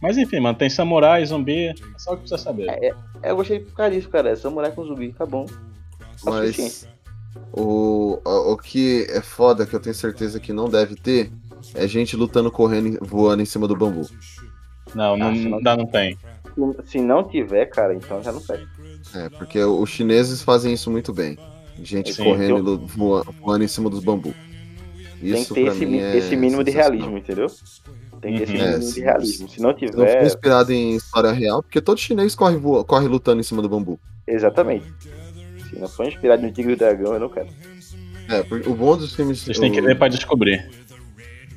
Mas 0.00 0.18
enfim, 0.18 0.40
mano, 0.40 0.56
tem 0.58 0.68
samurai, 0.70 1.24
zumbi. 1.24 1.68
É 1.68 1.74
só 1.96 2.12
o 2.12 2.14
que 2.16 2.20
precisa 2.22 2.38
saber. 2.38 2.68
é, 2.68 2.92
eu 3.22 3.36
gostei 3.36 3.60
por 3.60 3.72
causa 3.74 3.92
disso, 3.94 4.08
cara. 4.08 4.30
É 4.30 4.36
samurai 4.36 4.70
com 4.72 4.84
zumbi, 4.84 5.12
tá 5.12 5.24
bom. 5.26 5.46
Mas. 6.24 6.86
O, 7.52 8.18
o, 8.24 8.52
o 8.52 8.56
que 8.56 9.06
é 9.10 9.20
foda, 9.20 9.66
que 9.66 9.74
eu 9.74 9.80
tenho 9.80 9.94
certeza 9.94 10.38
que 10.40 10.52
não 10.52 10.68
deve 10.68 10.94
ter, 10.94 11.30
é 11.74 11.86
gente 11.86 12.16
lutando, 12.16 12.50
correndo, 12.50 12.88
e 12.88 12.98
voando 13.06 13.42
em 13.42 13.46
cima 13.46 13.66
do 13.68 13.76
bambu. 13.76 14.08
Não, 14.94 15.16
não, 15.16 15.28
Ah, 15.28 15.32
não- 15.32 15.56
ainda 15.58 15.76
não 15.76 15.86
tem. 15.86 16.18
Se- 16.86 17.00
não 17.00 17.22
tiver, 17.24 17.66
cara, 17.66 17.94
então 17.94 18.22
já 18.22 18.32
não 18.32 18.40
fecha. 18.40 18.66
É, 19.14 19.28
porque 19.28 19.58
os 19.62 19.88
chineses 19.90 20.42
fazem 20.42 20.72
isso 20.72 20.90
muito 20.90 21.12
bem. 21.12 21.38
Gente 21.82 22.14
Sim, 22.14 22.24
correndo 22.24 22.50
eu- 22.52 22.58
e 22.58 22.60
lu- 22.62 22.86
voa- 22.86 23.24
voando 23.42 23.64
em 23.64 23.68
cima 23.68 23.90
dos 23.90 24.00
bambu. 24.02 24.34
Tem 25.20 25.44
que 25.44 25.54
ter 25.54 25.66
esse, 25.66 25.84
é 25.98 26.16
esse 26.16 26.36
mínimo 26.36 26.62
de 26.64 26.70
realismo, 26.70 27.16
entendeu? 27.18 27.46
Tem 28.20 28.34
que 28.34 28.38
ter 28.38 28.42
esse 28.44 28.52
Uhum. 28.52 28.58
mínimo 28.58 28.74
É, 28.76 28.78
de 28.78 28.84
sim, 28.86 29.00
realismo. 29.02 29.48
Se 29.48 29.60
não 29.60 29.76
Se 29.76 29.84
não 29.86 29.90
for 29.92 30.06
tiver, 30.06 30.24
inspirado 30.26 30.72
em 30.72 30.96
história 30.96 31.32
real, 31.32 31.62
porque 31.62 31.80
todo 31.80 31.98
chinês 31.98 32.34
corre, 32.34 32.56
voa- 32.56 32.84
corre 32.84 33.08
lutando 33.08 33.40
em 33.40 33.44
cima 33.44 33.62
do 33.62 33.68
bambu. 33.68 33.98
exatamente. 34.26 34.86
Se 35.70 35.78
não 35.78 35.88
for 35.88 36.06
inspirado 36.06 36.42
no 36.42 36.52
Tigre 36.52 36.72
e 36.72 36.76
Dragão, 36.76 37.12
eu 37.14 37.20
não 37.20 37.28
quero. 37.28 37.48
É, 38.28 38.42
porque 38.42 38.68
o 38.68 38.74
bom 38.74 38.96
dos 38.96 39.14
filmes. 39.14 39.40
Vocês 39.40 39.58
têm 39.58 39.70
que 39.72 39.80
o- 39.80 39.84
ver 39.84 39.96
pra 39.98 40.08
descobrir. 40.08 40.68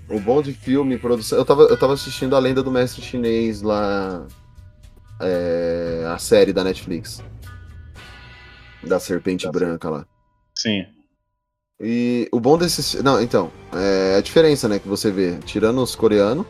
O 0.09 0.19
bom 0.19 0.41
de 0.41 0.53
filme, 0.53 0.97
produção. 0.97 1.37
Eu 1.37 1.45
tava, 1.45 1.63
eu 1.63 1.77
tava 1.77 1.93
assistindo 1.93 2.35
a 2.35 2.39
lenda 2.39 2.63
do 2.63 2.71
mestre 2.71 3.01
chinês 3.01 3.61
lá. 3.61 4.25
é, 5.21 6.05
a 6.07 6.17
série 6.17 6.53
da 6.53 6.63
Netflix. 6.63 7.21
Da 8.81 8.99
Serpente 8.99 9.45
Da 9.45 9.51
Branca 9.51 9.89
lá. 9.89 10.05
Sim. 10.55 10.85
E 11.81 12.27
o 12.31 12.39
bom 12.39 12.57
desses. 12.57 12.95
Não, 13.03 13.21
então. 13.21 13.51
É 13.73 14.15
a 14.17 14.21
diferença, 14.21 14.67
né, 14.67 14.79
que 14.79 14.87
você 14.87 15.11
vê. 15.11 15.37
Tirando 15.45 15.81
os 15.81 15.95
coreanos. 15.95 16.45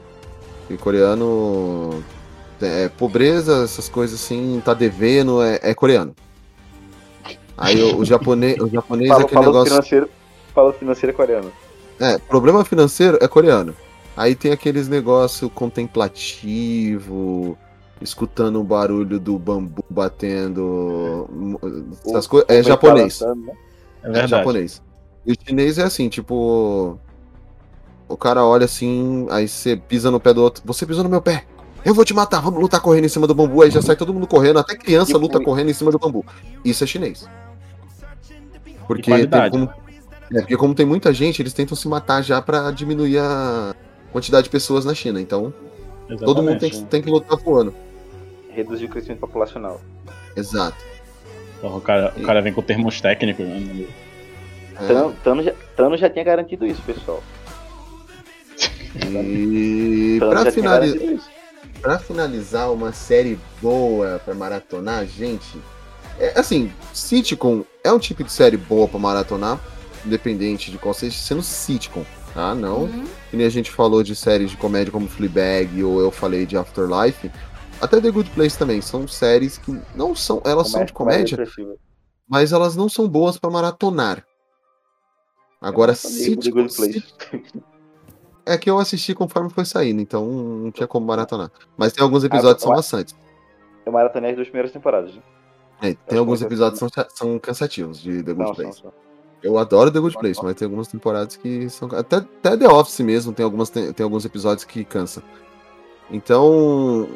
E 0.69 0.77
coreano. 0.77 2.03
É, 2.61 2.89
pobreza, 2.89 3.63
essas 3.63 3.87
coisas 3.87 4.19
assim, 4.21 4.61
tá 4.65 4.73
devendo, 4.73 5.41
é, 5.41 5.59
é 5.63 5.73
coreano. 5.73 6.13
Aí 7.57 7.81
o, 7.81 7.99
o 7.99 8.05
japonês, 8.05 8.59
o 8.59 8.67
japonês 8.69 9.09
é 9.09 9.13
aquele 9.13 9.29
fala 9.33 9.45
negócio. 9.45 9.69
financeiro, 9.71 10.09
fala 10.53 10.73
financeiro 10.73 11.15
coreano. 11.15 11.51
É, 11.99 12.17
problema 12.17 12.65
financeiro 12.65 13.17
é 13.21 13.27
coreano. 13.29 13.73
Aí 14.17 14.35
tem 14.35 14.51
aqueles 14.51 14.89
negócio 14.89 15.49
contemplativo, 15.49 17.57
escutando 18.01 18.59
o 18.59 18.63
barulho 18.63 19.17
do 19.19 19.39
bambu 19.39 19.83
batendo. 19.89 21.29
Essas 22.05 22.25
O- 22.25 22.29
coisas. 22.29 22.49
É 22.49 22.51
o 22.51 22.55
meio 22.55 22.63
japonês. 22.65 23.21
né? 23.21 23.53
É 24.03 24.19
É 24.19 24.27
japonês. 24.27 24.81
E 25.29 25.31
o 25.31 25.35
chinês 25.47 25.77
é 25.77 25.83
assim, 25.83 26.09
tipo. 26.09 26.97
O 28.07 28.17
cara 28.17 28.43
olha 28.43 28.65
assim, 28.65 29.27
aí 29.29 29.47
você 29.47 29.77
pisa 29.77 30.09
no 30.09 30.19
pé 30.19 30.33
do 30.33 30.41
outro. 30.41 30.63
Você 30.65 30.87
pisou 30.87 31.03
no 31.03 31.09
meu 31.09 31.21
pé. 31.21 31.45
Eu 31.85 31.93
vou 31.93 32.03
te 32.03 32.15
matar, 32.15 32.41
vamos 32.41 32.59
lutar 32.59 32.81
correndo 32.81 33.05
em 33.05 33.09
cima 33.09 33.27
do 33.27 33.35
bambu. 33.35 33.61
Aí 33.61 33.69
já 33.69 33.79
sai 33.79 33.95
todo 33.95 34.11
mundo 34.11 34.25
correndo, 34.25 34.57
até 34.57 34.75
criança 34.75 35.15
luta 35.19 35.39
correndo 35.39 35.69
em 35.69 35.73
cima 35.73 35.91
do 35.91 35.99
bambu. 35.99 36.25
Isso 36.65 36.83
é 36.83 36.87
chinês. 36.87 37.29
Porque, 38.87 39.27
tem 39.27 39.49
como, 39.51 39.69
é, 40.33 40.39
porque 40.39 40.57
como 40.57 40.73
tem 40.73 40.87
muita 40.87 41.13
gente, 41.13 41.43
eles 41.43 41.53
tentam 41.53 41.77
se 41.77 41.87
matar 41.87 42.23
já 42.23 42.41
pra 42.41 42.71
diminuir 42.71 43.19
a 43.19 43.75
quantidade 44.11 44.45
de 44.45 44.49
pessoas 44.49 44.83
na 44.83 44.95
China. 44.95 45.21
Então, 45.21 45.53
todo 46.25 46.41
mundo 46.41 46.57
tem 46.57 46.71
que, 46.71 46.81
tem 46.85 47.01
que 47.03 47.09
lutar 47.11 47.37
voando. 47.37 47.71
Reduzir 48.49 48.85
o 48.85 48.89
crescimento 48.89 49.19
populacional. 49.19 49.79
Exato. 50.35 50.83
Porra, 51.61 51.77
o, 51.77 51.81
cara, 51.81 52.13
o 52.17 52.21
cara 52.23 52.41
vem 52.41 52.51
com 52.51 52.63
termos 52.63 52.99
técnicos. 52.99 53.45
Né? 53.45 53.85
É, 54.81 54.87
Thanos, 54.87 55.15
Thanos 55.23 55.45
já, 55.45 55.53
Thanos 55.75 55.99
já 55.99 56.09
tinha 56.09 56.23
garantido 56.23 56.65
isso, 56.65 56.81
pessoal. 56.83 57.21
e 58.95 60.19
tinha 60.19 61.99
finalizar. 61.99 62.71
uma 62.71 62.91
série 62.91 63.39
boa 63.61 64.19
pra 64.23 64.33
maratonar, 64.33 65.05
gente. 65.05 65.57
É, 66.17 66.37
assim, 66.39 66.71
sitcom 66.93 67.63
é 67.83 67.91
um 67.91 67.99
tipo 67.99 68.23
de 68.23 68.31
série 68.31 68.57
boa 68.57 68.87
pra 68.87 68.99
maratonar, 68.99 69.59
independente 70.05 70.71
de 70.71 70.77
qual 70.77 70.93
seja, 70.93 71.17
sendo 71.17 71.41
sitcom, 71.41 72.03
tá? 72.33 72.53
Não, 72.53 72.83
Uhum. 72.83 73.05
que 73.31 73.37
nem 73.37 73.45
a 73.45 73.49
gente 73.49 73.71
falou 73.71 74.03
de 74.03 74.15
séries 74.15 74.51
de 74.51 74.57
comédia 74.57 74.91
como 74.91 75.07
Fleabag 75.07 75.81
ou 75.83 75.99
eu 76.01 76.11
falei 76.11 76.45
de 76.45 76.57
Afterlife. 76.57 77.31
Até 77.81 78.01
The 78.01 78.11
Good 78.11 78.31
Place 78.31 78.57
também, 78.57 78.81
são 78.81 79.07
séries 79.07 79.57
que 79.57 79.79
não 79.95 80.13
são, 80.13 80.41
elas 80.45 80.69
são 80.69 80.83
de 80.83 80.91
comédia, 80.91 81.37
depressiva. 81.37 81.75
mas 82.27 82.51
elas 82.51 82.75
não 82.75 82.89
são 82.89 83.07
boas 83.07 83.37
pra 83.37 83.49
maratonar. 83.49 84.25
Agora, 85.61 85.93
Eu 85.93 86.29
não 86.35 86.51
Good 86.51 86.75
Place. 86.75 86.93
sit- 86.93 87.63
é 88.45 88.57
que 88.57 88.69
eu 88.69 88.79
assisti 88.79 89.13
conforme 89.13 89.49
foi 89.49 89.65
saindo, 89.65 90.01
então 90.01 90.25
não 90.25 90.71
tinha 90.71 90.87
como 90.87 91.05
maratonar. 91.05 91.51
Mas 91.77 91.93
tem 91.93 92.03
alguns 92.03 92.23
episódios 92.23 92.55
que 92.55 92.61
são 92.61 92.71
eu- 92.71 92.75
maçantes. 92.77 93.15
Eu 93.85 93.91
maratonei 93.91 94.31
as 94.31 94.35
duas 94.35 94.47
primeiras 94.47 94.71
temporadas. 94.71 95.13
né? 95.15 95.21
É, 95.81 95.85
tem 95.87 95.97
que 96.09 96.17
alguns 96.17 96.41
eu- 96.41 96.47
episódios 96.47 96.79
que 96.81 96.89
são, 96.93 97.05
são 97.13 97.39
cansativos 97.39 97.99
de 98.01 98.23
The 98.23 98.33
Good 98.33 98.37
Não, 98.39 98.45
são, 98.47 98.55
Place. 98.55 98.81
são. 98.81 98.93
Eu 99.41 99.57
adoro 99.57 99.89
The 99.91 99.99
Good 99.99 100.13
São, 100.13 100.19
Place, 100.21 100.35
são. 100.35 100.43
mas 100.45 100.55
tem 100.55 100.65
algumas 100.65 100.87
temporadas 100.89 101.35
que 101.37 101.69
são. 101.69 101.87
Até, 101.93 102.17
até 102.17 102.57
The 102.57 102.67
Office 102.67 102.99
mesmo, 102.99 103.31
tem, 103.33 103.43
algumas, 103.43 103.69
tem, 103.69 103.91
tem 103.93 104.03
alguns 104.03 104.25
episódios 104.25 104.63
que 104.65 104.83
cansa. 104.83 105.21
Então. 106.11 107.07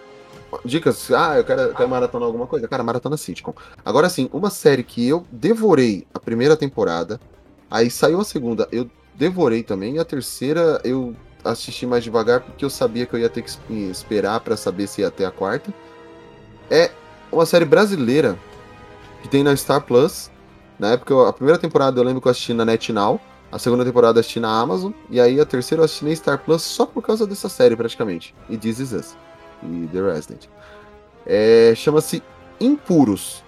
Dicas, 0.63 1.11
ah, 1.11 1.37
eu 1.37 1.43
quero, 1.43 1.61
eu 1.61 1.73
quero 1.73 1.89
maratonar 1.89 2.27
alguma 2.27 2.45
coisa. 2.45 2.67
Cara, 2.67 2.83
maratona 2.83 3.17
sitcom. 3.17 3.53
Agora 3.83 4.07
sim, 4.07 4.29
uma 4.31 4.51
série 4.51 4.83
que 4.83 5.07
eu 5.07 5.25
devorei 5.31 6.05
a 6.13 6.19
primeira 6.19 6.55
temporada, 6.55 7.19
aí 7.73 7.89
saiu 7.89 8.21
a 8.21 8.23
segunda, 8.23 8.69
eu 8.71 8.89
devorei 9.15 9.63
também, 9.63 9.95
e 9.95 9.99
a 9.99 10.05
terceira 10.05 10.79
eu 10.83 11.13
assisti 11.43 11.85
mais 11.85 12.03
devagar 12.03 12.39
porque 12.41 12.63
eu 12.63 12.69
sabia 12.69 13.05
que 13.05 13.13
eu 13.15 13.19
ia 13.19 13.29
ter 13.29 13.41
que 13.41 13.49
es- 13.49 13.59
esperar 13.91 14.39
pra 14.39 14.55
saber 14.55 14.87
se 14.87 15.01
ia 15.01 15.11
ter 15.11 15.25
a 15.25 15.31
quarta. 15.31 15.73
É 16.71 16.91
uma 17.31 17.45
série 17.45 17.65
brasileira 17.65 18.37
que 19.21 19.27
tem 19.27 19.43
na 19.43 19.55
Star 19.55 19.81
Plus. 19.81 20.31
Na 20.79 20.91
época, 20.91 21.27
a 21.27 21.33
primeira 21.33 21.59
temporada 21.59 21.99
eu 21.99 22.03
lembro 22.03 22.21
que 22.21 22.27
eu 22.27 22.31
assisti 22.31 22.53
na 22.53 22.63
NetNow. 22.63 23.19
A 23.51 23.59
segunda 23.59 23.83
temporada 23.83 24.17
eu 24.17 24.21
assisti 24.21 24.39
na 24.39 24.49
Amazon. 24.59 24.91
E 25.09 25.19
aí 25.19 25.39
a 25.39 25.45
terceira 25.45 25.81
eu 25.81 25.85
assisti 25.85 26.05
na 26.05 26.15
Star 26.15 26.37
Plus 26.39 26.61
só 26.61 26.85
por 26.85 27.03
causa 27.03 27.27
dessa 27.27 27.49
série, 27.49 27.75
praticamente. 27.75 28.33
E 28.49 28.57
This 28.57 28.79
Is 28.79 28.93
Us. 28.93 29.17
E 29.61 29.87
The 29.91 30.01
Resident. 30.01 30.45
É, 31.25 31.73
Chama-se 31.75 32.23
Impuros. 32.59 33.42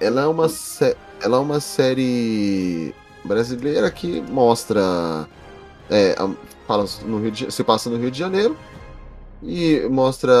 Ela 0.00 0.22
é 0.22 0.26
uma, 0.26 0.46
ela 1.22 1.36
é 1.36 1.40
uma 1.40 1.60
série 1.60 2.94
brasileira 3.24 3.90
que 3.90 4.20
mostra. 4.22 5.28
É, 5.90 6.14
fala 6.66 6.84
no 7.04 7.18
Rio 7.18 7.30
de, 7.30 7.50
se 7.50 7.64
passa 7.64 7.90
no 7.90 7.96
Rio 7.96 8.10
de 8.10 8.18
Janeiro 8.18 8.56
e 9.42 9.86
mostra 9.90 10.32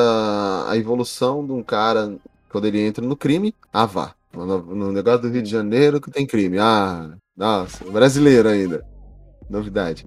a 0.68 0.76
evolução 0.76 1.44
de 1.44 1.52
um 1.52 1.62
cara 1.62 2.16
quando 2.48 2.66
ele 2.66 2.80
entra 2.80 3.04
no 3.04 3.16
crime. 3.16 3.54
Ah, 3.72 3.86
vá. 3.86 4.14
No, 4.32 4.46
no 4.62 4.92
negócio 4.92 5.22
do 5.22 5.28
Rio 5.28 5.42
de 5.42 5.50
Janeiro 5.50 6.00
que 6.00 6.10
tem 6.10 6.26
crime. 6.26 6.58
Ah, 6.58 7.16
nossa, 7.36 7.84
brasileiro 7.84 8.48
ainda. 8.48 8.84
Novidade. 9.48 10.06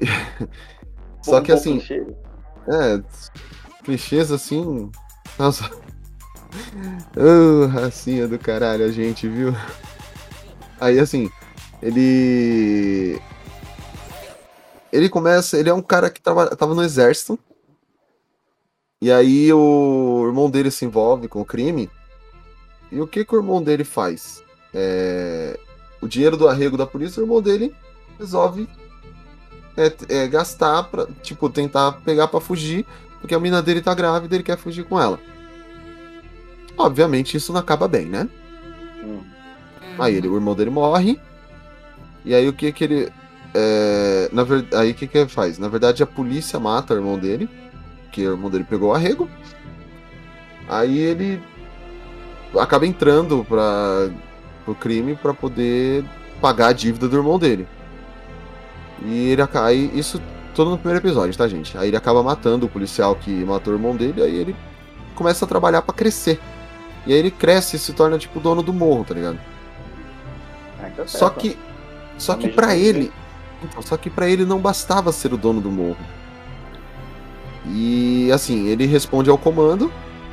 Só 1.22 1.40
que 1.40 1.50
assim. 1.50 1.82
É, 2.70 3.02
clichês 3.82 4.30
assim. 4.30 4.90
Nossa. 5.38 5.68
Ô, 7.16 7.66
racinha 7.66 8.26
do 8.28 8.38
caralho, 8.38 8.84
a 8.84 8.90
gente, 8.90 9.28
viu? 9.28 9.54
Aí 10.80 10.98
assim, 10.98 11.30
ele. 11.82 13.20
Ele 14.92 15.08
começa. 15.08 15.58
Ele 15.58 15.68
é 15.68 15.74
um 15.74 15.82
cara 15.82 16.10
que 16.10 16.20
tava, 16.20 16.54
tava 16.56 16.74
no 16.74 16.82
exército. 16.82 17.38
E 19.00 19.12
aí 19.12 19.52
o 19.52 20.24
irmão 20.26 20.50
dele 20.50 20.70
se 20.70 20.84
envolve 20.84 21.28
com 21.28 21.40
o 21.40 21.44
crime. 21.44 21.88
E 22.90 23.00
o 23.00 23.06
que, 23.06 23.24
que 23.24 23.34
o 23.34 23.38
irmão 23.38 23.62
dele 23.62 23.84
faz? 23.84 24.42
É, 24.74 25.58
o 26.00 26.08
dinheiro 26.08 26.36
do 26.36 26.48
arrego 26.48 26.76
da 26.76 26.86
polícia, 26.86 27.20
o 27.20 27.24
irmão 27.24 27.40
dele 27.40 27.74
resolve 28.18 28.68
é, 29.76 29.92
é, 30.08 30.26
gastar 30.26 30.82
pra, 30.84 31.06
tipo, 31.22 31.48
tentar 31.48 31.92
pegar 32.04 32.26
pra 32.28 32.40
fugir, 32.40 32.84
porque 33.20 33.34
a 33.34 33.40
mina 33.40 33.62
dele 33.62 33.80
tá 33.80 33.94
grávida 33.94 34.34
e 34.34 34.38
ele 34.38 34.42
quer 34.42 34.58
fugir 34.58 34.84
com 34.84 35.00
ela. 35.00 35.20
Obviamente 36.78 37.36
isso 37.36 37.52
não 37.52 37.60
acaba 37.60 37.88
bem, 37.88 38.06
né? 38.06 38.28
Hum. 39.04 39.20
Aí 39.98 40.14
ele, 40.14 40.28
o 40.28 40.34
irmão 40.34 40.54
dele 40.54 40.70
morre. 40.70 41.20
E 42.24 42.34
aí 42.34 42.48
o 42.48 42.52
que 42.52 42.72
que 42.72 42.84
ele. 42.84 43.12
é, 43.54 44.28
na 44.32 44.44
ver, 44.44 44.66
aí 44.72 44.92
o 44.92 44.94
que 44.94 45.06
que 45.06 45.18
ele 45.18 45.28
faz? 45.28 45.58
Na 45.58 45.68
verdade 45.68 46.02
a 46.02 46.06
polícia 46.06 46.58
mata 46.60 46.94
o 46.94 46.96
irmão 46.96 47.18
dele. 47.18 47.48
Que 48.12 48.26
o 48.26 48.32
irmão 48.32 48.50
dele 48.50 48.64
pegou 48.64 48.90
o 48.90 48.94
arrego. 48.94 49.28
Aí 50.68 50.98
ele 50.98 51.40
acaba 52.58 52.86
entrando 52.86 53.44
para 53.44 54.10
pro 54.64 54.74
crime 54.74 55.14
para 55.14 55.32
poder 55.32 56.04
pagar 56.40 56.68
a 56.68 56.72
dívida 56.72 57.08
do 57.08 57.16
irmão 57.16 57.38
dele. 57.38 57.66
E 59.04 59.30
ele 59.30 59.42
acaba. 59.42 59.66
Aí, 59.66 59.90
isso 59.94 60.20
todo 60.54 60.70
no 60.70 60.78
primeiro 60.78 61.04
episódio, 61.04 61.36
tá, 61.36 61.46
gente? 61.48 61.76
Aí 61.78 61.88
ele 61.88 61.96
acaba 61.96 62.22
matando 62.22 62.66
o 62.66 62.68
policial 62.68 63.14
que 63.14 63.30
matou 63.44 63.72
o 63.72 63.76
irmão 63.76 63.96
dele, 63.96 64.22
aí 64.22 64.34
ele 64.34 64.56
começa 65.14 65.44
a 65.44 65.48
trabalhar 65.48 65.82
pra 65.82 65.94
crescer. 65.94 66.40
E 67.06 67.12
aí 67.12 67.18
ele 67.18 67.30
cresce 67.30 67.76
e 67.76 67.78
se 67.78 67.92
torna 67.92 68.18
tipo 68.18 68.40
dono 68.40 68.62
do 68.62 68.72
morro, 68.72 69.04
tá 69.04 69.14
ligado? 69.14 69.38
Ah, 70.80 70.88
então 70.88 71.06
Só 71.06 71.28
certo. 71.28 71.40
que 71.40 71.58
só 72.18 72.34
que 72.34 72.48
para 72.48 72.76
ele, 72.76 73.12
então, 73.62 73.80
só 73.80 73.96
que 73.96 74.10
para 74.10 74.28
ele 74.28 74.44
não 74.44 74.58
bastava 74.58 75.12
ser 75.12 75.32
o 75.32 75.36
dono 75.36 75.60
do 75.60 75.70
morro. 75.70 75.96
E 77.64 78.30
assim, 78.32 78.66
ele 78.66 78.86
responde 78.86 79.30
ao 79.30 79.38
comando, 79.38 79.90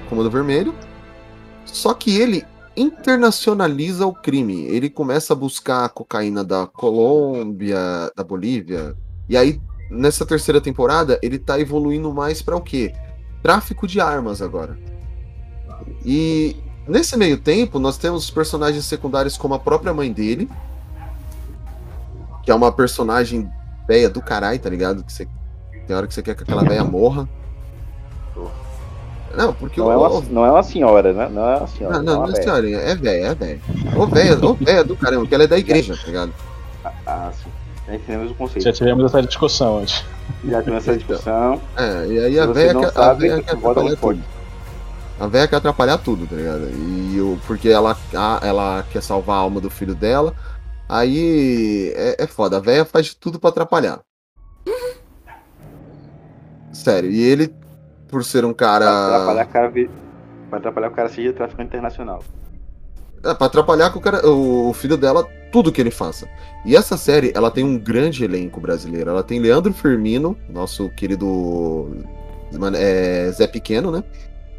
comando 0.10 0.32
vermelho. 0.32 0.74
Só 1.66 1.94
que 1.94 2.18
ele 2.20 2.44
internacionaliza 2.76 4.06
o 4.06 4.14
crime. 4.14 4.64
Ele 4.66 4.90
começa 4.90 5.34
a 5.34 5.36
buscar 5.36 5.86
a 5.86 5.90
cocaína 5.90 6.44
da 6.44 6.66
Colômbia, 6.66 8.12
da 8.16 8.24
Bolívia. 8.24 8.96
E 9.30 9.38
aí 9.38 9.62
nessa 9.90 10.26
terceira 10.26 10.60
temporada 10.60 11.20
ele 11.22 11.38
tá 11.38 11.60
evoluindo 11.60 12.12
mais 12.12 12.42
para 12.42 12.56
o 12.56 12.62
quê? 12.62 12.94
Tráfico 13.44 13.88
de 13.88 14.02
armas 14.02 14.42
agora. 14.42 14.78
E 16.06 16.56
nesse 16.88 17.18
meio 17.18 17.38
tempo 17.38 17.80
nós 17.80 17.98
temos 17.98 18.30
personagens 18.30 18.86
secundários 18.86 19.36
como 19.38 19.54
a 19.56 19.60
própria 19.60 19.94
mãe 19.94 20.12
dele, 20.12 20.48
que 22.44 22.52
é 22.52 22.56
uma 22.56 22.72
personagem 22.72 23.50
véia 23.88 24.10
do 24.10 24.22
caralho, 24.22 24.60
tá 24.60 24.70
ligado? 24.70 25.04
Que 25.04 25.12
você, 25.12 25.28
tem 25.88 25.96
hora 25.96 26.06
que 26.08 26.14
você 26.14 26.22
quer 26.22 26.36
que 26.36 26.44
aquela 26.44 26.64
véia 26.64 26.84
morra. 26.84 27.28
Não, 29.36 29.54
porque 29.54 29.82
Não 29.82 29.92
é, 29.92 29.98
o- 29.98 30.00
uma, 30.00 30.22
não 30.30 30.46
é 30.46 30.52
uma 30.52 30.64
senhora, 30.64 31.12
né? 31.12 31.28
Não 31.30 31.50
é 31.50 31.58
uma 31.58 31.68
senhora. 31.68 31.96
não, 31.96 32.02
é 32.02 32.06
não, 32.06 32.14
uma 32.20 32.28
não, 32.28 32.34
velha. 32.34 32.44
senhorinha, 32.44 32.78
é 32.78 32.96
véia, 32.96 33.26
é 33.28 33.36
véia. 33.36 33.60
Ô 33.98 34.06
véia, 34.08 34.46
ô 34.46 34.54
véia 34.54 34.84
do 34.84 34.96
caramba, 34.96 35.22
porque 35.24 35.36
ela 35.36 35.44
é 35.44 35.48
da 35.48 35.58
igreja, 35.58 35.94
tá 35.98 36.08
ligado? 36.08 36.34
Ah, 37.06 37.32
sim. 37.34 37.50
Já 37.88 37.96
entendemos 37.96 38.32
o 38.32 38.36
conceito. 38.36 38.64
Já 38.64 38.72
tivemos 38.72 39.04
essa 39.06 39.22
discussão 39.22 39.80
antes. 39.80 40.06
Já 40.48 40.60
tivemos 40.64 40.88
essa 40.88 40.98
discussão. 40.98 41.62
É, 41.76 42.08
e 42.08 42.20
aí 42.20 42.40
a 42.40 42.46
você 42.48 42.54
véia 42.54 42.74
não 42.74 42.82
quer, 42.82 42.88
a 42.88 42.92
sabe, 42.94 43.20
véia 43.28 43.36
vota 43.36 43.52
atrapalhar 43.52 43.90
no 43.92 43.98
fone. 43.98 44.24
A 45.20 45.28
véia 45.28 45.48
quer 45.48 45.56
atrapalhar 45.58 45.98
tudo, 45.98 46.28
tá 46.28 46.36
ligado? 46.36 46.68
E 47.14 47.20
o, 47.22 47.40
porque 47.48 47.70
ela, 47.70 47.98
a- 48.14 48.40
ela 48.44 48.86
quer 48.92 49.02
salvar 49.02 49.38
a 49.38 49.40
alma 49.40 49.62
do 49.62 49.70
filho 49.70 49.96
dela. 49.96 50.36
Aí 50.90 51.94
é, 51.96 52.24
é 52.24 52.28
foda, 52.28 52.58
a 52.58 52.60
véia 52.60 52.84
faz 52.86 53.08
de 53.08 53.16
tudo 53.16 53.40
pra 53.40 53.50
atrapalhar. 53.50 54.02
Sério, 56.74 57.10
e 57.10 57.22
ele, 57.22 57.54
por 58.08 58.24
ser 58.24 58.44
um 58.46 58.54
Pra 58.54 58.76
atrapalhar, 58.76 59.36
cara. 59.36 59.48
o 59.48 59.52
cara 59.54 59.70
vi- 59.70 59.90
pra 60.50 60.60
atrapalhar 60.60 60.88
o 60.90 60.92
cara 60.92 61.10
seja 61.10 61.34
traficante 61.34 61.70
internacional. 61.70 62.22
É, 63.24 63.34
pra 63.34 63.48
atrapalhar 63.48 63.90
com 63.92 64.00
o, 64.00 64.02
cara, 64.02 64.28
o 64.30 64.74
filho 64.74 64.98
dela, 64.98 65.24
tudo 65.52 65.72
que 65.72 65.82
ele 65.82 65.90
faça. 65.90 66.28
E 66.66 66.76
essa 66.76 66.98
série, 66.98 67.32
ela 67.34 67.50
tem 67.50 67.64
um 67.64 67.78
grande 67.80 68.24
elenco 68.24 68.60
brasileiro. 68.60 69.10
Ela 69.10 69.24
tem 69.24 69.40
Leandro 69.40 69.74
Firmino, 69.74 70.38
nosso 70.50 70.90
querido 70.90 71.96
é, 72.76 73.32
Zé 73.32 73.48
Pequeno, 73.48 73.90
né? 73.92 74.04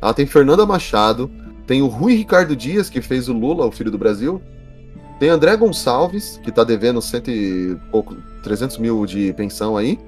Ela 0.00 0.14
tem 0.14 0.26
Fernanda 0.26 0.66
Machado, 0.66 1.30
tem 1.66 1.82
o 1.82 1.86
Rui 1.86 2.14
Ricardo 2.14 2.54
Dias, 2.54 2.88
que 2.88 3.00
fez 3.00 3.28
o 3.28 3.32
Lula, 3.32 3.66
o 3.66 3.72
filho 3.72 3.90
do 3.90 3.98
Brasil. 3.98 4.40
Tem 5.18 5.30
André 5.30 5.56
Gonçalves, 5.56 6.38
que 6.42 6.52
tá 6.52 6.62
devendo 6.62 7.00
cento 7.00 7.30
e 7.30 7.76
pouco, 7.90 8.16
300 8.42 8.78
mil 8.78 9.06
de 9.06 9.32
pensão 9.32 9.76
aí. 9.76 9.98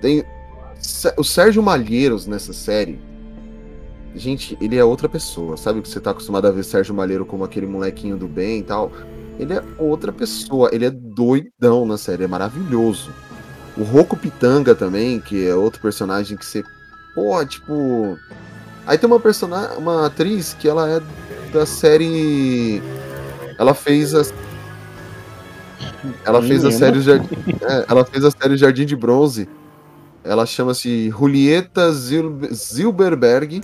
Tem 0.00 0.24
o 1.16 1.24
Sérgio 1.24 1.62
Malheiros 1.62 2.26
nessa 2.26 2.52
série. 2.52 2.98
Gente, 4.14 4.56
ele 4.60 4.76
é 4.76 4.84
outra 4.84 5.08
pessoa. 5.08 5.56
Sabe 5.56 5.82
que 5.82 5.88
você 5.88 6.00
tá 6.00 6.10
acostumado 6.10 6.46
a 6.46 6.50
ver 6.50 6.64
Sérgio 6.64 6.94
Malheiro 6.94 7.26
como 7.26 7.44
aquele 7.44 7.66
molequinho 7.66 8.16
do 8.16 8.26
bem 8.26 8.60
e 8.60 8.62
tal? 8.62 8.90
Ele 9.38 9.52
é 9.52 9.62
outra 9.78 10.12
pessoa. 10.12 10.70
Ele 10.72 10.86
é 10.86 10.90
doidão 10.90 11.84
na 11.84 11.98
série. 11.98 12.24
É 12.24 12.26
maravilhoso. 12.26 13.12
O 13.76 13.82
Rocco 13.82 14.16
Pitanga 14.16 14.74
também, 14.74 15.20
que 15.20 15.46
é 15.46 15.54
outro 15.54 15.80
personagem 15.80 16.36
que 16.36 16.44
você. 16.44 16.64
Pô, 17.14 17.44
tipo. 17.44 18.16
Aí 18.88 18.96
tem 18.98 19.06
uma 19.06 19.20
personagem. 19.20 19.76
Uma 19.76 20.06
atriz 20.06 20.54
que 20.54 20.66
ela 20.66 20.88
é 20.90 21.00
da 21.52 21.64
série. 21.66 22.82
Ela 23.58 23.74
fez 23.74 24.14
a. 24.14 24.22
Ela 26.24 26.42
fez 26.42 26.64
a 26.64 26.70
série 26.72 27.00
Jardim. 27.02 27.28
é, 27.62 27.84
ela 27.88 28.04
fez 28.04 28.24
a 28.24 28.30
série 28.30 28.56
Jardim 28.56 28.86
de 28.86 28.96
Bronze. 28.96 29.48
Ela 30.24 30.46
chama-se 30.46 31.10
Julieta 31.10 31.92
Zil- 31.92 32.40
Zilberberg. 32.52 33.60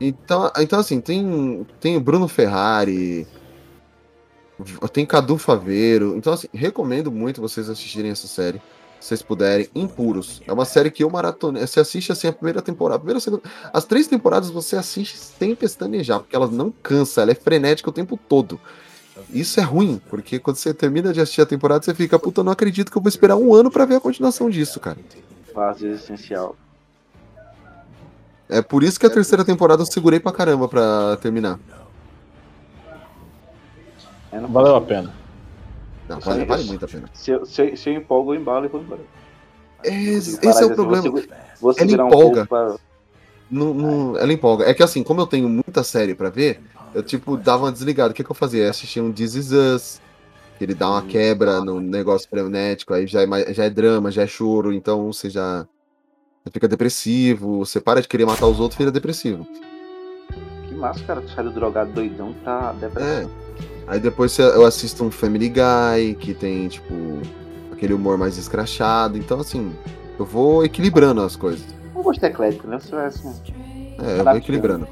Então, 0.00 0.50
então 0.58 0.78
assim, 0.80 1.00
tem, 1.00 1.66
tem 1.78 1.96
o 1.96 2.00
Bruno 2.00 2.26
Ferrari, 2.26 3.26
tem 4.92 5.04
Cadu 5.04 5.36
Faveiro. 5.36 6.16
Então, 6.16 6.32
assim, 6.32 6.48
recomendo 6.54 7.12
muito 7.12 7.40
vocês 7.40 7.68
assistirem 7.68 8.10
essa 8.10 8.26
série, 8.26 8.62
se 9.00 9.08
vocês 9.08 9.22
puderem, 9.22 9.68
Impuros. 9.74 10.42
É 10.46 10.52
uma 10.52 10.66
série 10.66 10.90
que 10.90 11.02
eu 11.02 11.08
maratona. 11.08 11.66
Você 11.66 11.80
assiste 11.80 12.12
assim 12.12 12.28
a 12.28 12.32
primeira 12.32 12.60
temporada, 12.60 12.96
a 12.96 12.98
primeira, 13.00 13.18
a 13.18 13.20
segunda. 13.20 13.42
As 13.72 13.84
três 13.84 14.06
temporadas 14.06 14.50
você 14.50 14.76
assiste 14.76 15.16
sem 15.16 15.54
pestanejar, 15.54 16.20
porque 16.20 16.36
ela 16.36 16.46
não 16.46 16.70
cansa, 16.70 17.22
ela 17.22 17.32
é 17.32 17.34
frenética 17.34 17.88
o 17.88 17.92
tempo 17.92 18.18
todo. 18.28 18.60
Isso 19.30 19.58
é 19.58 19.62
ruim, 19.62 20.00
porque 20.08 20.38
quando 20.38 20.56
você 20.56 20.72
termina 20.74 21.12
de 21.12 21.20
assistir 21.20 21.40
a 21.40 21.46
temporada, 21.46 21.84
você 21.84 21.94
fica, 21.94 22.18
puta, 22.18 22.40
eu 22.40 22.44
não 22.44 22.52
acredito 22.52 22.90
que 22.90 22.98
eu 22.98 23.02
vou 23.02 23.08
esperar 23.08 23.36
um 23.36 23.54
ano 23.54 23.70
pra 23.70 23.84
ver 23.84 23.96
a 23.96 24.00
continuação 24.00 24.50
disso, 24.50 24.78
cara. 24.78 24.98
Fase 25.54 25.86
existencial. 25.86 26.54
É 28.48 28.60
por 28.60 28.82
isso 28.82 28.98
que 28.98 29.06
a 29.06 29.10
terceira 29.10 29.44
temporada 29.44 29.82
eu 29.82 29.86
segurei 29.86 30.20
pra 30.20 30.32
caramba 30.32 30.68
pra 30.68 31.16
terminar. 31.18 31.58
Valeu 34.32 34.76
a 34.76 34.80
pena. 34.80 35.12
Não, 36.10 36.20
vale, 36.20 36.44
vale 36.44 36.64
muito 36.64 36.84
a 36.84 36.88
pena. 36.88 37.08
Se 37.14 37.30
eu, 37.30 37.46
se, 37.46 37.62
eu- 37.62 37.76
se 37.76 37.88
eu 37.90 37.94
empolgo, 37.94 38.34
eu 38.34 38.40
embalo 38.40 38.64
e 38.64 38.68
vou 38.68 38.80
embora. 38.80 39.00
Esse, 39.84 40.32
Consigo 40.32 40.40
parar 40.42 40.50
esse 40.50 40.62
é 40.62 40.66
o 40.66 40.74
problema. 40.74 41.02
Vou, 41.10 41.20
segu- 41.20 41.34
vou 41.60 41.74
Ela 41.78 41.86
um 42.04 42.06
empolga. 42.08 42.46
pouco 42.46 42.48
pra... 42.48 42.76
Não, 43.50 43.74
não- 43.74 44.16
ela 44.18 44.32
empolga. 44.32 44.64
É 44.64 44.74
que 44.74 44.82
assim, 44.82 45.02
como 45.02 45.20
eu 45.20 45.26
tenho 45.26 45.48
muita 45.48 45.82
série 45.82 46.14
pra 46.14 46.28
ver, 46.30 46.60
eu 46.94 47.02
tipo 47.02 47.36
dava 47.36 47.64
uma 47.64 47.72
desligada. 47.72 48.10
O 48.10 48.14
que, 48.14 48.22
que 48.24 48.30
eu 48.30 48.34
fazia? 48.34 48.64
Eu 48.64 48.70
assistia 48.70 49.02
um 49.02 49.12
This 49.12 49.34
Is 49.34 49.52
Us, 49.52 50.00
Que 50.58 50.64
ele 50.64 50.74
dá 50.74 50.90
uma 50.90 51.02
quebra 51.02 51.60
no 51.64 51.80
negócio 51.80 52.28
frenético, 52.28 52.92
aí 52.92 53.06
já 53.06 53.22
é, 53.22 53.54
já 53.54 53.64
é 53.64 53.70
drama, 53.70 54.10
já 54.10 54.22
é 54.22 54.26
choro, 54.26 54.72
então 54.72 55.12
você 55.12 55.30
já 55.30 55.66
fica 56.52 56.68
depressivo, 56.68 57.58
você 57.64 57.80
para 57.80 58.02
de 58.02 58.08
querer 58.08 58.26
matar 58.26 58.46
os 58.46 58.60
outros, 58.60 58.76
vira 58.78 58.90
depressivo. 58.90 59.46
Que 60.68 60.74
massa, 60.74 61.02
cara. 61.04 61.20
Tu 61.22 61.30
sai 61.30 61.44
do 61.44 61.50
drogado 61.50 61.92
doidão 61.92 62.34
pra 62.44 62.74
É. 62.96 63.26
Aí 63.90 63.98
depois 63.98 64.38
eu 64.38 64.64
assisto 64.64 65.02
um 65.02 65.10
Family 65.10 65.48
Guy, 65.48 66.14
que 66.14 66.32
tem, 66.32 66.68
tipo, 66.68 66.94
aquele 67.72 67.92
humor 67.92 68.16
mais 68.16 68.38
escrachado. 68.38 69.18
Então, 69.18 69.40
assim, 69.40 69.74
eu 70.16 70.24
vou 70.24 70.64
equilibrando 70.64 71.20
as 71.20 71.34
coisas. 71.34 71.66
Um 71.96 72.00
gosto 72.00 72.22
eclético, 72.22 72.68
né? 72.68 72.78
Você 72.78 72.94
vai 72.94 73.06
assim. 73.06 73.34
É, 73.98 74.20
eu 74.20 74.24
vou 74.24 74.36
equilibrando. 74.36 74.86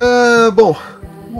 Ah, 0.00 0.50
bom, 0.52 0.74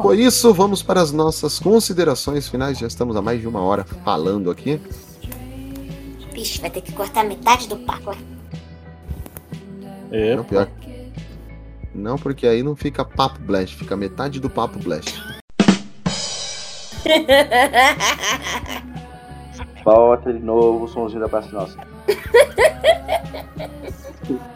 por 0.00 0.16
isso, 0.16 0.54
vamos 0.54 0.80
para 0.80 1.00
as 1.00 1.10
nossas 1.10 1.58
considerações 1.58 2.48
finais. 2.48 2.78
Já 2.78 2.86
estamos 2.86 3.16
há 3.16 3.20
mais 3.20 3.40
de 3.40 3.48
uma 3.48 3.62
hora 3.62 3.82
falando 4.04 4.48
aqui. 4.48 4.80
Vixe, 6.32 6.60
vai 6.60 6.70
ter 6.70 6.82
que 6.82 6.92
cortar 6.92 7.24
metade 7.24 7.68
do 7.68 7.76
papo. 7.78 8.16
Não, 10.36 10.44
pior. 10.44 10.68
Não, 11.94 12.16
porque 12.16 12.46
aí 12.46 12.62
não 12.62 12.76
fica 12.76 13.04
papo 13.04 13.40
blast, 13.40 13.76
fica 13.76 13.96
metade 13.96 14.40
do 14.40 14.48
papo 14.48 14.78
blast. 14.78 15.20
Bota 19.84 20.32
de 20.32 20.38
novo 20.38 20.84
o 20.84 20.88
somzinho 20.88 21.20
da 21.20 21.28
Praça 21.28 21.50
Nossa. 21.50 21.76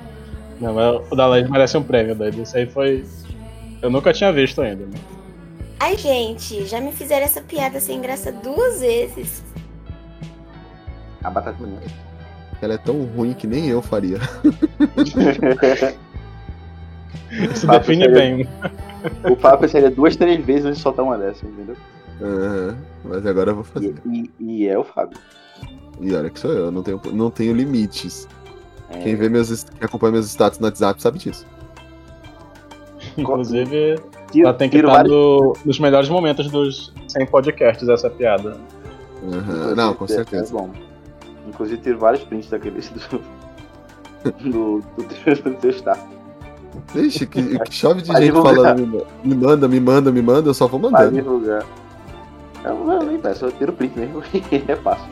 Não, 0.60 0.72
mas 0.72 1.02
o 1.10 1.16
da 1.16 1.26
Laís 1.26 1.50
merece 1.50 1.76
um 1.76 1.82
prêmio, 1.82 2.14
doido. 2.14 2.42
Isso 2.42 2.56
aí 2.56 2.66
foi. 2.66 3.04
Eu 3.82 3.90
nunca 3.90 4.12
tinha 4.12 4.32
visto 4.32 4.62
ainda. 4.62 4.86
Né? 4.86 4.96
Ai, 5.80 5.96
gente, 5.96 6.64
já 6.66 6.80
me 6.80 6.92
fizeram 6.92 7.24
essa 7.24 7.40
piada 7.40 7.80
sem 7.80 8.00
graça 8.00 8.30
duas 8.30 8.80
vezes. 8.80 9.42
A 11.22 11.30
batata 11.30 11.62
minha. 11.62 11.80
Ela 12.62 12.74
é 12.74 12.78
tão 12.78 13.04
ruim 13.04 13.34
que 13.34 13.46
nem 13.46 13.68
eu 13.68 13.82
faria. 13.82 14.18
Isso 17.30 17.66
define 17.66 18.08
bem. 18.08 18.48
O 19.30 19.36
papo 19.36 19.68
seria 19.68 19.90
duas, 19.90 20.16
três 20.16 20.42
vezes 20.42 20.64
antes 20.64 20.78
de 20.78 20.82
soltar 20.82 21.04
uma 21.04 21.18
dessa, 21.18 21.44
entendeu? 21.46 21.76
Aham, 22.22 22.74
mas 23.04 23.26
agora 23.26 23.50
eu 23.50 23.54
vou 23.56 23.64
fazer. 23.64 23.94
E, 24.06 24.30
e 24.40 24.66
é 24.66 24.78
o 24.78 24.82
Fábio. 24.84 25.18
E 26.00 26.14
olha 26.14 26.30
que 26.30 26.40
sou 26.40 26.50
eu, 26.50 26.70
não 26.70 26.82
tenho, 26.82 26.98
não 27.12 27.30
tenho 27.30 27.52
limites. 27.54 28.26
É. 28.88 29.00
Quem 29.00 29.14
vê 29.14 29.28
meus, 29.28 29.64
quem 29.64 29.82
acompanha 29.82 30.12
meus 30.12 30.26
status 30.26 30.58
no 30.58 30.64
WhatsApp 30.66 31.02
sabe 31.02 31.18
disso. 31.18 31.46
Inclusive, 33.18 33.96
Tiro- 34.32 34.48
ela 34.48 34.54
tem 34.56 34.68
que 34.70 34.76
estar 34.78 34.90
vários- 34.90 35.12
no- 35.12 35.52
nos 35.64 35.78
melhores 35.78 36.08
momentos 36.08 36.50
dos 36.50 36.92
100 37.08 37.26
podcasts 37.26 37.86
essa 37.88 38.08
piada. 38.10 38.56
Aham, 39.22 39.74
Não, 39.74 39.94
com 39.94 40.04
É, 40.04 40.08
certeza. 40.08 40.54
É 40.54 40.58
bom. 40.58 40.70
Inclusive, 41.46 41.80
tiro 41.82 41.98
vários 41.98 42.24
prints 42.24 42.48
daqueles 42.48 42.88
do. 43.10 43.20
do, 44.50 44.80
do, 44.96 45.04
teu- 45.04 45.34
do 45.42 45.54
teu 45.56 45.70
status. 45.70 46.13
Ixi, 46.94 47.26
que, 47.26 47.58
que 47.60 47.72
chove 47.74 48.02
de 48.02 48.08
Vai 48.12 48.22
gente 48.22 48.32
divulgar. 48.32 48.54
falando, 48.54 48.78
me 48.80 48.86
ma- 48.86 49.04
me 49.24 49.34
manda, 49.34 49.68
me 49.68 49.80
manda, 49.80 50.12
me 50.12 50.22
manda, 50.22 50.48
eu 50.50 50.54
só 50.54 50.66
vou 50.66 50.80
Vai 50.80 50.90
mandando. 50.90 51.14
divulgar. 51.16 51.64
Eu, 52.64 52.90
eu 52.92 53.02
nem 53.04 53.18
peço, 53.18 53.44
eu 53.44 53.52
tiro 53.52 53.72
print 53.72 53.98
mesmo, 53.98 54.22
é 54.68 54.76
fácil. 54.76 55.04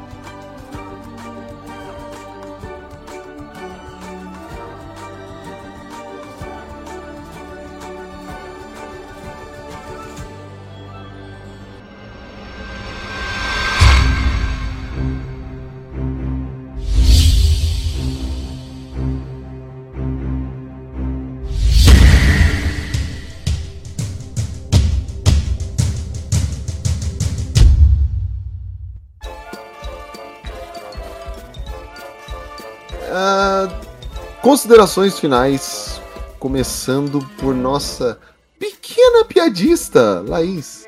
Considerações 34.53 35.19
finais, 35.19 35.99
começando 36.39 37.27
por 37.39 37.55
nossa 37.55 38.19
pequena 38.59 39.25
piadista, 39.25 40.23
Laís. 40.29 40.87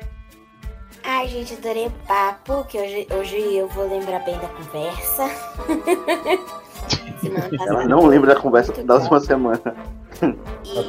Ai, 1.03 1.27
gente, 1.27 1.55
adorei 1.55 1.87
o 1.87 1.91
papo, 2.07 2.63
que 2.65 2.77
hoje, 2.77 3.07
hoje 3.09 3.55
eu 3.55 3.67
vou 3.69 3.89
lembrar 3.89 4.19
bem 4.19 4.37
da 4.37 4.47
conversa. 4.49 5.31
Ela 7.67 7.87
não 7.87 8.05
lembra 8.05 8.35
da 8.35 8.39
conversa 8.39 8.71
muito 8.71 8.85
da 8.85 8.97
última 8.97 9.19
semana. 9.19 9.75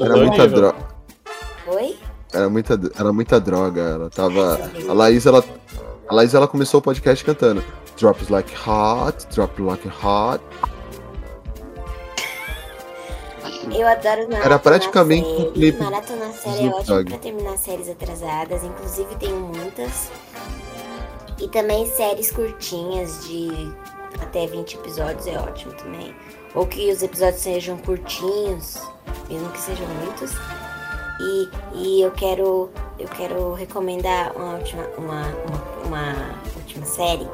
Era 0.02 0.16
muita 0.18 0.46
droga. 0.46 0.76
Oi? 1.68 1.96
Era 2.30 2.50
muita, 2.50 2.78
era 2.94 3.10
muita 3.10 3.40
droga. 3.40 3.80
Ela 3.80 4.10
tava. 4.10 4.70
A 4.86 4.92
Laís, 4.92 5.24
ela. 5.24 5.42
A 6.06 6.14
Laís, 6.14 6.34
ela 6.34 6.46
começou 6.46 6.80
o 6.80 6.82
podcast 6.82 7.24
cantando. 7.24 7.64
Drops 7.98 8.28
like 8.28 8.52
hot, 8.54 9.26
drop 9.34 9.62
like 9.62 9.88
hot. 9.88 10.44
Eu 13.74 13.86
adoro 13.86 14.22
maratonar 14.22 14.46
Era 14.46 14.58
praticamente 14.58 15.26
um 15.26 15.36
série. 15.36 15.52
clipe 15.52 15.82
Maratonar 15.82 16.32
série 16.32 16.66
é 16.66 16.70
ótimo 16.70 17.04
pra 17.04 17.18
terminar 17.18 17.58
séries 17.58 17.88
atrasadas. 17.88 18.64
Inclusive, 18.64 19.14
tenho 19.16 19.36
muitas. 19.36 20.10
E 21.40 21.48
também 21.48 21.86
séries 21.86 22.30
curtinhas 22.30 23.26
de 23.26 23.50
até 24.20 24.46
20 24.46 24.74
episódios 24.74 25.26
é 25.26 25.38
ótimo 25.38 25.72
também. 25.74 26.14
Ou 26.54 26.66
que 26.66 26.90
os 26.90 27.02
episódios 27.02 27.42
sejam 27.42 27.76
curtinhos, 27.78 28.78
mesmo 29.28 29.50
que 29.50 29.60
sejam 29.60 29.86
muitos. 29.86 30.32
E, 31.20 31.48
e 31.74 32.02
eu 32.02 32.10
quero 32.10 32.70
eu 32.98 33.08
quero 33.08 33.52
recomendar 33.52 34.32
uma 34.36 34.54
última, 34.54 34.82
uma, 34.96 35.22
uma, 35.26 35.86
uma 35.86 36.40
última 36.56 36.86
série 36.86 37.28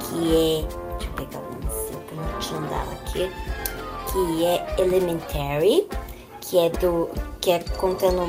que 0.00 0.64
é. 0.64 0.86
Deixa 0.96 1.10
eu 1.10 1.26
pegar 1.26 1.38
o 1.38 2.54
nome 2.54 2.68
dela 2.68 2.92
aqui. 2.92 3.30
Que 4.16 4.44
é 4.46 4.74
Elementary, 4.78 5.86
que 6.40 6.58
é 6.58 6.70
do. 6.70 7.10
que 7.40 7.50
é 7.50 7.58
contando. 7.76 8.26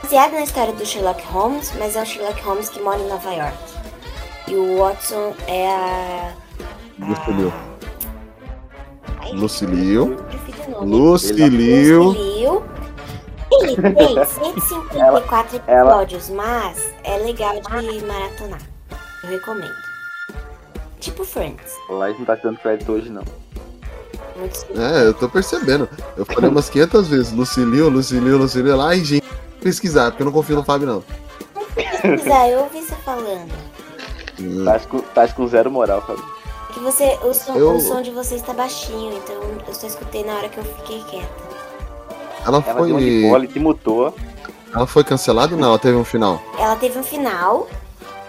baseado 0.00 0.32
na 0.34 0.42
história 0.42 0.72
do 0.72 0.86
Sherlock 0.86 1.20
Holmes, 1.26 1.72
mas 1.76 1.96
é 1.96 2.02
o 2.02 2.06
Sherlock 2.06 2.40
Holmes 2.42 2.68
que 2.68 2.80
mora 2.80 3.00
em 3.00 3.08
Nova 3.08 3.32
York. 3.32 3.56
E 4.46 4.54
o 4.54 4.78
Watson 4.78 5.34
é 5.48 5.66
a. 5.68 6.32
Lucilio. 7.00 7.52
Lucilio. 9.32 10.24
Difícil 10.30 10.64
o 10.66 10.70
nome. 10.86 10.94
Lucilio. 10.96 12.02
Lucilio. 12.04 12.64
Ele 13.50 13.76
tem 13.94 14.24
154 14.24 15.60
ela- 15.66 15.90
episódios, 15.90 16.28
mas 16.30 16.92
é 17.02 17.16
legal 17.18 17.54
de 17.60 18.04
maratonar. 18.04 18.60
Eu 19.24 19.30
recomendo. 19.30 19.74
Tipo 21.00 21.24
Friends. 21.24 21.76
A 21.88 21.92
Laís 21.92 22.16
não 22.18 22.24
tá 22.24 22.36
dando 22.36 22.58
crédito 22.58 22.92
hoje, 22.92 23.10
não. 23.10 23.24
Muito 24.36 24.66
É, 24.80 25.06
eu 25.06 25.14
tô 25.14 25.28
percebendo. 25.28 25.88
Eu 26.16 26.24
falei 26.26 26.48
umas 26.50 26.68
500 26.70 27.08
vezes. 27.08 27.32
Lucilio, 27.32 27.88
Lucilio, 27.88 28.38
Lucilio. 28.38 28.80
Ai, 28.80 29.04
gente, 29.04 29.26
pesquisar, 29.60 30.10
porque 30.10 30.22
eu 30.22 30.26
não 30.26 30.32
confio 30.32 30.56
no 30.56 30.64
Fábio, 30.64 30.86
não. 30.86 31.04
pesquisar, 31.74 32.48
eu 32.48 32.60
ouvi 32.60 32.80
você 32.82 32.94
falando. 33.04 33.52
Hum. 34.40 34.64
Tá 34.64 34.78
com, 34.80 34.98
tá 35.00 35.28
com 35.28 35.46
zero 35.46 35.70
moral, 35.70 36.02
Fábio. 36.02 36.24
Que 36.72 36.80
você, 36.80 37.18
o, 37.22 37.34
som, 37.34 37.54
Eu- 37.54 37.76
o 37.76 37.80
som 37.80 38.00
de 38.00 38.10
vocês 38.10 38.40
tá 38.42 38.52
baixinho, 38.54 39.12
então 39.18 39.36
eu 39.68 39.74
só 39.74 39.86
escutei 39.86 40.24
na 40.24 40.32
hora 40.34 40.48
que 40.48 40.58
eu 40.58 40.64
fiquei 40.64 41.02
quieta. 41.04 41.28
Ela 42.44 42.62
Ela 42.66 42.86
deu 42.86 42.96
uma 42.96 43.00
de 43.00 43.20
foi. 43.20 43.30
bola 43.30 43.44
e 43.44 43.48
te 43.48 43.58
mutou. 43.60 44.14
Ela 44.74 44.86
foi 44.86 45.04
cancelada 45.04 45.54
ou 45.54 45.60
não? 45.60 45.68
Ela 45.68 45.78
teve 45.78 45.96
um 45.96 46.04
final. 46.04 46.42
Ela 46.58 46.74
teve 46.76 46.98
um 46.98 47.02
final. 47.02 47.68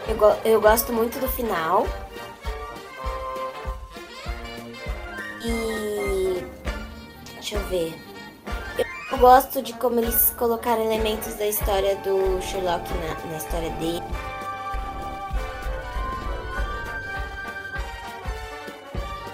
Eu, 0.07 0.15
go- 0.15 0.35
eu 0.43 0.59
gosto 0.59 0.91
muito 0.91 1.17
do 1.19 1.27
final. 1.29 1.87
Deixa 7.43 7.57
eu 7.57 7.63
ver. 7.67 7.93
Eu 9.11 9.17
gosto 9.17 9.61
de 9.61 9.73
como 9.73 9.99
eles 9.99 10.33
colocaram 10.37 10.81
elementos 10.81 11.33
da 11.33 11.45
história 11.45 11.97
do 11.97 12.41
Sherlock 12.41 12.89
na, 12.93 13.31
na 13.31 13.37
história 13.37 13.69
dele. 13.71 14.01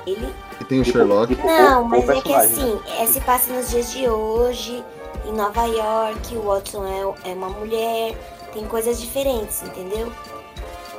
Ele. 0.08 0.34
E 0.60 0.66
tem 0.66 0.82
o 0.82 0.86
Sherlock. 0.86 1.36
Não, 1.36 1.84
o 1.84 1.88
mas 1.88 2.10
é 2.10 2.20
que 2.20 2.34
assim, 2.34 2.82
é, 3.00 3.06
se 3.06 3.22
passa 3.22 3.54
nos 3.54 3.70
dias 3.70 3.92
de 3.92 4.10
hoje, 4.10 4.84
em 5.28 5.32
Nova 5.32 5.66
York, 5.66 6.36
o 6.36 6.42
Watson 6.42 6.84
é, 6.88 7.30
é 7.30 7.34
uma 7.36 7.50
mulher, 7.50 8.18
tem 8.54 8.66
coisas 8.66 9.00
diferentes, 9.00 9.62
entendeu? 9.62 10.12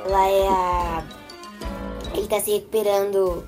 Lá 0.09 0.29
é 0.29 0.47
a. 0.47 1.03
Ele 2.13 2.27
tá 2.27 2.39
se 2.39 2.51
recuperando 2.51 3.43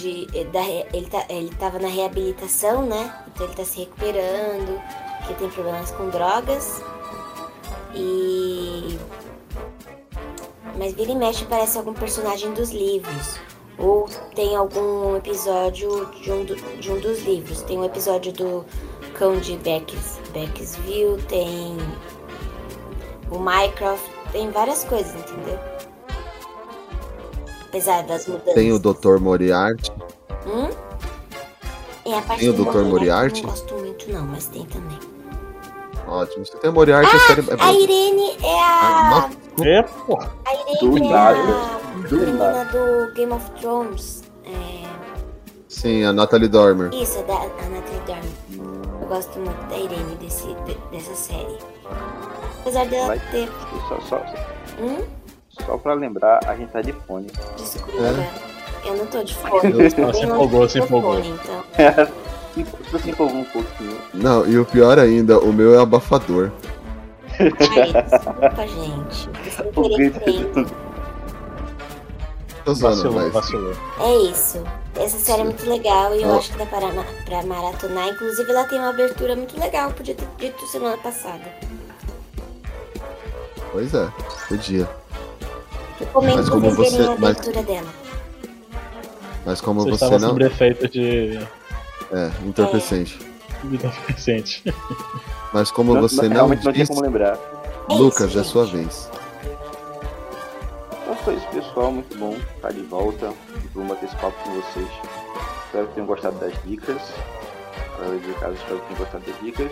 de. 0.00 0.26
Da, 0.52 0.60
re- 0.60 0.86
ele, 0.92 1.06
tá, 1.06 1.24
ele 1.28 1.50
tava 1.58 1.78
na 1.78 1.88
reabilitação, 1.88 2.82
né? 2.86 3.14
Então 3.28 3.46
ele 3.46 3.54
tá 3.54 3.64
se 3.64 3.80
recuperando, 3.80 4.80
porque 5.18 5.34
tem 5.34 5.48
problemas 5.50 5.90
com 5.92 6.08
drogas. 6.08 6.82
E. 7.94 8.98
mas 10.76 10.92
vira 10.94 11.10
e 11.12 11.16
mexe 11.16 11.44
parece 11.44 11.76
algum 11.78 11.92
personagem 11.94 12.52
dos 12.52 12.70
livros. 12.70 13.36
Ou 13.78 14.06
tem 14.34 14.54
algum 14.56 15.16
episódio 15.16 16.06
de 16.20 16.30
um, 16.30 16.44
do- 16.44 16.54
de 16.78 16.92
um 16.92 17.00
dos 17.00 17.22
livros. 17.22 17.62
Tem 17.62 17.78
um 17.78 17.84
episódio 17.84 18.30
do 18.32 18.64
Cão 19.14 19.38
de 19.38 19.56
Becks, 19.56 20.18
Becksville, 20.32 21.20
tem 21.22 21.76
o 23.30 23.38
Minecraft, 23.38 24.04
tem 24.32 24.50
várias 24.50 24.84
coisas, 24.84 25.14
entendeu? 25.14 25.58
Apesar 27.70 28.02
das 28.02 28.26
mudanças. 28.26 28.54
Tem 28.54 28.72
o 28.72 28.78
Dr. 28.78 29.18
Moriarty. 29.20 29.92
Hum? 30.46 30.68
É 32.04 32.18
a 32.18 32.22
parte 32.22 32.40
Tem 32.40 32.48
o 32.48 32.52
do 32.52 32.64
Dr. 32.64 32.78
Moriarty? 32.82 33.40
Eu 33.42 33.46
não 33.46 33.50
gosto 33.54 33.74
muito 33.74 34.12
não, 34.12 34.22
mas 34.26 34.46
tem 34.46 34.64
também. 34.66 34.98
Ótimo. 36.08 36.44
Se 36.44 36.56
tem 36.56 36.70
o 36.70 36.72
Moriarty, 36.72 37.14
a 37.14 37.20
série 37.20 37.48
é 37.48 37.54
A 37.54 37.56
boa. 37.56 37.70
Irene 37.72 38.36
é 38.42 38.60
a. 38.60 39.28
Ah, 39.28 39.30
É, 39.64 39.82
porra. 39.82 40.32
A 40.44 40.54
Irene 40.54 40.78
Do 40.80 40.96
é 40.96 41.08
nada. 41.10 41.38
a 41.38 41.94
menina 41.96 42.64
do 42.64 43.14
Game 43.14 43.32
of 43.32 43.50
Thrones. 43.60 44.22
É, 44.44 44.88
Sim, 45.68 46.04
a 46.04 46.12
Natalie 46.12 46.48
Dormer. 46.48 46.92
isso, 46.92 47.18
é 47.18 47.22
da 47.22 47.34
a 47.34 47.38
Natalie 47.44 48.00
Dormer. 48.06 49.00
Eu 49.02 49.06
gosto 49.08 49.38
muito 49.38 49.66
da 49.68 49.76
Irene 49.76 50.16
desse, 50.16 50.46
de- 50.64 50.78
dessa 50.90 51.14
série. 51.14 51.58
Apesar 52.60 52.86
dela 52.86 53.06
Vai. 53.08 53.20
ter. 53.30 53.48
Só, 53.88 54.00
só, 54.00 54.16
Hum? 54.80 55.04
Só 55.64 55.76
pra 55.78 55.94
lembrar, 55.94 56.40
a 56.46 56.54
gente 56.56 56.70
tá 56.70 56.80
de 56.82 56.92
fone. 56.92 57.26
Desculpa. 57.56 57.92
É. 57.98 58.88
Eu 58.88 58.96
não 58.96 59.06
tô 59.06 59.22
de 59.22 59.34
fone. 59.34 59.80
Eu 59.80 59.90
se 60.14 60.24
empolgou, 60.24 60.68
se 60.68 60.78
empolgou. 60.78 61.14
fone, 61.14 61.28
então. 61.30 62.08
Se 62.54 62.64
você 62.90 63.10
empolgou 63.10 63.38
um 63.40 63.44
pouquinho. 63.44 63.96
Não, 64.12 64.44
e 64.44 64.58
o 64.58 64.64
pior 64.64 64.98
ainda, 64.98 65.38
o 65.38 65.52
meu 65.52 65.72
é 65.78 65.80
abafador. 65.80 66.50
Ai, 67.38 68.02
desculpa, 68.02 68.66
gente. 68.66 69.30
Tô 72.64 72.74
zoando, 72.74 72.96
Vacilou, 72.96 73.14
mas. 73.14 73.32
vacilou. 73.32 73.72
É 74.00 74.16
isso. 74.30 74.64
Essa 74.96 75.16
série 75.18 75.42
é 75.42 75.44
muito 75.44 75.68
legal 75.70 76.14
e 76.14 76.22
eu 76.22 76.28
Ó. 76.28 76.38
acho 76.38 76.50
que 76.50 76.58
dá 76.58 76.66
para 76.66 76.88
pra 77.24 77.42
maratonar. 77.44 78.08
Inclusive, 78.08 78.50
ela 78.50 78.64
tem 78.64 78.78
uma 78.78 78.90
abertura 78.90 79.36
muito 79.36 79.58
legal. 79.58 79.92
Podia 79.92 80.14
ter 80.16 80.26
dito 80.38 80.66
semana 80.66 80.98
passada. 80.98 81.44
Pois 83.72 83.94
é, 83.94 84.08
podia. 84.48 84.88
Recomendo 86.00 86.36
Mas 86.38 86.48
como 86.48 86.70
vocês 86.70 86.92
verem 86.92 87.06
você- 87.06 87.12
a 87.12 87.20
mas- 87.20 87.30
abertura 87.38 87.62
dela. 87.62 87.88
Mas 89.46 89.60
como 89.60 89.80
Você 89.84 89.90
você 89.90 90.18
não. 90.18 90.28
sobre 90.30 90.46
efeito 90.46 90.88
de. 90.88 91.38
É, 92.12 92.30
entorpecente. 92.44 93.18
de 93.64 93.76
deficiente. 93.78 94.64
Mas 95.52 95.70
como 95.70 95.94
Não- 95.94 96.00
você 96.02 96.16
não- 96.22 96.28
não 96.28 96.34
realmente 96.34 96.64
não 96.64 96.72
tinha 96.72 96.84
disse, 96.84 96.94
como 96.94 97.02
lembrar. 97.04 97.36
É 97.88 97.94
Lucas, 97.94 98.34
é 98.36 98.42
sua 98.44 98.64
vez. 98.66 99.08
Então 101.02 101.16
foi 101.16 101.34
isso, 101.34 101.46
pessoal. 101.48 101.90
Muito 101.92 102.16
bom 102.18 102.36
estar 102.56 102.72
de 102.72 102.82
volta. 102.82 103.32
Vamos 103.74 103.88
bater 103.90 104.06
esse 104.06 104.16
papo 104.16 104.36
com 104.44 104.50
vocês. 104.60 104.88
Espero 105.66 105.86
que 105.88 105.94
tenham 105.94 106.06
gostado 106.06 106.38
das 106.38 106.52
dicas. 106.64 107.00
Galera 107.98 108.18
de 108.18 108.32
casa, 108.34 108.54
espero 108.54 108.78
que 108.80 108.86
tenham 108.86 108.98
gostado 108.98 109.24
das 109.26 109.40
dicas. 109.40 109.70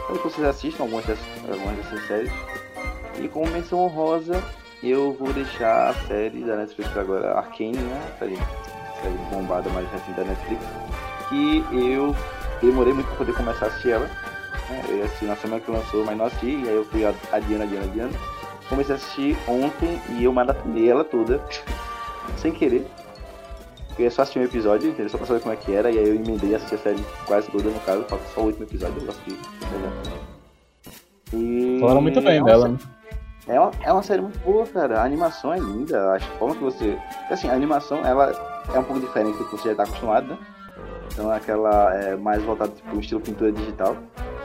Espero 0.00 0.18
que 0.18 0.24
vocês 0.28 0.46
assistam 0.46 0.82
algumas 0.84 1.04
dessas, 1.06 1.24
algumas 1.50 1.76
dessas 1.76 2.06
séries. 2.06 2.32
E 3.20 3.28
como 3.28 3.46
menção 3.50 3.80
honrosa, 3.80 4.42
eu 4.82 5.12
vou 5.12 5.32
deixar 5.32 5.90
a 5.90 5.94
série 6.06 6.40
da 6.44 6.56
Netflix 6.56 6.96
agora, 6.96 7.32
Arcane, 7.32 7.76
né? 7.76 8.12
Série, 8.18 8.36
série 8.36 9.18
bombada 9.30 9.68
mais 9.70 9.90
recente 9.90 10.16
da 10.16 10.24
Netflix. 10.24 10.62
Que 11.28 11.64
eu 11.72 12.14
demorei 12.60 12.92
muito 12.92 13.06
para 13.08 13.16
poder 13.16 13.34
começar 13.34 13.66
a 13.66 13.68
assistir 13.68 13.90
ela. 13.90 14.06
né? 14.06 14.84
Eu 14.88 14.96
ia 14.98 15.04
assistir 15.04 15.26
na 15.26 15.36
semana 15.36 15.60
que 15.60 15.70
lançou, 15.70 16.04
mas 16.04 16.16
não 16.16 16.26
assisti. 16.26 16.62
E 16.64 16.68
aí 16.68 16.74
eu 16.74 16.84
fui 16.86 17.04
adiando, 17.04 17.64
adiando, 17.64 17.84
adiando 17.90 18.18
comecei 18.68 18.94
a 18.94 18.96
assistir 18.96 19.36
ontem 19.48 20.00
e 20.10 20.24
eu 20.24 20.32
maratonei 20.32 20.88
ela 20.88 21.04
toda, 21.04 21.40
sem 22.36 22.52
querer. 22.52 22.86
Eu 23.98 24.04
ia 24.04 24.10
só 24.10 24.22
assistir 24.22 24.38
um 24.38 24.44
episódio, 24.44 24.90
entendeu? 24.90 25.08
Só 25.08 25.18
pra 25.18 25.26
saber 25.26 25.40
como 25.40 25.52
é 25.52 25.56
que 25.56 25.74
era, 25.74 25.90
e 25.90 25.98
aí 25.98 26.08
eu 26.08 26.14
emendei 26.14 26.50
e 26.50 26.54
assisti 26.54 26.76
a 26.76 26.78
série 26.78 27.04
quase 27.26 27.50
toda, 27.50 27.68
no 27.68 27.80
caso, 27.80 28.04
falta 28.04 28.24
só 28.32 28.42
o 28.42 28.44
último 28.44 28.64
episódio, 28.64 29.02
eu 29.02 29.10
assisti. 29.10 29.36
E... 31.34 31.78
Falaram 31.80 32.00
muito 32.00 32.20
bem 32.20 32.40
uma 32.40 32.46
dela, 32.46 32.68
né? 32.68 32.78
É 33.48 33.58
uma, 33.58 33.70
é 33.82 33.92
uma 33.92 34.02
série 34.02 34.20
muito 34.20 34.38
boa, 34.40 34.66
cara. 34.66 35.00
A 35.00 35.04
animação 35.04 35.52
é 35.52 35.58
linda, 35.58 36.14
a 36.16 36.20
forma 36.38 36.54
que 36.54 36.62
você. 36.62 36.98
Assim, 37.30 37.48
a 37.48 37.54
animação 37.54 38.04
ela 38.04 38.30
é 38.74 38.78
um 38.78 38.84
pouco 38.84 39.00
diferente 39.00 39.38
do 39.38 39.44
que 39.46 39.52
você 39.56 39.70
já 39.70 39.74
tá 39.74 39.82
acostumado, 39.84 40.26
né? 40.28 40.38
Então 41.12 41.30
aquela 41.30 41.94
é 41.94 42.14
mais 42.16 42.42
voltada 42.42 42.70
tipo 42.72 42.94
um 42.94 43.00
estilo 43.00 43.20
pintura 43.20 43.50
digital. 43.50 43.96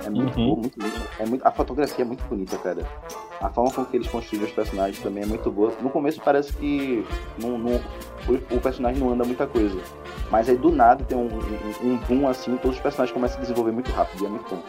É 0.05 0.09
muito 0.09 0.37
Uhum. 0.39 0.45
boa, 0.47 0.57
muito 0.61 0.79
linda. 0.81 0.95
É 1.19 1.25
muito, 1.25 1.45
a 1.47 1.51
fotografia 1.51 2.03
é 2.03 2.07
muito 2.07 2.23
bonita, 2.25 2.57
cara. 2.57 2.85
A 3.41 3.49
forma 3.49 3.71
com 3.71 3.83
que 3.85 3.97
eles 3.97 4.07
construíram 4.07 4.47
os 4.47 4.53
personagens 4.53 4.99
também 4.99 5.23
é 5.23 5.25
muito 5.25 5.51
boa. 5.51 5.71
No 5.81 5.89
começo 5.89 6.21
parece 6.23 6.53
que 6.53 7.05
não, 7.41 7.57
não- 7.57 7.81
o, 8.27 8.55
o 8.55 8.61
personagem 8.61 9.01
não 9.01 9.11
anda 9.11 9.23
muita 9.25 9.45
coisa. 9.45 9.77
Mas 10.31 10.47
aí 10.49 10.55
do 10.57 10.71
nada 10.71 11.03
tem 11.03 11.17
um, 11.17 11.27
um, 11.27 11.87
um 11.91 11.97
boom 12.07 12.27
assim, 12.27 12.55
todos 12.57 12.77
os 12.77 12.81
personagens 12.83 13.13
começam 13.13 13.35
a 13.35 13.39
se 13.41 13.47
desenvolver 13.49 13.71
muito 13.73 13.91
rápido 13.91 14.23
e 14.23 14.25
é 14.25 14.29
muito 14.29 14.49
bom. 14.49 14.61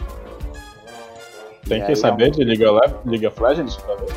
Tem 1.66 1.82
E 1.82 1.86
que 1.86 1.96
saber 1.96 2.26
é 2.26 2.30
de 2.30 2.44
League 2.44 2.64
of, 2.64 2.94
League 3.06 3.26
of 3.26 3.42
Legends 3.42 3.76
pra 3.76 3.94
ver. 3.96 4.12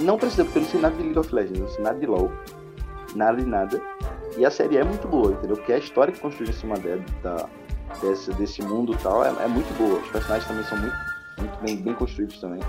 Não 0.00 0.18
precisa, 0.18 0.44
porque 0.44 0.58
eu 0.58 0.62
não 0.62 0.68
sei 0.68 0.80
nada 0.80 0.96
de 0.96 1.02
League 1.02 1.18
of 1.18 1.34
Legends, 1.34 1.60
não 1.60 1.68
sei 1.68 1.84
nada 1.84 1.98
de 1.98 2.06
LoL, 2.06 2.32
nada 3.14 3.38
de 3.38 3.46
nada. 3.46 3.80
E 4.36 4.44
a 4.44 4.50
série 4.50 4.78
é 4.78 4.84
muito 4.84 5.06
boa, 5.06 5.30
entendeu? 5.32 5.56
Porque 5.56 5.72
a 5.72 5.78
história 5.78 6.12
que 6.12 6.18
construiu 6.20 6.50
em 6.50 6.54
cima 6.54 6.76
dela, 6.76 7.00
da, 7.22 7.46
desse, 8.00 8.32
desse 8.34 8.62
mundo 8.62 8.92
e 8.92 8.96
tal, 8.96 9.24
é, 9.24 9.28
é 9.28 9.46
muito 9.46 9.72
boa. 9.78 10.00
Os 10.00 10.08
personagens 10.08 10.48
também 10.48 10.64
são 10.64 10.78
muito, 10.78 10.96
muito 11.38 11.56
bem, 11.62 11.76
bem 11.76 11.94
construídos 11.94 12.40
também. 12.40 12.60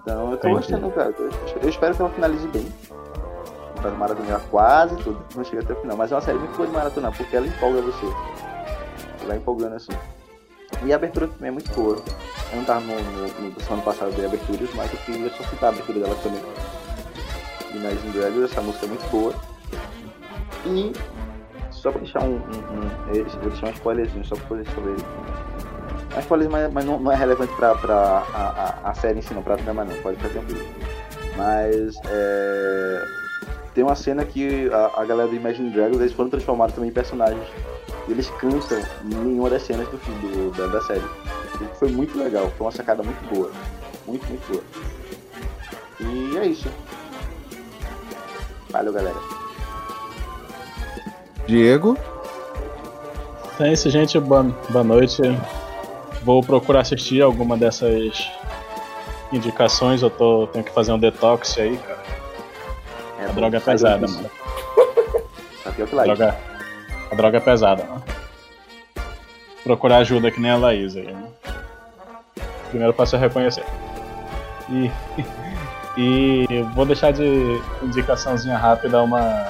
Então 0.00 0.32
eu 0.32 0.38
tô 0.38 0.48
Entendi. 0.48 0.54
gostando, 0.54 0.90
cara. 0.90 1.14
Eu, 1.18 1.30
eu 1.62 1.68
espero 1.68 1.94
que 1.94 2.02
ela 2.02 2.10
finalize 2.10 2.48
bem. 2.48 2.66
Vai 3.80 3.92
maratonar 3.92 4.40
quase 4.50 4.96
tudo, 4.96 5.24
não 5.36 5.44
chega 5.44 5.62
até 5.62 5.72
o 5.72 5.80
final. 5.80 5.96
Mas 5.96 6.10
é 6.10 6.16
uma 6.16 6.20
série 6.20 6.38
muito 6.38 6.56
boa 6.56 6.66
de 6.66 6.74
maratonar, 6.74 7.16
porque 7.16 7.36
ela 7.36 7.46
empolga 7.46 7.80
você. 7.82 8.06
Vai 9.26 9.36
empolgando 9.36 9.76
assim. 9.76 9.92
E 10.84 10.92
a 10.92 10.96
abertura 10.96 11.28
também 11.28 11.48
é 11.48 11.52
muito 11.52 11.70
boa. 11.72 12.02
Eu 12.50 12.56
não 12.58 12.64
tava 12.64 12.80
no, 12.80 12.94
no, 12.94 13.50
no 13.50 13.60
semana 13.60 13.82
passada 13.82 14.10
de 14.10 14.24
aberturas, 14.24 14.70
mas 14.74 14.92
eu 14.92 14.98
queria 15.00 15.30
só 15.30 15.44
citar 15.44 15.64
a 15.64 15.68
abertura 15.68 16.00
dela 16.00 16.16
também. 16.22 16.42
Imagine 17.74 18.12
Dragons, 18.12 18.50
essa 18.50 18.62
música 18.62 18.86
é 18.86 18.88
muito 18.88 19.10
boa. 19.10 19.34
E 20.66 20.92
só 21.70 21.92
pra 21.92 22.00
deixar 22.00 22.22
um. 22.22 22.36
um, 22.36 22.38
um 22.38 23.14
eu 23.14 23.24
vou 23.24 23.50
deixar 23.50 23.68
um 23.68 23.72
spoilerzinho 23.72 24.24
só 24.24 24.34
pra 24.36 24.46
poder 24.46 24.62
ele. 24.62 25.04
É 26.14 26.16
um 26.16 26.20
spoiler, 26.20 26.50
mas, 26.50 26.72
mas 26.72 26.84
não, 26.84 26.98
não 26.98 27.12
é 27.12 27.16
relevante 27.16 27.52
pra, 27.54 27.74
pra 27.74 27.94
a, 27.94 28.80
a, 28.84 28.90
a 28.90 28.94
série 28.94 29.18
em 29.18 29.22
si, 29.22 29.32
não, 29.34 29.42
pra 29.42 29.56
trama 29.56 29.84
não, 29.84 29.94
pode 29.96 30.16
ficar 30.16 30.30
tranquilo. 30.30 30.66
Mas 31.36 31.96
é, 32.06 33.04
tem 33.74 33.84
uma 33.84 33.94
cena 33.94 34.24
que 34.24 34.68
a, 34.72 35.02
a 35.02 35.04
galera 35.04 35.28
do 35.28 35.36
Imagine 35.36 35.70
Dragons 35.70 36.00
eles 36.00 36.12
foram 36.12 36.30
transformados 36.30 36.74
também 36.74 36.90
em 36.90 36.92
personagens. 36.92 37.46
E 38.08 38.12
eles 38.12 38.30
cantam 38.40 38.80
em 39.04 39.38
uma 39.38 39.50
das 39.50 39.62
cenas 39.62 39.86
do 39.88 39.98
filme 39.98 40.20
do, 40.28 40.50
da, 40.56 40.66
da 40.66 40.80
série. 40.80 41.04
Foi 41.78 41.88
muito 41.90 42.18
legal, 42.18 42.50
foi 42.56 42.66
uma 42.66 42.72
sacada 42.72 43.02
muito 43.02 43.22
boa. 43.34 43.50
Muito, 44.06 44.26
muito 44.26 44.48
boa. 44.50 44.62
E 46.00 46.36
é 46.38 46.46
isso. 46.46 46.68
Valeu, 48.70 48.92
galera. 48.92 49.16
Diego, 51.46 51.96
Então 53.54 53.66
é 53.66 53.72
isso, 53.72 53.88
gente. 53.90 54.18
Boa, 54.20 54.44
boa 54.70 54.84
noite. 54.84 55.20
Vou 56.22 56.42
procurar 56.42 56.80
assistir 56.80 57.22
alguma 57.22 57.56
dessas 57.56 58.30
indicações. 59.32 60.02
Eu 60.02 60.10
tô, 60.10 60.46
tenho 60.48 60.64
que 60.64 60.70
fazer 60.72 60.92
um 60.92 60.98
detox 60.98 61.56
aí, 61.58 61.76
cara. 61.78 61.98
É, 63.20 63.24
A 63.24 63.28
droga 63.32 63.56
é 63.56 63.60
pesada, 63.60 64.06
mano. 64.06 64.30
Tá 65.64 65.72
pior 65.72 65.88
que 65.88 65.94
light. 65.94 66.06
droga, 66.16 66.38
a 67.10 67.14
droga 67.14 67.38
é 67.38 67.40
pesada, 67.40 67.84
mano. 67.84 68.02
Procurar 69.64 69.98
ajuda 69.98 70.30
que 70.30 70.40
nem 70.40 70.50
a 70.50 70.56
Laís 70.56 70.96
aí, 70.96 71.12
né? 71.12 71.28
Primeiro 72.70 72.92
passo 72.92 73.16
é 73.16 73.18
reconhecer. 73.18 73.64
E, 74.70 74.90
e 75.96 76.62
vou 76.74 76.84
deixar 76.84 77.12
de 77.12 77.60
indicaçãozinha 77.82 78.56
rápida 78.56 79.02
uma 79.02 79.48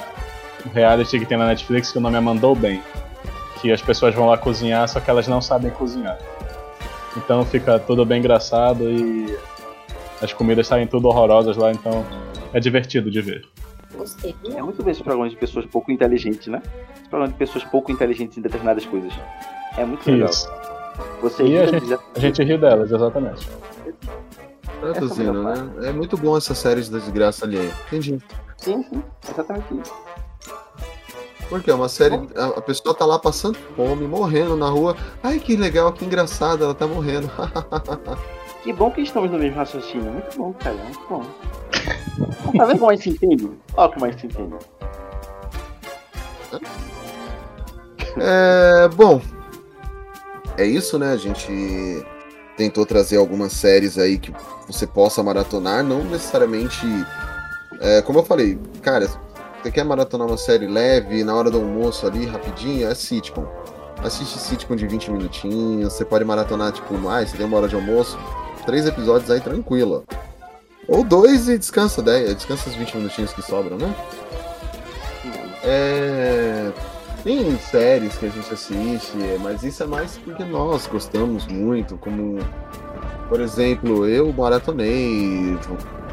um 0.67 0.71
reality 0.71 1.19
que 1.19 1.27
tem 1.27 1.39
na 1.39 1.47
Netflix 1.47 1.93
que 1.93 1.99
o 1.99 2.01
nome 2.01 2.17
é 2.17 2.21
Mandou 2.21 2.55
Bem. 2.55 2.83
Que 3.61 3.73
as 3.73 3.83
pessoas 3.83 4.15
vão 4.15 4.27
lá 4.27 4.39
cozinhar, 4.39 4.89
só 4.89 5.01
que 5.01 5.11
elas 5.11 5.27
não 5.27 5.41
sabem 5.41 5.71
cozinhar. 5.71 6.19
Então 7.17 7.45
fica 7.45 7.79
tudo 7.79 8.05
bem 8.05 8.19
engraçado 8.19 8.89
e 8.89 9.37
as 10.23 10.33
comidas 10.33 10.67
saem 10.67 10.87
tudo 10.87 11.09
horrorosas 11.09 11.57
lá, 11.57 11.73
então 11.73 12.05
é 12.53 12.61
divertido 12.61 13.11
de 13.11 13.21
ver. 13.21 13.45
Gostei. 13.95 14.35
É 14.55 14.63
muito 14.63 14.83
bem 14.83 14.93
esse 14.93 15.03
programa 15.03 15.29
de 15.29 15.37
pessoas 15.37 15.67
pouco 15.67 15.91
inteligentes, 15.91 16.47
né? 16.47 16.63
Esse 17.09 17.11
programa 17.11 17.33
de 17.33 17.39
pessoas 17.39 17.65
pouco 17.65 17.91
inteligentes 17.91 18.37
em 18.37 18.43
determinadas 18.43 18.85
coisas. 18.85 19.11
É 19.79 19.85
muito 19.85 20.09
legal. 20.11 20.29
Isso. 20.29 20.47
Você 21.23 21.43
E 21.47 21.59
a 21.59 21.67
gente, 21.67 21.95
a 21.95 22.21
gente 22.21 22.45
ri 22.45 22.59
delas, 22.59 22.93
exatamente. 22.93 23.49
traduzindo, 24.81 25.49
Essa 25.49 25.65
né? 25.65 25.89
É 25.89 25.93
muito 25.93 26.19
bom 26.19 26.37
essas 26.37 26.59
séries 26.59 26.91
da 26.91 26.99
desgraça 26.99 27.47
alheia. 27.47 27.73
Entendi. 27.87 28.19
Sim, 28.59 28.83
sim, 28.83 29.03
exatamente 29.31 29.75
isso. 29.81 29.95
Porque 31.49 31.71
é 31.71 31.75
uma 31.75 31.89
série. 31.89 32.15
A, 32.37 32.59
a 32.59 32.61
pessoa 32.61 32.95
tá 32.95 33.07
lá 33.07 33.19
passando 33.19 33.57
fome, 33.75 34.07
morrendo 34.07 34.55
na 34.55 34.69
rua. 34.69 34.95
Ai, 35.23 35.39
que 35.39 35.57
legal, 35.57 35.91
que 35.95 36.05
engraçado, 36.05 36.63
ela 36.63 36.75
tá 36.75 36.87
morrendo. 36.87 37.31
Que 38.65 38.73
bom 38.73 38.91
que 38.91 39.01
estamos 39.01 39.31
no 39.31 39.39
mesmo 39.39 39.57
raciocínio. 39.57 40.13
Muito 40.13 40.37
bom, 40.37 40.53
cara. 40.53 40.75
Muito 40.75 41.07
bom. 41.09 41.23
Tá 42.59 42.65
vendo 42.67 42.81
como 42.81 42.91
a 42.91 42.95
gente 42.97 43.05
se 43.05 43.11
entende? 43.11 43.51
Olha 43.77 43.93
como 43.93 44.05
a 44.05 44.11
gente 44.11 44.21
se 44.21 44.27
entende. 44.27 44.57
É, 46.53 46.88
bom, 48.95 49.21
é 50.59 50.65
isso, 50.67 50.99
né? 50.99 51.13
A 51.13 51.17
gente 51.17 52.05
tentou 52.57 52.85
trazer 52.85 53.17
algumas 53.17 53.53
séries 53.53 53.97
aí 53.97 54.19
que 54.19 54.35
você 54.67 54.87
possa 54.87 55.23
maratonar, 55.23 55.85
não 55.85 56.03
necessariamente. 56.05 56.85
é, 57.81 58.03
como 58.03 58.19
eu 58.19 58.25
falei, 58.25 58.59
cara, 58.83 59.07
você 59.63 59.71
quer 59.71 59.85
maratonar 59.85 60.27
uma 60.27 60.37
série 60.37 60.67
leve, 60.67 61.23
na 61.23 61.35
hora 61.35 61.51
do 61.51 61.59
almoço 61.59 62.07
ali, 62.07 62.27
rapidinho, 62.27 62.89
é 62.89 62.95
sitcom. 62.95 63.47
Assiste 64.03 64.39
sitcom 64.39 64.75
de 64.75 64.87
20 64.87 65.13
minutinhos, 65.13 65.93
você 65.93 66.05
pode 66.05 66.25
maratonar, 66.25 66.73
tipo, 66.73 66.95
mais, 66.95 67.31
você 67.31 67.37
tem 67.37 67.47
uma 67.47 67.57
hora 67.57 67.69
de 67.69 67.75
almoço, 67.75 68.19
três 68.67 68.87
episódios 68.87 69.31
aí 69.31 69.41
tranquilo. 69.41 70.05
Ou 70.89 71.05
dois 71.05 71.49
e 71.49 71.57
descansa 71.57 72.03
10, 72.03 72.35
descansa 72.35 72.69
os 72.69 72.75
20 72.75 72.97
minutinhos 72.97 73.33
que 73.33 73.43
sobram, 73.43 73.77
né? 73.77 73.95
É. 75.63 76.48
Tem 77.23 77.59
séries 77.59 78.17
que 78.17 78.27
a 78.27 78.29
gente 78.31 78.53
assiste, 78.53 79.17
mas 79.41 79.63
isso 79.63 79.83
é 79.83 79.87
mais 79.87 80.17
porque 80.19 80.45
nós 80.45 80.87
gostamos 80.87 81.47
muito, 81.47 81.97
como 81.97 82.39
por 83.29 83.41
exemplo, 83.41 84.07
eu 84.07 84.33
maratonei 84.33 85.59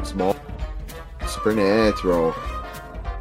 Small 0.04 0.36
Supernatural, 1.26 2.36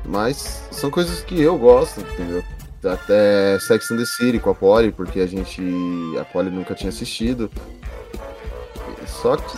mas 0.03 0.67
são 0.69 0.91
coisas 0.91 1.21
que 1.21 1.41
eu 1.41 1.57
gosto, 1.57 2.01
entendeu? 2.01 2.43
Até 2.83 3.57
Sex 3.59 3.89
and 3.89 3.97
the 3.97 4.05
City 4.05 4.37
com 4.37 4.49
a 4.49 4.55
Polly, 4.55 4.91
porque 4.91 5.21
a 5.21 5.25
gente. 5.25 5.61
a 6.19 6.25
Polly 6.25 6.51
nunca 6.51 6.75
tinha 6.75 6.89
assistido. 6.89 7.49
Só 9.07 9.37
que. 9.37 9.57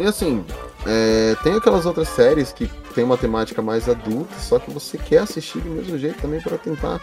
E 0.00 0.06
assim, 0.06 0.44
é, 0.86 1.36
tem 1.42 1.54
aquelas 1.54 1.86
outras 1.86 2.08
séries 2.08 2.52
que 2.52 2.68
tem 2.94 3.04
uma 3.04 3.16
temática 3.16 3.60
mais 3.60 3.88
adulta, 3.88 4.34
só 4.38 4.58
que 4.58 4.70
você 4.70 4.96
quer 4.96 5.18
assistir 5.18 5.58
do 5.60 5.70
mesmo 5.70 5.98
jeito 5.98 6.20
também 6.20 6.40
para 6.40 6.56
tentar 6.56 7.00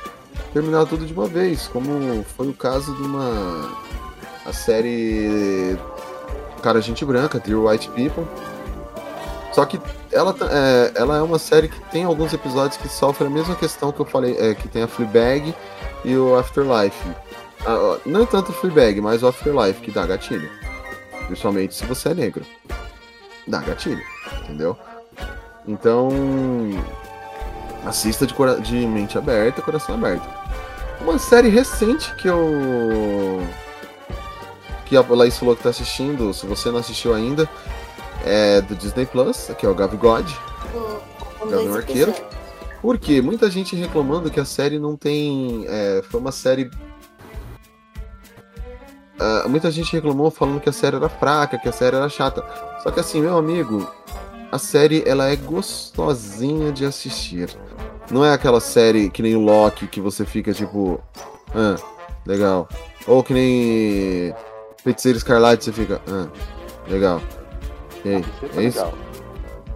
terminar 0.53 0.85
tudo 0.85 1.05
de 1.05 1.13
uma 1.13 1.27
vez, 1.27 1.67
como 1.67 2.23
foi 2.35 2.47
o 2.47 2.53
caso 2.53 2.95
de 2.95 3.03
uma 3.03 3.69
a 4.45 4.53
série 4.53 5.77
Cara 6.61 6.81
Gente 6.81 7.03
Branca, 7.05 7.39
Dear 7.39 7.59
White 7.59 7.89
People. 7.89 8.25
Só 9.51 9.65
que 9.65 9.79
ela, 10.11 10.35
é, 10.49 10.91
ela 10.95 11.17
é 11.17 11.21
uma 11.21 11.37
série 11.37 11.67
que 11.67 11.79
tem 11.91 12.05
alguns 12.05 12.33
episódios 12.33 12.77
que 12.77 12.87
sofrem 12.87 13.29
a 13.29 13.33
mesma 13.33 13.55
questão 13.55 13.91
que 13.91 13.99
eu 13.99 14.05
falei, 14.05 14.37
é, 14.39 14.55
que 14.55 14.67
tem 14.67 14.83
a 14.83 14.87
Fleabag 14.87 15.53
e 16.05 16.15
o 16.15 16.35
Afterlife. 16.37 17.09
Ah, 17.65 17.97
não 18.05 18.25
tanto 18.25 18.51
o 18.51 18.53
Fleabag, 18.53 19.01
mas 19.01 19.23
o 19.23 19.27
Afterlife, 19.27 19.81
que 19.81 19.91
dá 19.91 20.05
gatilho. 20.05 20.49
Principalmente 21.27 21.75
se 21.75 21.85
você 21.85 22.09
é 22.09 22.13
negro. 22.13 22.45
Dá 23.45 23.59
gatilho, 23.59 24.01
entendeu? 24.43 24.77
Então, 25.67 26.09
assista 27.85 28.25
de, 28.25 28.33
cora- 28.33 28.59
de 28.59 28.75
mente 28.87 29.17
aberta, 29.17 29.61
coração 29.61 29.95
aberto. 29.95 30.27
Uma 31.01 31.17
série 31.17 31.49
recente 31.49 32.13
que 32.15 32.27
eu. 32.27 33.41
que 34.85 34.95
a 34.97 35.01
Laís 35.01 35.37
falou 35.37 35.55
que 35.55 35.63
tá 35.63 35.69
assistindo, 35.69 36.33
se 36.33 36.45
você 36.45 36.69
não 36.69 36.79
assistiu 36.79 37.13
ainda, 37.13 37.49
é 38.25 38.61
do 38.61 38.75
Disney 38.75 39.05
Plus, 39.05 39.49
que 39.57 39.65
é 39.65 39.69
o 39.69 39.73
Gavigode, 39.75 40.35
Com 41.39 41.45
Gavião 41.49 41.63
dois 41.71 41.75
Arqueiro. 41.77 42.11
episódios. 42.11 42.41
Por 42.81 42.97
quê? 42.97 43.21
Muita 43.21 43.49
gente 43.49 43.75
reclamando 43.75 44.29
que 44.31 44.39
a 44.39 44.45
série 44.45 44.79
não 44.79 44.95
tem. 44.97 45.65
é, 45.67 46.01
foi 46.09 46.19
uma 46.19 46.31
série. 46.31 46.69
Ah, 49.19 49.45
muita 49.47 49.69
gente 49.69 49.91
reclamou 49.93 50.31
falando 50.31 50.59
que 50.59 50.69
a 50.69 50.73
série 50.73 50.95
era 50.95 51.07
fraca, 51.09 51.57
que 51.57 51.69
a 51.69 51.71
série 51.71 51.95
era 51.95 52.09
chata. 52.09 52.43
Só 52.81 52.89
que 52.89 52.99
assim, 52.99 53.21
meu 53.21 53.37
amigo, 53.37 53.87
a 54.51 54.57
série 54.57 55.03
ela 55.07 55.27
é 55.29 55.35
gostosinha 55.35 56.71
de 56.71 56.85
assistir. 56.85 57.49
Não 58.09 58.25
é 58.25 58.33
aquela 58.33 58.59
série 58.59 59.09
que 59.09 59.21
nem 59.21 59.35
o 59.35 59.39
Loki 59.41 59.87
que 59.87 60.01
você 60.01 60.25
fica 60.25 60.53
tipo. 60.53 60.99
Ah, 61.55 61.75
legal. 62.25 62.67
Ou 63.07 63.23
que 63.23 63.33
nem. 63.33 64.33
Feiticeiro 64.83 65.17
Escarlate 65.17 65.63
você 65.65 65.71
fica. 65.71 66.01
Ah, 66.07 66.27
legal. 66.89 67.21
E 68.03 68.09
aí? 68.09 68.21
Isso 68.21 68.59
É 68.59 68.63
isso? 68.63 68.77
legal. 68.79 68.93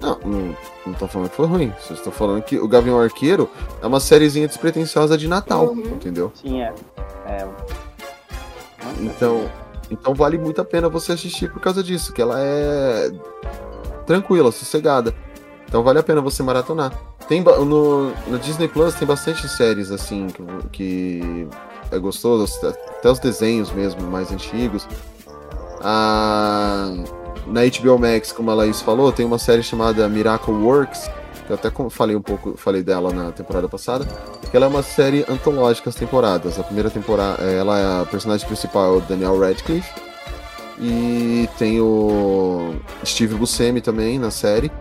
Não, 0.02 0.20
não, 0.26 0.58
não 0.88 0.94
tô 0.94 1.08
falando 1.08 1.30
que 1.30 1.36
foi 1.38 1.48
ruim. 1.48 1.74
Só 1.80 1.94
estou 1.94 2.12
falando 2.12 2.44
que 2.44 2.58
o 2.60 2.68
Gavião 2.68 3.00
Arqueiro 3.00 3.50
é 3.82 3.88
uma 3.88 4.00
sériezinha 4.00 4.48
despretensiosa 4.48 5.18
de 5.18 5.28
Natal, 5.28 5.68
Uhum. 5.68 5.80
entendeu? 5.80 6.32
Sim, 6.36 6.62
é. 6.62 6.74
É. 7.26 7.48
Então, 9.00 9.50
então 9.90 10.14
vale 10.14 10.38
muito 10.38 10.62
a 10.62 10.66
pena 10.66 10.90
você 10.90 11.14
assistir 11.14 11.52
por 11.52 11.60
causa 11.62 11.82
disso, 11.84 12.12
que 12.14 12.22
ela 12.22 12.36
é 12.40 13.10
tranquila, 14.06 14.52
sossegada. 14.52 15.14
Então 15.68 15.84
vale 15.84 16.00
a 16.00 16.04
pena 16.04 16.22
você 16.22 16.44
maratonar. 16.44 16.92
Tem 17.28 17.42
no, 17.42 18.12
no 18.28 18.40
Disney 18.40 18.68
Plus 18.68 18.94
tem 18.94 19.08
bastante 19.08 19.48
séries 19.50 19.92
assim 19.92 20.28
que, 20.28 20.44
que 20.72 21.48
é 21.92 21.98
gostoso, 21.98 22.68
até 22.68 23.10
os 23.10 23.20
desenhos 23.20 23.72
mesmo 23.72 24.02
mais 24.04 24.32
antigos. 24.32 24.88
Ah, 25.82 26.94
na 27.48 27.62
HBO 27.62 28.00
Max, 28.00 28.32
como 28.32 28.52
a 28.52 28.54
Laís 28.54 28.82
falou, 28.82 29.12
tem 29.12 29.26
uma 29.26 29.38
série 29.38 29.62
chamada 29.62 30.08
Miracle 30.08 30.54
Works, 30.54 31.10
que 31.46 31.52
eu 31.52 31.56
até 31.56 31.72
falei 31.90 32.16
um 32.16 32.22
pouco, 32.22 32.56
falei 32.58 32.82
dela 32.82 33.14
na 33.14 33.32
temporada 33.32 33.70
passada, 33.70 34.06
que 34.50 34.56
ela 34.56 34.66
é 34.66 34.70
uma 34.70 34.82
série 34.82 35.26
antológica 35.28 35.90
as 35.90 35.96
temporadas. 35.96 36.60
A 36.60 36.64
primeira 36.64 36.90
temporada, 36.90 37.44
eh, 37.44 37.60
ela 37.60 37.78
é 37.78 38.02
a 38.02 38.06
personagem 38.06 38.48
principal 38.48 38.96
é 38.96 38.98
o 38.98 39.02
Daniel 39.02 39.40
Radcliffe 39.40 40.06
e 40.80 41.50
tem 41.58 41.80
o 41.80 42.76
Steve 43.06 43.36
Buscemi 43.36 43.82
também 43.82 44.20
na 44.20 44.32
série. 44.32 44.72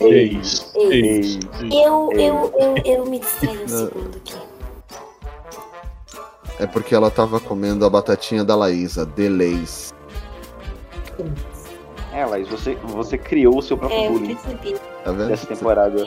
Eis, 0.00 0.70
eis, 0.76 1.38
Eu, 1.72 2.10
Ei. 2.12 2.28
eu, 2.28 2.52
eu, 2.58 2.76
eu 2.84 3.06
me 3.06 3.18
distraí 3.18 3.64
um 3.64 3.68
segundo 3.68 4.16
aqui. 4.16 4.34
É 6.60 6.66
porque 6.66 6.94
ela 6.94 7.10
tava 7.10 7.38
comendo 7.40 7.84
a 7.84 7.90
batatinha 7.90 8.44
da 8.44 8.54
Laísa. 8.56 9.04
Delays. 9.06 9.92
É, 12.12 12.24
Laís, 12.24 12.48
você, 12.48 12.74
você 12.84 13.16
criou 13.18 13.58
o 13.58 13.62
seu 13.62 13.76
próprio 13.76 13.98
É, 13.98 14.06
eu 14.06 14.12
bullying 14.12 14.34
percebi. 14.36 14.74
Tá 15.04 15.12
vendo? 15.12 15.28
dessa 15.28 15.46
temporada. 15.46 16.06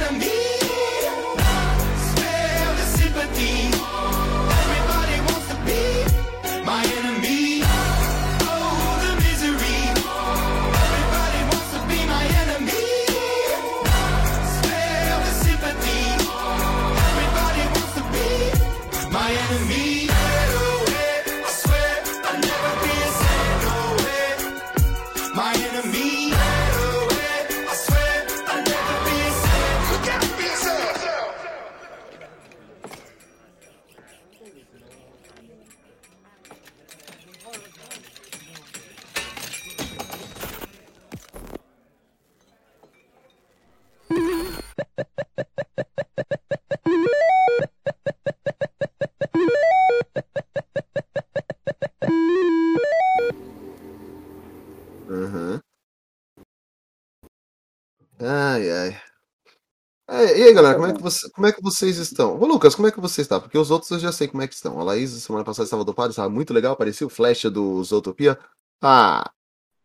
Aí, 60.51 60.55
galera, 60.55 60.75
como 60.75 60.87
é, 60.87 60.93
que 60.93 61.01
você- 61.01 61.29
como 61.31 61.47
é 61.47 61.51
que 61.51 61.61
vocês 61.61 61.97
estão? 61.97 62.39
Ô, 62.39 62.45
Lucas, 62.45 62.75
como 62.75 62.87
é 62.87 62.91
que 62.91 62.99
você 63.01 63.21
está? 63.21 63.39
Porque 63.39 63.57
os 63.57 63.71
outros 63.71 63.89
eu 63.91 63.99
já 63.99 64.11
sei 64.11 64.27
como 64.27 64.43
é 64.43 64.47
que 64.47 64.53
estão. 64.53 64.79
A 64.79 64.83
Laís, 64.83 65.09
semana 65.11 65.43
passada, 65.43 65.65
estava 65.65 65.83
dopada, 65.85 66.09
estava 66.11 66.29
muito 66.29 66.53
legal, 66.53 66.75
parecia 66.75 67.07
o 67.07 67.09
Flash 67.09 67.43
do 67.45 67.83
Zootopia. 67.83 68.37
Ah, 68.81 69.29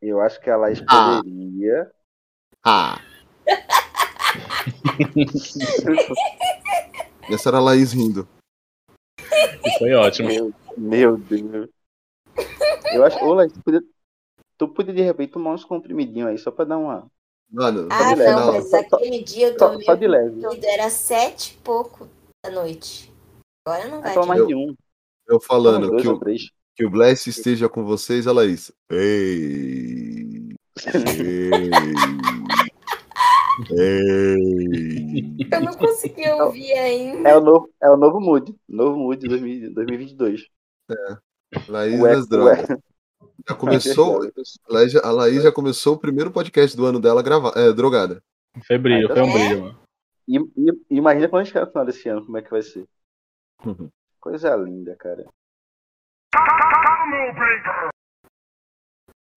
Eu 0.03 0.21
acho 0.21 0.41
que 0.41 0.51
a 0.51 0.57
Laís 0.57 0.83
Ah. 0.89 1.21
poderia. 1.23 1.91
ah. 2.65 3.01
Essa 7.31 7.49
era 7.51 7.59
a 7.59 7.61
Laís 7.61 7.93
rindo. 7.93 8.29
Foi 9.79 9.93
ótimo. 9.95 10.29
Meu, 10.29 10.53
meu 10.77 11.17
Deus. 11.17 11.69
Eu 12.93 13.05
acho. 13.05 13.19
Ô, 13.25 13.35
Laís, 13.35 13.53
tu 13.53 13.63
podia, 13.63 13.81
tu 14.59 14.69
podia 14.69 14.95
de 14.95 15.03
repente 15.03 15.33
tomar 15.33 15.53
uns 15.55 15.65
comprimidinhos 15.65 16.29
aí, 16.29 16.39
só 16.39 16.51
pra 16.51 16.65
dar 16.65 16.79
uma. 16.79 17.07
Mano, 17.51 17.89
Ah, 17.91 18.15
leve, 18.15 18.31
não, 18.31 18.47
não. 18.47 18.53
mas 18.55 18.75
aquele 18.75 19.23
dia 19.23 19.49
eu 19.49 19.59
Só, 19.59 19.69
tomei 19.71 19.85
só 19.87 19.95
de 19.95 20.07
leve. 20.07 20.41
tudo, 20.41 20.65
era 20.65 20.91
sete 20.91 21.53
e 21.55 21.63
pouco 21.63 22.09
da 22.45 22.51
noite. 22.51 23.13
Agora 23.67 23.89
não 23.89 24.01
vai. 24.03 24.15
Toma 24.15 24.27
mais 24.27 24.47
de 24.47 24.55
um. 24.55 24.75
eu 25.29 25.41
falando 25.41 25.89
dois 25.91 26.03
que 26.03 26.09
o, 26.09 26.21
que 26.77 26.85
o 26.87 26.91
Bless 26.91 27.29
esteja 27.31 27.69
com 27.69 27.85
vocês, 27.85 28.27
a 28.27 28.33
Laís. 28.33 28.71
Ei. 28.91 30.55
Ei. 31.19 31.71
Ei. 33.71 35.37
Eu 35.51 35.61
não 35.61 35.75
consegui 35.75 36.29
ouvir 36.31 36.73
ainda. 36.75 37.29
É 37.29 37.37
o 37.37 37.41
novo, 37.41 37.71
é 37.83 37.89
o 37.91 37.97
novo 37.97 38.21
Mood. 38.21 38.55
Novo 38.69 38.99
Mood 38.99 39.27
2000 39.27 39.73
2022. 39.75 40.47
Laís 41.69 42.01
Ué, 42.01 42.15
das 42.17 42.29
drogas. 42.29 42.67
Já 43.49 43.55
começou. 43.55 44.23
A 44.25 44.73
Laís, 44.73 44.93
já- 44.93 45.01
a 45.05 45.11
Laís 45.13 45.43
já 45.43 45.53
começou 45.53 45.95
o 45.95 45.99
primeiro 45.99 46.31
podcast 46.33 46.77
do 46.77 46.85
ano 46.87 47.01
dela 47.01 47.23
grava, 47.23 47.53
é, 47.57 47.73
drogada. 47.73 48.23
Foi 48.67 48.79
brilho, 48.79 49.11
Ah, 49.11 49.15
foi 49.15 49.23
um 49.23 49.29
é? 49.29 49.33
brilho, 49.33 49.63
mano. 49.63 49.81
E, 50.29 50.37
e- 50.39 50.87
imagina 50.91 51.29
quando 51.29 51.43
a 51.43 51.45
gente 51.45 51.53
chegar 51.53 51.67
no 51.67 51.71
final 51.71 51.87
desse 51.87 52.09
ano, 52.09 52.25
como 52.25 52.37
é 52.39 52.43
que 52.43 52.51
vai 52.51 52.63
ser. 52.63 52.85
Coisa 54.21 54.57
linda, 54.57 54.97
cara. 54.97 55.25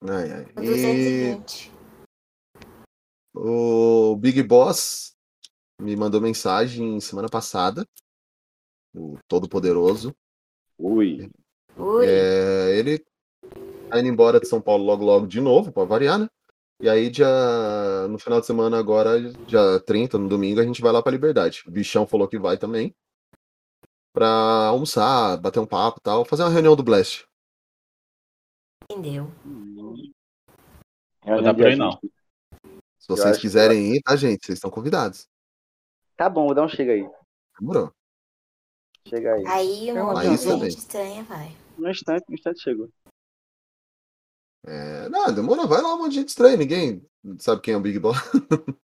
Ai, 0.08 0.32
ai. 0.32 0.44
O 0.58 0.62
E 0.64 0.66
220. 0.66 1.72
o 3.36 4.16
Big 4.16 4.42
Boss 4.44 5.14
me 5.80 5.96
mandou 5.96 6.20
mensagem 6.22 7.00
semana 7.00 7.30
passada. 7.30 7.86
O 8.96 9.18
Todo-Poderoso. 9.28 10.16
Ui. 10.78 11.30
Ui. 11.78 12.06
É, 12.08 12.76
ele 12.78 13.06
tá 13.90 14.00
indo 14.00 14.08
embora 14.08 14.40
de 14.40 14.48
São 14.48 14.62
Paulo 14.62 14.84
logo 14.84 15.04
logo 15.04 15.28
de 15.28 15.42
novo, 15.42 15.72
pra 15.72 15.84
variar, 15.84 16.20
né? 16.20 16.28
E 16.82 16.88
aí, 16.88 17.10
dia, 17.10 17.28
no 18.10 18.18
final 18.18 18.40
de 18.40 18.46
semana, 18.46 18.80
agora, 18.80 19.20
dia 19.46 19.80
30, 19.82 20.18
no 20.18 20.30
domingo, 20.30 20.62
a 20.62 20.64
gente 20.64 20.82
vai 20.82 20.94
lá 20.94 21.04
pra 21.04 21.12
Liberdade. 21.12 21.64
O 21.68 21.72
bichão 21.72 22.08
falou 22.08 22.28
que 22.28 22.40
vai 22.40 22.58
também. 22.58 22.96
Pra 24.14 24.68
almoçar, 24.68 25.38
bater 25.38 25.60
um 25.60 25.66
papo 25.66 26.00
e 26.00 26.04
tal, 26.04 26.24
fazer 26.24 26.44
uma 26.44 26.50
reunião 26.50 26.76
do 26.76 26.84
Blast. 26.84 27.26
Entendeu? 28.90 29.30
Vou 31.24 31.44
dar 31.44 31.54
pra 31.54 31.72
ir, 31.72 31.76
não. 31.76 31.92
Se 32.98 33.08
vocês 33.08 33.38
quiserem 33.38 33.96
ir, 33.96 34.02
tá, 34.02 34.16
gente? 34.16 34.46
Vocês 34.46 34.58
estão 34.58 34.72
convidados. 34.72 35.28
Tá 36.16 36.30
bom, 36.30 36.46
vou 36.46 36.56
dar 36.56 36.64
um 36.64 36.70
chega 36.70 36.94
aí. 36.94 37.10
Demorou. 37.60 37.92
Chega 39.08 39.34
aí. 39.34 39.44
Aí 39.48 39.92
um 39.92 40.18
Aí 40.18 40.34
estranha 40.68 41.24
vai. 41.24 41.56
No 41.78 41.90
instante, 41.90 42.26
no 42.28 42.36
instante 42.36 42.62
chegou. 42.62 42.90
É, 44.66 45.10
não, 45.10 45.34
demora, 45.34 45.66
vai 45.66 45.82
lá 45.82 45.96
um 45.96 46.00
monte 46.00 46.12
de 46.12 46.16
gente 46.20 46.30
estranha, 46.30 46.58
ninguém 46.58 47.02
sabe 47.40 47.62
quem 47.62 47.74
é 47.74 47.78
o 47.78 47.82
Big 47.82 48.00
Boss. 48.00 48.18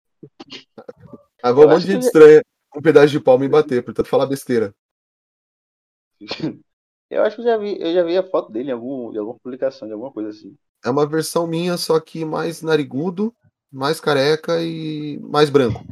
Aí 1.42 1.52
vai 1.52 1.66
um 1.66 1.68
monte 1.68 1.84
de 1.84 1.92
gente 1.92 2.00
que- 2.00 2.06
estranha 2.06 2.42
com 2.70 2.78
um 2.78 2.82
pedaço 2.82 3.08
de 3.08 3.20
pau 3.20 3.38
me 3.38 3.48
bater, 3.48 3.84
portanto 3.84 4.08
falar 4.08 4.26
besteira. 4.26 4.74
Eu 7.10 7.22
acho 7.24 7.36
que 7.36 7.42
eu 7.42 7.44
já 7.44 7.58
vi, 7.58 7.78
eu 7.78 7.92
já 7.92 8.02
vi 8.02 8.16
a 8.16 8.22
foto 8.22 8.50
dele 8.50 8.70
em, 8.70 8.72
algum, 8.72 9.12
em 9.12 9.18
alguma 9.18 9.38
publicação, 9.38 9.86
de 9.86 9.92
alguma 9.92 10.10
coisa 10.10 10.30
assim. 10.30 10.56
É 10.82 10.88
uma 10.88 11.06
versão 11.06 11.46
minha, 11.46 11.76
só 11.76 12.00
que 12.00 12.24
mais 12.24 12.62
narigudo, 12.62 13.34
mais 13.70 14.00
careca 14.00 14.62
e 14.62 15.18
mais 15.20 15.50
branco. 15.50 15.84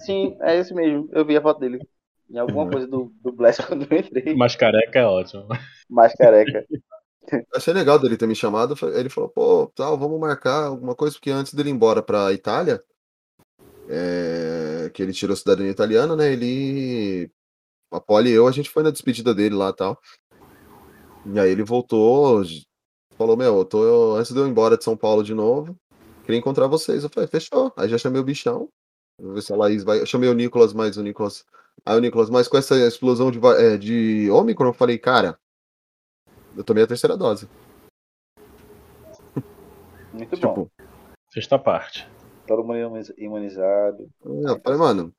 Sim, 0.00 0.36
é 0.42 0.58
esse 0.58 0.74
mesmo. 0.74 1.08
Eu 1.12 1.24
vi 1.24 1.34
a 1.34 1.40
foto 1.40 1.60
dele. 1.60 1.80
Em 2.28 2.36
alguma 2.36 2.68
coisa 2.70 2.86
do, 2.86 3.10
do 3.22 3.32
Blast 3.32 3.66
quando 3.66 3.90
eu 3.90 3.98
entrei. 3.98 4.34
Mas 4.34 4.54
careca 4.54 4.98
é 4.98 5.06
ótimo. 5.06 5.48
Mais 5.88 6.12
careca. 6.12 6.66
Achei 7.54 7.72
legal 7.72 7.98
dele 7.98 8.16
ter 8.16 8.26
me 8.26 8.34
chamado. 8.34 8.74
Ele 8.94 9.08
falou, 9.08 9.28
pô, 9.30 9.66
tal, 9.74 9.98
vamos 9.98 10.18
marcar 10.18 10.64
alguma 10.66 10.94
coisa, 10.94 11.14
porque 11.14 11.30
antes 11.30 11.54
dele 11.54 11.70
ir 11.70 11.72
embora 11.72 12.02
pra 12.02 12.32
Itália, 12.32 12.82
é, 13.88 14.90
que 14.92 15.02
ele 15.02 15.12
tirou 15.12 15.34
a 15.34 15.36
cidadania 15.36 15.70
italiana, 15.70 16.14
né? 16.16 16.32
Ele. 16.32 17.30
A 17.92 18.00
Polly 18.00 18.30
e 18.30 18.34
eu, 18.34 18.46
a 18.46 18.52
gente 18.52 18.70
foi 18.70 18.84
na 18.84 18.90
despedida 18.90 19.34
dele 19.34 19.56
lá 19.56 19.70
e 19.70 19.74
tal. 19.74 20.00
E 21.26 21.38
aí 21.40 21.50
ele 21.50 21.64
voltou, 21.64 22.42
falou, 23.18 23.36
meu, 23.36 23.58
eu 23.58 23.64
tô, 23.64 24.14
antes 24.16 24.32
de 24.32 24.38
eu 24.38 24.46
ir 24.46 24.50
embora 24.50 24.78
de 24.78 24.84
São 24.84 24.96
Paulo 24.96 25.24
de 25.24 25.34
novo, 25.34 25.76
queria 26.24 26.38
encontrar 26.38 26.68
vocês. 26.68 27.02
Eu 27.02 27.10
falei, 27.10 27.28
fechou. 27.28 27.72
Aí 27.76 27.88
já 27.88 27.98
chamei 27.98 28.20
o 28.20 28.24
bichão. 28.24 28.68
Vou 29.20 29.34
ver 29.34 29.42
se 29.42 29.52
a 29.52 29.56
Laís 29.56 29.82
vai. 29.82 30.00
Eu 30.00 30.06
chamei 30.06 30.28
o 30.28 30.34
Nicolas, 30.34 30.72
mas 30.72 30.96
o 30.96 31.02
Nicolas. 31.02 31.44
Aí 31.84 31.96
o 31.96 32.00
Nicolas, 32.00 32.30
mas 32.30 32.46
com 32.46 32.56
essa 32.56 32.76
explosão 32.76 33.30
de, 33.30 33.40
é, 33.58 33.76
de 33.76 34.26
eu 34.26 34.72
falei, 34.74 34.98
cara, 34.98 35.38
eu 36.56 36.64
tomei 36.64 36.84
a 36.84 36.86
terceira 36.86 37.16
dose. 37.16 37.48
Muito 40.12 40.34
Tipo, 40.36 40.54
bom. 40.54 40.68
Sexta 41.32 41.58
parte. 41.58 42.08
Todo 42.46 42.64
mundo 42.64 42.78
imuniz- 42.78 43.12
imunizado. 43.16 44.10
Eu 44.24 44.60
falei, 44.60 44.78
mano, 44.78 45.14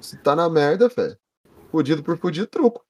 se 0.00 0.18
tá 0.22 0.36
na 0.36 0.48
merda, 0.50 0.88
velho. 0.88 1.16
Fudido 1.70 2.02
por 2.02 2.18
fudido, 2.18 2.46
truco. 2.46 2.84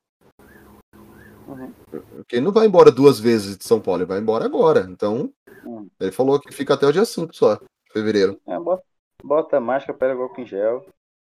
Uhum. 1.46 1.72
Porque 1.90 2.36
ele 2.36 2.44
não 2.44 2.52
vai 2.52 2.66
embora 2.66 2.90
duas 2.90 3.20
vezes 3.20 3.56
de 3.56 3.64
São 3.64 3.80
Paulo, 3.80 4.00
ele 4.00 4.08
vai 4.08 4.18
embora 4.18 4.44
agora. 4.44 4.80
Então, 4.90 5.32
Hum. 5.64 5.88
ele 6.00 6.10
falou 6.10 6.40
que 6.40 6.52
fica 6.52 6.74
até 6.74 6.86
o 6.86 6.92
dia 6.92 7.04
5 7.04 7.34
só, 7.34 7.58
fevereiro. 7.92 8.40
É, 8.46 8.58
bota, 8.58 8.82
bota 9.22 9.56
a 9.58 9.60
máscara, 9.60 9.96
pega 9.96 10.20
álcool 10.20 10.40
em 10.40 10.46
gel. 10.46 10.84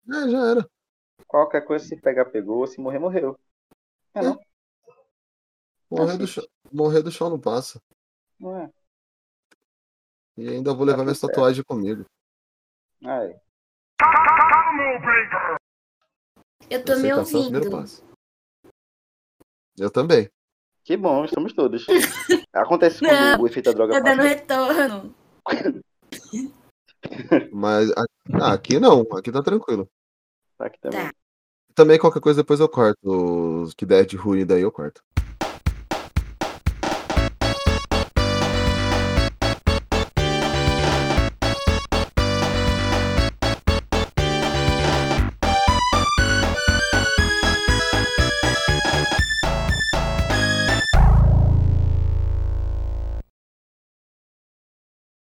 É, 0.08 0.28
já 0.28 0.50
era. 0.50 0.68
Qualquer 1.26 1.62
coisa, 1.62 1.84
se 1.84 1.96
pegar, 1.96 2.26
pegou. 2.26 2.66
Se 2.66 2.80
morrer, 2.80 2.98
morreu. 2.98 3.38
É, 4.14 4.22
não? 4.22 4.38
Morrer 5.90 6.16
do, 6.16 6.26
chão, 6.26 6.44
morrer 6.72 7.02
do 7.02 7.10
chão 7.10 7.28
não 7.28 7.40
passa. 7.40 7.82
Não 8.38 8.56
é? 8.56 8.72
E 10.36 10.48
ainda 10.48 10.72
vou 10.72 10.84
levar 10.84 10.98
tudo 10.98 11.06
minha 11.06 11.14
certo. 11.14 11.32
tatuagem 11.32 11.64
comigo. 11.64 12.04
Ai. 13.04 13.38
Eu 16.70 16.84
tô 16.84 16.96
me 16.96 17.08
é 17.08 17.16
ouvindo. 17.16 17.60
Eu 19.76 19.90
também. 19.90 20.30
Que 20.84 20.96
bom, 20.96 21.24
estamos 21.24 21.52
todos. 21.52 21.84
Acontece 22.52 23.00
quando 23.00 23.12
Não, 23.12 23.40
o 23.40 23.46
efeito 23.46 23.66
da 23.66 23.72
droga 23.72 23.94
Tá 23.94 24.00
dando 24.00 24.22
retorno. 24.22 25.14
Mas 27.52 27.90
ah, 27.92 28.52
aqui 28.52 28.78
não, 28.78 29.02
aqui 29.16 29.32
tá 29.32 29.42
tranquilo. 29.42 29.88
Tá 30.56 30.66
aqui 30.66 30.78
também. 30.80 31.00
Tá. 31.00 31.12
Também 31.74 31.98
qualquer 31.98 32.20
coisa 32.20 32.42
depois 32.42 32.60
eu 32.60 32.68
corto. 32.68 33.68
Que 33.76 33.86
der 33.86 34.04
de 34.04 34.16
ruim 34.16 34.44
daí 34.44 34.62
eu 34.62 34.70
corto. 34.70 35.02